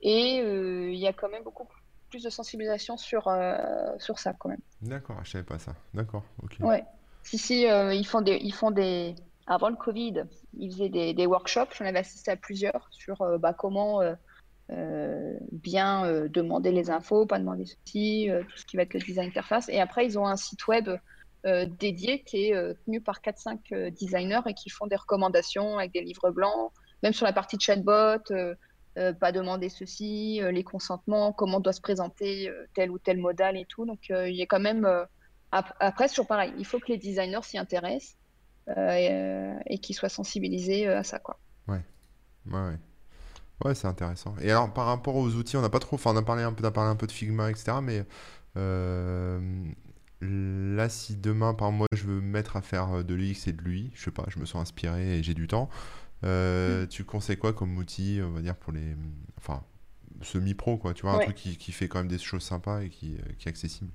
Et 0.00 0.38
il 0.38 0.94
y 0.98 1.06
a 1.06 1.12
quand 1.12 1.28
même 1.28 1.44
beaucoup 1.44 1.68
plus 2.10 2.22
de 2.22 2.30
sensibilisation 2.30 2.96
sur, 2.96 3.28
euh, 3.28 3.54
sur 3.98 4.18
ça, 4.18 4.32
quand 4.32 4.48
même. 4.48 4.60
D'accord, 4.80 5.18
je 5.24 5.30
savais 5.30 5.44
pas 5.44 5.58
ça. 5.58 5.74
D'accord, 5.94 6.24
ok. 6.42 6.56
Ouais. 6.60 6.84
Si, 7.22 7.38
si, 7.38 7.68
euh, 7.68 7.94
ils 7.94 8.06
font 8.06 8.20
des, 8.22 8.38
ils 8.42 8.52
font 8.54 8.70
des. 8.70 9.14
Avant 9.46 9.68
le 9.68 9.76
Covid, 9.76 10.24
ils 10.54 10.72
faisaient 10.72 10.88
des, 10.88 11.14
des 11.14 11.26
workshops. 11.26 11.74
J'en 11.76 11.84
avais 11.84 11.98
assisté 11.98 12.30
à 12.30 12.36
plusieurs 12.36 12.88
sur 12.90 13.20
euh, 13.22 13.38
bah, 13.38 13.54
comment 13.54 14.00
euh, 14.70 15.36
bien 15.50 16.06
euh, 16.06 16.28
demander 16.28 16.70
les 16.70 16.88
infos, 16.90 17.26
pas 17.26 17.38
demander 17.38 17.66
ceci, 17.66 18.30
euh, 18.30 18.42
tout 18.44 18.56
ce 18.56 18.64
qui 18.64 18.76
va 18.76 18.84
être 18.84 18.94
le 18.94 19.00
design 19.00 19.28
interface. 19.28 19.68
Et 19.68 19.80
après, 19.80 20.06
ils 20.06 20.18
ont 20.18 20.26
un 20.26 20.36
site 20.36 20.66
web 20.66 20.88
dédié 21.44 22.22
qui 22.22 22.50
est 22.50 22.74
tenu 22.84 23.00
par 23.00 23.20
4-5 23.20 23.58
euh, 23.72 23.90
designers 23.90 24.42
et 24.46 24.54
qui 24.54 24.70
font 24.70 24.86
des 24.86 24.94
recommandations 24.94 25.76
avec 25.76 25.92
des 25.92 26.00
livres 26.00 26.30
blancs, 26.30 26.70
même 27.02 27.12
sur 27.12 27.26
la 27.26 27.32
partie 27.32 27.58
chatbot. 27.58 28.22
pas 28.94 29.32
demander 29.32 29.68
ceci, 29.68 30.40
les 30.40 30.62
consentements, 30.62 31.32
comment 31.32 31.58
doit 31.58 31.72
se 31.72 31.80
présenter 31.80 32.48
tel 32.74 32.92
ou 32.92 32.98
tel 33.00 33.18
modal 33.18 33.56
et 33.56 33.66
tout. 33.68 33.84
Donc, 33.84 34.08
il 34.10 34.36
y 34.36 34.42
a 34.42 34.46
quand 34.46 34.60
même. 34.60 34.86
ap- 35.50 35.74
après, 35.80 36.06
c'est 36.06 36.14
toujours 36.14 36.28
pareil. 36.28 36.52
Il 36.58 36.64
faut 36.64 36.78
que 36.78 36.92
les 36.92 36.98
designers 36.98 37.42
s'y 37.42 37.58
intéressent 37.58 38.16
et, 38.68 39.78
qu'ils 39.82 39.96
soient 39.96 40.08
sensibilisés 40.08 40.86
à 40.86 41.02
ça, 41.02 41.18
quoi. 41.18 41.40
Ouais, 41.66 41.82
ouais, 42.46 42.68
ouais. 42.68 42.78
Ouais, 43.64 43.74
c'est 43.74 43.86
intéressant. 43.86 44.34
Et 44.40 44.50
alors, 44.50 44.72
par 44.72 44.86
rapport 44.86 45.14
aux 45.16 45.30
outils, 45.34 45.56
on 45.56 45.62
n'a 45.62 45.70
pas 45.70 45.78
trop, 45.78 45.94
enfin, 45.94 46.12
on 46.12 46.16
a 46.16 46.22
parlé 46.22 46.42
un 46.42 46.52
peu, 46.52 46.68
parlé 46.70 46.90
un 46.90 46.96
peu 46.96 47.06
de 47.06 47.12
Figma, 47.12 47.50
etc. 47.50 47.78
Mais 47.82 48.04
euh, 48.56 49.40
là, 50.20 50.88
si 50.88 51.16
demain, 51.16 51.54
par 51.54 51.70
moi, 51.70 51.86
je 51.94 52.04
veux 52.04 52.20
me 52.20 52.26
mettre 52.26 52.56
à 52.56 52.62
faire 52.62 52.92
euh, 52.92 53.02
de 53.02 53.14
l'UX 53.14 53.46
et 53.46 53.52
de 53.52 53.62
l'UI, 53.62 53.92
je 53.94 54.02
sais 54.02 54.10
pas, 54.10 54.24
je 54.28 54.38
me 54.38 54.46
sens 54.46 54.62
inspiré 54.62 55.18
et 55.18 55.22
j'ai 55.22 55.34
du 55.34 55.46
temps, 55.46 55.68
euh, 56.24 56.86
tu 56.86 57.04
conseilles 57.04 57.36
quoi 57.36 57.52
comme 57.52 57.76
outil, 57.76 58.20
on 58.24 58.30
va 58.30 58.40
dire, 58.40 58.56
pour 58.56 58.72
les, 58.72 58.96
enfin, 59.38 59.62
semi-pro, 60.22 60.76
quoi, 60.76 60.92
tu 60.92 61.02
vois, 61.02 61.12
un 61.12 61.18
truc 61.20 61.36
qui, 61.36 61.56
qui 61.56 61.72
fait 61.72 61.86
quand 61.86 61.98
même 61.98 62.08
des 62.08 62.18
choses 62.18 62.42
sympas 62.42 62.80
et 62.82 62.88
qui, 62.88 63.16
qui 63.38 63.48
est 63.48 63.50
accessible? 63.50 63.90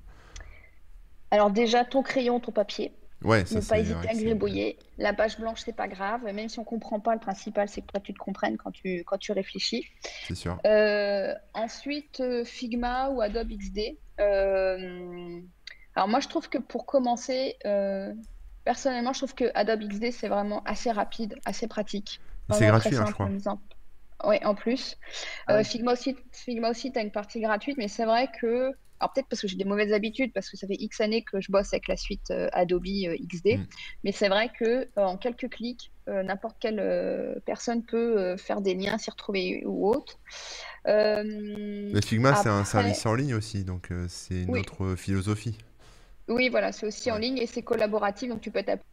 Alors, 1.30 1.50
déjà, 1.50 1.84
ton 1.84 2.02
crayon, 2.02 2.40
ton 2.40 2.52
papier. 2.52 2.92
Ouais, 3.22 3.44
ça 3.44 3.56
Ne 3.56 3.64
pas 3.64 3.78
hésiter 3.80 4.08
à 4.08 4.14
gribouiller. 4.14 4.78
La 4.96 5.12
page 5.12 5.38
blanche, 5.38 5.62
c'est 5.64 5.74
pas 5.74 5.88
grave. 5.88 6.22
Même 6.24 6.48
si 6.48 6.58
on 6.58 6.64
comprend 6.64 7.00
pas, 7.00 7.14
le 7.14 7.20
principal, 7.20 7.68
c'est 7.68 7.80
que 7.80 7.86
toi, 7.88 8.00
tu 8.00 8.14
te 8.14 8.18
comprennes 8.18 8.56
quand 8.56 8.70
tu, 8.70 9.02
quand 9.04 9.18
tu 9.18 9.32
réfléchis. 9.32 9.86
c'est 10.26 10.36
sûr. 10.36 10.58
Euh, 10.66 11.34
ensuite, 11.54 12.20
euh, 12.20 12.44
Figma 12.44 13.10
ou 13.10 13.20
Adobe 13.20 13.48
XD. 13.48 13.98
Euh, 14.20 15.40
alors 15.96 16.08
moi, 16.08 16.20
je 16.20 16.28
trouve 16.28 16.48
que 16.48 16.58
pour 16.58 16.86
commencer, 16.86 17.56
euh, 17.66 18.14
personnellement, 18.64 19.12
je 19.12 19.18
trouve 19.18 19.34
que 19.34 19.50
Adobe 19.54 19.80
XD, 19.80 20.12
c'est 20.12 20.28
vraiment 20.28 20.62
assez 20.64 20.92
rapide, 20.92 21.34
assez 21.44 21.66
pratique. 21.66 22.20
C'est 22.50 22.66
gratuit, 22.66 22.96
hein, 22.96 23.04
je 23.06 23.12
crois. 23.12 23.26
en. 23.46 23.58
Oui, 24.24 24.36
en 24.44 24.54
plus. 24.54 24.96
Ah. 25.46 25.62
Figma 25.62 25.92
aussi, 25.92 26.16
Figma 26.32 26.70
aussi, 26.70 26.92
tu 26.92 26.98
as 26.98 27.02
une 27.02 27.10
partie 27.10 27.40
gratuite, 27.40 27.76
mais 27.78 27.88
c'est 27.88 28.04
vrai 28.04 28.28
que, 28.40 28.72
alors 29.00 29.12
peut-être 29.12 29.28
parce 29.28 29.42
que 29.42 29.48
j'ai 29.48 29.56
des 29.56 29.64
mauvaises 29.64 29.92
habitudes, 29.92 30.32
parce 30.32 30.48
que 30.50 30.56
ça 30.56 30.66
fait 30.66 30.76
X 30.78 31.00
années 31.00 31.22
que 31.22 31.40
je 31.40 31.50
bosse 31.52 31.72
avec 31.72 31.88
la 31.88 31.96
suite 31.96 32.30
euh, 32.30 32.48
Adobe 32.52 32.86
euh, 32.86 33.16
XD, 33.16 33.58
Mm. 33.58 33.66
mais 34.04 34.12
c'est 34.12 34.28
vrai 34.28 34.50
que 34.58 34.64
euh, 34.64 34.86
en 34.96 35.16
quelques 35.16 35.48
clics, 35.48 35.90
n'importe 36.06 36.56
quelle 36.58 37.42
personne 37.44 37.84
peut 37.84 38.34
faire 38.38 38.62
des 38.62 38.74
liens, 38.74 38.96
s'y 38.96 39.10
retrouver 39.10 39.62
ou 39.66 39.90
autre. 39.90 40.18
Mais 40.86 42.00
Figma, 42.00 42.34
c'est 42.34 42.48
un 42.48 42.64
service 42.64 43.04
en 43.04 43.14
ligne 43.14 43.34
aussi, 43.34 43.62
donc 43.62 43.90
c'est 44.08 44.42
une 44.44 44.50
oui, 44.50 44.60
autre 44.60 44.94
philosophie. 44.96 45.58
oui, 46.28 46.48
voilà, 46.48 46.72
c'est 46.72 46.86
aussi 46.86 47.10
en 47.10 47.18
ligne 47.18 47.36
et 47.36 47.46
c'est 47.46 47.60
collaboratif, 47.60 48.30
donc 48.30 48.40
tu 48.40 48.50
peux 48.50 48.62
t'appeler 48.62 48.84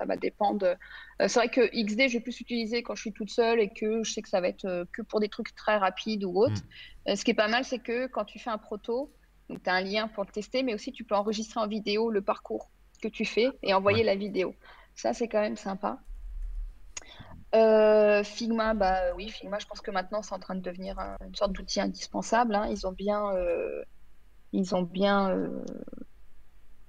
ça 0.00 0.06
va 0.06 0.16
dépendre. 0.16 0.64
Euh, 0.66 1.28
c'est 1.28 1.38
vrai 1.38 1.48
que 1.50 1.60
XD, 1.60 2.08
je 2.08 2.14
vais 2.14 2.20
plus 2.20 2.40
utiliser 2.40 2.82
quand 2.82 2.94
je 2.94 3.02
suis 3.02 3.12
toute 3.12 3.30
seule 3.30 3.60
et 3.60 3.68
que 3.68 4.02
je 4.02 4.10
sais 4.10 4.22
que 4.22 4.30
ça 4.30 4.40
va 4.40 4.48
être 4.48 4.64
euh, 4.64 4.84
que 4.92 5.02
pour 5.02 5.20
des 5.20 5.28
trucs 5.28 5.54
très 5.54 5.76
rapides 5.76 6.24
ou 6.24 6.38
autres. 6.38 6.62
Mm. 7.06 7.16
ce 7.16 7.24
qui 7.24 7.30
est 7.32 7.34
pas 7.34 7.48
mal, 7.48 7.64
c'est 7.64 7.78
que 7.80 8.06
quand 8.06 8.24
tu 8.24 8.38
fais 8.38 8.50
un 8.50 8.58
proto, 8.58 9.12
tu 9.48 9.60
as 9.66 9.74
un 9.74 9.82
lien 9.82 10.08
pour 10.08 10.24
le 10.24 10.30
tester, 10.30 10.62
mais 10.62 10.74
aussi 10.74 10.92
tu 10.92 11.04
peux 11.04 11.14
enregistrer 11.14 11.60
en 11.60 11.66
vidéo 11.66 12.10
le 12.10 12.22
parcours 12.22 12.70
que 13.02 13.08
tu 13.08 13.24
fais 13.24 13.50
et 13.62 13.74
envoyer 13.74 14.02
la 14.02 14.14
vidéo. 14.14 14.54
Ça, 14.94 15.12
c'est 15.12 15.28
quand 15.28 15.40
même 15.40 15.56
sympa. 15.56 15.98
Figma, 17.52 18.74
bah 18.74 19.14
oui, 19.16 19.28
Figma, 19.28 19.58
je 19.58 19.66
pense 19.66 19.80
que 19.80 19.90
maintenant 19.90 20.22
c'est 20.22 20.34
en 20.34 20.38
train 20.38 20.54
de 20.54 20.60
devenir 20.60 20.96
une 21.26 21.34
sorte 21.34 21.52
d'outil 21.52 21.80
indispensable. 21.80 22.54
hein. 22.54 22.68
Ils 22.70 22.86
ont 22.86 22.92
bien, 22.92 23.24
ils 24.52 24.74
ont 24.74 24.82
bien 24.82 25.36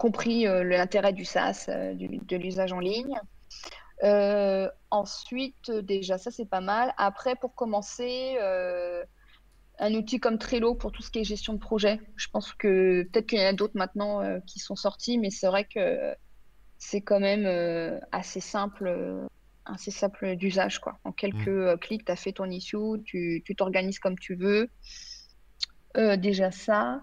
compris 0.02 0.48
euh, 0.48 0.64
l'intérêt 0.64 1.14
du 1.14 1.26
SaaS, 1.26 1.68
euh, 1.70 1.94
de 1.94 2.36
l'usage 2.36 2.74
en 2.74 2.80
ligne. 2.80 3.20
Euh, 4.04 4.68
ensuite, 4.90 5.70
déjà, 5.70 6.18
ça 6.18 6.32
c'est 6.32 6.50
pas 6.50 6.60
mal. 6.60 6.92
Après, 6.98 7.36
pour 7.36 7.54
commencer, 7.54 8.36
un 9.80 9.94
outil 9.94 10.20
comme 10.20 10.40
Trello 10.40 10.74
pour 10.74 10.92
tout 10.92 11.04
ce 11.04 11.12
qui 11.12 11.20
est 11.20 11.24
gestion 11.24 11.54
de 11.54 11.60
projet. 11.60 12.00
Je 12.16 12.28
pense 12.30 12.52
que 12.54 13.04
peut-être 13.04 13.28
qu'il 13.28 13.40
y 13.40 13.44
en 13.44 13.50
a 13.50 13.54
d'autres 13.54 13.78
maintenant 13.78 14.40
qui 14.48 14.58
sont 14.58 14.76
sortis, 14.76 15.20
mais 15.20 15.30
c'est 15.30 15.48
vrai 15.48 15.66
que 15.66 16.16
c'est 16.80 17.02
quand 17.02 17.20
même 17.20 17.46
assez 18.12 18.40
simple, 18.40 18.92
assez 19.66 19.92
simple 19.92 20.36
d'usage. 20.36 20.80
Quoi. 20.80 21.00
En 21.04 21.12
quelques 21.12 21.48
mmh. 21.48 21.78
clics, 21.78 22.06
tu 22.06 22.12
as 22.12 22.16
fait 22.16 22.32
ton 22.32 22.50
issue, 22.50 23.02
tu 23.06 23.44
t'organises 23.56 24.00
comme 24.00 24.18
tu 24.18 24.36
veux. 24.36 24.70
déjà 25.96 26.50
ça. 26.52 27.02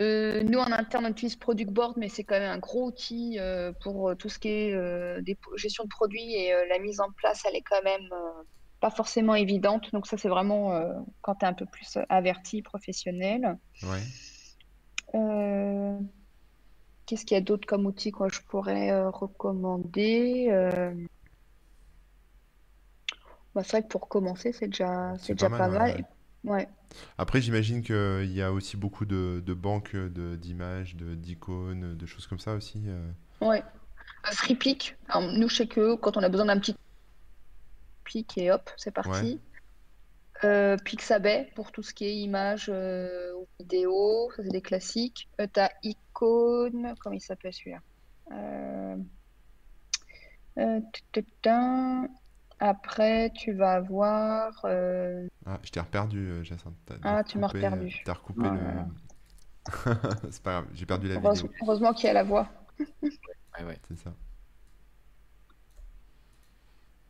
Euh, 0.00 0.42
nous, 0.42 0.58
en 0.58 0.72
interne, 0.72 1.06
on 1.06 1.10
utilise 1.10 1.36
Product 1.36 1.70
Board, 1.70 1.94
mais 1.96 2.08
c'est 2.08 2.24
quand 2.24 2.38
même 2.38 2.50
un 2.50 2.58
gros 2.58 2.88
outil 2.88 3.38
euh, 3.38 3.72
pour 3.80 4.08
euh, 4.08 4.14
tout 4.16 4.28
ce 4.28 4.40
qui 4.40 4.48
est 4.48 5.22
des 5.22 5.38
gestion 5.56 5.84
de 5.84 5.88
produits 5.88 6.34
et 6.34 6.52
la 6.68 6.78
mise 6.78 7.00
en 7.00 7.10
place, 7.16 7.42
elle 7.48 7.56
est 7.56 7.62
quand 7.62 7.82
même 7.84 8.08
pas 8.80 8.90
forcément 8.90 9.34
évidente. 9.34 9.92
Donc 9.92 10.06
ça, 10.06 10.16
c'est 10.16 10.28
vraiment 10.28 10.80
quand 11.20 11.36
tu 11.36 11.44
es 11.44 11.48
un 11.48 11.52
peu 11.52 11.66
plus 11.66 11.98
averti, 12.08 12.62
professionnel. 12.62 13.56
Qu'est-ce 17.06 17.24
qu'il 17.26 17.34
y 17.34 17.38
a 17.38 17.42
d'autre 17.42 17.66
comme 17.66 17.86
outil 17.86 18.10
que 18.10 18.28
je 18.28 18.40
pourrais 18.48 19.06
recommander 19.08 20.48
bah, 23.54 23.62
C'est 23.62 23.70
vrai 23.70 23.82
que 23.82 23.88
pour 23.88 24.08
commencer, 24.08 24.52
c'est 24.52 24.66
déjà, 24.66 25.12
déjà 25.28 25.50
pas 25.50 25.68
mal. 25.68 25.96
Ouais. 25.96 26.04
Après, 27.18 27.40
j'imagine 27.40 27.82
qu'il 27.82 28.32
y 28.32 28.42
a 28.42 28.52
aussi 28.52 28.76
beaucoup 28.76 29.04
de, 29.04 29.42
de 29.44 29.54
banques 29.54 29.96
d'images, 29.96 30.96
de, 30.96 31.14
d'icônes, 31.14 31.96
de, 31.96 32.06
choses 32.06 32.26
comme 32.26 32.38
ça 32.38 32.54
aussi. 32.54 32.82
Euh. 32.86 33.10
Ouais. 33.40 33.62
Un 34.24 34.32
nous, 35.38 35.48
je 35.48 35.54
sais 35.56 35.66
que 35.66 35.96
quand 35.96 36.16
on 36.16 36.22
a 36.22 36.28
besoin 36.28 36.46
d'un 36.46 36.58
petit 36.58 36.76
pic 38.04 38.38
et 38.38 38.50
hop, 38.50 38.70
c'est 38.76 38.90
parti. 38.90 39.40
Euh, 40.42 40.76
Pixabay 40.76 41.50
pour 41.54 41.72
tout 41.72 41.82
ce 41.82 41.94
qui 41.94 42.04
est 42.04 42.16
images 42.16 42.68
euh, 42.68 43.32
ou 43.34 43.46
vidéo, 43.58 44.30
ça 44.36 44.42
c'est 44.42 44.50
des 44.50 44.60
classiques. 44.60 45.28
Euh, 45.40 45.46
T'as 45.50 45.70
Icône, 45.82 46.94
comment 47.00 47.14
il 47.14 47.20
s'appelle 47.20 47.52
celui-là 47.52 47.80
après, 52.60 53.30
tu 53.30 53.52
vas 53.52 53.74
avoir. 53.74 54.52
Euh, 54.64 55.26
ah, 55.46 55.58
je 55.62 55.70
t'ai 55.70 55.80
reperdu, 55.80 56.18
euh, 56.18 56.44
Jacinthe. 56.44 56.74
Ah, 57.02 57.24
tu 57.24 57.38
m'as 57.38 57.48
reperdu. 57.48 58.02
T'as 58.04 58.14
recoupé 58.14 58.42
le. 58.42 58.58
C'est 60.30 60.42
pas 60.42 60.52
grave, 60.52 60.66
j'ai 60.74 60.86
perdu 60.86 61.08
la 61.08 61.16
vidéo. 61.16 61.50
Heureusement 61.62 61.92
qu'il 61.92 62.06
y 62.06 62.10
a 62.10 62.12
la 62.12 62.22
voix. 62.22 62.48
ouais, 62.78 63.64
ouais. 63.64 63.78
C'est 63.88 63.98
ça. 63.98 64.12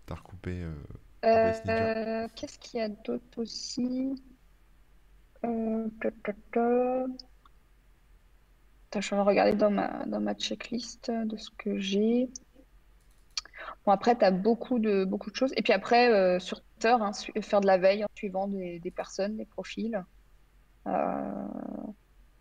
T'as 0.07 0.15
recoupé. 0.15 0.63
Euh... 0.63 1.53
euh 1.69 2.29
qu'est-ce 2.35 2.59
qu'il 2.59 2.81
y 2.81 2.83
a 2.83 2.89
d'autre 2.89 3.39
aussi? 3.39 4.23
Euh... 5.45 5.89
Je 8.95 9.01
suis 9.01 9.15
en 9.15 9.17
train 9.17 9.25
de 9.25 9.29
regarder 9.29 9.55
dans 9.55 9.71
ma, 9.71 10.05
dans 10.07 10.21
ma 10.21 10.35
checklist 10.35 11.11
de 11.11 11.37
ce 11.37 11.51
que 11.59 11.79
j'ai. 11.79 12.31
Bon, 13.85 13.93
après, 13.93 14.17
tu 14.17 14.25
as 14.25 14.31
beaucoup 14.31 14.79
de, 14.79 15.05
beaucoup 15.05 15.31
de 15.31 15.37
choses. 15.37 15.53
Et 15.57 15.63
puis 15.63 15.73
après, 15.73 16.11
euh, 16.11 16.39
sur 16.39 16.63
Twitter, 16.63 16.97
hein, 16.99 17.11
faire 17.43 17.61
de 17.61 17.67
la 17.67 17.77
veille 17.77 18.05
en 18.05 18.09
suivant 18.15 18.49
des, 18.49 18.93
personnes, 18.95 19.37
des 19.37 19.45
profils. 19.45 20.03
Euh, 20.87 21.47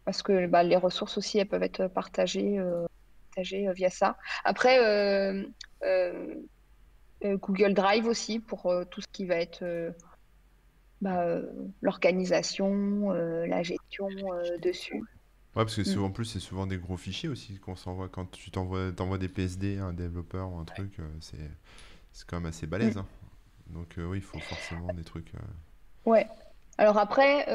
parce 0.06 0.22
que 0.22 0.48
bah, 0.48 0.64
les 0.64 0.78
ressources 0.78 1.18
aussi, 1.18 1.40
elles 1.40 1.48
peuvent 1.48 1.64
être 1.64 1.88
partagées, 1.88 2.60
euh, 2.60 2.86
partagées 3.30 3.72
via 3.74 3.90
ça. 3.90 4.18
Après, 4.46 4.78
Google 7.24 7.74
Drive 7.74 8.08
aussi, 8.08 8.40
pour 8.40 8.74
tout 8.90 9.02
ce 9.02 9.08
qui 9.12 9.26
va 9.26 9.36
être 9.36 9.94
bah, 11.02 11.26
l'organisation, 11.82 13.10
la 13.12 13.64
gestion 13.64 14.08
dessus. 14.62 15.04
Ouais, 15.56 15.64
parce 15.64 15.76
que 15.76 15.84
souvent, 15.84 16.08
mm. 16.08 16.10
en 16.10 16.12
plus, 16.12 16.26
c'est 16.26 16.40
souvent 16.40 16.66
des 16.66 16.78
gros 16.78 16.98
fichiers 16.98 17.30
aussi 17.30 17.60
qu'on 17.60 17.76
s'envoie. 17.76 18.10
Quand 18.10 18.26
tu 18.32 18.50
t'envoies, 18.50 18.92
t'envoies 18.92 19.20
des 19.20 19.30
PSD 19.30 19.78
à 19.78 19.86
un 19.86 19.94
développeur 19.94 20.52
ou 20.52 20.58
un 20.58 20.66
truc, 20.66 20.98
euh, 21.00 21.08
c'est, 21.20 21.38
c'est 22.12 22.26
quand 22.26 22.38
même 22.38 22.48
assez 22.48 22.66
balèze. 22.66 22.96
Mm. 22.96 23.00
Hein. 23.00 23.06
Donc, 23.68 23.98
euh, 23.98 24.06
oui, 24.06 24.18
il 24.18 24.24
faut 24.24 24.40
forcément 24.40 24.92
des 24.94 25.04
trucs. 25.04 25.34
Euh. 25.36 26.10
Ouais. 26.10 26.28
Alors 26.80 26.98
après, 26.98 27.46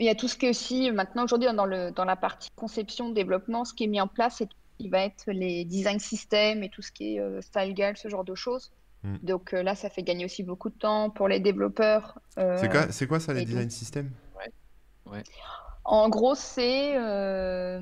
il 0.00 0.06
y 0.06 0.08
a 0.08 0.14
tout 0.14 0.28
ce 0.28 0.36
qui 0.36 0.46
est 0.46 0.50
aussi, 0.50 0.90
maintenant, 0.90 1.24
aujourd'hui, 1.24 1.48
dans, 1.54 1.66
le, 1.66 1.90
dans 1.90 2.06
la 2.06 2.16
partie 2.16 2.48
conception, 2.56 3.10
développement, 3.10 3.66
ce 3.66 3.74
qui 3.74 3.84
est 3.84 3.88
mis 3.88 4.00
en 4.00 4.08
place, 4.08 4.36
c'est 4.38 4.48
qui 4.78 4.88
va 4.88 5.04
être 5.04 5.30
les 5.30 5.66
design 5.66 6.00
systems 6.00 6.62
et 6.62 6.70
tout 6.70 6.80
ce 6.80 6.90
qui 6.90 7.18
est 7.18 7.42
style 7.42 7.74
guide, 7.74 7.98
ce 7.98 8.08
genre 8.08 8.24
de 8.24 8.34
choses. 8.34 8.72
Mm. 9.02 9.16
Donc 9.22 9.52
là, 9.52 9.74
ça 9.74 9.90
fait 9.90 10.02
gagner 10.02 10.24
aussi 10.24 10.42
beaucoup 10.42 10.70
de 10.70 10.74
temps 10.74 11.10
pour 11.10 11.28
les 11.28 11.38
développeurs. 11.38 12.18
c'est, 12.36 12.70
quoi, 12.70 12.90
c'est 12.90 13.06
quoi 13.06 13.20
ça, 13.20 13.34
les 13.34 13.44
design 13.44 13.68
systems 13.68 14.10
Ouais. 15.04 15.22
En 15.84 16.08
gros, 16.08 16.34
c'est. 16.34 16.96
Euh, 16.96 17.80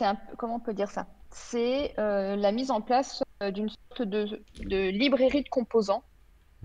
un, 0.00 0.16
comment 0.36 0.56
on 0.56 0.60
peut 0.60 0.74
dire 0.74 0.90
ça? 0.90 1.06
C'est 1.30 1.94
euh, 1.98 2.36
la 2.36 2.52
mise 2.52 2.70
en 2.70 2.80
place 2.80 3.22
euh, 3.42 3.50
d'une 3.50 3.68
sorte 3.68 4.02
de, 4.02 4.40
librairie 4.90 5.42
de 5.42 5.48
composants. 5.48 6.04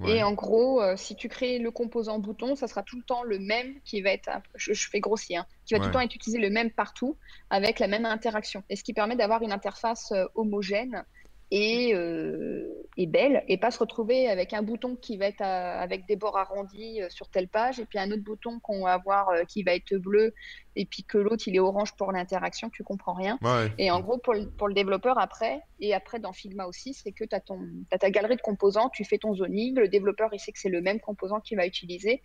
Et 0.05 0.21
en 0.21 0.33
gros, 0.33 0.79
si 0.95 1.15
tu 1.15 1.27
crées 1.27 1.57
le 1.57 1.71
composant 1.71 2.19
bouton, 2.19 2.55
ça 2.55 2.67
sera 2.67 2.83
tout 2.83 2.97
le 2.97 3.01
temps 3.01 3.23
le 3.23 3.39
même 3.39 3.81
qui 3.81 4.01
va 4.01 4.11
être, 4.11 4.29
je, 4.53 4.71
fais 4.87 4.99
grossier, 4.99 5.37
hein, 5.37 5.47
qui 5.65 5.73
va 5.73 5.79
tout 5.79 5.87
le 5.87 5.91
temps 5.91 6.01
être 6.01 6.13
utilisé 6.13 6.37
le 6.37 6.51
même 6.51 6.69
partout 6.69 7.17
avec 7.49 7.79
la 7.79 7.87
même 7.87 8.05
interaction. 8.05 8.61
Et 8.69 8.75
ce 8.75 8.83
qui 8.83 8.93
permet 8.93 9.15
d'avoir 9.15 9.41
une 9.41 9.51
interface 9.51 10.13
homogène 10.35 11.03
et, 11.51 11.93
euh, 11.93 12.73
belle 12.97 13.43
et 13.47 13.57
pas 13.57 13.71
se 13.71 13.79
retrouver 13.79 14.27
avec 14.27 14.53
un 14.53 14.63
bouton 14.63 14.95
qui 14.95 15.17
va 15.17 15.27
être 15.27 15.41
avec 15.41 16.07
des 16.07 16.15
bords 16.15 16.37
arrondis 16.37 17.01
euh, 17.01 17.09
sur 17.09 17.29
telle 17.29 17.47
page 17.47 17.79
et 17.79 17.85
puis 17.85 17.99
un 17.99 18.11
autre 18.11 18.23
bouton 18.23 18.59
qu'on 18.59 18.83
va 18.83 18.93
avoir 18.93 19.29
euh, 19.29 19.43
qui 19.43 19.61
va 19.61 19.75
être 19.75 19.95
bleu 19.95 20.33
et 20.75 20.85
puis 20.85 21.03
que 21.03 21.17
l'autre 21.17 21.47
il 21.47 21.55
est 21.55 21.59
orange 21.59 21.95
pour 21.95 22.11
l'interaction, 22.11 22.69
tu 22.69 22.83
comprends 22.83 23.13
rien. 23.13 23.37
Et 23.77 23.91
en 23.91 24.01
gros 24.01 24.17
pour 24.17 24.33
le, 24.33 24.49
pour 24.49 24.67
le, 24.67 24.73
développeur 24.73 25.19
après 25.19 25.61
et 25.79 25.93
après 25.93 26.19
dans 26.19 26.33
Figma 26.33 26.65
aussi, 26.65 26.93
c'est 26.93 27.11
que 27.11 27.23
tu 27.23 27.35
as, 27.35 27.39
ton, 27.39 27.59
as 27.91 27.99
ta 27.99 28.09
galerie 28.09 28.35
de 28.35 28.41
composants, 28.41 28.89
tu 28.89 29.05
fais 29.05 29.17
ton 29.17 29.33
zoning, 29.35 29.75
le 29.75 29.87
développeur 29.87 30.29
il 30.33 30.39
sait 30.39 30.51
que 30.51 30.59
c'est 30.59 30.69
le 30.69 30.81
même 30.81 30.99
composant 30.99 31.39
qu'il 31.39 31.57
va 31.57 31.67
utiliser 31.67 32.21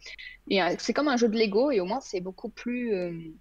et 0.49 0.61
c'est 0.79 0.95
comme 0.95 1.09
un 1.09 1.17
jeu 1.17 1.29
de 1.29 1.39
Lego 1.39 1.71
et 1.71 1.81
au 1.81 1.85
moins 1.85 2.01
c'est 2.01 2.21
beaucoup 2.21 2.49
plus 2.49 3.35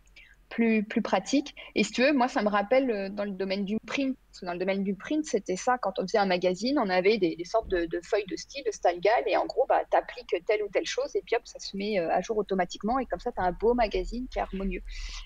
plus, 0.51 0.83
plus 0.83 1.01
pratique. 1.01 1.55
Et 1.73 1.83
si 1.83 1.91
tu 1.91 2.03
veux, 2.03 2.13
moi, 2.13 2.27
ça 2.27 2.43
me 2.43 2.49
rappelle 2.49 2.91
euh, 2.91 3.09
dans 3.09 3.23
le 3.23 3.31
domaine 3.31 3.65
du 3.65 3.77
print. 3.87 4.15
dans 4.43 4.53
le 4.53 4.59
domaine 4.59 4.83
du 4.83 4.93
print, 4.93 5.25
c'était 5.25 5.55
ça. 5.55 5.77
Quand 5.79 5.97
on 5.97 6.03
faisait 6.03 6.19
un 6.19 6.27
magazine, 6.27 6.77
on 6.77 6.89
avait 6.89 7.17
des, 7.17 7.37
sortes 7.45 7.69
de, 7.69 7.87
feuilles 8.03 8.25
de 8.29 8.35
style, 8.35 8.63
de 8.65 8.71
style 8.71 8.99
guide, 8.99 9.25
et 9.25 9.37
en 9.37 9.45
gros, 9.45 9.65
bah, 9.67 9.81
tu 9.89 9.97
appliques 9.97 10.35
telle 10.45 10.61
ou 10.61 10.67
telle 10.67 10.85
chose, 10.85 11.15
et 11.15 11.21
puis 11.25 11.35
hop, 11.35 11.41
ça 11.45 11.59
se 11.59 11.75
met 11.75 11.99
euh, 11.99 12.11
à 12.11 12.21
jour 12.21 12.37
automatiquement, 12.37 12.99
et 12.99 13.05
comme 13.05 13.19
ça, 13.19 13.31
tu 13.31 13.41
as 13.41 13.45
un 13.45 13.53
beau 13.53 13.73
magazine 13.73 14.27
qui 14.27 14.37
est 14.37 14.41
harmonieux. 14.41 14.83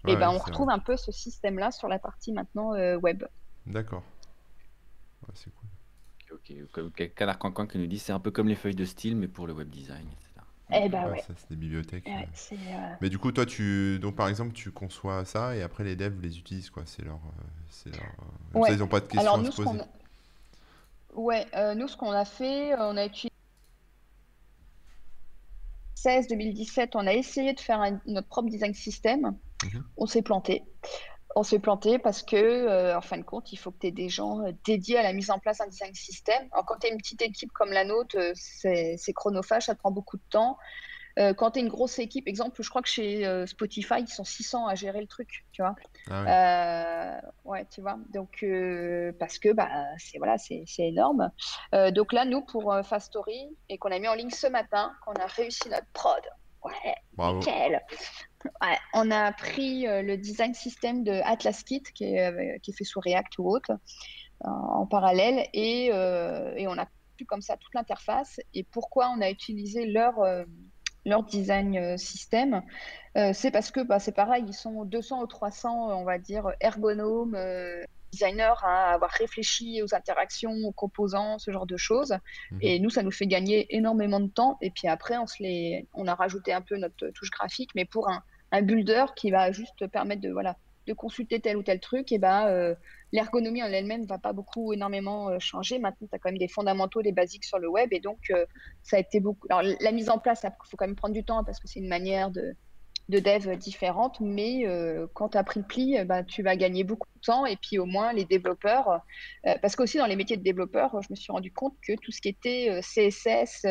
et 0.08 0.16
ben, 0.16 0.30
on 0.30 0.38
retrouve 0.38 0.70
un 0.70 0.80
peu 0.80 0.96
ce 0.96 1.12
système-là 1.12 1.72
sur 1.72 1.88
la 1.88 2.00
partie 2.00 2.32
maintenant 2.32 2.74
euh, 2.76 2.98
web. 2.98 3.24
D'accord. 3.66 4.04
c'est 5.34 5.52
cool. 5.52 5.70
Ok, 6.32 6.54
ok. 6.78 7.14
Canard 7.16 7.40
Cancan 7.40 7.66
qui 7.68 7.78
nous 7.78 7.88
dit 7.88 8.00
c'est 8.00 8.12
un 8.12 8.20
peu 8.20 8.32
comme 8.32 8.48
les 8.48 8.56
feuilles 8.56 8.76
de 8.76 8.86
style, 8.86 9.16
mais 9.16 9.28
pour 9.28 9.48
le 9.48 9.54
web 9.54 9.70
design. 9.70 10.08
Eh 10.72 10.90
ben 10.90 11.12
ouais. 11.12 11.20
Ça, 11.20 11.34
c'est 11.38 11.50
des 11.50 11.56
bibliothèques. 11.56 12.08
Euh. 12.08 12.54
Euh, 12.54 12.96
Mais 13.02 13.10
du 13.10 13.20
coup, 13.20 13.32
toi, 13.32 13.46
tu, 13.46 14.00
donc 14.00 14.16
par 14.16 14.28
exemple, 14.28 14.54
tu 14.54 14.72
conçois 14.72 15.24
ça 15.26 15.56
et 15.56 15.62
après 15.62 15.84
les 15.84 15.96
devs 15.96 16.20
les 16.22 16.40
utilisent 16.40 16.70
quoi. 16.70 16.84
C'est 16.86 17.04
leur, 17.04 17.16
euh, 17.16 17.44
c'est 17.70 17.92
leur... 17.96 18.70
ils 18.72 18.78
n'ont 18.78 18.88
pas 18.88 19.00
de 19.00 19.06
questions 19.06 19.34
à 19.34 19.52
se 19.52 19.62
poser. 19.62 19.80
Ouais, 21.14 21.46
nous 21.76 21.88
ce 21.88 21.96
qu'on 21.96 22.12
a 22.12 22.26
fait, 22.26 22.74
on 22.76 22.98
a 22.98 23.06
utilisé 23.06 23.30
16 25.96 26.28
2017, 26.28 26.96
on 26.96 27.08
a 27.08 27.14
essayé 27.14 27.54
de 27.54 27.60
faire 27.60 27.82
notre 28.06 28.28
propre 28.28 28.50
design 28.50 28.74
system. 28.74 29.36
Mhm. 29.64 29.84
On 29.98 30.06
s'est 30.06 30.22
planté 30.22 30.64
on 31.36 31.44
s'est 31.44 31.60
planté 31.60 32.00
parce 32.00 32.24
que, 32.24 32.38
euh, 32.38 32.98
en 32.98 33.02
fin 33.02 33.18
de 33.18 33.24
compte, 33.24 33.52
il 33.52 33.58
faut 33.58 33.70
que 33.70 33.80
tu 33.80 33.88
aies 33.88 33.92
des 33.92 34.08
gens 34.08 34.42
euh, 34.42 34.52
dédiés 34.66 34.98
à 34.98 35.04
la 35.04 35.12
mise 35.12 35.30
en 35.30 35.38
place 35.38 35.58
d'un 35.58 35.68
design 35.68 35.94
système. 35.94 36.48
Alors, 36.54 36.66
quand 36.66 36.78
tu 36.80 36.88
es 36.88 36.92
une 36.92 36.98
petite 36.98 37.22
équipe 37.22 37.52
comme 37.52 37.72
la 37.72 37.84
nôtre, 37.84 38.18
euh, 38.18 38.32
c'est 38.36 39.14
chronophage, 39.14 39.66
ça 39.66 39.76
prend 39.76 39.92
beaucoup 39.92 40.16
de 40.16 40.24
temps. 40.30 40.58
Euh, 41.20 41.34
quand 41.34 41.52
tu 41.52 41.60
es 41.60 41.62
une 41.62 41.70
grosse 41.70 42.00
équipe, 42.00 42.28
exemple, 42.28 42.62
je 42.62 42.70
crois 42.70 42.82
que 42.82 42.90
chez 42.90 43.26
euh, 43.26 43.46
Spotify, 43.46 43.96
ils 44.00 44.08
sont 44.08 44.24
600 44.24 44.68
à 44.68 44.76
gérer 44.76 45.02
le 45.02 45.08
truc, 45.08 45.46
tu 45.52 45.62
vois. 45.62 45.76
Ah 46.10 47.22
ouais. 47.46 47.52
ouais. 47.52 47.66
tu 47.70 47.82
vois. 47.82 47.98
Donc, 48.14 48.46
parce 49.20 49.38
que 49.38 49.52
bah, 49.52 49.70
c'est 49.98 50.18
voilà, 50.18 50.38
c'est 50.38 50.66
énorme. 50.80 51.32
donc 51.92 52.14
là, 52.14 52.24
nous, 52.26 52.42
pour 52.42 52.74
Fast 52.84 53.08
Story, 53.08 53.50
et 53.70 53.78
qu'on 53.78 53.92
a 53.92 54.00
mis 54.00 54.08
en 54.08 54.14
ligne 54.14 54.30
ce 54.30 54.48
matin, 54.48 54.94
qu'on 55.06 55.14
a 55.14 55.26
réussi 55.26 55.70
notre 55.70 55.88
prod. 55.94 56.22
Ouais, 56.64 56.96
Bravo. 57.14 57.40
nickel. 57.40 57.82
Ouais, 58.62 58.78
on 58.94 59.12
a 59.12 59.32
pris 59.32 59.86
le 59.88 60.16
design 60.16 60.54
system 60.54 61.04
de 61.04 61.22
Atlas 61.24 61.64
Kit, 61.64 61.84
qui 61.94 62.06
est, 62.06 62.60
qui 62.62 62.72
est 62.72 62.74
fait 62.74 62.84
sous 62.84 63.00
React 63.00 63.40
ou 63.40 63.50
autre, 63.50 63.72
en 64.42 64.86
parallèle, 64.86 65.48
et, 65.54 65.88
et 65.88 66.68
on 66.68 66.78
a 66.78 66.88
comme 67.24 67.42
ça 67.42 67.56
toute 67.56 67.74
l'interface. 67.74 68.42
Et 68.54 68.64
pourquoi 68.64 69.10
on 69.16 69.22
a 69.22 69.30
utilisé 69.30 69.86
leur, 69.86 70.20
euh, 70.20 70.44
leur 71.06 71.24
design 71.24 71.78
euh, 71.78 71.98
système 71.98 72.62
euh, 73.18 73.32
C'est 73.34 73.52
parce 73.52 73.72
que 73.72 73.80
bah, 73.80 74.00
c'est 74.00 74.12
pareil, 74.12 74.44
ils 74.46 74.54
sont 74.54 74.84
200 74.84 75.22
ou 75.22 75.28
300, 75.28 75.98
on 75.98 76.04
va 76.04 76.18
dire, 76.18 76.52
ergonomes, 76.60 77.38
designers 78.12 78.54
à 78.64 78.94
avoir 78.94 79.12
réfléchi 79.12 79.82
aux 79.82 79.96
interactions, 79.96 80.54
aux 80.66 80.74
composants, 80.74 81.40
ce 81.40 81.52
genre 81.52 81.66
de 81.66 81.78
choses. 81.78 82.14
Mhm. 82.52 82.60
Et 82.62 82.80
nous, 82.80 82.90
ça 82.90 83.04
nous 83.04 83.12
fait 83.12 83.28
gagner 83.28 83.74
énormément 83.74 84.20
de 84.20 84.30
temps. 84.30 84.58
Et 84.62 84.72
puis 84.72 84.90
après, 84.90 85.18
on, 85.18 85.28
se 85.28 85.42
les... 85.42 85.88
on 85.94 86.08
a 86.08 86.16
rajouté 86.16 86.52
un 86.52 86.62
peu 86.62 86.76
notre 86.78 87.08
touche 87.10 87.30
graphique, 87.30 87.70
mais 87.76 87.86
pour 87.86 88.10
un, 88.10 88.22
un 88.56 88.62
builder 88.62 89.06
qui 89.16 89.32
va 89.32 89.52
juste 89.52 89.88
permettre 89.88 90.22
de 90.22 90.32
voilà, 90.32 90.56
de 90.88 90.94
consulter 90.94 91.40
tel 91.40 91.58
ou 91.58 91.64
tel 91.64 91.80
truc, 91.80 92.12
et 92.12 92.18
ben 92.18 92.48
euh, 92.48 92.76
l'ergonomie 93.12 93.64
en 93.64 93.68
elle-même 93.68 94.06
va 94.06 94.18
pas 94.18 94.34
beaucoup 94.34 94.74
énormément 94.74 95.30
euh, 95.30 95.40
changer. 95.40 95.80
Maintenant, 95.80 96.08
tu 96.08 96.16
as 96.16 96.20
quand 96.20 96.30
même 96.30 96.38
des 96.38 96.48
fondamentaux, 96.48 97.02
des 97.02 97.12
basiques 97.12 97.46
sur 97.46 97.60
le 97.60 97.68
web, 97.68 97.90
et 97.92 98.00
donc 98.00 98.20
euh, 98.32 98.46
ça 98.84 98.98
a 98.98 99.00
été 99.00 99.20
beaucoup. 99.20 99.48
Alors 99.50 99.76
la 99.80 99.92
mise 99.92 100.10
en 100.10 100.20
place, 100.20 100.42
il 100.44 100.50
faut 100.70 100.78
quand 100.78 100.88
même 100.88 100.96
prendre 100.96 101.14
du 101.14 101.24
temps 101.24 101.44
parce 101.44 101.60
que 101.60 101.68
c'est 101.68 101.80
une 101.80 101.90
manière 101.90 102.30
de, 102.30 102.56
de 103.10 103.20
dev 103.20 103.56
différente, 103.58 104.20
mais 104.20 104.66
quand 105.14 105.30
tu 105.30 105.38
as 105.38 105.44
pris 105.44 105.60
le 105.60 105.66
pli, 105.66 106.04
bah, 106.06 106.24
tu 106.24 106.42
vas 106.42 106.56
gagner 106.56 106.84
beaucoup 106.84 107.08
de 107.16 107.22
temps 107.22 107.46
et 107.46 107.56
puis 107.56 107.78
au 107.78 107.86
moins 107.86 108.14
les 108.14 108.26
développeurs, 108.26 109.02
parce 109.62 109.76
qu'aussi 109.76 109.98
dans 109.98 110.08
les 110.08 110.16
métiers 110.16 110.38
de 110.38 110.44
développeur, 110.44 111.00
je 111.04 111.08
me 111.12 111.16
suis 111.16 111.32
rendu 111.32 111.52
compte 111.52 111.76
que 111.86 111.94
tout 112.02 112.12
ce 112.12 112.20
qui 112.20 112.30
était 112.30 112.80
CSS, 112.82 113.66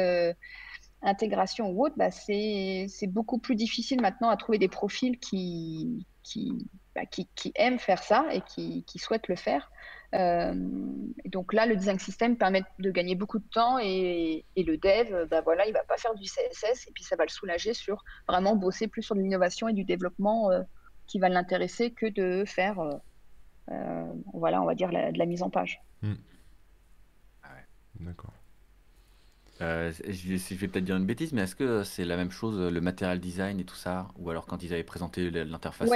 intégration 1.05 1.71
ou 1.71 1.85
autre, 1.85 1.95
bah, 1.97 2.11
c'est 2.11 2.89
beaucoup 3.07 3.39
plus 3.39 3.55
difficile 3.55 4.01
maintenant 4.01 4.31
à 4.31 4.37
trouver 4.37 4.59
des 4.59 4.69
profils 4.69 5.19
qui, 5.19 6.07
bah, 6.95 7.03
aiment 7.57 7.79
faire 7.79 8.03
ça 8.03 8.27
et 8.33 8.41
qui, 8.41 8.99
souhaitent 8.99 9.29
le 9.29 9.37
faire. 9.37 9.71
Euh, 10.15 10.55
donc 11.27 11.53
là, 11.53 11.67
le 11.67 11.77
design 11.77 11.99
system 11.99 12.37
permet 12.37 12.63
de 12.79 12.91
gagner 12.91 13.17
beaucoup 13.17 13.39
de 13.39 13.49
temps 13.49 13.79
et, 13.81 14.45
le 14.57 14.77
dev, 14.77 15.27
bah 15.29 15.41
voilà, 15.41 15.67
il 15.67 15.73
va 15.73 15.83
pas 15.85 15.97
faire 15.97 16.15
du 16.15 16.25
CSS 16.25 16.87
et 16.87 16.93
puis 16.93 17.03
ça 17.03 17.17
va 17.17 17.25
le 17.25 17.31
soulager 17.31 17.75
sur 17.75 18.05
vraiment 18.29 18.55
bosser 18.55 18.87
plus 18.87 19.03
sur 19.03 19.15
l'innovation 19.15 19.69
et 19.69 19.73
du 19.73 19.85
développement 19.85 20.51
euh, 20.51 20.63
qui 21.07 21.19
va 21.19 21.29
l'intéresser 21.29 21.91
que 21.93 22.07
de 22.07 22.45
faire, 22.47 22.79
euh, 23.71 24.13
voilà, 24.33 24.63
on 24.63 24.65
va 24.65 24.75
dire 24.75 24.89
de 24.89 25.19
la 25.19 25.27
mise 25.27 25.43
en 25.43 25.51
page. 25.51 25.81
Hmm. 26.03 26.15
Ah 27.43 27.49
D'accord. 28.01 28.33
Je, 29.61 30.55
vais 30.55 30.69
peut-être 30.69 30.85
dire 30.85 30.97
une 30.97 31.07
bêtise, 31.07 31.33
mais 31.33 31.43
est-ce 31.43 31.57
que 31.57 31.85
c'est 31.85 32.05
la 32.05 32.17
même 32.17 32.31
chose, 32.31 32.59
le 32.59 32.81
material 32.81 33.21
design 33.21 33.61
et 33.61 33.65
tout 33.65 33.77
ça? 33.77 34.09
Ou 34.19 34.31
alors 34.31 34.47
quand 34.47 34.63
ils 34.63 34.73
avaient 34.73 34.85
présenté 34.85 35.31
l'interface 35.31 35.91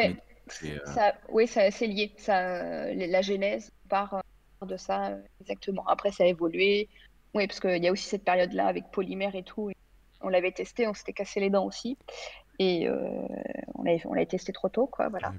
euh, 0.64 0.78
ça, 0.86 1.14
oui, 1.28 1.46
c'est 1.46 1.86
lié. 1.86 2.12
Ça, 2.18 2.92
la 2.92 3.22
genèse 3.22 3.72
part 3.88 4.14
euh, 4.14 4.66
de 4.66 4.76
ça, 4.76 5.16
exactement. 5.40 5.86
Après, 5.86 6.12
ça 6.12 6.24
a 6.24 6.26
évolué. 6.26 6.88
Oui, 7.34 7.46
parce 7.46 7.60
qu'il 7.60 7.82
y 7.82 7.88
a 7.88 7.92
aussi 7.92 8.08
cette 8.08 8.24
période-là 8.24 8.66
avec 8.66 8.90
polymère 8.90 9.34
et 9.34 9.42
tout. 9.42 9.70
On 10.20 10.28
l'avait 10.28 10.52
testé, 10.52 10.86
on 10.86 10.94
s'était 10.94 11.12
cassé 11.12 11.40
les 11.40 11.50
dents 11.50 11.66
aussi. 11.66 11.96
Et 12.58 12.88
euh, 12.88 12.96
on 13.74 13.84
l'avait 13.84 14.00
on 14.04 14.24
testé 14.24 14.52
trop 14.52 14.68
tôt, 14.68 14.86
quoi. 14.86 15.08
Voilà. 15.08 15.32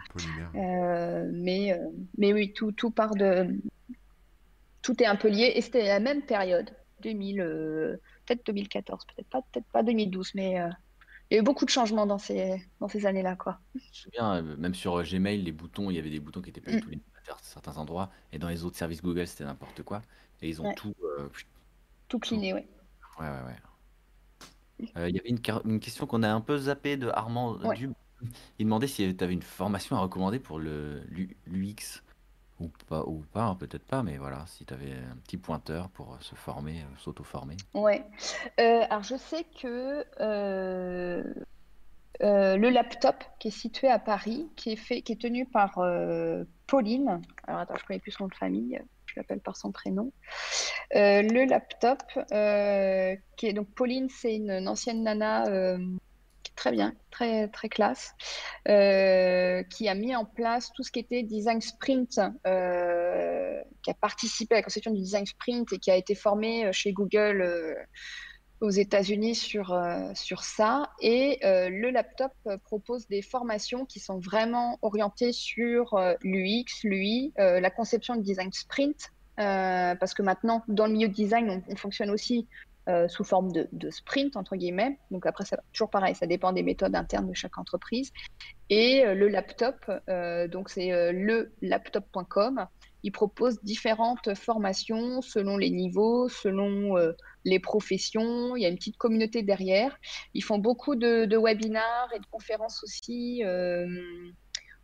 mais, 0.53 1.77
mais 2.17 2.33
oui, 2.33 2.53
tout, 2.53 2.71
tout 2.71 2.91
part 2.91 3.15
de. 3.15 3.59
Tout 4.81 5.01
est 5.03 5.07
un 5.07 5.15
peu 5.15 5.27
lié. 5.27 5.53
Et 5.55 5.61
c'était 5.61 5.83
la 5.83 5.99
même 5.99 6.21
période, 6.21 6.69
2000, 7.01 7.99
peut-être 8.25 8.45
2014, 8.45 9.05
peut-être 9.05 9.27
pas, 9.29 9.41
peut-être 9.51 9.67
pas 9.67 9.83
2012, 9.83 10.31
mais 10.35 10.59
il 11.29 11.35
y 11.35 11.37
a 11.37 11.41
eu 11.41 11.43
beaucoup 11.43 11.65
de 11.65 11.69
changements 11.69 12.07
dans 12.07 12.17
ces, 12.17 12.65
dans 12.79 12.87
ces 12.87 13.05
années-là. 13.05 13.35
Quoi. 13.35 13.59
Je 13.75 13.79
me 13.79 13.83
souviens, 13.91 14.35
euh, 14.35 14.57
même 14.57 14.73
sur 14.73 14.97
euh, 14.97 15.03
Gmail, 15.03 15.41
les 15.43 15.51
boutons, 15.51 15.91
il 15.91 15.95
y 15.95 15.99
avait 15.99 16.09
des 16.09 16.19
boutons 16.19 16.41
qui 16.41 16.49
étaient 16.49 16.61
pas 16.61 16.71
du 16.71 16.77
mm. 16.77 16.81
tout 16.81 17.31
à 17.31 17.37
certains 17.41 17.77
endroits. 17.77 18.09
Et 18.33 18.39
dans 18.39 18.49
les 18.49 18.65
autres 18.65 18.77
services 18.77 19.03
Google, 19.03 19.27
c'était 19.27 19.45
n'importe 19.45 19.83
quoi. 19.83 20.01
Et 20.41 20.49
ils 20.49 20.61
ont 20.61 20.73
tout. 20.73 20.95
Euh, 21.03 21.29
tout 22.07 22.17
cliné, 22.17 22.53
oui. 22.53 22.61
Ouais, 23.19 23.27
ouais, 23.27 23.43
ouais. 23.45 25.09
Il 25.09 25.15
y 25.15 25.19
avait 25.19 25.29
une, 25.29 25.39
une 25.65 25.79
question 25.79 26.07
qu'on 26.07 26.23
a 26.23 26.29
un 26.29 26.41
peu 26.41 26.57
zappé 26.57 26.97
de 26.97 27.09
Armand 27.09 27.57
Dub. 27.75 27.93
Il 28.57 28.65
demandait 28.65 28.87
si 28.87 29.15
tu 29.15 29.23
avais 29.23 29.33
une 29.33 29.41
formation 29.41 29.97
à 29.97 29.99
recommander 29.99 30.39
pour 30.39 30.57
le 30.57 31.03
l'UX. 31.45 32.01
Ou 32.59 32.69
pas, 32.87 33.03
ou 33.05 33.23
pas 33.31 33.43
hein, 33.43 33.55
peut-être 33.55 33.85
pas, 33.85 34.03
mais 34.03 34.17
voilà, 34.17 34.43
si 34.47 34.65
tu 34.65 34.73
avais 34.73 34.91
un 34.91 35.15
petit 35.23 35.37
pointeur 35.37 35.89
pour 35.89 36.17
se 36.21 36.35
former, 36.35 36.81
euh, 36.81 36.97
s'auto-former. 36.97 37.55
Ouais. 37.73 38.03
Euh, 38.59 38.81
alors 38.89 39.03
je 39.03 39.15
sais 39.15 39.45
que 39.61 40.03
euh, 40.19 41.23
le 42.21 42.69
laptop 42.69 43.23
qui 43.39 43.47
est 43.47 43.51
situé 43.51 43.87
à 43.87 43.97
Paris, 43.97 44.49
qui 44.57 44.73
est 44.73 44.75
fait, 44.75 45.01
qui 45.01 45.13
est 45.13 45.21
tenu 45.21 45.45
par 45.45 45.79
Pauline. 46.67 47.21
Alors 47.47 47.61
attends, 47.61 47.77
je 47.77 47.85
connais 47.85 47.99
plus 47.99 48.11
son 48.11 48.25
nom 48.25 48.29
de 48.29 48.35
famille. 48.35 48.81
Je 49.05 49.13
l'appelle 49.15 49.39
par 49.39 49.55
son 49.55 49.71
prénom. 49.71 50.11
le 50.93 51.45
laptop, 51.45 52.03
qui 53.37 53.47
est 53.47 53.53
donc 53.53 53.69
Pauline, 53.73 54.09
c'est 54.09 54.35
une 54.35 54.67
ancienne 54.67 55.03
nana 55.03 55.45
très 56.55 56.71
bien, 56.71 56.93
très, 57.11 57.47
très 57.47 57.69
classe, 57.69 58.13
euh, 58.67 59.63
qui 59.63 59.87
a 59.87 59.95
mis 59.95 60.15
en 60.15 60.25
place 60.25 60.71
tout 60.73 60.83
ce 60.83 60.91
qui 60.91 60.99
était 60.99 61.23
design 61.23 61.61
sprint, 61.61 62.19
euh, 62.45 63.61
qui 63.83 63.91
a 63.91 63.93
participé 63.93 64.55
à 64.55 64.57
la 64.59 64.63
conception 64.63 64.91
du 64.91 65.01
design 65.01 65.25
sprint 65.25 65.71
et 65.73 65.79
qui 65.79 65.91
a 65.91 65.95
été 65.95 66.15
formé 66.15 66.65
euh, 66.65 66.71
chez 66.71 66.91
Google 66.93 67.77
aux 68.61 68.69
États-Unis 68.69 69.35
sur, 69.35 69.81
sur 70.15 70.43
ça. 70.43 70.91
Et 70.99 71.39
le 71.41 71.91
laptop 71.91 72.33
propose 72.65 73.07
des 73.07 73.21
formations 73.21 73.85
qui 73.85 74.01
sont 74.01 74.19
vraiment 74.19 74.77
orientées 74.81 75.31
sur 75.31 75.97
l'UX, 76.23 76.83
l'UI, 76.83 77.31
la 77.37 77.69
conception 77.69 78.17
de 78.17 78.21
design 78.21 78.51
sprint. 78.51 79.11
parce 79.37 80.13
que 80.13 80.21
maintenant, 80.23 80.61
dans 80.67 80.87
le 80.87 80.91
milieu 80.91 81.07
de 81.07 81.13
design, 81.13 81.63
on 81.69 81.75
fonctionne 81.77 82.09
aussi 82.09 82.49
euh, 82.89 83.07
sous 83.07 83.23
forme 83.23 83.51
de, 83.51 83.89
sprint, 83.91 84.35
entre 84.35 84.55
guillemets. 84.55 84.97
Donc 85.11 85.27
après, 85.27 85.45
ça, 85.45 85.59
toujours 85.71 85.91
pareil, 85.91 86.15
ça 86.15 86.25
dépend 86.25 86.53
des 86.53 86.63
méthodes 86.63 86.95
internes 86.95 87.29
de 87.29 87.35
chaque 87.35 87.59
entreprise. 87.59 88.11
Et 88.71 89.05
euh, 89.05 89.13
le 89.13 89.27
laptop, 89.27 89.75
euh, 90.09 90.47
donc 90.47 90.69
c'est 90.69 91.11
le 91.11 91.53
laptop.com. 91.61 92.65
Il 93.03 93.11
propose 93.11 93.61
différentes 93.63 94.33
formations 94.33 95.21
selon 95.21 95.57
les 95.57 95.69
niveaux, 95.69 96.29
selon 96.29 96.95
les 97.45 97.59
professions. 97.59 98.55
Il 98.55 98.63
y 98.63 98.65
a 98.65 98.69
une 98.69 98.75
petite 98.75 98.97
communauté 98.97 99.43
derrière. 99.43 99.97
Ils 100.33 100.43
font 100.43 100.57
beaucoup 100.57 100.95
de, 100.95 101.25
de 101.25 101.37
webinars 101.37 102.09
et 102.13 102.19
de 102.19 102.25
conférences 102.25 102.83
aussi 102.83 103.41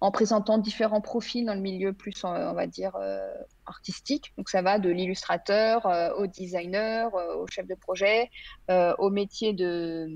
en 0.02 0.12
présentant 0.12 0.58
différents 0.58 1.02
profils 1.02 1.46
dans 1.46 1.54
le 1.54 1.62
milieu 1.62 1.94
plus, 1.94 2.24
on 2.24 2.54
va 2.54 2.68
dire, 2.68 2.96
euh, 2.96 3.34
artistique. 3.66 4.34
Donc 4.38 4.50
ça 4.50 4.62
va 4.62 4.78
de 4.78 4.90
l'illustrateur 4.90 5.86
euh, 5.86 6.14
au 6.16 6.28
designer, 6.28 7.14
euh, 7.16 7.36
au 7.38 7.48
chef 7.48 7.66
de 7.68 7.76
projet, 7.76 8.30
au 8.70 9.10
métier 9.10 9.54
de 9.54 10.08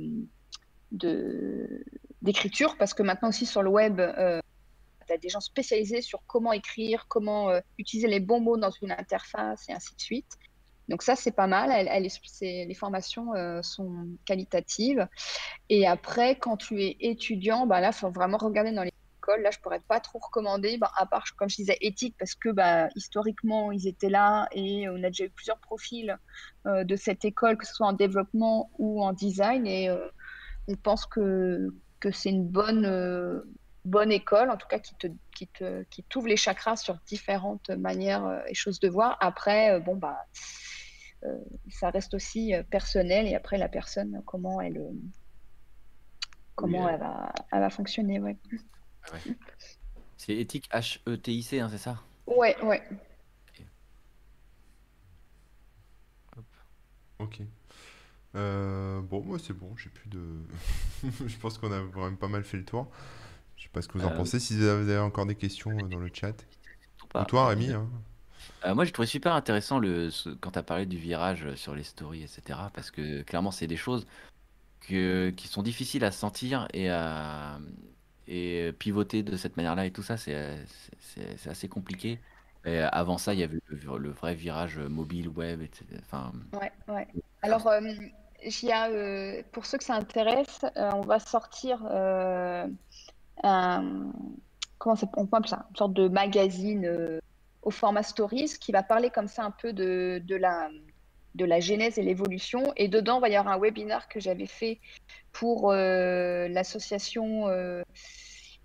d'écriture, 2.21 2.75
parce 2.77 2.93
que 2.93 3.03
maintenant 3.03 3.29
aussi 3.29 3.45
sur 3.45 3.61
le 3.61 3.69
web, 3.69 4.01
tu 5.07 5.13
as 5.13 5.17
des 5.17 5.29
gens 5.29 5.39
spécialisés 5.39 6.01
sur 6.01 6.21
comment 6.25 6.51
écrire, 6.51 7.05
comment 7.07 7.51
utiliser 7.77 8.07
les 8.07 8.19
bons 8.19 8.41
mots 8.41 8.57
dans 8.57 8.71
une 8.81 8.91
interface 8.91 9.69
et 9.69 9.73
ainsi 9.73 9.95
de 9.95 10.01
suite. 10.01 10.33
Donc 10.89 11.03
ça, 11.03 11.15
c'est 11.15 11.31
pas 11.31 11.45
mal. 11.45 11.71
Elle, 11.71 12.09
les 12.41 12.73
formations 12.73 13.31
sont 13.61 14.07
qualitatives. 14.25 15.07
Et 15.69 15.87
après, 15.87 16.37
quand 16.39 16.57
tu 16.57 16.81
es 16.81 16.97
étudiant, 16.99 17.67
bah 17.67 17.79
là, 17.81 17.89
il 17.89 17.93
faut 17.93 18.09
vraiment 18.09 18.37
regarder 18.37 18.71
dans 18.71 18.83
Là, 19.37 19.51
je 19.51 19.59
pourrais 19.59 19.79
pas 19.79 19.99
trop 19.99 20.19
recommander, 20.19 20.77
bah, 20.77 20.91
à 20.95 21.05
part, 21.05 21.25
comme 21.37 21.49
je 21.49 21.57
disais, 21.57 21.77
éthique, 21.81 22.15
parce 22.17 22.35
que 22.35 22.49
bah, 22.49 22.89
historiquement, 22.95 23.71
ils 23.71 23.87
étaient 23.87 24.09
là 24.09 24.47
et 24.51 24.87
on 24.89 25.03
a 25.03 25.07
déjà 25.07 25.25
eu 25.25 25.29
plusieurs 25.29 25.59
profils 25.59 26.17
euh, 26.65 26.83
de 26.83 26.95
cette 26.95 27.25
école, 27.25 27.57
que 27.57 27.65
ce 27.65 27.73
soit 27.73 27.87
en 27.87 27.93
développement 27.93 28.71
ou 28.77 29.03
en 29.03 29.13
design. 29.13 29.67
Et 29.67 29.89
euh, 29.89 30.07
on 30.67 30.75
pense 30.75 31.05
que, 31.05 31.69
que 31.99 32.11
c'est 32.11 32.29
une 32.29 32.47
bonne, 32.47 32.85
euh, 32.85 33.41
bonne 33.85 34.11
école, 34.11 34.49
en 34.49 34.57
tout 34.57 34.67
cas, 34.67 34.79
qui 34.79 34.95
te, 34.95 35.07
qui 35.35 35.47
te, 35.47 35.83
qui 35.83 36.03
t'ouvre 36.03 36.27
les 36.27 36.37
chakras 36.37 36.75
sur 36.75 36.97
différentes 37.05 37.69
manières 37.69 38.43
et 38.47 38.53
choses 38.53 38.79
de 38.79 38.89
voir. 38.89 39.17
Après, 39.21 39.79
bon, 39.81 39.95
bah, 39.95 40.19
ça 41.69 41.89
reste 41.89 42.13
aussi 42.13 42.53
personnel 42.69 43.27
et 43.27 43.35
après, 43.35 43.57
la 43.57 43.69
personne, 43.69 44.21
comment 44.25 44.61
elle 44.61 44.81
comment 46.59 46.89
elle, 46.89 46.99
va, 46.99 47.31
elle 47.51 47.59
va 47.59 47.69
fonctionner. 47.69 48.19
Ouais. 48.19 48.37
C'est 50.17 50.35
éthique 50.35 50.69
H-E-T-I-C, 50.71 51.59
hein, 51.59 51.69
c'est 51.71 51.77
ça? 51.77 52.01
Ouais, 52.27 52.55
ouais. 52.63 52.81
Ok. 57.19 57.39
Euh, 58.35 59.01
bon, 59.01 59.21
moi 59.23 59.37
c'est 59.39 59.53
bon, 59.53 59.75
j'ai 59.75 59.89
plus 59.89 60.07
de. 60.09 60.21
je 61.27 61.37
pense 61.37 61.57
qu'on 61.57 61.71
a 61.71 61.81
quand 61.93 62.05
même 62.05 62.17
pas 62.17 62.27
mal 62.27 62.43
fait 62.43 62.57
le 62.57 62.65
tour. 62.65 62.87
Je 63.57 63.63
sais 63.63 63.69
pas 63.69 63.81
ce 63.81 63.87
que 63.87 63.97
vous 63.97 64.05
en 64.05 64.11
Euh, 64.11 64.15
pensez. 64.15 64.39
Si 64.39 64.55
vous 64.55 64.63
avez 64.67 64.97
encore 64.97 65.25
des 65.25 65.35
questions 65.35 65.71
euh, 65.71 65.87
dans 65.87 65.99
le 65.99 66.09
chat. 66.13 66.33
Ou 67.15 67.23
toi, 67.25 67.47
Rémi 67.47 67.71
hein 67.71 67.89
Euh, 68.65 68.73
moi, 68.75 68.85
j'ai 68.85 68.91
trouvé 68.91 69.07
super 69.07 69.33
intéressant 69.33 69.79
le, 69.79 70.09
quand 70.39 70.51
tu 70.51 70.59
as 70.59 70.63
parlé 70.63 70.85
du 70.85 70.97
virage 70.97 71.55
sur 71.55 71.75
les 71.75 71.83
stories, 71.83 72.23
etc. 72.23 72.59
Parce 72.73 72.91
que 72.91 73.23
clairement, 73.23 73.51
c'est 73.51 73.67
des 73.67 73.75
choses 73.77 74.05
que, 74.81 75.31
qui 75.31 75.47
sont 75.47 75.63
difficiles 75.63 76.05
à 76.05 76.11
sentir 76.11 76.67
et 76.73 76.89
à 76.89 77.59
et 78.29 78.71
pivoter 78.73 79.23
de 79.23 79.35
cette 79.35 79.57
manière-là 79.57 79.87
et 79.87 79.91
tout 79.91 80.03
ça, 80.03 80.15
c'est 80.15 80.55
c'est 80.99 81.49
assez 81.49 81.67
compliqué. 81.67 82.19
Et 82.65 82.79
avant 82.79 83.17
ça, 83.17 83.33
il 83.33 83.39
y 83.39 83.43
avait 83.43 83.59
le, 83.67 84.09
vrai 84.11 84.35
virage 84.35 84.77
mobile, 84.77 85.29
web, 85.29 85.61
etc. 85.61 85.85
Enfin, 86.01 86.31
Ouais, 86.53 86.71
ouais. 86.93 87.07
Alors, 87.41 87.67
euh, 87.67 87.79
y 88.43 88.71
a, 88.71 88.89
euh, 88.89 89.41
pour 89.51 89.65
ceux 89.65 89.77
que 89.77 89.83
ça 89.83 89.95
intéresse, 89.95 90.61
euh, 90.77 90.91
on 90.93 91.01
va 91.01 91.19
sortir 91.19 91.81
euh, 91.89 92.67
comment 94.77 94.95
on 95.15 95.43
ça, 95.45 95.65
une 95.69 95.75
sorte 95.75 95.93
de 95.93 96.07
magazine 96.07 96.85
euh, 96.85 97.19
au 97.61 97.71
format 97.71 98.03
Stories 98.03 98.53
qui 98.59 98.71
va 98.71 98.83
parler 98.83 99.09
comme 99.09 99.27
ça 99.27 99.43
un 99.43 99.51
peu 99.51 99.73
de, 99.73 100.21
de 100.23 100.35
la, 100.35 100.69
de 101.39 101.45
la 101.45 101.59
genèse 101.59 101.97
et 101.97 102.03
l'évolution. 102.03 102.73
Et 102.75 102.87
dedans, 102.87 103.17
il 103.17 103.21
va 103.21 103.29
y 103.29 103.35
avoir 103.35 103.55
un 103.55 103.59
webinar 103.59 104.07
que 104.09 104.19
j'avais 104.19 104.45
fait 104.45 104.79
pour 105.31 105.71
euh, 105.71 106.47
l'association, 106.49 107.47
euh, 107.47 107.81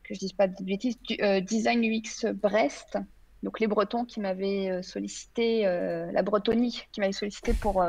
que 0.03 0.15
je 0.15 0.19
dise 0.19 0.33
pas 0.33 0.49
de 0.49 0.63
bêtises, 0.63 0.99
euh, 1.21 1.41
Design 1.41 1.83
UX 1.85 2.27
Brest. 2.35 2.99
Donc 3.43 3.61
les 3.61 3.67
Bretons 3.67 4.05
qui 4.05 4.21
m'avaient 4.21 4.83
sollicité, 4.83 5.65
la 5.65 6.23
Bretonie 6.23 6.83
qui 6.93 7.01
m'avait 7.01 7.13
sollicité 7.13 7.53
pour 7.53 7.85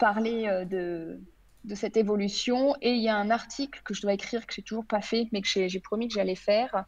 parler 0.00 0.64
de, 0.68 1.20
cette 1.76 1.96
évolution. 1.96 2.74
Et 2.82 2.90
il 2.90 3.02
y 3.02 3.08
a 3.08 3.16
un 3.16 3.30
article 3.30 3.82
que 3.84 3.94
je 3.94 4.02
dois 4.02 4.14
écrire 4.14 4.44
que 4.48 4.52
j'ai 4.52 4.62
toujours 4.62 4.84
pas 4.84 5.02
fait, 5.02 5.28
mais 5.30 5.42
que 5.42 5.46
j'ai 5.46 5.78
promis 5.78 6.08
que 6.08 6.14
j'allais 6.14 6.34
faire 6.34 6.86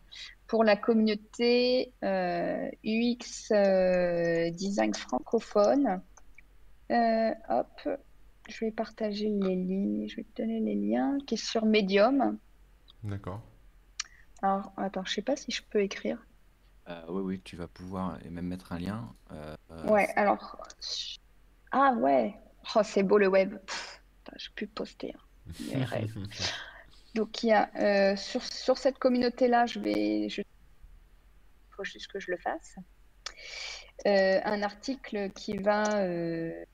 pour 0.48 0.64
la 0.64 0.74
communauté 0.74 1.92
UX 2.02 3.52
design 4.52 4.94
francophone. 4.94 6.02
Euh, 6.90 7.30
hop, 7.48 7.88
je 8.48 8.64
vais 8.64 8.70
partager 8.70 9.28
les 9.28 9.56
liens, 9.56 10.06
je 10.08 10.16
vais 10.16 10.24
te 10.24 10.42
donner 10.42 10.60
les 10.60 10.74
liens, 10.74 11.18
qui 11.26 11.34
est 11.34 11.44
sur 11.44 11.64
Medium. 11.66 12.38
D'accord. 13.04 13.42
Alors, 14.42 14.72
attends, 14.76 15.04
je 15.04 15.14
sais 15.14 15.22
pas 15.22 15.36
si 15.36 15.50
je 15.50 15.62
peux 15.62 15.82
écrire. 15.82 16.18
euh, 16.88 17.02
oui, 17.08 17.22
oui, 17.22 17.40
tu 17.44 17.56
vas 17.56 17.68
pouvoir 17.68 18.18
et 18.24 18.30
même 18.30 18.46
mettre 18.46 18.72
un 18.72 18.78
lien. 18.78 19.14
Euh, 19.32 19.54
Ouais, 19.86 20.08
alors. 20.16 20.56
Ah 21.72 21.92
ouais. 21.98 22.34
Oh, 22.74 22.80
c'est 22.82 23.02
beau 23.02 23.18
le 23.18 23.28
web. 23.28 23.58
Pff, 23.66 24.02
j'ai 24.36 24.50
pu 24.54 24.66
poster. 24.66 25.14
hein. 25.14 25.84
Donc, 27.14 27.42
il 27.42 27.48
y 27.48 27.52
a 27.52 27.70
euh, 27.76 28.16
sur, 28.16 28.42
sur 28.42 28.78
cette 28.78 28.98
communauté-là, 28.98 29.66
je 29.66 29.78
vais. 29.80 30.28
Je... 30.28 30.42
faut 31.70 31.84
juste 31.84 32.08
que 32.10 32.20
je 32.20 32.30
le 32.30 32.36
fasse. 32.38 32.76
Euh, 34.06 34.40
un 34.44 34.62
article 34.62 35.30
qui 35.30 35.56
va, 35.58 36.02
euh, 36.02 36.64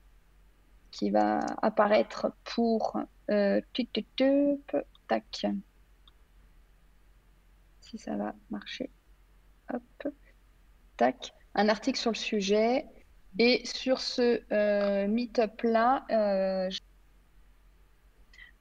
qui 0.95 1.09
va 1.09 1.39
apparaître 1.61 2.31
pour. 2.45 2.97
Euh, 3.29 3.59
tac. 5.07 5.45
Si 7.81 7.97
ça 7.97 8.15
va 8.15 8.33
marcher. 8.49 8.89
Hop. 9.73 10.13
Tac. 10.95 11.33
Un 11.53 11.67
article 11.67 11.99
sur 11.99 12.11
le 12.11 12.15
sujet. 12.17 12.85
Et 13.37 13.65
sur 13.65 13.99
ce 13.99 14.41
euh, 14.53 15.07
meet-up-là, 15.07 16.05
euh, 16.09 16.69
je- 16.69 16.79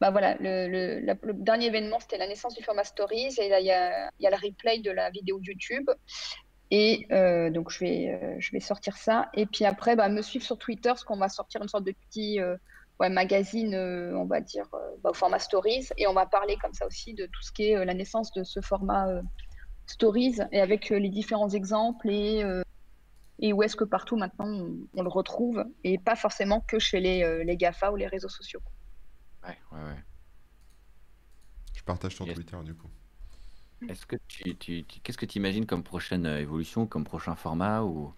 bah 0.01 0.11
voilà, 0.11 0.37
le, 0.41 1.01
dernier 1.35 1.67
événement, 1.67 2.01
c'était 2.01 2.19
la 2.19 2.27
naissance 2.27 2.57
du 2.57 2.65
format 2.65 2.83
Stories. 2.83 3.37
Et 3.39 3.49
là, 3.49 3.61
il 3.61 3.67
y 3.67 3.71
a, 3.71 4.11
y 4.19 4.27
a 4.27 4.31
le 4.31 4.37
replay 4.37 4.81
de 4.81 4.91
la 4.91 5.11
vidéo 5.11 5.39
YouTube. 5.41 5.89
Et 6.77 7.07
euh, 7.13 7.51
donc, 7.51 7.71
je 7.71 7.79
vais, 7.85 8.09
euh, 8.09 8.35
je 8.41 8.51
vais 8.51 8.59
sortir 8.59 8.97
ça. 8.97 9.29
Et 9.33 9.47
puis 9.47 9.65
après, 9.65 9.95
bah, 9.95 10.09
me 10.09 10.23
suivre 10.23 10.45
sur 10.45 10.59
Twitter, 10.59 10.89
parce 10.89 11.05
qu'on 11.05 11.17
va 11.19 11.29
sortir 11.29 11.63
une 11.63 11.69
sorte 11.69 11.85
de 11.85 11.93
petit 11.93 12.41
euh, 12.41 12.57
ouais, 12.99 13.11
magazine, 13.11 13.75
euh, 13.75 14.17
on 14.17 14.25
va 14.25 14.41
dire, 14.41 14.67
euh, 14.75 14.97
bah, 15.01 15.11
au 15.11 15.15
format 15.15 15.39
Stories. 15.39 15.87
Et 15.99 16.09
on 16.09 16.15
va 16.15 16.27
parler 16.27 16.57
comme 16.61 16.75
ça 16.75 16.85
aussi 16.85 17.15
de 17.15 17.27
tout 17.27 17.43
ce 17.43 17.53
qui 17.53 17.69
est 17.69 17.77
euh, 17.77 17.85
la 17.85 17.95
naissance 17.95 18.33
de 18.33 18.43
ce 18.43 18.61
format 18.61 19.09
euh, 19.09 19.23
Stories, 19.87 20.39
et 20.51 20.61
avec 20.61 20.91
euh, 20.91 20.99
les 20.99 21.11
différents 21.11 21.51
exemples 21.51 22.11
et, 22.11 22.43
euh, 22.43 22.63
et 23.39 23.53
où 23.53 23.63
est-ce 23.63 23.77
que 23.77 23.85
partout 23.85 24.17
maintenant 24.17 24.49
on, 24.49 24.75
on 24.95 25.03
le 25.03 25.11
retrouve, 25.11 25.65
et 25.85 25.99
pas 25.99 26.17
forcément 26.17 26.61
que 26.61 26.79
chez 26.81 27.01
les, 27.01 27.23
euh, 27.23 27.45
les 27.45 27.57
GAFA 27.57 27.93
ou 27.93 27.97
les 27.97 28.09
réseaux 28.09 28.31
sociaux. 28.41 28.63
ouais, 29.47 29.59
ouais, 29.73 29.85
ouais. 29.89 30.03
Je 31.77 31.83
partage 31.85 32.17
ton 32.17 32.25
Yes. 32.25 32.35
Twitter 32.35 32.57
du 32.65 32.75
coup. 32.75 32.89
Est-ce 33.89 34.07
que 34.07 34.17
tu, 34.29 34.57
tu- 34.57 34.85
tu- 34.85 35.01
qu'est-ce 35.03 35.19
que 35.19 35.27
tu 35.27 35.39
imagines 35.39 35.67
comme 35.67 35.83
prochaine 35.83 36.27
euh, 36.27 36.41
évolution, 36.41 36.87
comme 36.87 37.05
prochain 37.05 37.35
format 37.35 37.83
ou 37.83 38.13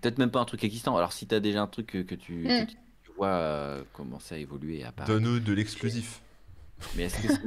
peut-être 0.00 0.18
même 0.18 0.30
pas 0.30 0.40
un 0.40 0.44
truc 0.44 0.64
existant? 0.64 0.96
Alors 0.96 1.12
si 1.12 1.26
tu 1.26 1.34
as 1.34 1.40
déjà 1.40 1.62
un 1.62 1.66
truc 1.66 1.86
que, 1.86 1.98
que 2.02 2.14
tu, 2.14 2.44
que 2.44 2.62
Mm. 2.62 2.66
tu 2.66 3.12
vois 3.16 3.28
euh, 3.28 3.82
commencer 3.92 4.34
à 4.34 4.38
évoluer 4.38 4.78
et 4.80 4.84
à 4.84 4.88
apparaître. 4.88 5.12
Donne-nous 5.12 5.40
de 5.40 5.52
l'exclusif. 5.52 6.20
Mais 6.96 7.04
est-ce 7.04 7.22
que 7.22 7.28
c'est- 7.28 7.40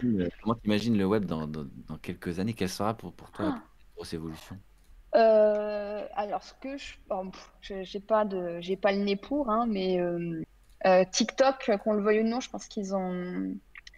comment 0.42 0.54
tu 0.54 0.66
imagines 0.66 0.96
le 0.96 1.04
web 1.06 1.24
dans, 1.24 1.46
dans, 1.46 1.66
dans 1.88 1.98
quelques 1.98 2.38
années? 2.38 2.54
Quelle 2.54 2.68
sera 2.70 2.94
pour, 2.94 3.12
pour 3.12 3.30
toi 3.30 3.46
la 3.46 3.54
Ah. 3.56 3.62
grosse 3.96 4.12
évolution? 4.14 4.56
Euh, 5.14 6.06
alors, 6.14 6.42
ce 6.42 6.52
que 6.60 6.76
je, 6.76 6.94
bon, 7.08 7.30
j'ai 7.62 8.00
pas 8.00 8.24
de, 8.24 8.60
j'ai 8.60 8.76
pas 8.76 8.92
le 8.92 8.98
nez 8.98 9.16
pour, 9.16 9.48
hein, 9.50 9.66
mais 9.66 9.98
euh, 10.00 10.42
euh, 10.84 11.04
TikTok, 11.10 11.70
qu'on 11.82 11.94
le 11.94 12.02
veuille 12.02 12.20
ou 12.20 12.26
non, 12.28 12.40
je 12.40 12.50
pense 12.50 12.66
qu'ils 12.66 12.94
ont, 12.94 13.54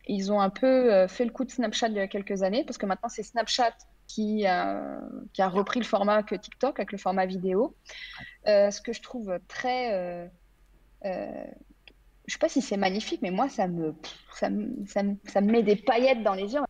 ils 0.09 0.32
ont 0.32 0.40
un 0.40 0.51
peu 0.51 0.93
euh, 0.93 1.09
fait 1.09 1.24
le 1.24 1.30
coup 1.30 1.44
de 1.44 1.51
Snapchat 1.51 1.89
il 1.89 1.94
y 1.94 2.01
a 2.01 2.09
quelques 2.09 2.43
années, 2.43 2.64
parce 2.64 2.78
que 2.78 2.86
maintenant 2.86 3.09
c'est 3.09 3.22
Snapchat 3.22 3.74
qui 4.09 4.47
a, 4.47 5.01
qui 5.32 5.43
a 5.43 5.48
repris 5.48 5.78
le 5.78 5.85
format 5.85 6.22
que 6.22 6.35
TikTok 6.35 6.80
avec 6.80 6.93
le 6.93 6.98
format 6.98 7.26
vidéo. 7.26 7.76
Euh, 8.47 8.70
ce 8.70 8.80
que 8.80 8.93
je 8.93 9.02
trouve 9.02 9.39
très, 9.47 9.93
euh, 9.93 10.26
euh, 11.05 11.44
je 12.29 12.35
sais 12.35 12.39
pas 12.39 12.49
si 12.49 12.63
c'est 12.63 12.77
magnifique, 12.77 13.21
mais 13.23 13.31
moi 13.33 13.49
ça 13.49 13.67
me, 13.67 13.95
ça 14.35 14.49
me, 14.51 14.87
ça 14.87 15.03
me, 15.03 15.17
ça 15.27 15.41
me 15.41 15.51
met 15.51 15.63
des 15.65 15.77
paillettes 15.77 16.23
dans 16.23 16.35
les 16.35 16.53
yeux. 16.55 16.61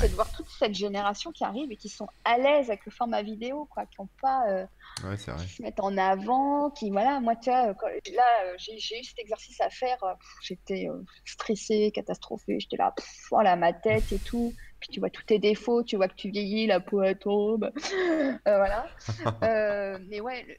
C'est 0.00 0.10
de 0.10 0.14
voir 0.14 0.30
toute 0.30 0.48
cette 0.48 0.74
génération 0.74 1.32
qui 1.32 1.42
arrive 1.42 1.72
et 1.72 1.76
qui 1.76 1.88
sont 1.88 2.06
à 2.24 2.38
l'aise 2.38 2.68
avec 2.68 2.84
le 2.86 2.92
format 2.92 3.20
vidéo, 3.22 3.66
quoi, 3.72 3.84
qui 3.86 4.00
ont 4.00 4.08
pas 4.22 4.44
euh, 4.48 4.64
Ouais, 5.02 5.16
c'est 5.16 5.32
vrai. 5.32 5.44
qui 5.44 5.54
se 5.54 5.62
mettent 5.62 5.80
en 5.80 5.96
avant, 5.96 6.70
qui 6.70 6.90
voilà, 6.90 7.18
moi 7.20 7.34
tu 7.34 7.50
vois, 7.50 7.74
quand- 7.74 7.88
là 8.14 8.22
euh, 8.44 8.54
j'ai 8.58 8.74
eu 9.00 9.02
cet 9.04 9.18
exercice 9.18 9.60
à 9.60 9.70
faire, 9.70 9.96
euh, 10.04 10.12
j'étais 10.42 10.86
euh, 10.88 11.02
stressée, 11.24 11.90
catastrophée, 11.92 12.60
j'étais 12.60 12.76
là, 12.76 12.92
pff, 12.96 13.08
voilà 13.30 13.56
ma 13.56 13.72
tête 13.72 14.12
et 14.12 14.18
tout, 14.20 14.54
puis 14.78 14.90
tu 14.90 15.00
vois 15.00 15.10
tous 15.10 15.24
tes 15.24 15.38
défauts, 15.40 15.82
tu 15.82 15.96
vois 15.96 16.06
que 16.08 16.14
tu 16.14 16.30
vieillis, 16.30 16.66
la 16.68 16.78
peau 16.80 17.02
elle 17.02 17.18
tombe, 17.18 17.72
Euh, 18.46 18.56
voilà. 18.56 18.86
Mais 20.08 20.20
ouais, 20.20 20.44
le- 20.44 20.54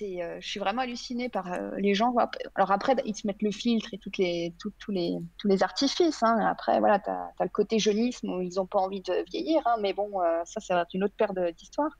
je 0.00 0.38
suis 0.40 0.60
vraiment 0.60 0.82
hallucinée 0.82 1.28
par 1.28 1.52
euh, 1.52 1.70
les 1.76 1.94
gens. 1.94 2.14
Alors 2.54 2.70
après, 2.70 2.94
ils 3.04 3.14
te 3.14 3.26
mettent 3.26 3.42
le 3.42 3.50
filtre 3.50 3.92
et 3.92 3.98
toutes 3.98 4.18
les, 4.18 4.54
tout- 4.60 4.72
tous 4.78 4.92
les, 4.92 5.16
tous 5.38 5.48
les 5.48 5.62
artifices. 5.62 6.22
hein. 6.22 6.38
Après, 6.46 6.78
voilà, 6.78 6.98
tu 7.00 7.10
as, 7.10 7.32
le 7.40 7.48
côté 7.48 7.78
jeunisme 7.78 8.30
où 8.30 8.40
ils 8.40 8.54
n'ont 8.56 8.66
pas 8.66 8.78
envie 8.78 9.02
de 9.02 9.24
vieillir, 9.30 9.60
hein, 9.66 9.76
mais 9.80 9.92
bon, 9.92 10.20
euh, 10.22 10.42
ça, 10.44 10.60
c'est 10.60 10.74
une 10.94 11.04
autre 11.04 11.14
paire 11.16 11.32
d'histoires. 11.52 11.90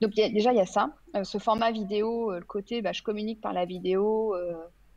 Donc 0.00 0.12
déjà, 0.12 0.52
il 0.52 0.56
y 0.56 0.60
a 0.60 0.66
ça. 0.66 0.94
Euh, 1.16 1.24
ce 1.24 1.38
format 1.38 1.70
vidéo, 1.70 2.32
euh, 2.32 2.38
le 2.40 2.44
côté, 2.44 2.82
bah, 2.82 2.92
je 2.92 3.02
communique 3.02 3.40
par 3.40 3.52
la 3.52 3.64
vidéo. 3.64 4.34
euh, 4.34 4.54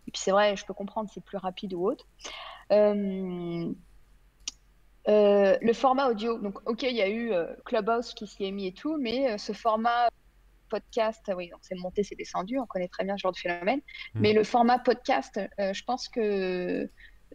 et 0.07 0.11
puis 0.11 0.21
c'est 0.21 0.31
vrai, 0.31 0.55
je 0.55 0.65
peux 0.65 0.73
comprendre, 0.73 1.09
c'est 1.13 1.23
plus 1.23 1.37
rapide 1.37 1.73
ou 1.73 1.87
autre. 1.87 2.05
Euh, 2.71 3.71
euh, 5.07 5.57
le 5.61 5.73
format 5.73 6.09
audio, 6.09 6.39
donc 6.39 6.67
ok, 6.67 6.83
il 6.83 6.95
y 6.95 7.01
a 7.01 7.07
eu 7.09 7.31
euh, 7.31 7.45
Clubhouse 7.65 8.13
qui 8.13 8.27
s'y 8.27 8.45
est 8.45 8.51
mis 8.51 8.67
et 8.67 8.73
tout, 8.73 8.97
mais 8.97 9.31
euh, 9.31 9.37
ce 9.37 9.53
format 9.53 10.09
podcast, 10.69 11.31
oui, 11.35 11.49
donc 11.49 11.59
c'est 11.61 11.75
monté, 11.75 12.03
c'est 12.03 12.15
descendu, 12.15 12.59
on 12.59 12.65
connaît 12.65 12.87
très 12.87 13.03
bien 13.03 13.17
ce 13.17 13.21
genre 13.21 13.31
de 13.31 13.37
phénomène. 13.37 13.79
Mm. 14.13 14.19
Mais 14.21 14.33
le 14.33 14.43
format 14.43 14.79
podcast, 14.79 15.39
euh, 15.59 15.73
je 15.73 15.83
pense 15.83 16.07
que 16.07 16.89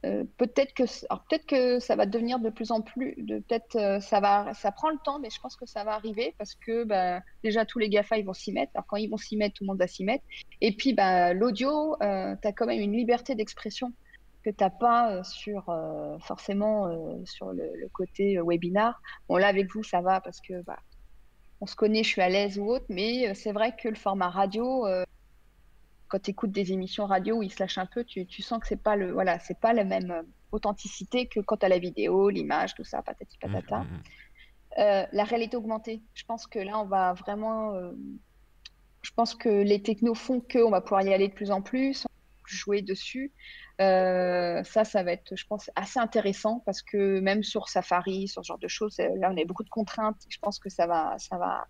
euh, 0.07 0.25
peut-être 0.39 0.73
que, 0.73 0.85
alors 1.11 1.25
peut-être 1.29 1.47
que 1.47 1.79
ça 1.79 1.95
va 1.97 2.07
devenir 2.07 2.39
de 2.39 2.49
plus 2.49 2.71
en 2.71 2.81
plus, 2.81 3.15
de 3.19 3.39
peut-être 3.41 3.77
euh, 3.77 4.01
ça 4.01 4.21
va, 4.21 4.55
ça 4.55 4.73
prend 4.73 4.91
le 4.91 4.99
temps, 5.05 5.19
mais 5.19 5.29
je 5.31 5.41
pense 5.41 5.57
que 5.57 5.67
ça 5.67 5.85
va 5.85 5.93
arriver 5.93 6.35
parce 6.39 6.55
que 6.55 6.85
bah, 6.85 7.21
déjà 7.45 7.67
tous 7.67 7.79
les 7.79 7.89
Gafa 7.91 8.17
ils 8.17 8.25
vont 8.25 8.33
s'y 8.33 8.53
mettre. 8.53 8.73
Alors 8.75 8.87
quand 8.87 8.97
ils 8.97 9.11
vont 9.11 9.19
s'y 9.19 9.37
mettre, 9.37 9.57
tout 9.57 9.65
le 9.65 9.69
monde 9.69 9.79
va 9.79 9.87
s'y 9.87 10.05
mettre. 10.05 10.25
Et 10.61 10.75
puis 10.75 10.95
bah, 10.95 11.35
l'audio, 11.35 11.97
tu 12.01 12.05
as 12.05 12.53
quand 12.57 12.67
même 12.67 12.81
une 12.81 12.97
liberté 12.97 13.35
d'expression 13.35 13.93
que 14.45 14.51
tu 14.51 14.65
n'as 14.65 14.71
pas 14.71 15.23
sur 15.23 15.69
euh, 15.69 16.19
forcément 16.21 16.87
euh, 16.87 17.25
sur 17.25 17.53
le, 17.53 17.71
le 17.75 17.89
côté 17.89 18.39
euh, 18.39 18.45
webinar. 18.45 19.01
Bon 19.29 19.37
là 19.37 19.49
avec 19.49 19.73
vous 19.73 19.83
ça 19.83 20.01
va 20.01 20.21
parce 20.21 20.41
que 20.41 20.63
bah, 20.63 20.79
on 21.61 21.67
se 21.67 21.77
connaît, 21.77 22.03
je 22.03 22.09
suis 22.09 22.23
à 22.23 22.29
l'aise 22.29 22.59
ou 22.59 22.67
autre, 22.67 22.87
mais 22.89 23.29
euh, 23.29 23.35
c'est 23.35 23.53
vrai 23.53 23.75
que 23.77 23.89
le 23.89 23.95
format 23.95 24.31
radio, 24.31 24.87
euh, 24.87 25.05
quand 26.11 26.21
tu 26.21 26.31
écoutes 26.31 26.51
des 26.51 26.73
émissions 26.73 27.07
radio 27.07 27.37
où 27.37 27.43
ils 27.43 27.53
se 27.53 27.61
lâchent 27.61 27.79
un 27.79 27.87
peu, 27.87 28.05
tu, 28.05 28.27
tu 28.27 28.43
sens 28.43 28.61
que 28.61 28.67
c'est 28.67 28.83
pas 28.83 28.97
le 28.97 29.13
voilà, 29.13 29.39
c'est 29.39 29.59
pas 29.59 29.73
la 29.73 29.85
même 29.85 30.11
euh, 30.11 30.23
authenticité 30.53 31.27
que 31.27 31.41
quand 31.41 31.59
tu 31.59 31.67
as 31.67 31.69
la 31.69 31.79
vidéo, 31.79 32.29
l'image, 32.29 32.75
tout 32.75 32.85
ça, 32.85 33.01
patati 33.01 33.39
patata. 33.39 33.79
Mm, 33.79 33.83
mm, 33.83 33.97
mm. 33.97 34.03
Euh, 34.79 35.07
la 35.13 35.25
réalité 35.25 35.57
augmentée, 35.57 36.03
je 36.15 36.25
pense 36.25 36.47
que 36.47 36.59
là 36.59 36.79
on 36.79 36.85
va 36.85 37.15
vraiment, 37.15 37.75
euh, 37.75 37.93
je 39.03 39.11
pense 39.13 39.35
que 39.35 39.49
les 39.49 39.83
technos 39.83 40.15
font 40.15 40.41
que 40.41 40.59
on 40.59 40.71
va 40.71 40.81
pouvoir 40.81 41.03
y 41.03 41.15
aller 41.15 41.29
de 41.29 41.35
plus 41.35 41.51
en 41.51 41.63
plus. 41.63 42.07
plus 42.43 42.57
jouer 42.57 42.83
dessus. 42.83 43.33
Euh, 43.81 44.63
ça, 44.65 44.85
ça 44.85 45.03
va 45.03 45.13
être, 45.13 45.35
je 45.35 45.47
pense, 45.47 45.71
assez 45.75 45.99
intéressant 45.99 46.63
parce 46.67 46.83
que 46.83 47.21
même 47.21 47.43
sur 47.43 47.69
Safari, 47.69 48.29
sur 48.29 48.45
ce 48.45 48.49
genre 48.49 48.59
de 48.59 48.69
choses, 48.69 48.99
euh, 49.01 49.09
là, 49.17 49.31
on 49.33 49.41
a 49.41 49.45
beaucoup 49.45 49.65
de 49.65 49.71
contraintes. 49.71 50.21
Je 50.29 50.39
pense 50.39 50.59
que 50.59 50.69
ça 50.69 50.87
va, 50.87 51.15
ça 51.19 51.39
va. 51.39 51.67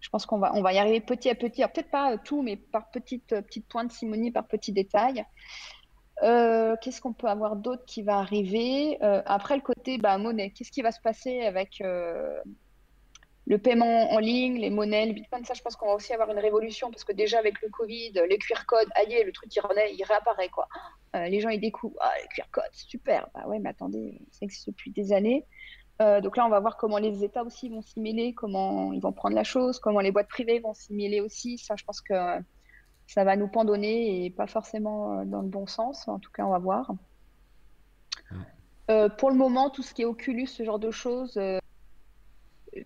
Je 0.00 0.08
pense 0.10 0.26
qu'on 0.26 0.38
va, 0.38 0.52
on 0.54 0.62
va 0.62 0.72
y 0.72 0.78
arriver 0.78 1.00
petit 1.00 1.30
à 1.30 1.34
petit. 1.34 1.62
Peut-être 1.62 1.90
pas 1.90 2.18
tout, 2.18 2.42
mais 2.42 2.56
par 2.56 2.90
petites, 2.90 3.28
petites 3.28 3.66
pointes, 3.66 3.92
Simonie, 3.92 4.30
par 4.30 4.46
petits 4.46 4.72
détails. 4.72 5.24
Euh, 6.22 6.76
qu'est-ce 6.82 7.00
qu'on 7.00 7.14
peut 7.14 7.28
avoir 7.28 7.56
d'autre 7.56 7.84
qui 7.86 8.02
va 8.02 8.18
arriver? 8.18 8.98
Après 9.00 9.56
le 9.56 9.62
côté 9.62 9.98
bah, 9.98 10.18
monnaie, 10.18 10.50
qu'est-ce 10.50 10.70
qui 10.70 10.82
va 10.82 10.92
se 10.92 11.00
passer 11.00 11.40
avec 11.42 11.82
le 13.46 13.58
paiement 13.58 14.12
en 14.12 14.18
ligne, 14.18 14.58
les 14.58 14.70
monnaies, 14.70 15.06
les 15.06 15.12
bitcoins, 15.12 15.44
ça, 15.44 15.54
je 15.54 15.62
pense 15.62 15.74
qu'on 15.74 15.88
va 15.88 15.94
aussi 15.94 16.12
avoir 16.12 16.30
une 16.30 16.38
révolution 16.38 16.90
parce 16.90 17.02
que 17.02 17.12
déjà 17.12 17.38
avec 17.38 17.60
le 17.60 17.68
Covid, 17.70 18.12
les 18.28 18.38
QR 18.38 18.64
codes, 18.66 18.88
aïe, 18.94 19.22
le 19.24 19.32
truc 19.32 19.50
qui 19.50 19.58
renaît, 19.60 19.92
il 19.94 20.02
réapparaît 20.04 20.48
quoi. 20.48 20.68
Euh, 21.16 21.26
les 21.26 21.40
gens 21.40 21.48
ils 21.48 21.60
découvrent, 21.60 21.98
ah, 22.00 22.12
les 22.22 22.28
QR 22.28 22.48
codes, 22.52 22.72
super. 22.72 23.28
Bah 23.34 23.46
ouais, 23.48 23.58
mais 23.58 23.70
attendez, 23.70 24.20
ça 24.30 24.44
existe 24.44 24.68
depuis 24.68 24.92
des 24.92 25.12
années. 25.12 25.44
Euh, 26.00 26.20
donc 26.20 26.36
là, 26.36 26.46
on 26.46 26.48
va 26.48 26.60
voir 26.60 26.76
comment 26.76 26.98
les 26.98 27.24
États 27.24 27.42
aussi 27.42 27.68
vont 27.68 27.82
s'y 27.82 28.00
mêler, 28.00 28.32
comment 28.32 28.92
ils 28.92 29.00
vont 29.00 29.12
prendre 29.12 29.34
la 29.34 29.44
chose, 29.44 29.78
comment 29.80 30.00
les 30.00 30.12
boîtes 30.12 30.28
privées 30.28 30.60
vont 30.60 30.72
s'y 30.72 30.94
mêler 30.94 31.20
aussi. 31.20 31.58
Ça, 31.58 31.74
je 31.76 31.84
pense 31.84 32.00
que 32.00 32.14
ça 33.08 33.24
va 33.24 33.36
nous 33.36 33.48
pendonner 33.48 34.24
et 34.24 34.30
pas 34.30 34.46
forcément 34.46 35.18
euh, 35.18 35.24
dans 35.24 35.42
le 35.42 35.48
bon 35.48 35.66
sens. 35.66 36.06
En 36.06 36.20
tout 36.20 36.30
cas, 36.30 36.44
on 36.44 36.50
va 36.50 36.58
voir. 36.58 36.92
Mm. 38.30 39.08
pour 39.18 39.30
le 39.30 39.36
moment, 39.36 39.68
tout 39.68 39.82
ce 39.82 39.92
qui 39.94 40.02
est 40.02 40.06
Oculus, 40.06 40.46
ce 40.46 40.62
genre 40.62 40.78
de 40.78 40.92
choses, 40.92 41.38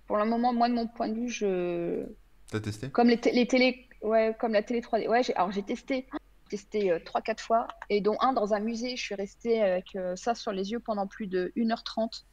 pour 0.07 0.17
le 0.17 0.25
moment, 0.25 0.53
moi, 0.53 0.69
de 0.69 0.75
mon 0.75 0.87
point 0.87 1.09
de 1.09 1.15
vue, 1.15 1.29
je. 1.29 2.05
T'as 2.51 2.61
testé? 2.61 2.89
Comme 2.91 3.09
les, 3.09 3.21
les 3.33 3.47
télé, 3.47 3.89
ouais, 4.03 4.35
comme 4.39 4.53
la 4.53 4.63
télé 4.63 4.81
3D. 4.81 5.09
Ouais, 5.09 5.23
alors 5.35 5.51
j'ai 5.53 5.63
testé, 5.63 6.07
testé 6.49 6.91
euh, 6.91 6.99
3-4 6.99 7.41
fois, 7.41 7.69
et 7.91 8.01
dont 8.01 8.17
un 8.21 8.33
dans 8.33 8.55
un 8.55 8.61
musée, 8.61 8.97
je 8.97 9.03
suis 9.03 9.15
restée 9.15 9.63
avec 9.63 9.97
euh, 9.97 10.17
ça 10.17 10.35
sur 10.35 10.53
les 10.53 10.71
yeux 10.73 10.81
pendant 10.81 11.07
plus 11.07 11.27
de 11.27 11.53
1h30. 11.57 12.25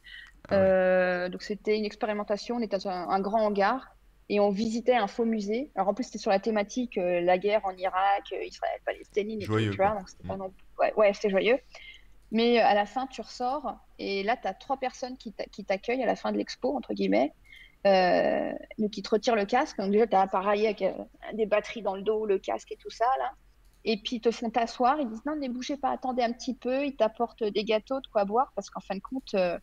Ah 0.48 0.54
euh, 0.54 1.28
donc 1.30 1.42
c'était 1.42 1.78
une 1.78 1.86
expérimentation, 1.86 2.56
on 2.56 2.60
était 2.60 2.76
dans 2.76 2.88
un, 2.88 3.20
grand 3.20 3.46
hangar 3.46 3.96
et 4.28 4.40
on 4.40 4.50
visitait 4.50 4.94
un 4.94 5.06
faux 5.06 5.24
musée. 5.24 5.70
Alors 5.74 5.88
en 5.88 5.94
plus 5.94 6.04
c'était 6.04 6.18
sur 6.18 6.30
la 6.30 6.38
thématique 6.38 6.96
la 6.96 7.38
guerre 7.38 7.64
en 7.64 7.74
Irak, 7.76 8.34
Israël, 8.44 8.78
Palestine 8.84 9.40
et 9.40 9.44
joyeux, 9.44 9.70
tout, 9.70 9.76
tu 9.76 9.82
vois, 9.82 9.94
donc 9.94 10.08
c'était 10.08 10.28
mm. 10.28 10.50
ouais, 10.78 10.92
ouais 10.96 11.14
c'était 11.14 11.30
joyeux. 11.30 11.58
Mais 12.30 12.58
à 12.58 12.74
la 12.74 12.84
fin, 12.84 13.06
tu 13.06 13.20
ressors 13.20 13.78
et 13.98 14.22
là, 14.22 14.36
tu 14.36 14.48
as 14.48 14.54
trois 14.54 14.76
personnes 14.76 15.16
qui 15.16 15.32
t'accueillent 15.32 16.02
à 16.02 16.06
la 16.06 16.16
fin 16.16 16.32
de 16.32 16.36
l'expo, 16.36 16.76
entre 16.76 16.92
guillemets. 16.92 17.32
Euh, 17.86 18.52
donc, 18.78 18.96
ils 18.96 19.02
te 19.02 19.10
retirent 19.10 19.36
le 19.36 19.44
casque. 19.44 19.78
Donc, 19.78 19.90
déjà, 19.90 20.06
tu 20.06 20.16
as 20.16 20.22
appareillé 20.22 20.66
avec 20.66 20.82
euh, 20.82 20.92
des 21.34 21.46
batteries 21.46 21.82
dans 21.82 21.96
le 21.96 22.02
dos, 22.02 22.26
le 22.26 22.38
casque 22.38 22.72
et 22.72 22.76
tout 22.76 22.90
ça. 22.90 23.06
là. 23.18 23.32
Et 23.84 23.98
puis, 23.98 24.16
ils 24.16 24.20
te 24.20 24.30
font 24.30 24.50
t'asseoir. 24.50 24.98
Ils 25.00 25.08
disent 25.08 25.24
non, 25.26 25.36
ne 25.36 25.48
bougez 25.48 25.76
pas, 25.76 25.90
attendez 25.90 26.22
un 26.22 26.32
petit 26.32 26.54
peu. 26.54 26.84
Ils 26.84 26.96
t'apportent 26.96 27.44
des 27.44 27.64
gâteaux, 27.64 28.00
de 28.00 28.06
quoi 28.06 28.24
boire, 28.24 28.52
parce 28.54 28.70
qu'en 28.70 28.80
fin 28.80 28.94
de 28.94 29.00
compte. 29.00 29.34
Euh, 29.34 29.58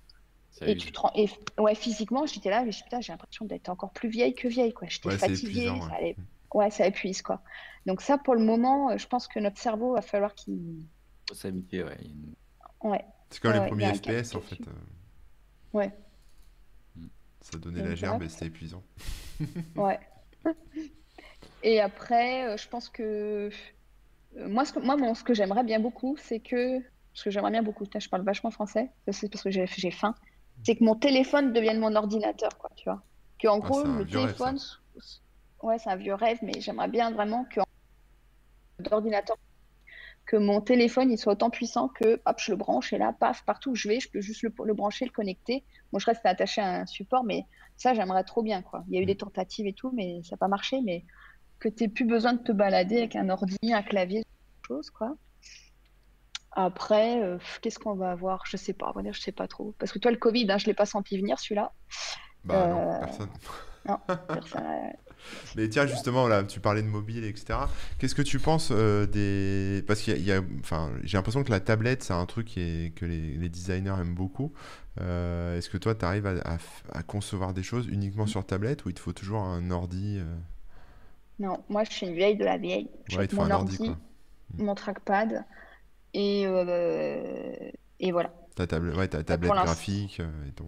et 0.61 0.75
tu 0.75 0.91
te 0.91 0.99
et, 1.15 1.29
ouais, 1.57 1.75
physiquement, 1.75 2.25
j'étais 2.25 2.49
là, 2.49 2.65
j'ai 2.69 3.13
l'impression 3.13 3.45
d'être 3.45 3.69
encore 3.69 3.93
plus 3.93 4.09
vieille 4.09 4.35
que 4.35 4.47
vieille, 4.47 4.73
quoi. 4.73 4.87
J'étais 4.89 5.17
fatiguée, 5.17 5.67
ça 5.67 6.57
ouais. 6.57 6.69
ça 6.69 6.85
épuise, 6.85 7.21
quoi. 7.21 7.41
Donc 7.85 8.01
ça, 8.01 8.17
pour 8.17 8.35
le 8.35 8.43
moment, 8.43 8.95
je 8.97 9.07
pense 9.07 9.27
que 9.29 9.39
notre 9.39 9.57
cerveau 9.57 9.93
va 9.93 10.01
falloir 10.01 10.35
qu'il 10.35 10.83
s'habituer, 11.31 11.83
ouais. 11.83 11.97
Ouais. 12.83 13.05
C'est 13.29 13.39
quand 13.39 13.53
les 13.53 13.65
premiers 13.65 13.93
FPS, 13.93 14.35
en 14.35 14.41
fait. 14.41 14.59
Ouais. 15.73 15.91
Ça 17.41 17.57
donnait 17.57 17.83
la 17.83 17.95
gerbe 17.95 18.23
et 18.23 18.29
c'était 18.29 18.47
épuisant. 18.47 18.83
ouais. 19.75 19.99
Et 21.63 21.79
après, 21.79 22.47
euh, 22.47 22.57
je 22.57 22.67
pense 22.67 22.89
que 22.89 23.49
euh, 24.37 24.49
moi, 24.49 24.65
ce 24.65 24.73
que, 24.73 24.79
moi, 24.79 24.95
ce 25.15 25.23
que 25.23 25.33
j'aimerais 25.33 25.63
bien 25.63 25.79
beaucoup, 25.79 26.15
c'est 26.17 26.39
que 26.39 26.79
ce 27.13 27.25
que 27.25 27.31
j'aimerais 27.31 27.51
bien 27.51 27.63
beaucoup, 27.63 27.85
je 27.85 28.09
parle 28.09 28.23
vachement 28.23 28.51
français, 28.51 28.89
c'est 29.11 29.29
parce 29.29 29.43
que 29.43 29.51
j'ai 29.51 29.91
faim, 29.91 30.15
c'est 30.63 30.75
que 30.75 30.83
mon 30.83 30.95
téléphone 30.95 31.51
devienne 31.51 31.79
mon 31.79 31.95
ordinateur, 31.95 32.57
quoi, 32.57 32.69
tu 32.75 32.85
vois. 32.85 33.01
Que 33.37 33.47
en 33.47 33.57
ah, 33.57 33.59
gros, 33.59 33.83
le 33.83 34.05
téléphone, 34.05 34.57
ouais, 35.63 35.77
c'est 35.77 35.89
un 35.89 35.95
vieux 35.97 36.13
rêve, 36.13 36.39
mais 36.41 36.61
j'aimerais 36.61 36.87
bien 36.87 37.11
vraiment 37.11 37.43
que 37.45 37.59
l'ordinateur 38.89 39.37
que 40.31 40.37
mon 40.37 40.61
téléphone 40.61 41.11
il 41.11 41.17
soit 41.17 41.33
autant 41.33 41.49
puissant 41.49 41.89
que 41.89 42.21
hop, 42.25 42.39
je 42.39 42.51
le 42.51 42.57
branche 42.57 42.93
et 42.93 42.97
là, 42.97 43.11
paf, 43.11 43.43
partout 43.43 43.71
où 43.71 43.75
je 43.75 43.89
vais, 43.89 43.99
je 43.99 44.09
peux 44.09 44.21
juste 44.21 44.43
le, 44.43 44.73
brancher, 44.73 45.03
le 45.03 45.11
connecter. 45.11 45.65
Moi, 45.91 45.99
je 45.99 46.05
reste 46.05 46.25
attaché 46.25 46.61
à 46.61 46.79
un 46.79 46.85
support, 46.85 47.25
mais 47.25 47.45
ça, 47.75 47.93
j'aimerais 47.93 48.23
trop 48.23 48.41
bien. 48.41 48.61
Quoi. 48.61 48.85
Il 48.87 48.95
y 48.95 48.97
a 48.97 49.01
eu 49.01 49.05
des 49.05 49.17
tentatives 49.17 49.67
et 49.67 49.73
tout, 49.73 49.91
mais 49.93 50.21
ça 50.23 50.35
n'a 50.35 50.37
pas 50.37 50.47
marché. 50.47 50.79
Mais 50.85 51.03
que 51.59 51.67
tu 51.67 51.83
n'aies 51.83 51.89
plus 51.89 52.05
besoin 52.05 52.31
de 52.31 52.41
te 52.41 52.53
balader 52.53 52.99
avec 52.99 53.17
un 53.17 53.27
ordi, 53.27 53.57
un 53.73 53.81
clavier, 53.81 54.23
chose, 54.65 54.89
quoi. 54.89 55.17
Après, 56.53 57.21
euh, 57.21 57.37
qu'est-ce 57.61 57.79
qu'on 57.79 57.95
va 57.95 58.11
avoir? 58.11 58.45
Je 58.45 58.55
sais 58.55 58.71
pas, 58.71 58.93
je 59.11 59.19
sais 59.19 59.33
pas 59.33 59.49
trop. 59.49 59.75
Parce 59.79 59.91
que 59.91 59.99
toi, 59.99 60.11
le 60.11 60.17
Covid, 60.17 60.49
hein, 60.49 60.57
je 60.57 60.65
l'ai 60.65 60.73
pas 60.73 60.85
senti 60.85 61.17
venir 61.17 61.39
celui-là. 61.39 61.73
Bah 62.45 62.67
non, 62.67 62.93
euh, 62.93 62.99
personne. 62.99 63.29
Non, 63.85 63.99
personne. 64.29 64.93
Mais 65.55 65.69
tiens, 65.69 65.85
justement, 65.87 66.27
là, 66.27 66.43
tu 66.43 66.59
parlais 66.59 66.81
de 66.81 66.87
mobile, 66.87 67.23
etc. 67.23 67.59
Qu'est-ce 67.99 68.15
que 68.15 68.21
tu 68.21 68.39
penses 68.39 68.69
euh, 68.71 69.05
des. 69.05 69.83
Parce 69.87 70.01
qu'il 70.01 70.21
y 70.21 70.31
a. 70.31 70.41
Enfin, 70.59 70.91
j'ai 71.03 71.17
l'impression 71.17 71.43
que 71.43 71.51
la 71.51 71.59
tablette, 71.59 72.03
c'est 72.03 72.13
un 72.13 72.25
truc 72.25 72.53
que 72.53 73.05
les, 73.05 73.49
designers 73.49 73.95
aiment 73.99 74.15
beaucoup. 74.15 74.53
Euh, 74.99 75.57
est-ce 75.57 75.69
que 75.69 75.77
toi, 75.77 75.95
tu 75.95 76.05
arrives 76.05 76.27
à, 76.27 77.03
concevoir 77.03 77.53
des 77.53 77.63
choses 77.63 77.87
uniquement 77.87 78.27
sur 78.27 78.45
tablette 78.45 78.85
ou 78.85 78.89
il 78.89 78.93
te 78.93 78.99
faut 78.99 79.13
toujours 79.13 79.41
un 79.41 79.71
ordi 79.71 80.17
euh? 80.19 80.35
Non, 81.39 81.63
moi, 81.69 81.83
je 81.83 81.91
suis 81.91 82.07
une 82.07 82.15
vieille 82.15 82.35
de 82.35 82.45
la 82.45 82.57
vieille. 82.57 82.89
Ouais, 83.15 83.25
il 83.25 83.27
te 83.27 83.35
faut 83.35 83.41
un 83.41 83.51
ordi, 83.51 83.77
quoi. 83.77 83.97
mon 84.57 84.75
trackpad 84.75 85.43
et, 86.13 86.43
et 86.43 88.11
voilà. 88.11 88.33
Ta, 88.55 88.67
table... 88.67 88.93
ouais, 88.95 89.07
ta 89.07 89.23
tablette 89.23 89.51
graphique 89.51 90.19
et 90.19 90.51
ton. 90.51 90.65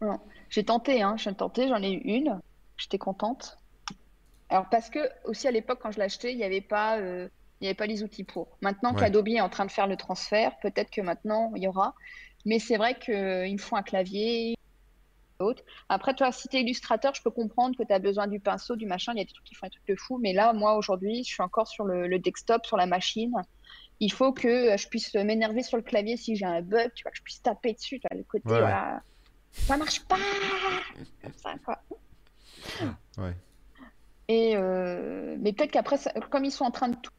Non. 0.00 0.20
J'ai 0.50 0.64
tenté, 0.64 1.02
hein, 1.02 1.16
j'ai 1.16 1.34
tenté, 1.34 1.68
j'en 1.68 1.82
ai 1.82 1.92
eu 1.92 1.98
une. 1.98 2.40
J'étais 2.76 2.98
contente. 2.98 3.58
Alors 4.50 4.68
parce 4.70 4.90
que 4.90 5.00
aussi 5.24 5.48
à 5.48 5.50
l'époque 5.50 5.78
quand 5.82 5.90
je 5.90 6.00
acheté, 6.00 6.32
il 6.32 6.36
n'y 6.36 6.44
avait 6.44 6.60
pas 6.60 6.98
euh, 6.98 7.28
il 7.60 7.64
y 7.64 7.66
avait 7.68 7.74
pas 7.74 7.86
les 7.86 8.02
outils 8.02 8.24
pour. 8.24 8.58
Maintenant 8.60 8.94
qu'Adobe 8.94 9.28
est 9.28 9.40
en 9.40 9.48
train 9.48 9.64
de 9.64 9.70
faire 9.70 9.86
le 9.86 9.96
transfert, 9.96 10.58
peut-être 10.60 10.90
que 10.90 11.00
maintenant 11.00 11.52
il 11.56 11.62
y 11.62 11.68
aura. 11.68 11.94
Mais 12.44 12.58
c'est 12.58 12.76
vrai 12.76 12.98
qu'il 12.98 13.14
me 13.14 13.58
faut 13.58 13.76
un 13.76 13.82
clavier. 13.82 14.54
Autre. 15.40 15.64
Après, 15.88 16.14
toi, 16.14 16.30
si 16.30 16.46
tu 16.46 16.56
es 16.56 16.60
illustrateur, 16.60 17.12
je 17.12 17.20
peux 17.20 17.30
comprendre 17.30 17.76
que 17.76 17.82
tu 17.82 17.92
as 17.92 17.98
besoin 17.98 18.28
du 18.28 18.38
pinceau, 18.38 18.76
du 18.76 18.86
machin. 18.86 19.12
Il 19.14 19.18
y 19.18 19.20
a 19.20 19.24
des 19.24 19.32
trucs 19.32 19.44
qui 19.44 19.56
font 19.56 19.66
un 19.66 19.68
truc 19.68 19.84
de 19.88 19.96
fou. 19.96 20.16
Mais 20.22 20.32
là, 20.32 20.52
moi, 20.52 20.76
aujourd'hui, 20.76 21.24
je 21.24 21.32
suis 21.34 21.42
encore 21.42 21.66
sur 21.66 21.84
le, 21.84 22.18
desktop, 22.20 22.64
sur 22.64 22.76
la 22.76 22.86
machine. 22.86 23.32
Il 23.98 24.12
faut 24.12 24.32
que 24.32 24.76
je 24.76 24.88
puisse 24.88 25.12
m'énerver 25.14 25.64
sur 25.64 25.76
le 25.76 25.82
clavier 25.82 26.16
si 26.16 26.36
j'ai 26.36 26.44
un 26.44 26.62
bug, 26.62 26.92
tu 26.94 27.02
vois, 27.02 27.10
que 27.10 27.18
je 27.18 27.22
puisse 27.24 27.42
taper 27.42 27.72
dessus. 27.72 27.98
Tu 27.98 28.06
vois, 28.08 28.16
le 28.16 28.22
côté, 28.22 28.44
voilà. 28.44 29.02
Ça 29.50 29.76
marche 29.76 30.04
pas 30.04 30.18
Comme 31.20 31.32
ça, 31.34 31.54
quoi. 31.64 31.82
Ouais. 33.18 33.34
Et 34.28 34.56
euh, 34.56 35.36
mais 35.40 35.52
peut-être 35.52 35.70
qu'après, 35.70 35.98
comme 36.30 36.44
ils 36.44 36.50
sont 36.50 36.64
en 36.64 36.70
train 36.70 36.88
de 36.88 36.96
tout 36.96 37.12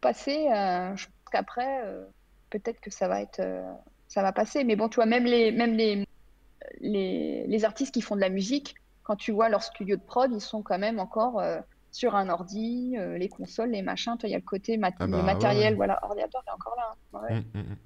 passer, 0.00 0.48
euh, 0.52 0.94
je 0.96 1.06
pense 1.06 1.32
qu'après, 1.32 1.82
euh, 1.84 2.04
peut-être 2.50 2.80
que 2.80 2.90
ça 2.90 3.08
va 3.08 3.22
être, 3.22 3.40
ça 4.08 4.22
va 4.22 4.32
passer. 4.32 4.64
Mais 4.64 4.76
bon, 4.76 4.88
tu 4.88 4.96
vois, 4.96 5.06
même 5.06 5.24
les, 5.24 5.52
même 5.52 5.74
les, 5.74 6.06
les, 6.80 7.46
les, 7.46 7.64
artistes 7.64 7.94
qui 7.94 8.02
font 8.02 8.14
de 8.16 8.20
la 8.20 8.28
musique, 8.28 8.74
quand 9.02 9.16
tu 9.16 9.32
vois 9.32 9.48
leur 9.48 9.62
studio 9.62 9.96
de 9.96 10.02
prod, 10.02 10.30
ils 10.32 10.40
sont 10.40 10.62
quand 10.62 10.78
même 10.78 10.98
encore 10.98 11.42
sur 11.90 12.14
un 12.14 12.28
ordi, 12.28 12.96
les 13.16 13.28
consoles, 13.30 13.70
les 13.70 13.82
machins. 13.82 14.16
il 14.22 14.30
y 14.30 14.34
a 14.34 14.38
le 14.38 14.44
côté 14.44 14.78
ah 14.82 14.90
bah 14.98 15.22
matériel, 15.22 15.76
voilà, 15.76 15.98
ordinateur 16.04 16.42
est 16.46 16.50
encore 16.50 16.76
là. 16.76 16.92
Hein. 16.92 17.20
Ouais. 17.22 17.40
Mmh, 17.40 17.44
mmh, 17.54 17.60
mmh. 17.60 17.76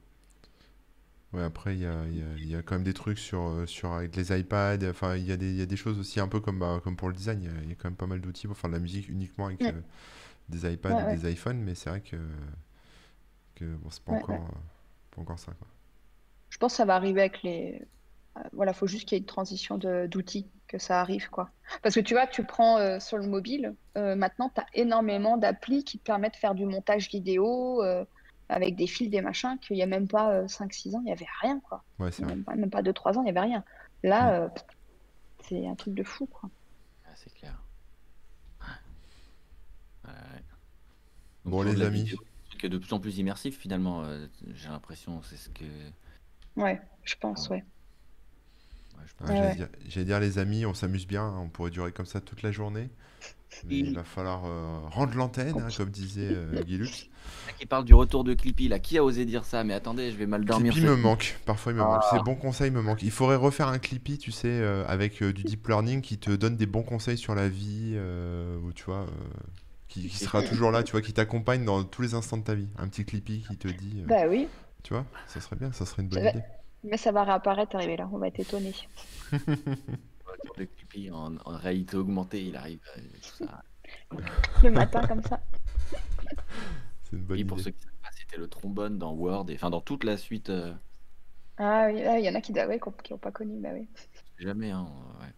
Ouais, 1.32 1.42
après, 1.42 1.74
il 1.74 1.80
y 1.80 1.86
a, 1.86 2.04
y, 2.08 2.48
y 2.48 2.54
a, 2.54 2.62
quand 2.62 2.74
même 2.74 2.84
des 2.84 2.92
trucs 2.92 3.18
sur, 3.18 3.40
euh, 3.40 3.66
sur, 3.66 3.92
avec 3.92 4.14
les 4.16 4.38
iPads. 4.38 4.88
Enfin, 4.90 5.16
il 5.16 5.26
y, 5.26 5.32
a 5.32 5.36
des, 5.38 5.50
y 5.54 5.62
a 5.62 5.66
des 5.66 5.76
choses 5.76 5.98
aussi 5.98 6.20
un 6.20 6.28
peu 6.28 6.40
comme, 6.40 6.58
bah, 6.58 6.80
comme 6.84 6.96
pour 6.96 7.08
le 7.08 7.14
design. 7.14 7.42
Il 7.62 7.70
y, 7.70 7.72
a 7.72 7.74
quand 7.74 7.88
même 7.88 7.96
pas 7.96 8.06
mal 8.06 8.20
d'outils 8.20 8.46
pour 8.46 8.56
faire 8.56 8.68
de 8.68 8.74
la 8.74 8.80
musique 8.80 9.08
uniquement 9.08 9.46
avec 9.46 9.62
euh, 9.62 9.72
des 10.50 10.70
iPads 10.70 11.12
et 11.12 11.16
des 11.16 11.32
iPhones. 11.32 11.58
Mais 11.62 11.74
c'est 11.74 11.88
vrai 11.88 12.02
que, 12.02 12.16
que 13.54 13.64
bon, 13.64 13.88
c'est 13.88 14.02
pas, 14.02 14.12
encore, 14.12 14.34
euh, 14.34 15.14
pas 15.14 15.22
encore 15.22 15.38
ça. 15.38 15.52
Quoi. 15.52 15.68
Je 16.50 16.58
pense 16.58 16.72
que 16.72 16.76
ça 16.76 16.84
va 16.84 16.96
arriver 16.96 17.20
avec 17.22 17.42
les. 17.42 17.82
Voilà, 18.52 18.72
faut 18.72 18.86
juste 18.86 19.06
qu'il 19.06 19.16
y 19.16 19.18
ait 19.18 19.20
une 19.20 19.26
transition 19.26 19.78
d'outils, 19.78 20.46
que 20.66 20.78
ça 20.78 21.00
arrive. 21.00 21.28
quoi. 21.30 21.50
Parce 21.82 21.94
que 21.94 22.00
tu 22.00 22.14
vois, 22.14 22.26
tu 22.26 22.44
prends 22.44 22.98
sur 22.98 23.18
le 23.18 23.26
mobile, 23.26 23.74
maintenant, 23.94 24.50
tu 24.54 24.60
as 24.60 24.66
énormément 24.72 25.36
d'applis 25.36 25.84
qui 25.84 25.98
te 25.98 26.04
permettent 26.04 26.32
de 26.32 26.38
faire 26.38 26.54
du 26.54 26.64
montage 26.64 27.10
vidéo 27.10 27.82
avec 28.48 28.76
des 28.76 28.86
fils, 28.86 29.10
des 29.10 29.20
machins, 29.22 29.58
qu'il 29.60 29.76
n'y 29.76 29.82
a 29.82 29.86
même 29.86 30.08
pas 30.08 30.44
5-6 30.46 30.94
euh, 30.94 30.96
ans, 30.96 31.00
il 31.00 31.04
n'y 31.04 31.12
avait 31.12 31.26
rien, 31.40 31.60
quoi. 31.60 31.82
même, 31.98 32.44
pas, 32.44 32.54
même 32.54 32.70
pas 32.70 32.82
2-3 32.82 33.16
ans, 33.16 33.22
il 33.22 33.24
n'y 33.24 33.30
avait 33.30 33.40
rien. 33.40 33.64
Là, 34.02 34.42
euh, 34.42 34.48
c'est 35.40 35.66
un 35.66 35.74
truc 35.74 35.94
de 35.94 36.02
fou, 36.02 36.26
quoi. 36.26 36.50
Ah, 37.06 37.12
c'est 37.14 37.32
clair. 37.34 37.58
bon, 41.44 41.62
les 41.62 41.82
amis. 41.82 42.12
Que 42.58 42.66
de 42.68 42.78
plus 42.78 42.92
en 42.92 43.00
plus 43.00 43.18
immersif, 43.18 43.58
finalement, 43.58 44.04
euh, 44.04 44.26
j'ai 44.54 44.68
l'impression, 44.68 45.20
c'est 45.22 45.36
ce 45.36 45.48
que. 45.48 45.64
Ouais, 46.54 46.80
je 47.02 47.16
pense, 47.16 47.48
ouais. 47.48 47.64
je 49.04 49.12
Ah, 49.24 49.26
pense. 49.26 49.28
Ouais, 49.30 49.36
j'allais 49.36 49.48
ouais. 49.48 49.54
dire, 49.56 49.68
j'allais 49.88 50.06
dire, 50.06 50.20
les 50.20 50.38
amis, 50.38 50.64
on 50.66 50.74
s'amuse 50.74 51.06
bien, 51.06 51.24
hein, 51.24 51.40
on 51.40 51.48
pourrait 51.48 51.70
durer 51.70 51.90
comme 51.92 52.06
ça 52.06 52.20
toute 52.20 52.42
la 52.42 52.52
journée. 52.52 52.90
Mais 53.68 53.78
il 53.78 53.94
va 53.94 54.02
falloir 54.02 54.44
euh, 54.44 54.80
rendre 54.90 55.14
l'antenne, 55.14 55.54
hein, 55.56 55.68
comme 55.76 55.90
disait 55.90 56.30
euh, 56.32 56.62
Guy 56.64 56.78
Lux. 56.78 57.08
Là, 57.46 57.52
Qui 57.58 57.66
parle 57.66 57.84
du 57.84 57.94
retour 57.94 58.24
de 58.24 58.34
Clippy 58.34 58.68
là. 58.68 58.78
Qui 58.78 58.98
a 58.98 59.04
osé 59.04 59.24
dire 59.24 59.44
ça? 59.44 59.62
Mais 59.62 59.74
attendez, 59.74 60.10
je 60.10 60.16
vais 60.16 60.26
mal 60.26 60.44
dormir. 60.44 60.72
Clippy 60.72 60.86
me 60.88 60.96
manque, 60.96 61.38
parfois 61.44 61.72
il 61.72 61.76
me 61.76 61.82
manque. 61.82 62.02
Ah. 62.02 62.16
Ces 62.16 62.22
bons 62.22 62.34
conseils 62.34 62.70
me 62.70 62.82
manquent. 62.82 63.02
Il 63.02 63.10
faudrait 63.10 63.36
refaire 63.36 63.68
un 63.68 63.78
Clippy, 63.78 64.18
tu 64.18 64.32
sais, 64.32 64.48
euh, 64.48 64.84
avec 64.88 65.22
euh, 65.22 65.32
du 65.32 65.44
deep 65.44 65.68
learning 65.68 66.00
qui 66.00 66.18
te 66.18 66.30
donne 66.30 66.56
des 66.56 66.66
bons 66.66 66.82
conseils 66.82 67.18
sur 67.18 67.34
la 67.34 67.48
vie, 67.48 67.92
euh, 67.94 68.58
ou 68.60 68.72
tu 68.72 68.84
vois, 68.84 69.02
euh, 69.02 69.06
qui, 69.88 70.08
qui 70.08 70.16
sera 70.16 70.42
toujours 70.48 70.70
là, 70.70 70.82
tu 70.82 70.92
vois, 70.92 71.02
qui 71.02 71.12
t'accompagne 71.12 71.64
dans 71.64 71.84
tous 71.84 72.02
les 72.02 72.14
instants 72.14 72.38
de 72.38 72.44
ta 72.44 72.54
vie. 72.54 72.68
Un 72.78 72.88
petit 72.88 73.04
Clippy 73.04 73.44
qui 73.48 73.56
te 73.56 73.68
dit, 73.68 74.02
euh, 74.02 74.06
Bah 74.06 74.22
oui, 74.28 74.48
tu 74.82 74.94
vois, 74.94 75.04
ça 75.28 75.40
serait 75.40 75.56
bien, 75.56 75.70
ça 75.72 75.86
serait 75.86 76.02
une 76.02 76.08
bonne 76.08 76.26
idée. 76.26 76.42
mais 76.84 76.96
ça 76.96 77.12
va 77.12 77.22
réapparaître 77.24 77.76
arrivé 77.76 77.96
là, 77.96 78.08
on 78.12 78.18
va 78.18 78.28
être 78.28 78.40
étonné. 78.40 78.72
De 80.56 80.64
Clippy 80.64 81.10
en, 81.10 81.36
en 81.44 81.56
réalité 81.56 81.96
augmentée, 81.96 82.42
il 82.44 82.56
arrive. 82.56 82.80
euh. 83.40 83.46
Le 84.62 84.70
matin 84.70 85.06
comme 85.06 85.22
ça. 85.22 85.40
C'est 87.04 87.16
une 87.16 87.22
bonne 87.24 87.38
Et 87.38 87.44
pour 87.44 87.58
idée. 87.58 87.64
ceux 87.64 87.70
qui 87.72 87.80
savent 87.82 87.92
pas, 88.02 88.08
c'était 88.12 88.36
le 88.38 88.48
trombone 88.48 88.98
dans 88.98 89.12
Word, 89.12 89.50
et 89.50 89.54
enfin 89.54 89.70
dans 89.70 89.80
toute 89.80 90.04
la 90.04 90.16
suite. 90.16 90.50
euh, 90.50 90.72
Ah 91.58 91.88
oui, 91.90 92.02
ah, 92.04 92.18
il 92.18 92.24
y 92.24 92.28
en 92.28 92.34
a 92.34 92.40
qui 92.40 92.52
n'ont 92.52 92.78
qui 93.02 93.12
ont 93.12 93.18
pas 93.18 93.32
connu, 93.32 93.60
bah 93.60 93.70
oui. 93.74 93.88
jamais, 94.38 94.70
hein. 94.70 94.86
ouais. 95.20 95.28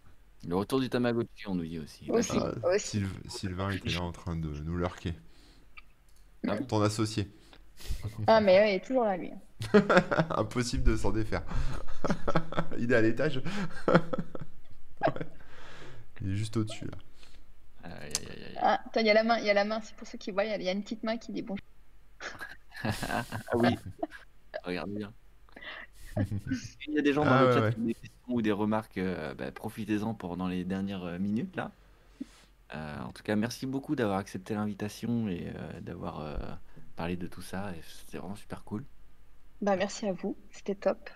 Le 0.47 0.55
retour 0.55 0.79
du 0.79 0.89
Tamagotchi, 0.89 1.47
on 1.47 1.55
nous 1.55 1.65
dit 1.65 1.79
aussi. 1.79 2.09
Aussi. 2.11 2.37
Ah, 2.39 2.53
aussi. 2.75 2.99
Sylv- 2.99 3.29
Sylvain 3.29 3.71
était 3.71 3.89
là 3.89 4.01
en 4.01 4.11
train 4.11 4.35
de 4.35 4.47
nous 4.47 4.77
lurker. 4.77 5.13
Ah 6.47 6.55
bon? 6.55 6.65
Ton 6.65 6.81
associé. 6.81 7.27
Ah 8.27 8.39
mais 8.41 8.59
ouais, 8.59 8.71
il 8.73 8.75
est 8.75 8.85
toujours 8.85 9.03
là 9.05 9.17
lui. 9.17 9.31
Impossible 10.29 10.83
de 10.83 10.95
s'en 10.95 11.11
défaire. 11.11 11.43
Il 12.77 12.91
est 12.91 12.95
à 12.95 13.01
l'étage. 13.01 13.41
Ouais. 15.01 15.27
Il 16.21 16.31
est 16.31 16.35
juste 16.35 16.57
au-dessus 16.57 16.85
là. 16.87 16.97
Aïe, 17.83 17.91
aïe, 18.19 18.27
aïe, 18.31 18.43
aïe. 18.49 18.57
Ah, 18.57 18.81
attends, 18.85 18.99
il 18.99 19.05
y 19.05 19.09
a 19.09 19.13
la 19.13 19.23
main, 19.23 19.37
il 19.39 19.45
y 19.45 19.49
a 19.49 19.53
la 19.53 19.63
main, 19.65 19.79
c'est 19.81 19.95
pour 19.95 20.07
ceux 20.07 20.17
qui 20.17 20.31
voient, 20.31 20.43
il 20.45 20.61
y 20.61 20.67
a- 20.69 20.71
une 20.73 20.83
petite 20.83 21.03
main 21.03 21.17
qui 21.17 21.31
dit 21.31 21.41
bonjour. 21.41 21.63
Ah 23.47 23.57
oui, 23.57 23.75
regarde 24.63 24.91
bien. 24.91 25.13
Il 26.87 26.93
y 26.93 26.99
a 26.99 27.01
des 27.01 27.13
gens 27.13 27.25
dans 27.25 27.35
Ah 27.35 27.39
le 27.39 27.47
ouais, 27.47 27.51
chat 27.51 27.61
ouais. 27.61 27.73
qui 27.73 27.79
ont 27.79 27.83
des 27.85 27.93
questions 27.93 28.19
ou 28.27 28.41
des 28.41 28.51
remarques, 28.51 28.97
euh, 28.97 29.33
bah, 29.35 29.51
profitez-en 29.51 30.13
pendant 30.13 30.47
les 30.47 30.63
dernières 30.63 31.03
euh, 31.03 31.19
minutes 31.19 31.55
là. 31.55 31.71
Euh, 32.75 32.99
en 33.01 33.11
tout 33.13 33.23
cas, 33.23 33.35
merci 33.35 33.65
beaucoup 33.65 33.95
d'avoir 33.95 34.17
accepté 34.19 34.53
l'invitation 34.55 35.29
et 35.29 35.51
euh, 35.55 35.81
d'avoir 35.81 36.21
euh, 36.21 36.37
parlé 36.95 37.17
de 37.17 37.27
tout 37.27 37.41
ça. 37.41 37.71
et 37.75 37.81
C'était 37.83 38.17
vraiment 38.17 38.35
super 38.35 38.63
cool. 38.63 38.85
Bah 39.59 39.75
merci 39.75 40.05
à 40.07 40.13
vous, 40.13 40.37
c'était 40.49 40.75
top. 40.75 41.09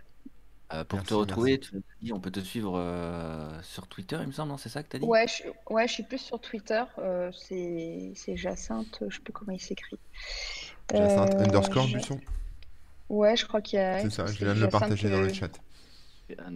Euh, 0.71 0.83
pour 0.83 0.97
Merci, 0.97 1.09
te 1.09 1.13
retrouver, 1.15 1.59
tu 1.59 1.73
nous 1.75 1.81
as 1.81 2.03
dit, 2.03 2.13
on 2.13 2.19
peut 2.19 2.29
te 2.31 2.39
suivre 2.39 2.77
euh, 2.77 3.61
sur 3.63 3.87
Twitter, 3.87 4.17
il 4.21 4.27
me 4.27 4.31
semble, 4.31 4.49
non 4.49 4.57
C'est 4.57 4.69
ça 4.69 4.83
que 4.83 4.89
tu 4.89 4.97
as 4.97 4.99
dit? 4.99 5.05
Ouais, 5.05 5.25
je, 5.27 5.43
ouais, 5.73 5.87
je 5.87 5.93
suis 5.93 6.03
plus 6.03 6.19
sur 6.19 6.39
Twitter, 6.39 6.83
euh, 6.99 7.31
c'est 7.31 8.11
c'est 8.15 8.37
Jacinthe, 8.37 9.03
je 9.09 9.15
sais 9.15 9.21
plus 9.21 9.33
comment 9.33 9.51
il 9.51 9.59
s'écrit. 9.59 9.97
Jacinthe 10.93 11.33
Euh, 11.35 11.43
underscore 11.45 11.87
je- 11.87 11.97
Busson. 11.97 12.19
Ouais, 13.09 13.35
je 13.35 13.47
crois 13.47 13.61
qu'il 13.61 13.79
y 13.79 13.81
a. 13.81 13.99
C'est 13.99 14.11
ça, 14.11 14.27
je 14.27 14.33
viens 14.37 14.49
de 14.49 14.53
le 14.53 14.55
Jacinthe, 14.65 14.71
partager 14.71 15.09
dans 15.09 15.21
le 15.21 15.27
euh, 15.27 15.33
chat. 15.33 15.59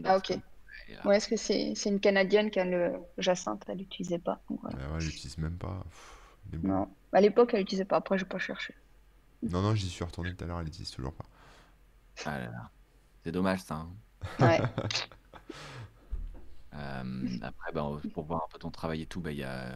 Ah, 0.05 0.17
ok. 0.17 0.37
Ouais, 1.05 1.17
est-ce 1.17 1.27
que 1.27 1.35
c'est 1.35 1.73
c'est 1.75 1.89
une 1.89 1.99
Canadienne 1.99 2.51
qui 2.51 2.59
a 2.59 2.65
le 2.65 2.93
Jacinthe, 3.17 3.63
elle 3.67 3.79
l'utilisait 3.79 4.19
pas. 4.19 4.41
donc 4.49 4.59
voilà. 4.61 4.77
Ouais, 4.91 4.99
j'utilise 4.99 5.37
même 5.39 5.57
pas. 5.57 5.83
Pff, 5.89 6.19
des 6.51 6.57
bons. 6.59 6.67
Non, 6.67 6.87
à 7.13 7.21
l'époque 7.21 7.51
elle 7.53 7.61
l'utilisait 7.61 7.85
pas, 7.85 7.97
après 7.97 8.17
j'ai 8.19 8.25
pas 8.25 8.37
cherché. 8.37 8.75
Non, 9.41 9.61
non, 9.61 9.75
j'y 9.75 9.89
suis 9.89 10.03
retourné 10.03 10.35
tout 10.35 10.43
à 10.43 10.47
l'heure, 10.47 10.59
elle 10.59 10.65
n'utilise 10.65 10.91
toujours 10.91 11.13
pas. 11.13 11.25
ah 12.25 12.39
là 12.39 12.45
là. 12.45 12.69
C'est 13.23 13.31
dommage 13.31 13.61
ça. 13.61 13.75
hein. 13.75 13.89
Ouais. 14.39 14.59
Euh, 16.75 17.03
après, 17.43 17.71
bah, 17.71 17.87
pour 18.13 18.23
voir 18.23 18.45
un 18.45 18.51
peu 18.51 18.57
ton 18.57 18.71
travail 18.71 19.03
et 19.03 19.05
tout, 19.05 19.21
bah, 19.21 19.31
il 19.31 19.37
y 19.37 19.43
a, 19.43 19.75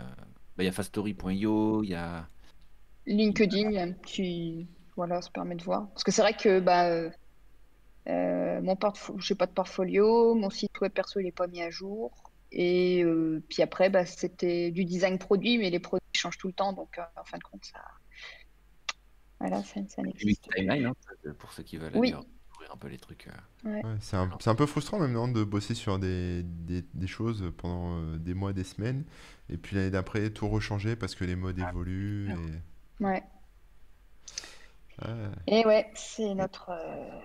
il 0.57 0.65
y 0.65 0.67
a 0.67 0.71
fastory.io, 0.71 1.83
il 1.83 1.89
y 1.89 1.93
a. 1.93 2.27
LinkedIn, 3.05 3.93
petit. 3.93 4.67
Voilà, 4.95 5.21
ça 5.21 5.29
permet 5.29 5.55
de 5.55 5.63
voir. 5.63 5.89
Parce 5.89 6.03
que 6.03 6.11
c'est 6.11 6.23
vrai 6.23 6.33
que 6.33 6.59
bah, 6.59 6.89
euh, 6.89 7.09
euh, 8.09 8.61
mon 8.61 8.75
portfolio, 8.75 9.19
j'ai 9.21 9.35
pas 9.35 9.45
de 9.45 9.51
portfolio, 9.51 10.33
mon 10.33 10.49
site 10.49 10.79
web 10.81 10.91
perso 10.91 11.19
il 11.19 11.27
est 11.27 11.31
pas 11.31 11.47
mis 11.47 11.61
à 11.61 11.69
jour. 11.69 12.11
Et 12.51 13.03
euh, 13.03 13.43
puis 13.49 13.61
après, 13.61 13.89
bah, 13.89 14.05
c'était 14.05 14.71
du 14.71 14.85
design 14.85 15.19
produit, 15.19 15.57
mais 15.57 15.69
les 15.69 15.79
produits 15.79 16.07
changent 16.13 16.37
tout 16.37 16.47
le 16.47 16.53
temps, 16.53 16.73
donc 16.73 16.97
euh, 16.97 17.03
en 17.19 17.25
fin 17.25 17.37
de 17.37 17.43
compte, 17.43 17.65
ça. 17.65 17.79
Voilà, 19.39 19.61
ça, 19.63 19.81
ça 19.87 20.01
n'existe 20.01 20.49
timeline, 20.51 20.87
hein, 20.87 20.93
pour 21.37 21.51
ceux 21.53 21.63
qui 21.63 21.77
veulent 21.77 21.95
Oui. 21.95 22.15
Un 22.71 22.77
peu 22.77 22.87
les 22.87 22.97
trucs. 22.97 23.27
euh. 23.65 23.69
Ouais, 23.69 23.81
c'est 24.01 24.17
un, 24.17 24.29
c'est 24.39 24.49
un 24.49 24.55
peu 24.55 24.65
frustrant 24.65 24.99
même 24.99 25.13
non, 25.13 25.27
de 25.27 25.43
bosser 25.43 25.73
sur 25.75 25.99
des, 25.99 26.43
des, 26.43 26.83
des 26.93 27.07
choses 27.07 27.51
pendant 27.57 27.97
euh, 27.97 28.17
des 28.17 28.33
mois, 28.33 28.53
des 28.53 28.63
semaines, 28.63 29.03
et 29.49 29.57
puis 29.57 29.75
l'année 29.75 29.89
d'après 29.91 30.29
tout 30.29 30.47
rechanger 30.47 30.95
parce 30.95 31.15
que 31.15 31.25
les 31.25 31.35
modes 31.35 31.59
évoluent. 31.59 32.29
Et... 32.29 33.03
Ouais. 33.03 33.23
Ouais. 35.03 35.29
Et 35.45 35.65
ouais, 35.65 35.91
c'est 35.95 36.33
notre. 36.33 36.71
euh, 36.71 37.19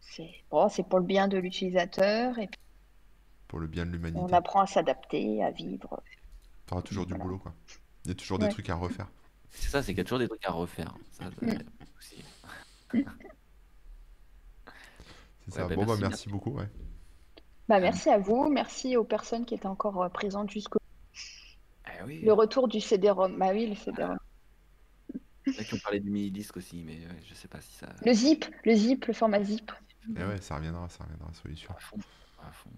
c'est 0.00 0.30
bon, 0.50 0.68
c'est 0.68 0.82
pour 0.82 0.98
le 0.98 1.04
bien 1.06 1.28
de 1.28 1.38
l'utilisateur, 1.38 2.38
et 2.38 2.48
puis 2.48 2.58
pour 3.48 3.60
le 3.60 3.66
bien 3.66 3.84
de 3.84 3.90
on 3.90 3.92
l'humanité. 3.92 4.34
apprend 4.34 4.62
à 4.62 4.66
s'adapter, 4.66 5.42
à 5.42 5.50
vivre. 5.50 6.02
Tu 6.66 6.72
auras 6.74 6.82
toujours 6.82 7.06
du 7.06 7.14
boulot, 7.14 7.38
quoi. 7.38 7.54
Il 8.04 8.08
y 8.08 8.12
a 8.12 8.14
toujours 8.14 8.38
des 8.38 8.48
trucs 8.48 8.68
à 8.70 8.74
refaire. 8.74 9.08
C'est 9.50 9.68
ça, 9.68 9.82
c'est 9.82 9.92
qu'il 9.92 9.98
y 9.98 10.00
a 10.00 10.04
toujours 10.04 10.18
des 10.18 10.28
trucs 10.28 10.44
à 10.46 10.50
refaire. 10.52 10.94
Ça, 11.12 11.24
ça. 15.74 15.80
Ouais, 15.80 15.86
bah, 15.86 15.94
bon, 15.94 16.00
merci, 16.00 16.02
merci 16.02 16.28
beaucoup. 16.28 16.50
Ouais. 16.50 16.68
Bah, 17.68 17.80
merci 17.80 18.10
à 18.10 18.18
vous, 18.18 18.48
merci 18.48 18.96
aux 18.96 19.04
personnes 19.04 19.44
qui 19.44 19.54
étaient 19.54 19.66
encore 19.66 20.02
euh, 20.02 20.08
présentes 20.08 20.50
jusqu'au 20.50 20.78
Eh 21.86 22.04
oui, 22.04 22.20
le 22.22 22.32
retour 22.32 22.68
du 22.68 22.80
CD-ROM. 22.80 23.38
Bah 23.38 23.50
oui, 23.52 23.66
le 23.66 23.74
CD-ROM. 23.76 24.18
a 25.46 25.64
qui 25.64 25.74
ont 25.74 25.78
parlé 25.78 26.00
du 26.00 26.10
mini-disque 26.10 26.56
aussi, 26.56 26.82
mais 26.84 26.98
ouais, 26.98 27.20
je 27.26 27.34
sais 27.34 27.48
pas 27.48 27.60
si 27.60 27.72
ça. 27.74 27.88
Le 28.04 28.12
zip, 28.12 28.44
le 28.64 28.74
zip, 28.74 29.06
le 29.06 29.12
format 29.12 29.42
zip. 29.42 29.70
Et 30.16 30.24
ouais, 30.24 30.40
ça 30.40 30.56
reviendra, 30.56 30.88
ça 30.88 31.04
reviendra, 31.04 31.30
sûr. 31.54 31.70
À 31.70 31.80
fond, 31.80 31.98
à 32.42 32.52
fond. 32.52 32.70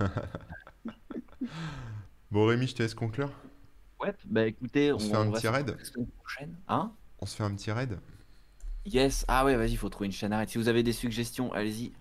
Bon, 2.30 2.46
Rémi, 2.46 2.68
je 2.68 2.74
te 2.76 2.82
laisse 2.82 2.94
conclure. 2.94 3.32
Ouais, 4.00 4.14
bah 4.24 4.46
écoutez, 4.46 4.92
On 4.92 4.98
se 4.98 5.08
fait 5.08 5.16
un 5.16 5.30
petit 5.30 5.48
raid 5.48 5.76
prochaine. 6.18 6.56
Hein? 6.68 6.92
On 7.18 7.26
se 7.26 7.36
fait 7.36 7.42
un 7.42 7.54
petit 7.54 7.72
raid. 7.72 7.98
Yes. 8.86 9.24
Ah 9.28 9.44
ouais, 9.44 9.56
vas-y, 9.56 9.76
faut 9.76 9.88
trouver 9.88 10.06
une 10.06 10.12
chaîne 10.12 10.32
à 10.32 10.38
raid. 10.38 10.48
Si 10.48 10.56
vous 10.56 10.68
avez 10.68 10.82
des 10.82 10.92
suggestions, 10.92 11.52
allez-y. 11.52 11.92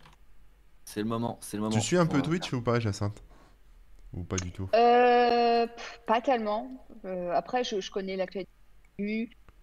C'est 0.90 1.02
le 1.02 1.06
moment, 1.06 1.38
c'est 1.42 1.56
le 1.56 1.62
moment. 1.62 1.76
Tu 1.76 1.82
suis 1.82 1.98
un 1.98 2.08
peu 2.08 2.20
Twitch 2.24 2.52
ou 2.52 2.64
pas, 2.64 2.80
Jacinthe 2.80 3.22
Ou 4.12 4.24
pas 4.24 4.38
du 4.38 4.52
tout 4.52 4.68
Euh, 4.74 5.68
pas 6.08 6.20
tellement. 6.20 6.68
Euh, 7.06 7.32
après, 7.36 7.64
je, 7.64 7.80
je 7.80 7.92
connais 7.92 8.16
l'actualité. 8.16 8.50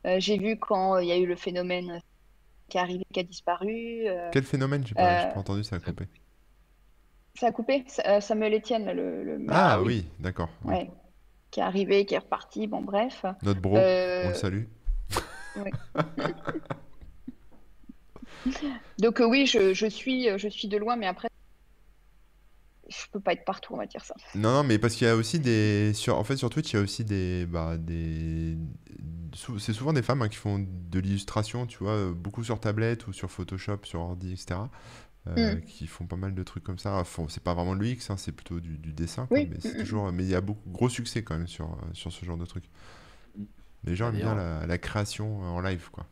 Euh, 0.07 0.20
j'ai 0.20 0.39
vu 0.39 0.57
quand 0.57 0.94
euh, 0.94 1.03
il 1.03 1.09
y 1.09 1.12
a 1.12 1.16
eu 1.16 1.27
le 1.27 1.35
phénomène 1.35 2.01
qui 2.69 2.77
est 2.78 2.81
arrivé, 2.81 3.05
qui 3.12 3.19
a 3.19 3.24
disparu. 3.24 4.07
euh, 4.07 4.31
Quel 4.32 4.44
phénomène 4.44 4.86
J'ai 4.86 4.94
pas, 4.94 5.24
euh, 5.24 5.32
pas 5.32 5.40
entendu, 5.40 5.65
ça 5.65 5.74
a 5.77 5.78
coupé. 5.81 6.05
ça 7.35 7.48
a 7.48 7.51
coupé. 7.51 7.85
Sa- 7.89 8.07
euh, 8.19 8.20
Samuel 8.20 8.55
Etienne, 8.55 8.86
le, 8.93 9.24
le- 9.24 9.44
Ah 9.51 9.82
oui, 9.82 10.07
d'accord. 10.20 10.48
oui. 10.65 10.74
ouais, 10.74 10.90
qui 11.51 11.59
est 11.59 11.65
arrivé, 11.65 12.07
qui 12.07 12.15
est 12.15 12.19
reparti. 12.19 12.69
Bon, 12.69 12.82
bref. 12.82 13.24
Notre 13.43 13.61
bro, 13.61 13.77
Euh, 13.78 14.27
on 14.27 14.28
le 14.28 14.35
salue. 14.35 14.65
Donc 18.98 19.20
euh, 19.20 19.27
oui, 19.27 19.47
je, 19.47 19.74
je 19.74 19.86
suis, 19.86 20.28
je 20.39 20.48
suis 20.48 20.68
de 20.68 20.77
loin, 20.77 20.97
mais 20.97 21.06
après, 21.06 21.28
je 22.89 22.97
peux 23.12 23.20
pas 23.20 23.32
être 23.32 23.44
partout, 23.44 23.74
on 23.74 23.78
va 23.78 23.86
dire 23.86 24.05
ça. 24.05 24.14
Non, 24.35 24.52
non, 24.52 24.62
mais 24.64 24.78
parce 24.78 24.94
qu'il 24.94 25.06
y 25.06 25.10
a 25.10 25.16
aussi 25.16 25.40
des. 25.40 25.93
Sur... 25.94 26.16
En 26.18 26.24
fait, 26.24 26.36
sur 26.36 26.51
Twitch, 26.51 26.73
il 26.73 26.77
y 26.77 26.78
a 26.78 26.82
aussi 26.82 27.05
des. 27.05 27.47
Bah, 27.47 27.77
des... 27.77 28.56
C'est 29.59 29.73
souvent 29.73 29.93
des 29.93 30.02
femmes 30.02 30.23
hein, 30.23 30.28
qui 30.28 30.36
font 30.36 30.64
de 30.90 30.98
l'illustration, 30.98 31.66
tu 31.66 31.78
vois, 31.78 31.93
euh, 31.93 32.12
beaucoup 32.14 32.43
sur 32.44 32.59
tablette 32.60 33.06
ou 33.06 33.12
sur 33.12 33.31
Photoshop, 33.31 33.81
sur 33.85 34.01
ordi, 34.01 34.32
etc. 34.32 34.60
euh, 35.28 35.56
Mm. 35.56 35.60
qui 35.62 35.86
font 35.89 36.06
pas 36.06 36.14
mal 36.16 36.35
de 36.35 36.43
trucs 36.44 36.62
comme 36.62 36.78
ça. 36.78 37.02
Font- 37.05 37.28
C'est 37.28 37.43
pas 37.43 37.52
vraiment 37.55 37.74
de 37.74 37.81
l'UX, 37.82 38.09
hein, 38.10 38.16
c'est 38.16 38.31
plutôt 38.32 38.60
du, 38.60 38.78
du 38.78 38.93
dessin, 38.93 39.27
quoi, 39.27 39.36
Oui, 39.39 39.48
mais 39.51 39.56
c'est 39.60 39.74
mm, 39.74 39.78
mm, 39.78 39.81
toujours. 39.81 40.12
Mais 40.12 40.23
il 40.23 40.31
y 40.31 40.35
a 40.36 40.40
beaucoup 40.40 40.70
gros 40.70 40.89
succès 40.89 41.23
quand 41.24 41.36
même 41.36 41.48
sur, 41.48 41.66
euh, 41.66 41.77
sur 41.93 42.12
ce 42.12 42.24
genre 42.24 42.36
de 42.39 42.47
trucs. 42.47 42.70
Les 43.85 43.97
gens 43.97 44.09
aiment 44.09 44.16
bien 44.16 44.35
la, 44.35 44.66
la 44.66 44.78
création 44.78 45.43
euh, 45.44 45.48
en 45.48 45.60
live, 45.60 45.89
quoi. 45.90 46.06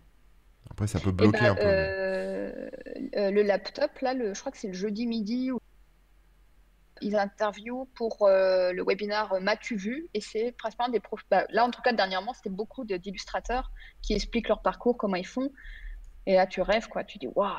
Après, 0.71 0.87
ça 0.87 0.99
peut 1.01 1.11
Eh 1.11 1.13
bloquer 1.13 1.39
ben, 1.39 1.51
un 1.53 1.55
peu. 1.55 1.65
mais- 1.65 1.91
euh, 1.99 2.71
euh, 3.17 3.31
le 3.31 3.43
laptop, 3.43 3.99
là, 4.01 4.15
le, 4.15 4.35
je 4.35 4.41
crois 4.41 4.53
que 4.53 4.59
c'est 4.59 4.69
le 4.69 4.75
jeudi 4.75 5.07
midi 5.07 5.53
où 5.53 5.59
ils 7.01 7.17
interviewent 7.17 7.87
pour 7.97 8.23
euh, 8.27 8.73
le 8.73 8.83
webinaire 8.85 9.33
M'as-tu 9.41 9.77
vu? 9.77 10.09
Et 10.15 10.21
c'est 10.21 10.53
principalement 10.53 10.93
des 10.93 11.01
profs. 11.01 11.23
bah, 11.31 11.45
là, 11.51 11.65
en 11.65 11.71
tout 11.71 11.83
cas, 11.83 11.93
dernièrement, 11.93 12.33
c'était 12.33 12.51
beaucoup 12.51 12.85
d'illustrateurs 12.85 13.71
qui 14.03 14.15
expliquent 14.15 14.49
leur 14.49 14.63
parcours, 14.63 14.97
comment 14.97 15.17
ils 15.17 15.27
font. 15.27 15.51
Et 16.27 16.35
là, 16.35 16.47
tu 16.47 16.63
rêves, 16.63 16.89
quoi. 16.89 17.05
Tu 17.05 17.19
dis, 17.19 17.27
waouh, 17.27 17.53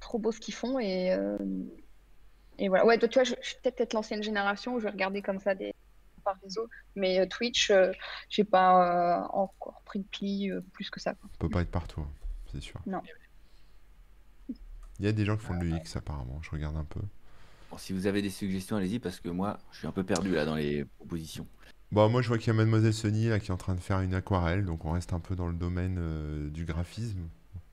trop 0.00 0.18
beau 0.18 0.32
ce 0.32 0.40
qu'ils 0.40 0.54
font. 0.54 0.78
Et, 0.78 1.12
euh, 1.12 1.36
et 2.58 2.68
voilà. 2.68 2.86
Ouais, 2.86 2.98
donc, 2.98 3.10
tu 3.10 3.14
vois, 3.18 3.24
je, 3.24 3.34
je 3.42 3.48
suis 3.48 3.56
peut-être 3.62 3.92
l'ancienne 3.94 4.22
génération 4.22 4.74
où 4.74 4.78
je 4.80 4.84
vais 4.84 4.90
regarder 4.90 5.22
comme 5.22 5.40
ça 5.40 5.54
des 5.54 5.72
par 6.26 6.36
réseau. 6.42 6.68
Mais 6.94 7.20
euh, 7.20 7.26
Twitch, 7.26 7.70
euh, 7.70 7.92
j'ai 8.28 8.44
pas 8.44 9.22
euh, 9.22 9.26
encore 9.32 9.80
pris 9.86 10.00
de 10.00 10.04
pli 10.04 10.50
euh, 10.50 10.60
plus 10.72 10.90
que 10.90 11.00
ça. 11.00 11.14
quoi. 11.14 11.30
On 11.32 11.38
peut 11.38 11.48
pas 11.48 11.62
être 11.62 11.70
partout, 11.70 12.02
hein, 12.02 12.10
c'est 12.52 12.60
sûr. 12.60 12.80
Non. 12.86 13.00
Il 14.98 15.04
y 15.04 15.08
a 15.08 15.12
des 15.12 15.24
gens 15.24 15.36
qui 15.36 15.44
font 15.44 15.56
de 15.56 15.64
l'UX 15.64 15.96
apparemment, 15.96 16.40
je 16.42 16.50
regarde 16.50 16.76
un 16.76 16.84
peu. 16.84 17.00
Bon, 17.70 17.78
si 17.78 17.92
vous 17.92 18.06
avez 18.06 18.22
des 18.22 18.30
suggestions, 18.30 18.76
allez-y, 18.76 18.98
parce 18.98 19.20
que 19.20 19.28
moi, 19.28 19.58
je 19.72 19.78
suis 19.78 19.86
un 19.86 19.92
peu 19.92 20.04
perdu 20.04 20.34
là 20.34 20.44
dans 20.44 20.54
les 20.54 20.84
propositions. 20.84 21.46
Bon, 21.92 22.08
moi, 22.08 22.22
je 22.22 22.28
vois 22.28 22.38
qu'il 22.38 22.48
y 22.48 22.50
a 22.50 22.54
Mademoiselle 22.54 22.94
Sony 22.94 23.28
là, 23.28 23.38
qui 23.38 23.48
est 23.48 23.52
en 23.52 23.56
train 23.56 23.74
de 23.74 23.80
faire 23.80 24.00
une 24.00 24.14
aquarelle, 24.14 24.64
donc 24.64 24.84
on 24.84 24.92
reste 24.92 25.12
un 25.12 25.20
peu 25.20 25.36
dans 25.36 25.46
le 25.48 25.54
domaine 25.54 25.96
euh, 25.98 26.50
du 26.50 26.64
graphisme 26.64 27.28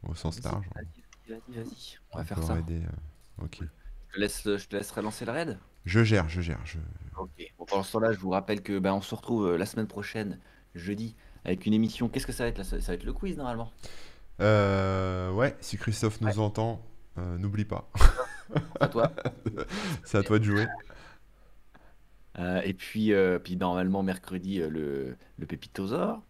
au 0.08 0.16
sens 0.16 0.44
large. 0.44 0.66
vas-y, 0.76 1.32
vas-y, 1.34 1.56
vas-y. 1.56 1.98
On 2.12 2.18
va 2.18 2.26
faire 2.26 2.44
ça. 2.44 2.54
raider, 2.56 2.82
euh, 2.84 3.46
ok. 3.46 3.60
Je 3.62 4.14
te, 4.16 4.20
laisse, 4.20 4.44
je 4.44 4.68
te 4.68 4.76
laisserai 4.76 5.02
lancer 5.02 5.26
le 5.26 5.32
raid. 5.32 5.58
Je 5.86 6.04
gère, 6.04 6.30
je 6.30 6.42
gère. 6.42 6.60
Je... 6.66 6.78
Ok. 7.18 7.54
Bon, 7.58 7.66
pendant 7.66 7.84
ce 7.84 7.92
temps-là, 7.94 8.12
je 8.14 8.20
vous 8.20 8.30
rappelle 8.30 8.62
que 8.62 8.80
ben, 8.80 8.94
on 8.94 9.02
se 9.02 9.14
retrouve 9.16 9.48
euh, 9.48 9.58
la 9.58 9.66
semaine 9.66 9.88
prochaine, 9.88 10.40
jeudi, 10.76 11.16
avec 11.46 11.66
une 11.66 11.74
émission. 11.74 12.10
Qu'est-ce 12.10 12.26
que 12.28 12.32
ça 12.34 12.44
va 12.44 12.50
être 12.50 12.58
là 12.58 12.64
Ça 12.64 12.80
ça 12.80 12.88
va 12.88 12.94
être 12.96 13.04
le 13.04 13.14
quiz 13.14 13.38
normalement? 13.38 13.72
Euh, 14.40 15.32
ouais, 15.32 15.56
si 15.60 15.78
Christophe 15.78 16.22
nous 16.22 16.40
Ouais. 16.40 16.40
entend, 16.40 16.82
euh, 17.18 17.38
n'oublie 17.38 17.66
pas. 17.66 17.90
À 18.80 18.88
toi. 18.88 19.12
C'est 20.04 20.18
à 20.18 20.24
toi 20.24 20.40
de 20.40 20.44
jouer. 20.44 20.68
Euh, 22.40 22.62
et 22.64 22.74
puis, 22.74 23.12
puis 23.44 23.58
normalement, 23.58 24.02
mercredi, 24.04 24.58
le, 24.60 25.16
le 25.38 25.46
Pépitosaure, 25.46 26.22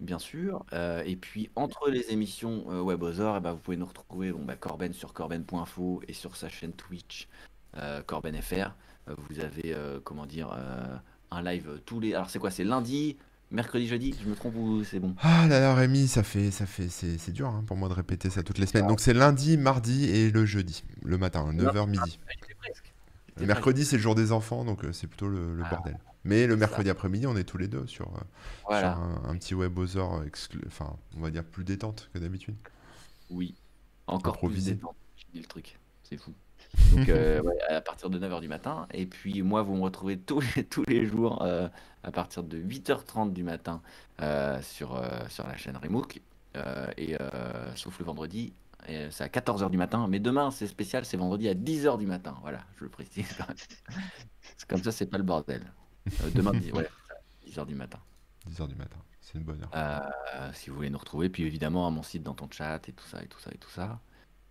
bien 0.00 0.18
sûr. 0.18 0.66
Et 1.06 1.16
puis, 1.16 1.50
entre 1.56 1.88
les 1.88 2.10
émissions 2.10 2.64
Webosaur, 2.84 3.36
eh 3.36 3.40
ben, 3.40 3.52
vous 3.52 3.58
pouvez 3.60 3.76
nous 3.76 3.86
retrouver 3.86 4.32
bon, 4.32 4.44
bah, 4.44 4.56
Corben 4.56 4.92
sur 4.92 5.12
corben.info 5.14 6.02
et 6.06 6.12
sur 6.12 6.36
sa 6.36 6.48
chaîne 6.48 6.72
Twitch, 6.72 7.28
CorbenFR. 8.06 8.74
Euh, 9.08 9.14
vous 9.30 9.40
avez, 9.40 9.74
euh, 9.74 10.00
comment 10.02 10.26
dire, 10.26 10.50
euh, 10.56 10.96
un 11.30 11.42
live 11.42 11.80
tous 11.86 12.00
les. 12.00 12.14
Alors, 12.14 12.30
c'est 12.30 12.38
quoi 12.38 12.50
C'est 12.50 12.64
lundi, 12.64 13.16
mercredi, 13.50 13.86
jeudi 13.86 14.14
Je 14.22 14.28
me 14.28 14.34
trompe 14.34 14.54
ou 14.56 14.84
c'est 14.84 15.00
bon? 15.00 15.14
Ah 15.20 15.46
là 15.48 15.60
là, 15.60 15.74
Rémi, 15.74 16.08
ça 16.08 16.22
fait, 16.22 16.50
ça 16.50 16.66
fait, 16.66 16.88
c'est 16.88 17.18
c'est 17.18 17.32
dur 17.32 17.48
hein, 17.48 17.64
pour 17.66 17.76
moi 17.76 17.88
de 17.88 17.94
répéter 17.94 18.30
ça 18.30 18.42
toutes 18.42 18.58
les 18.58 18.66
semaines. 18.66 18.86
Donc 18.86 19.00
c'est 19.00 19.14
lundi, 19.14 19.56
mardi 19.56 20.04
et 20.04 20.30
le 20.30 20.44
jeudi, 20.46 20.84
le 21.02 21.18
matin, 21.18 21.50
9h 21.52 21.88
midi. 21.88 22.18
Ah. 22.28 22.32
Le 23.36 23.46
mercredi, 23.46 23.84
c'est 23.84 23.96
le 23.96 24.02
jour 24.02 24.14
des 24.16 24.32
enfants, 24.32 24.64
donc 24.64 24.84
euh, 24.84 24.92
c'est 24.92 25.06
plutôt 25.06 25.28
le, 25.28 25.54
le 25.54 25.62
Ah, 25.64 25.70
bordel. 25.70 25.96
Mais 26.24 26.46
le 26.48 26.56
mercredi 26.56 26.90
après-midi, 26.90 27.26
on 27.26 27.36
est 27.36 27.44
tous 27.44 27.56
les 27.58 27.68
deux 27.68 27.86
sur, 27.86 28.10
Voilà. 28.66 28.94
sur 28.94 29.00
un, 29.02 29.22
un 29.30 29.36
petit 29.36 29.54
webosor, 29.54 30.24
exclu... 30.24 30.60
enfin, 30.66 30.96
on 31.16 31.20
va 31.20 31.30
dire 31.30 31.44
plus 31.44 31.62
détente 31.64 32.10
que 32.12 32.18
d'habitude. 32.18 32.56
Oui. 33.30 33.54
Encore 34.08 34.32
plus 34.38 34.46
Improvisé. 34.48 34.74
détente, 34.74 34.96
j'ai 35.16 35.26
dit 35.32 35.38
le 35.40 35.46
truc. 35.46 35.78
C'est 36.02 36.16
fou. 36.16 36.34
Donc, 36.92 37.08
euh, 37.08 37.40
ouais, 37.42 37.60
à 37.68 37.80
partir 37.80 38.10
de 38.10 38.18
9h 38.18 38.40
du 38.40 38.48
matin. 38.48 38.86
Et 38.92 39.06
puis, 39.06 39.42
moi, 39.42 39.62
vous 39.62 39.74
me 39.74 39.82
retrouvez 39.82 40.18
tous 40.26 40.42
les, 40.56 40.64
tous 40.64 40.84
les 40.86 41.06
jours 41.06 41.42
euh, 41.42 41.68
à 42.02 42.10
partir 42.10 42.42
de 42.42 42.58
8h30 42.58 43.32
du 43.32 43.42
matin 43.42 43.82
euh, 44.20 44.60
sur, 44.62 45.00
sur 45.28 45.46
la 45.46 45.56
chaîne 45.56 45.76
Remook. 45.76 46.20
Et 46.96 47.16
sauf 47.76 47.98
le 47.98 48.04
vendredi, 48.04 48.52
c'est 49.10 49.22
à 49.22 49.28
14h 49.28 49.70
du 49.70 49.78
matin. 49.78 50.06
Mais 50.08 50.18
demain, 50.18 50.50
c'est 50.50 50.66
spécial, 50.66 51.04
c'est 51.04 51.16
vendredi 51.16 51.48
à 51.48 51.54
10h 51.54 51.98
du 51.98 52.06
matin. 52.06 52.36
Voilà, 52.42 52.60
je 52.76 52.84
le 52.84 52.90
précise. 52.90 53.38
comme 54.68 54.82
ça, 54.82 54.92
c'est 54.92 55.06
pas 55.06 55.18
le 55.18 55.24
bordel. 55.24 55.62
Demain, 56.34 56.52
ouais, 56.72 56.88
10h 57.46 57.66
du 57.66 57.74
matin. 57.74 58.00
10h 58.50 58.66
du 58.66 58.74
matin, 58.74 58.98
c'est 59.20 59.38
une 59.38 59.44
bonne 59.44 59.62
heure. 59.62 60.52
Si 60.54 60.70
vous 60.70 60.76
voulez 60.76 60.90
nous 60.90 60.98
retrouver, 60.98 61.28
puis 61.28 61.44
évidemment 61.44 61.86
à 61.86 61.90
mon 61.90 62.02
site 62.02 62.24
dans 62.24 62.34
ton 62.34 62.48
chat 62.50 62.88
et 62.88 62.92
tout 62.92 63.06
ça 63.06 63.22
et 63.22 63.26
tout 63.26 63.38
ça 63.38 63.50
et 63.52 63.58
tout 63.58 63.70
ça. 63.70 64.00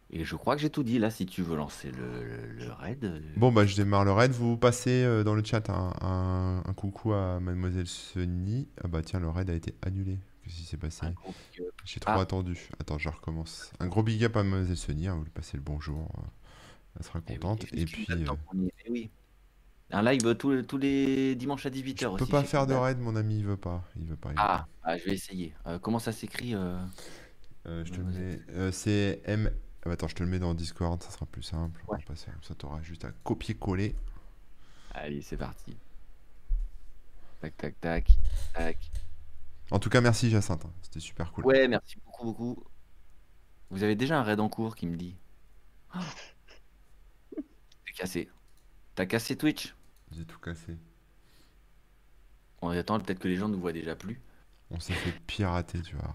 Et 0.10 0.24
je 0.24 0.36
crois 0.38 0.56
que 0.56 0.62
j'ai 0.62 0.70
tout 0.70 0.84
dit 0.84 1.00
là. 1.00 1.10
Si 1.12 1.26
tu 1.26 1.42
veux 1.42 1.58
lancer 1.58 1.92
le, 1.92 2.24
le, 2.24 2.48
le 2.66 2.72
raid, 2.72 3.04
euh, 3.04 3.20
Bon, 3.36 3.52
bah 3.52 3.66
je 3.66 3.76
démarre 3.76 4.06
le 4.06 4.12
raid. 4.14 4.32
Vous 4.32 4.56
passez 4.58 5.04
euh, 5.04 5.24
dans 5.24 5.36
le 5.36 5.44
chat 5.44 5.70
un, 5.70 5.92
un- 6.02 6.64
un 6.66 6.74
coucou 6.74 7.12
à 7.14 7.40
Mademoiselle 7.42 7.88
Sony. 7.88 8.70
Ah 8.84 8.88
bah 8.88 9.02
tiens, 9.02 9.20
le 9.20 9.28
raid 9.30 9.50
a 9.50 9.54
été 9.54 9.76
annulé. 9.82 10.20
Qu'est-ce 10.44 10.56
qui 10.56 10.64
s'est 10.64 10.78
passé? 10.78 11.08
Big 11.08 11.66
up. 11.68 11.74
J'ai 11.84 12.00
trop 12.00 12.14
Ah. 12.16 12.22
attendu. 12.22 12.70
Attends, 12.80 12.98
je 12.98 13.10
recommence. 13.10 13.72
Un 13.82 13.88
gros 13.88 14.02
big 14.02 14.24
up 14.24 14.38
à 14.38 14.44
Mademoiselle 14.44 14.78
Sony. 14.78 15.08
hein, 15.08 15.16
vous 15.16 15.24
lui 15.26 15.30
passez 15.32 15.58
le 15.58 15.64
bonjour. 15.64 16.10
euh, 16.18 16.22
Elle 17.00 17.06
sera 17.06 17.20
Eh 17.28 17.32
oui, 17.34 17.40
contente. 17.40 17.66
Et 17.74 17.84
puis, 17.86 18.08
euh, 18.10 18.26
oui. 18.90 19.10
Un 19.92 20.02
live 20.04 20.36
tous, 20.36 20.64
tous 20.64 20.78
les 20.78 21.36
dimanches 21.36 21.66
à 21.66 21.70
18h 21.70 22.00
je 22.02 22.08
aussi. 22.08 22.26
peux 22.26 22.30
pas 22.32 22.44
faire 22.44 22.66
de 22.68 22.74
raid, 22.74 23.00
mon 23.00 23.16
ami, 23.18 23.40
il 23.40 23.46
veut 23.46 23.58
pas. 23.58 23.84
Il 23.98 24.06
veut 24.06 24.16
pas. 24.16 24.30
il 24.30 24.36
veut 24.36 24.40
Ah, 24.42 24.68
ah, 24.84 24.98
je 24.98 25.04
vais 25.06 25.14
essayer. 25.14 25.54
Euh, 25.66 25.80
comment 25.80 26.00
ça 26.00 26.12
euh. 26.12 26.80
Euh, 27.68 27.84
je 27.86 27.92
te 27.92 27.98
le 27.98 28.04
mets. 28.06 28.40
euh, 28.52 28.72
c'est 28.72 29.22
M. 29.26 29.50
Ah, 29.88 29.94
attends, 29.94 30.08
je 30.08 30.16
te 30.16 30.24
le 30.24 30.30
mets 30.30 30.40
dans 30.40 30.54
Discord, 30.54 31.02
ça 31.02 31.10
sera 31.12 31.26
plus 31.26 31.44
simple. 31.44 31.82
Ouais. 31.88 32.02
comme 32.04 32.16
ça, 32.18 32.56
t'auras 32.56 32.82
juste 32.82 33.06
à 33.06 33.12
copier-coller. 33.24 33.96
Allez, 34.94 35.22
c'est 35.22 35.38
parti. 35.38 35.78
Tac, 37.42 37.56
tac, 37.58 37.80
tac, 37.80 38.10
tac. 38.54 38.92
En 39.72 39.80
tout 39.80 39.90
cas, 39.90 40.02
merci 40.02 40.30
Jacinthe. 40.30 40.66
hein, 40.66 40.72
C'était 40.82 41.00
super 41.00 41.32
cool. 41.32 41.46
Ouais, 41.46 41.68
merci 41.68 41.98
beaucoup, 42.06 42.26
beaucoup. 42.26 42.64
Vous 43.70 43.84
avez 43.84 43.96
déjà 43.96 44.20
un 44.20 44.24
raid 44.24 44.40
en 44.40 44.50
cours 44.50 44.76
qui 44.76 44.88
me 44.88 44.96
dit. 44.96 45.16
Oh. 45.96 47.42
Cassé. 47.96 48.30
T'as 48.94 49.08
cassé 49.08 49.36
Twitch? 49.36 49.74
J'ai 50.12 50.24
tout 50.24 50.38
cassé. 50.40 50.78
On 52.62 52.70
attend 52.70 53.00
peut-être 53.00 53.18
que 53.20 53.28
les 53.28 53.38
gens 53.38 53.48
nous 53.48 53.60
voient 53.60 53.74
déjà 53.74 53.96
plus. 53.96 54.22
On 54.70 54.80
s'est 54.80 54.94
fait 54.94 55.12
pirater, 55.26 55.82
tu 55.82 55.96
vois. 55.96 56.14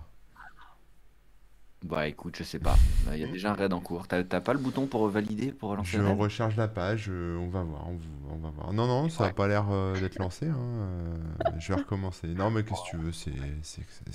Bah 1.83 2.07
écoute, 2.07 2.37
je 2.39 2.45
sais 2.45 2.61
pas. 2.61 2.77
Il 3.13 3.19
y 3.19 3.25
a 3.25 3.27
déjà 3.27 3.51
un 3.51 3.55
raid 3.55 3.73
en 3.73 3.81
cours. 3.81 4.07
T'as 4.07 4.23
pas 4.23 4.53
le 4.53 4.59
bouton 4.61 4.87
pour 4.87 5.09
valider, 5.09 5.53
pour 5.53 5.71
relancer 5.71 5.97
Je 5.97 5.99
le 5.99 6.05
raid? 6.09 6.19
recharge 6.21 6.57
la 6.57 6.69
page, 6.69 7.07
euh, 7.09 7.37
on 7.39 7.49
va 7.49 7.63
voir, 7.65 7.89
on, 7.89 7.99
on 8.33 8.37
va 8.39 8.51
voir. 8.51 8.73
Non, 8.73 8.87
non, 8.87 9.09
ça 9.09 9.25
a 9.25 9.27
Ouais. 9.27 9.33
pas 9.33 9.49
l'air 9.49 9.67
euh, 9.71 9.99
d'être 9.99 10.19
lancé. 10.19 10.47
hein, 10.49 10.57
euh, 10.57 11.17
je 11.59 11.69
vais 11.69 11.75
recommencer. 11.75 12.29
Non, 12.29 12.51
mais 12.51 12.63
qu'est-ce 12.65 12.83
que 12.83 12.87
tu 12.87 12.97
veux 12.97 13.13
c'est, 13.13 13.33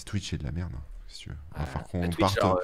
Twitch 0.05 0.33
est 0.33 0.37
de 0.37 0.43
la 0.45 0.51
merde. 0.51 0.71
hein, 0.75 0.81
qu'est-ce 1.07 1.19
que 1.19 1.23
tu 1.25 1.29
veux 1.31 1.35
va 1.57 1.65
Bah, 1.65 1.83
qu'on 1.91 2.09
parte. 2.13 2.43
euh, 2.43 2.55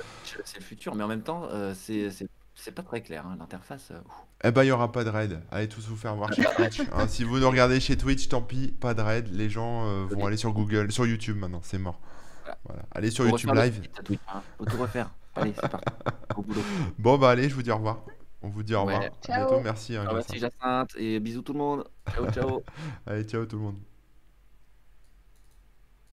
c'est 0.45 0.59
le 0.59 0.63
futur, 0.63 0.95
mais 0.95 1.03
en 1.03 1.07
même 1.09 1.23
temps, 1.23 1.47
euh, 1.51 1.73
c'est 1.75 2.71
pas 2.73 2.83
très 2.83 3.01
clair. 3.01 3.25
hein, 3.27 3.35
L'interface. 3.39 3.89
euh. 3.91 3.99
Eh 4.45 4.51
ben, 4.51 4.63
il 4.63 4.67
y 4.67 4.71
aura 4.71 4.91
pas 4.91 5.03
de 5.03 5.09
raid. 5.09 5.41
Allez 5.51 5.67
tous 5.69 5.87
vous 5.87 5.95
faire 5.97 6.15
voir 6.15 6.31
chez 6.33 6.45
Twitch. 6.45 6.87
hein. 6.93 7.07
Si 7.07 7.23
vous 7.23 7.39
nous 7.39 7.49
regardez 7.49 7.79
chez 7.79 7.97
Twitch, 7.97 8.29
tant 8.29 8.41
pis, 8.41 8.67
pas 8.79 8.93
de 8.93 9.01
raid. 9.01 9.27
Les 9.33 9.49
gens 9.49 9.85
euh, 9.85 10.05
vont 10.05 10.25
aller 10.25 10.37
sur 10.37 10.53
Google, 10.53 10.91
sur 10.91 11.05
YouTube 11.05 11.37
maintenant, 11.37 11.61
c'est 11.63 11.77
mort. 11.79 11.99
Voilà. 12.65 12.81
Allez 12.91 13.11
sur 13.11 13.27
YouTube 13.27 13.53
Live. 13.53 13.81
Twitch, 14.03 14.19
hein. 14.33 14.41
Faut 14.57 14.65
tout 14.65 14.77
refaire. 14.77 15.09
Allez, 15.35 15.53
c'est 15.59 15.69
parti. 15.69 15.85
Au 16.35 16.41
boulot. 16.43 16.61
Bon, 16.99 17.17
bah 17.17 17.31
allez, 17.31 17.49
je 17.49 17.55
vous 17.55 17.63
dis 17.63 17.71
au 17.71 17.75
revoir. 17.77 18.01
On 18.41 18.49
vous 18.49 18.61
dit 18.63 18.75
au 18.75 18.81
revoir. 18.83 18.99
Ouais. 19.01 19.07
À 19.07 19.25
Ciao. 19.25 19.47
bientôt, 19.47 19.63
merci. 19.63 19.95
hein, 19.95 20.03
Ah, 20.05 20.11
Jacinthe. 20.11 20.27
merci 20.29 20.39
Jacinthe 20.39 20.91
et 20.97 21.19
bisous 21.19 21.41
tout 21.41 21.53
le 21.53 21.59
monde. 21.59 21.83
Ciao, 22.13 22.29
ciao. 22.31 22.63
Allez, 23.07 23.23
ciao 23.23 23.45
tout 23.45 23.55
le 23.57 23.61
monde. 23.63 23.77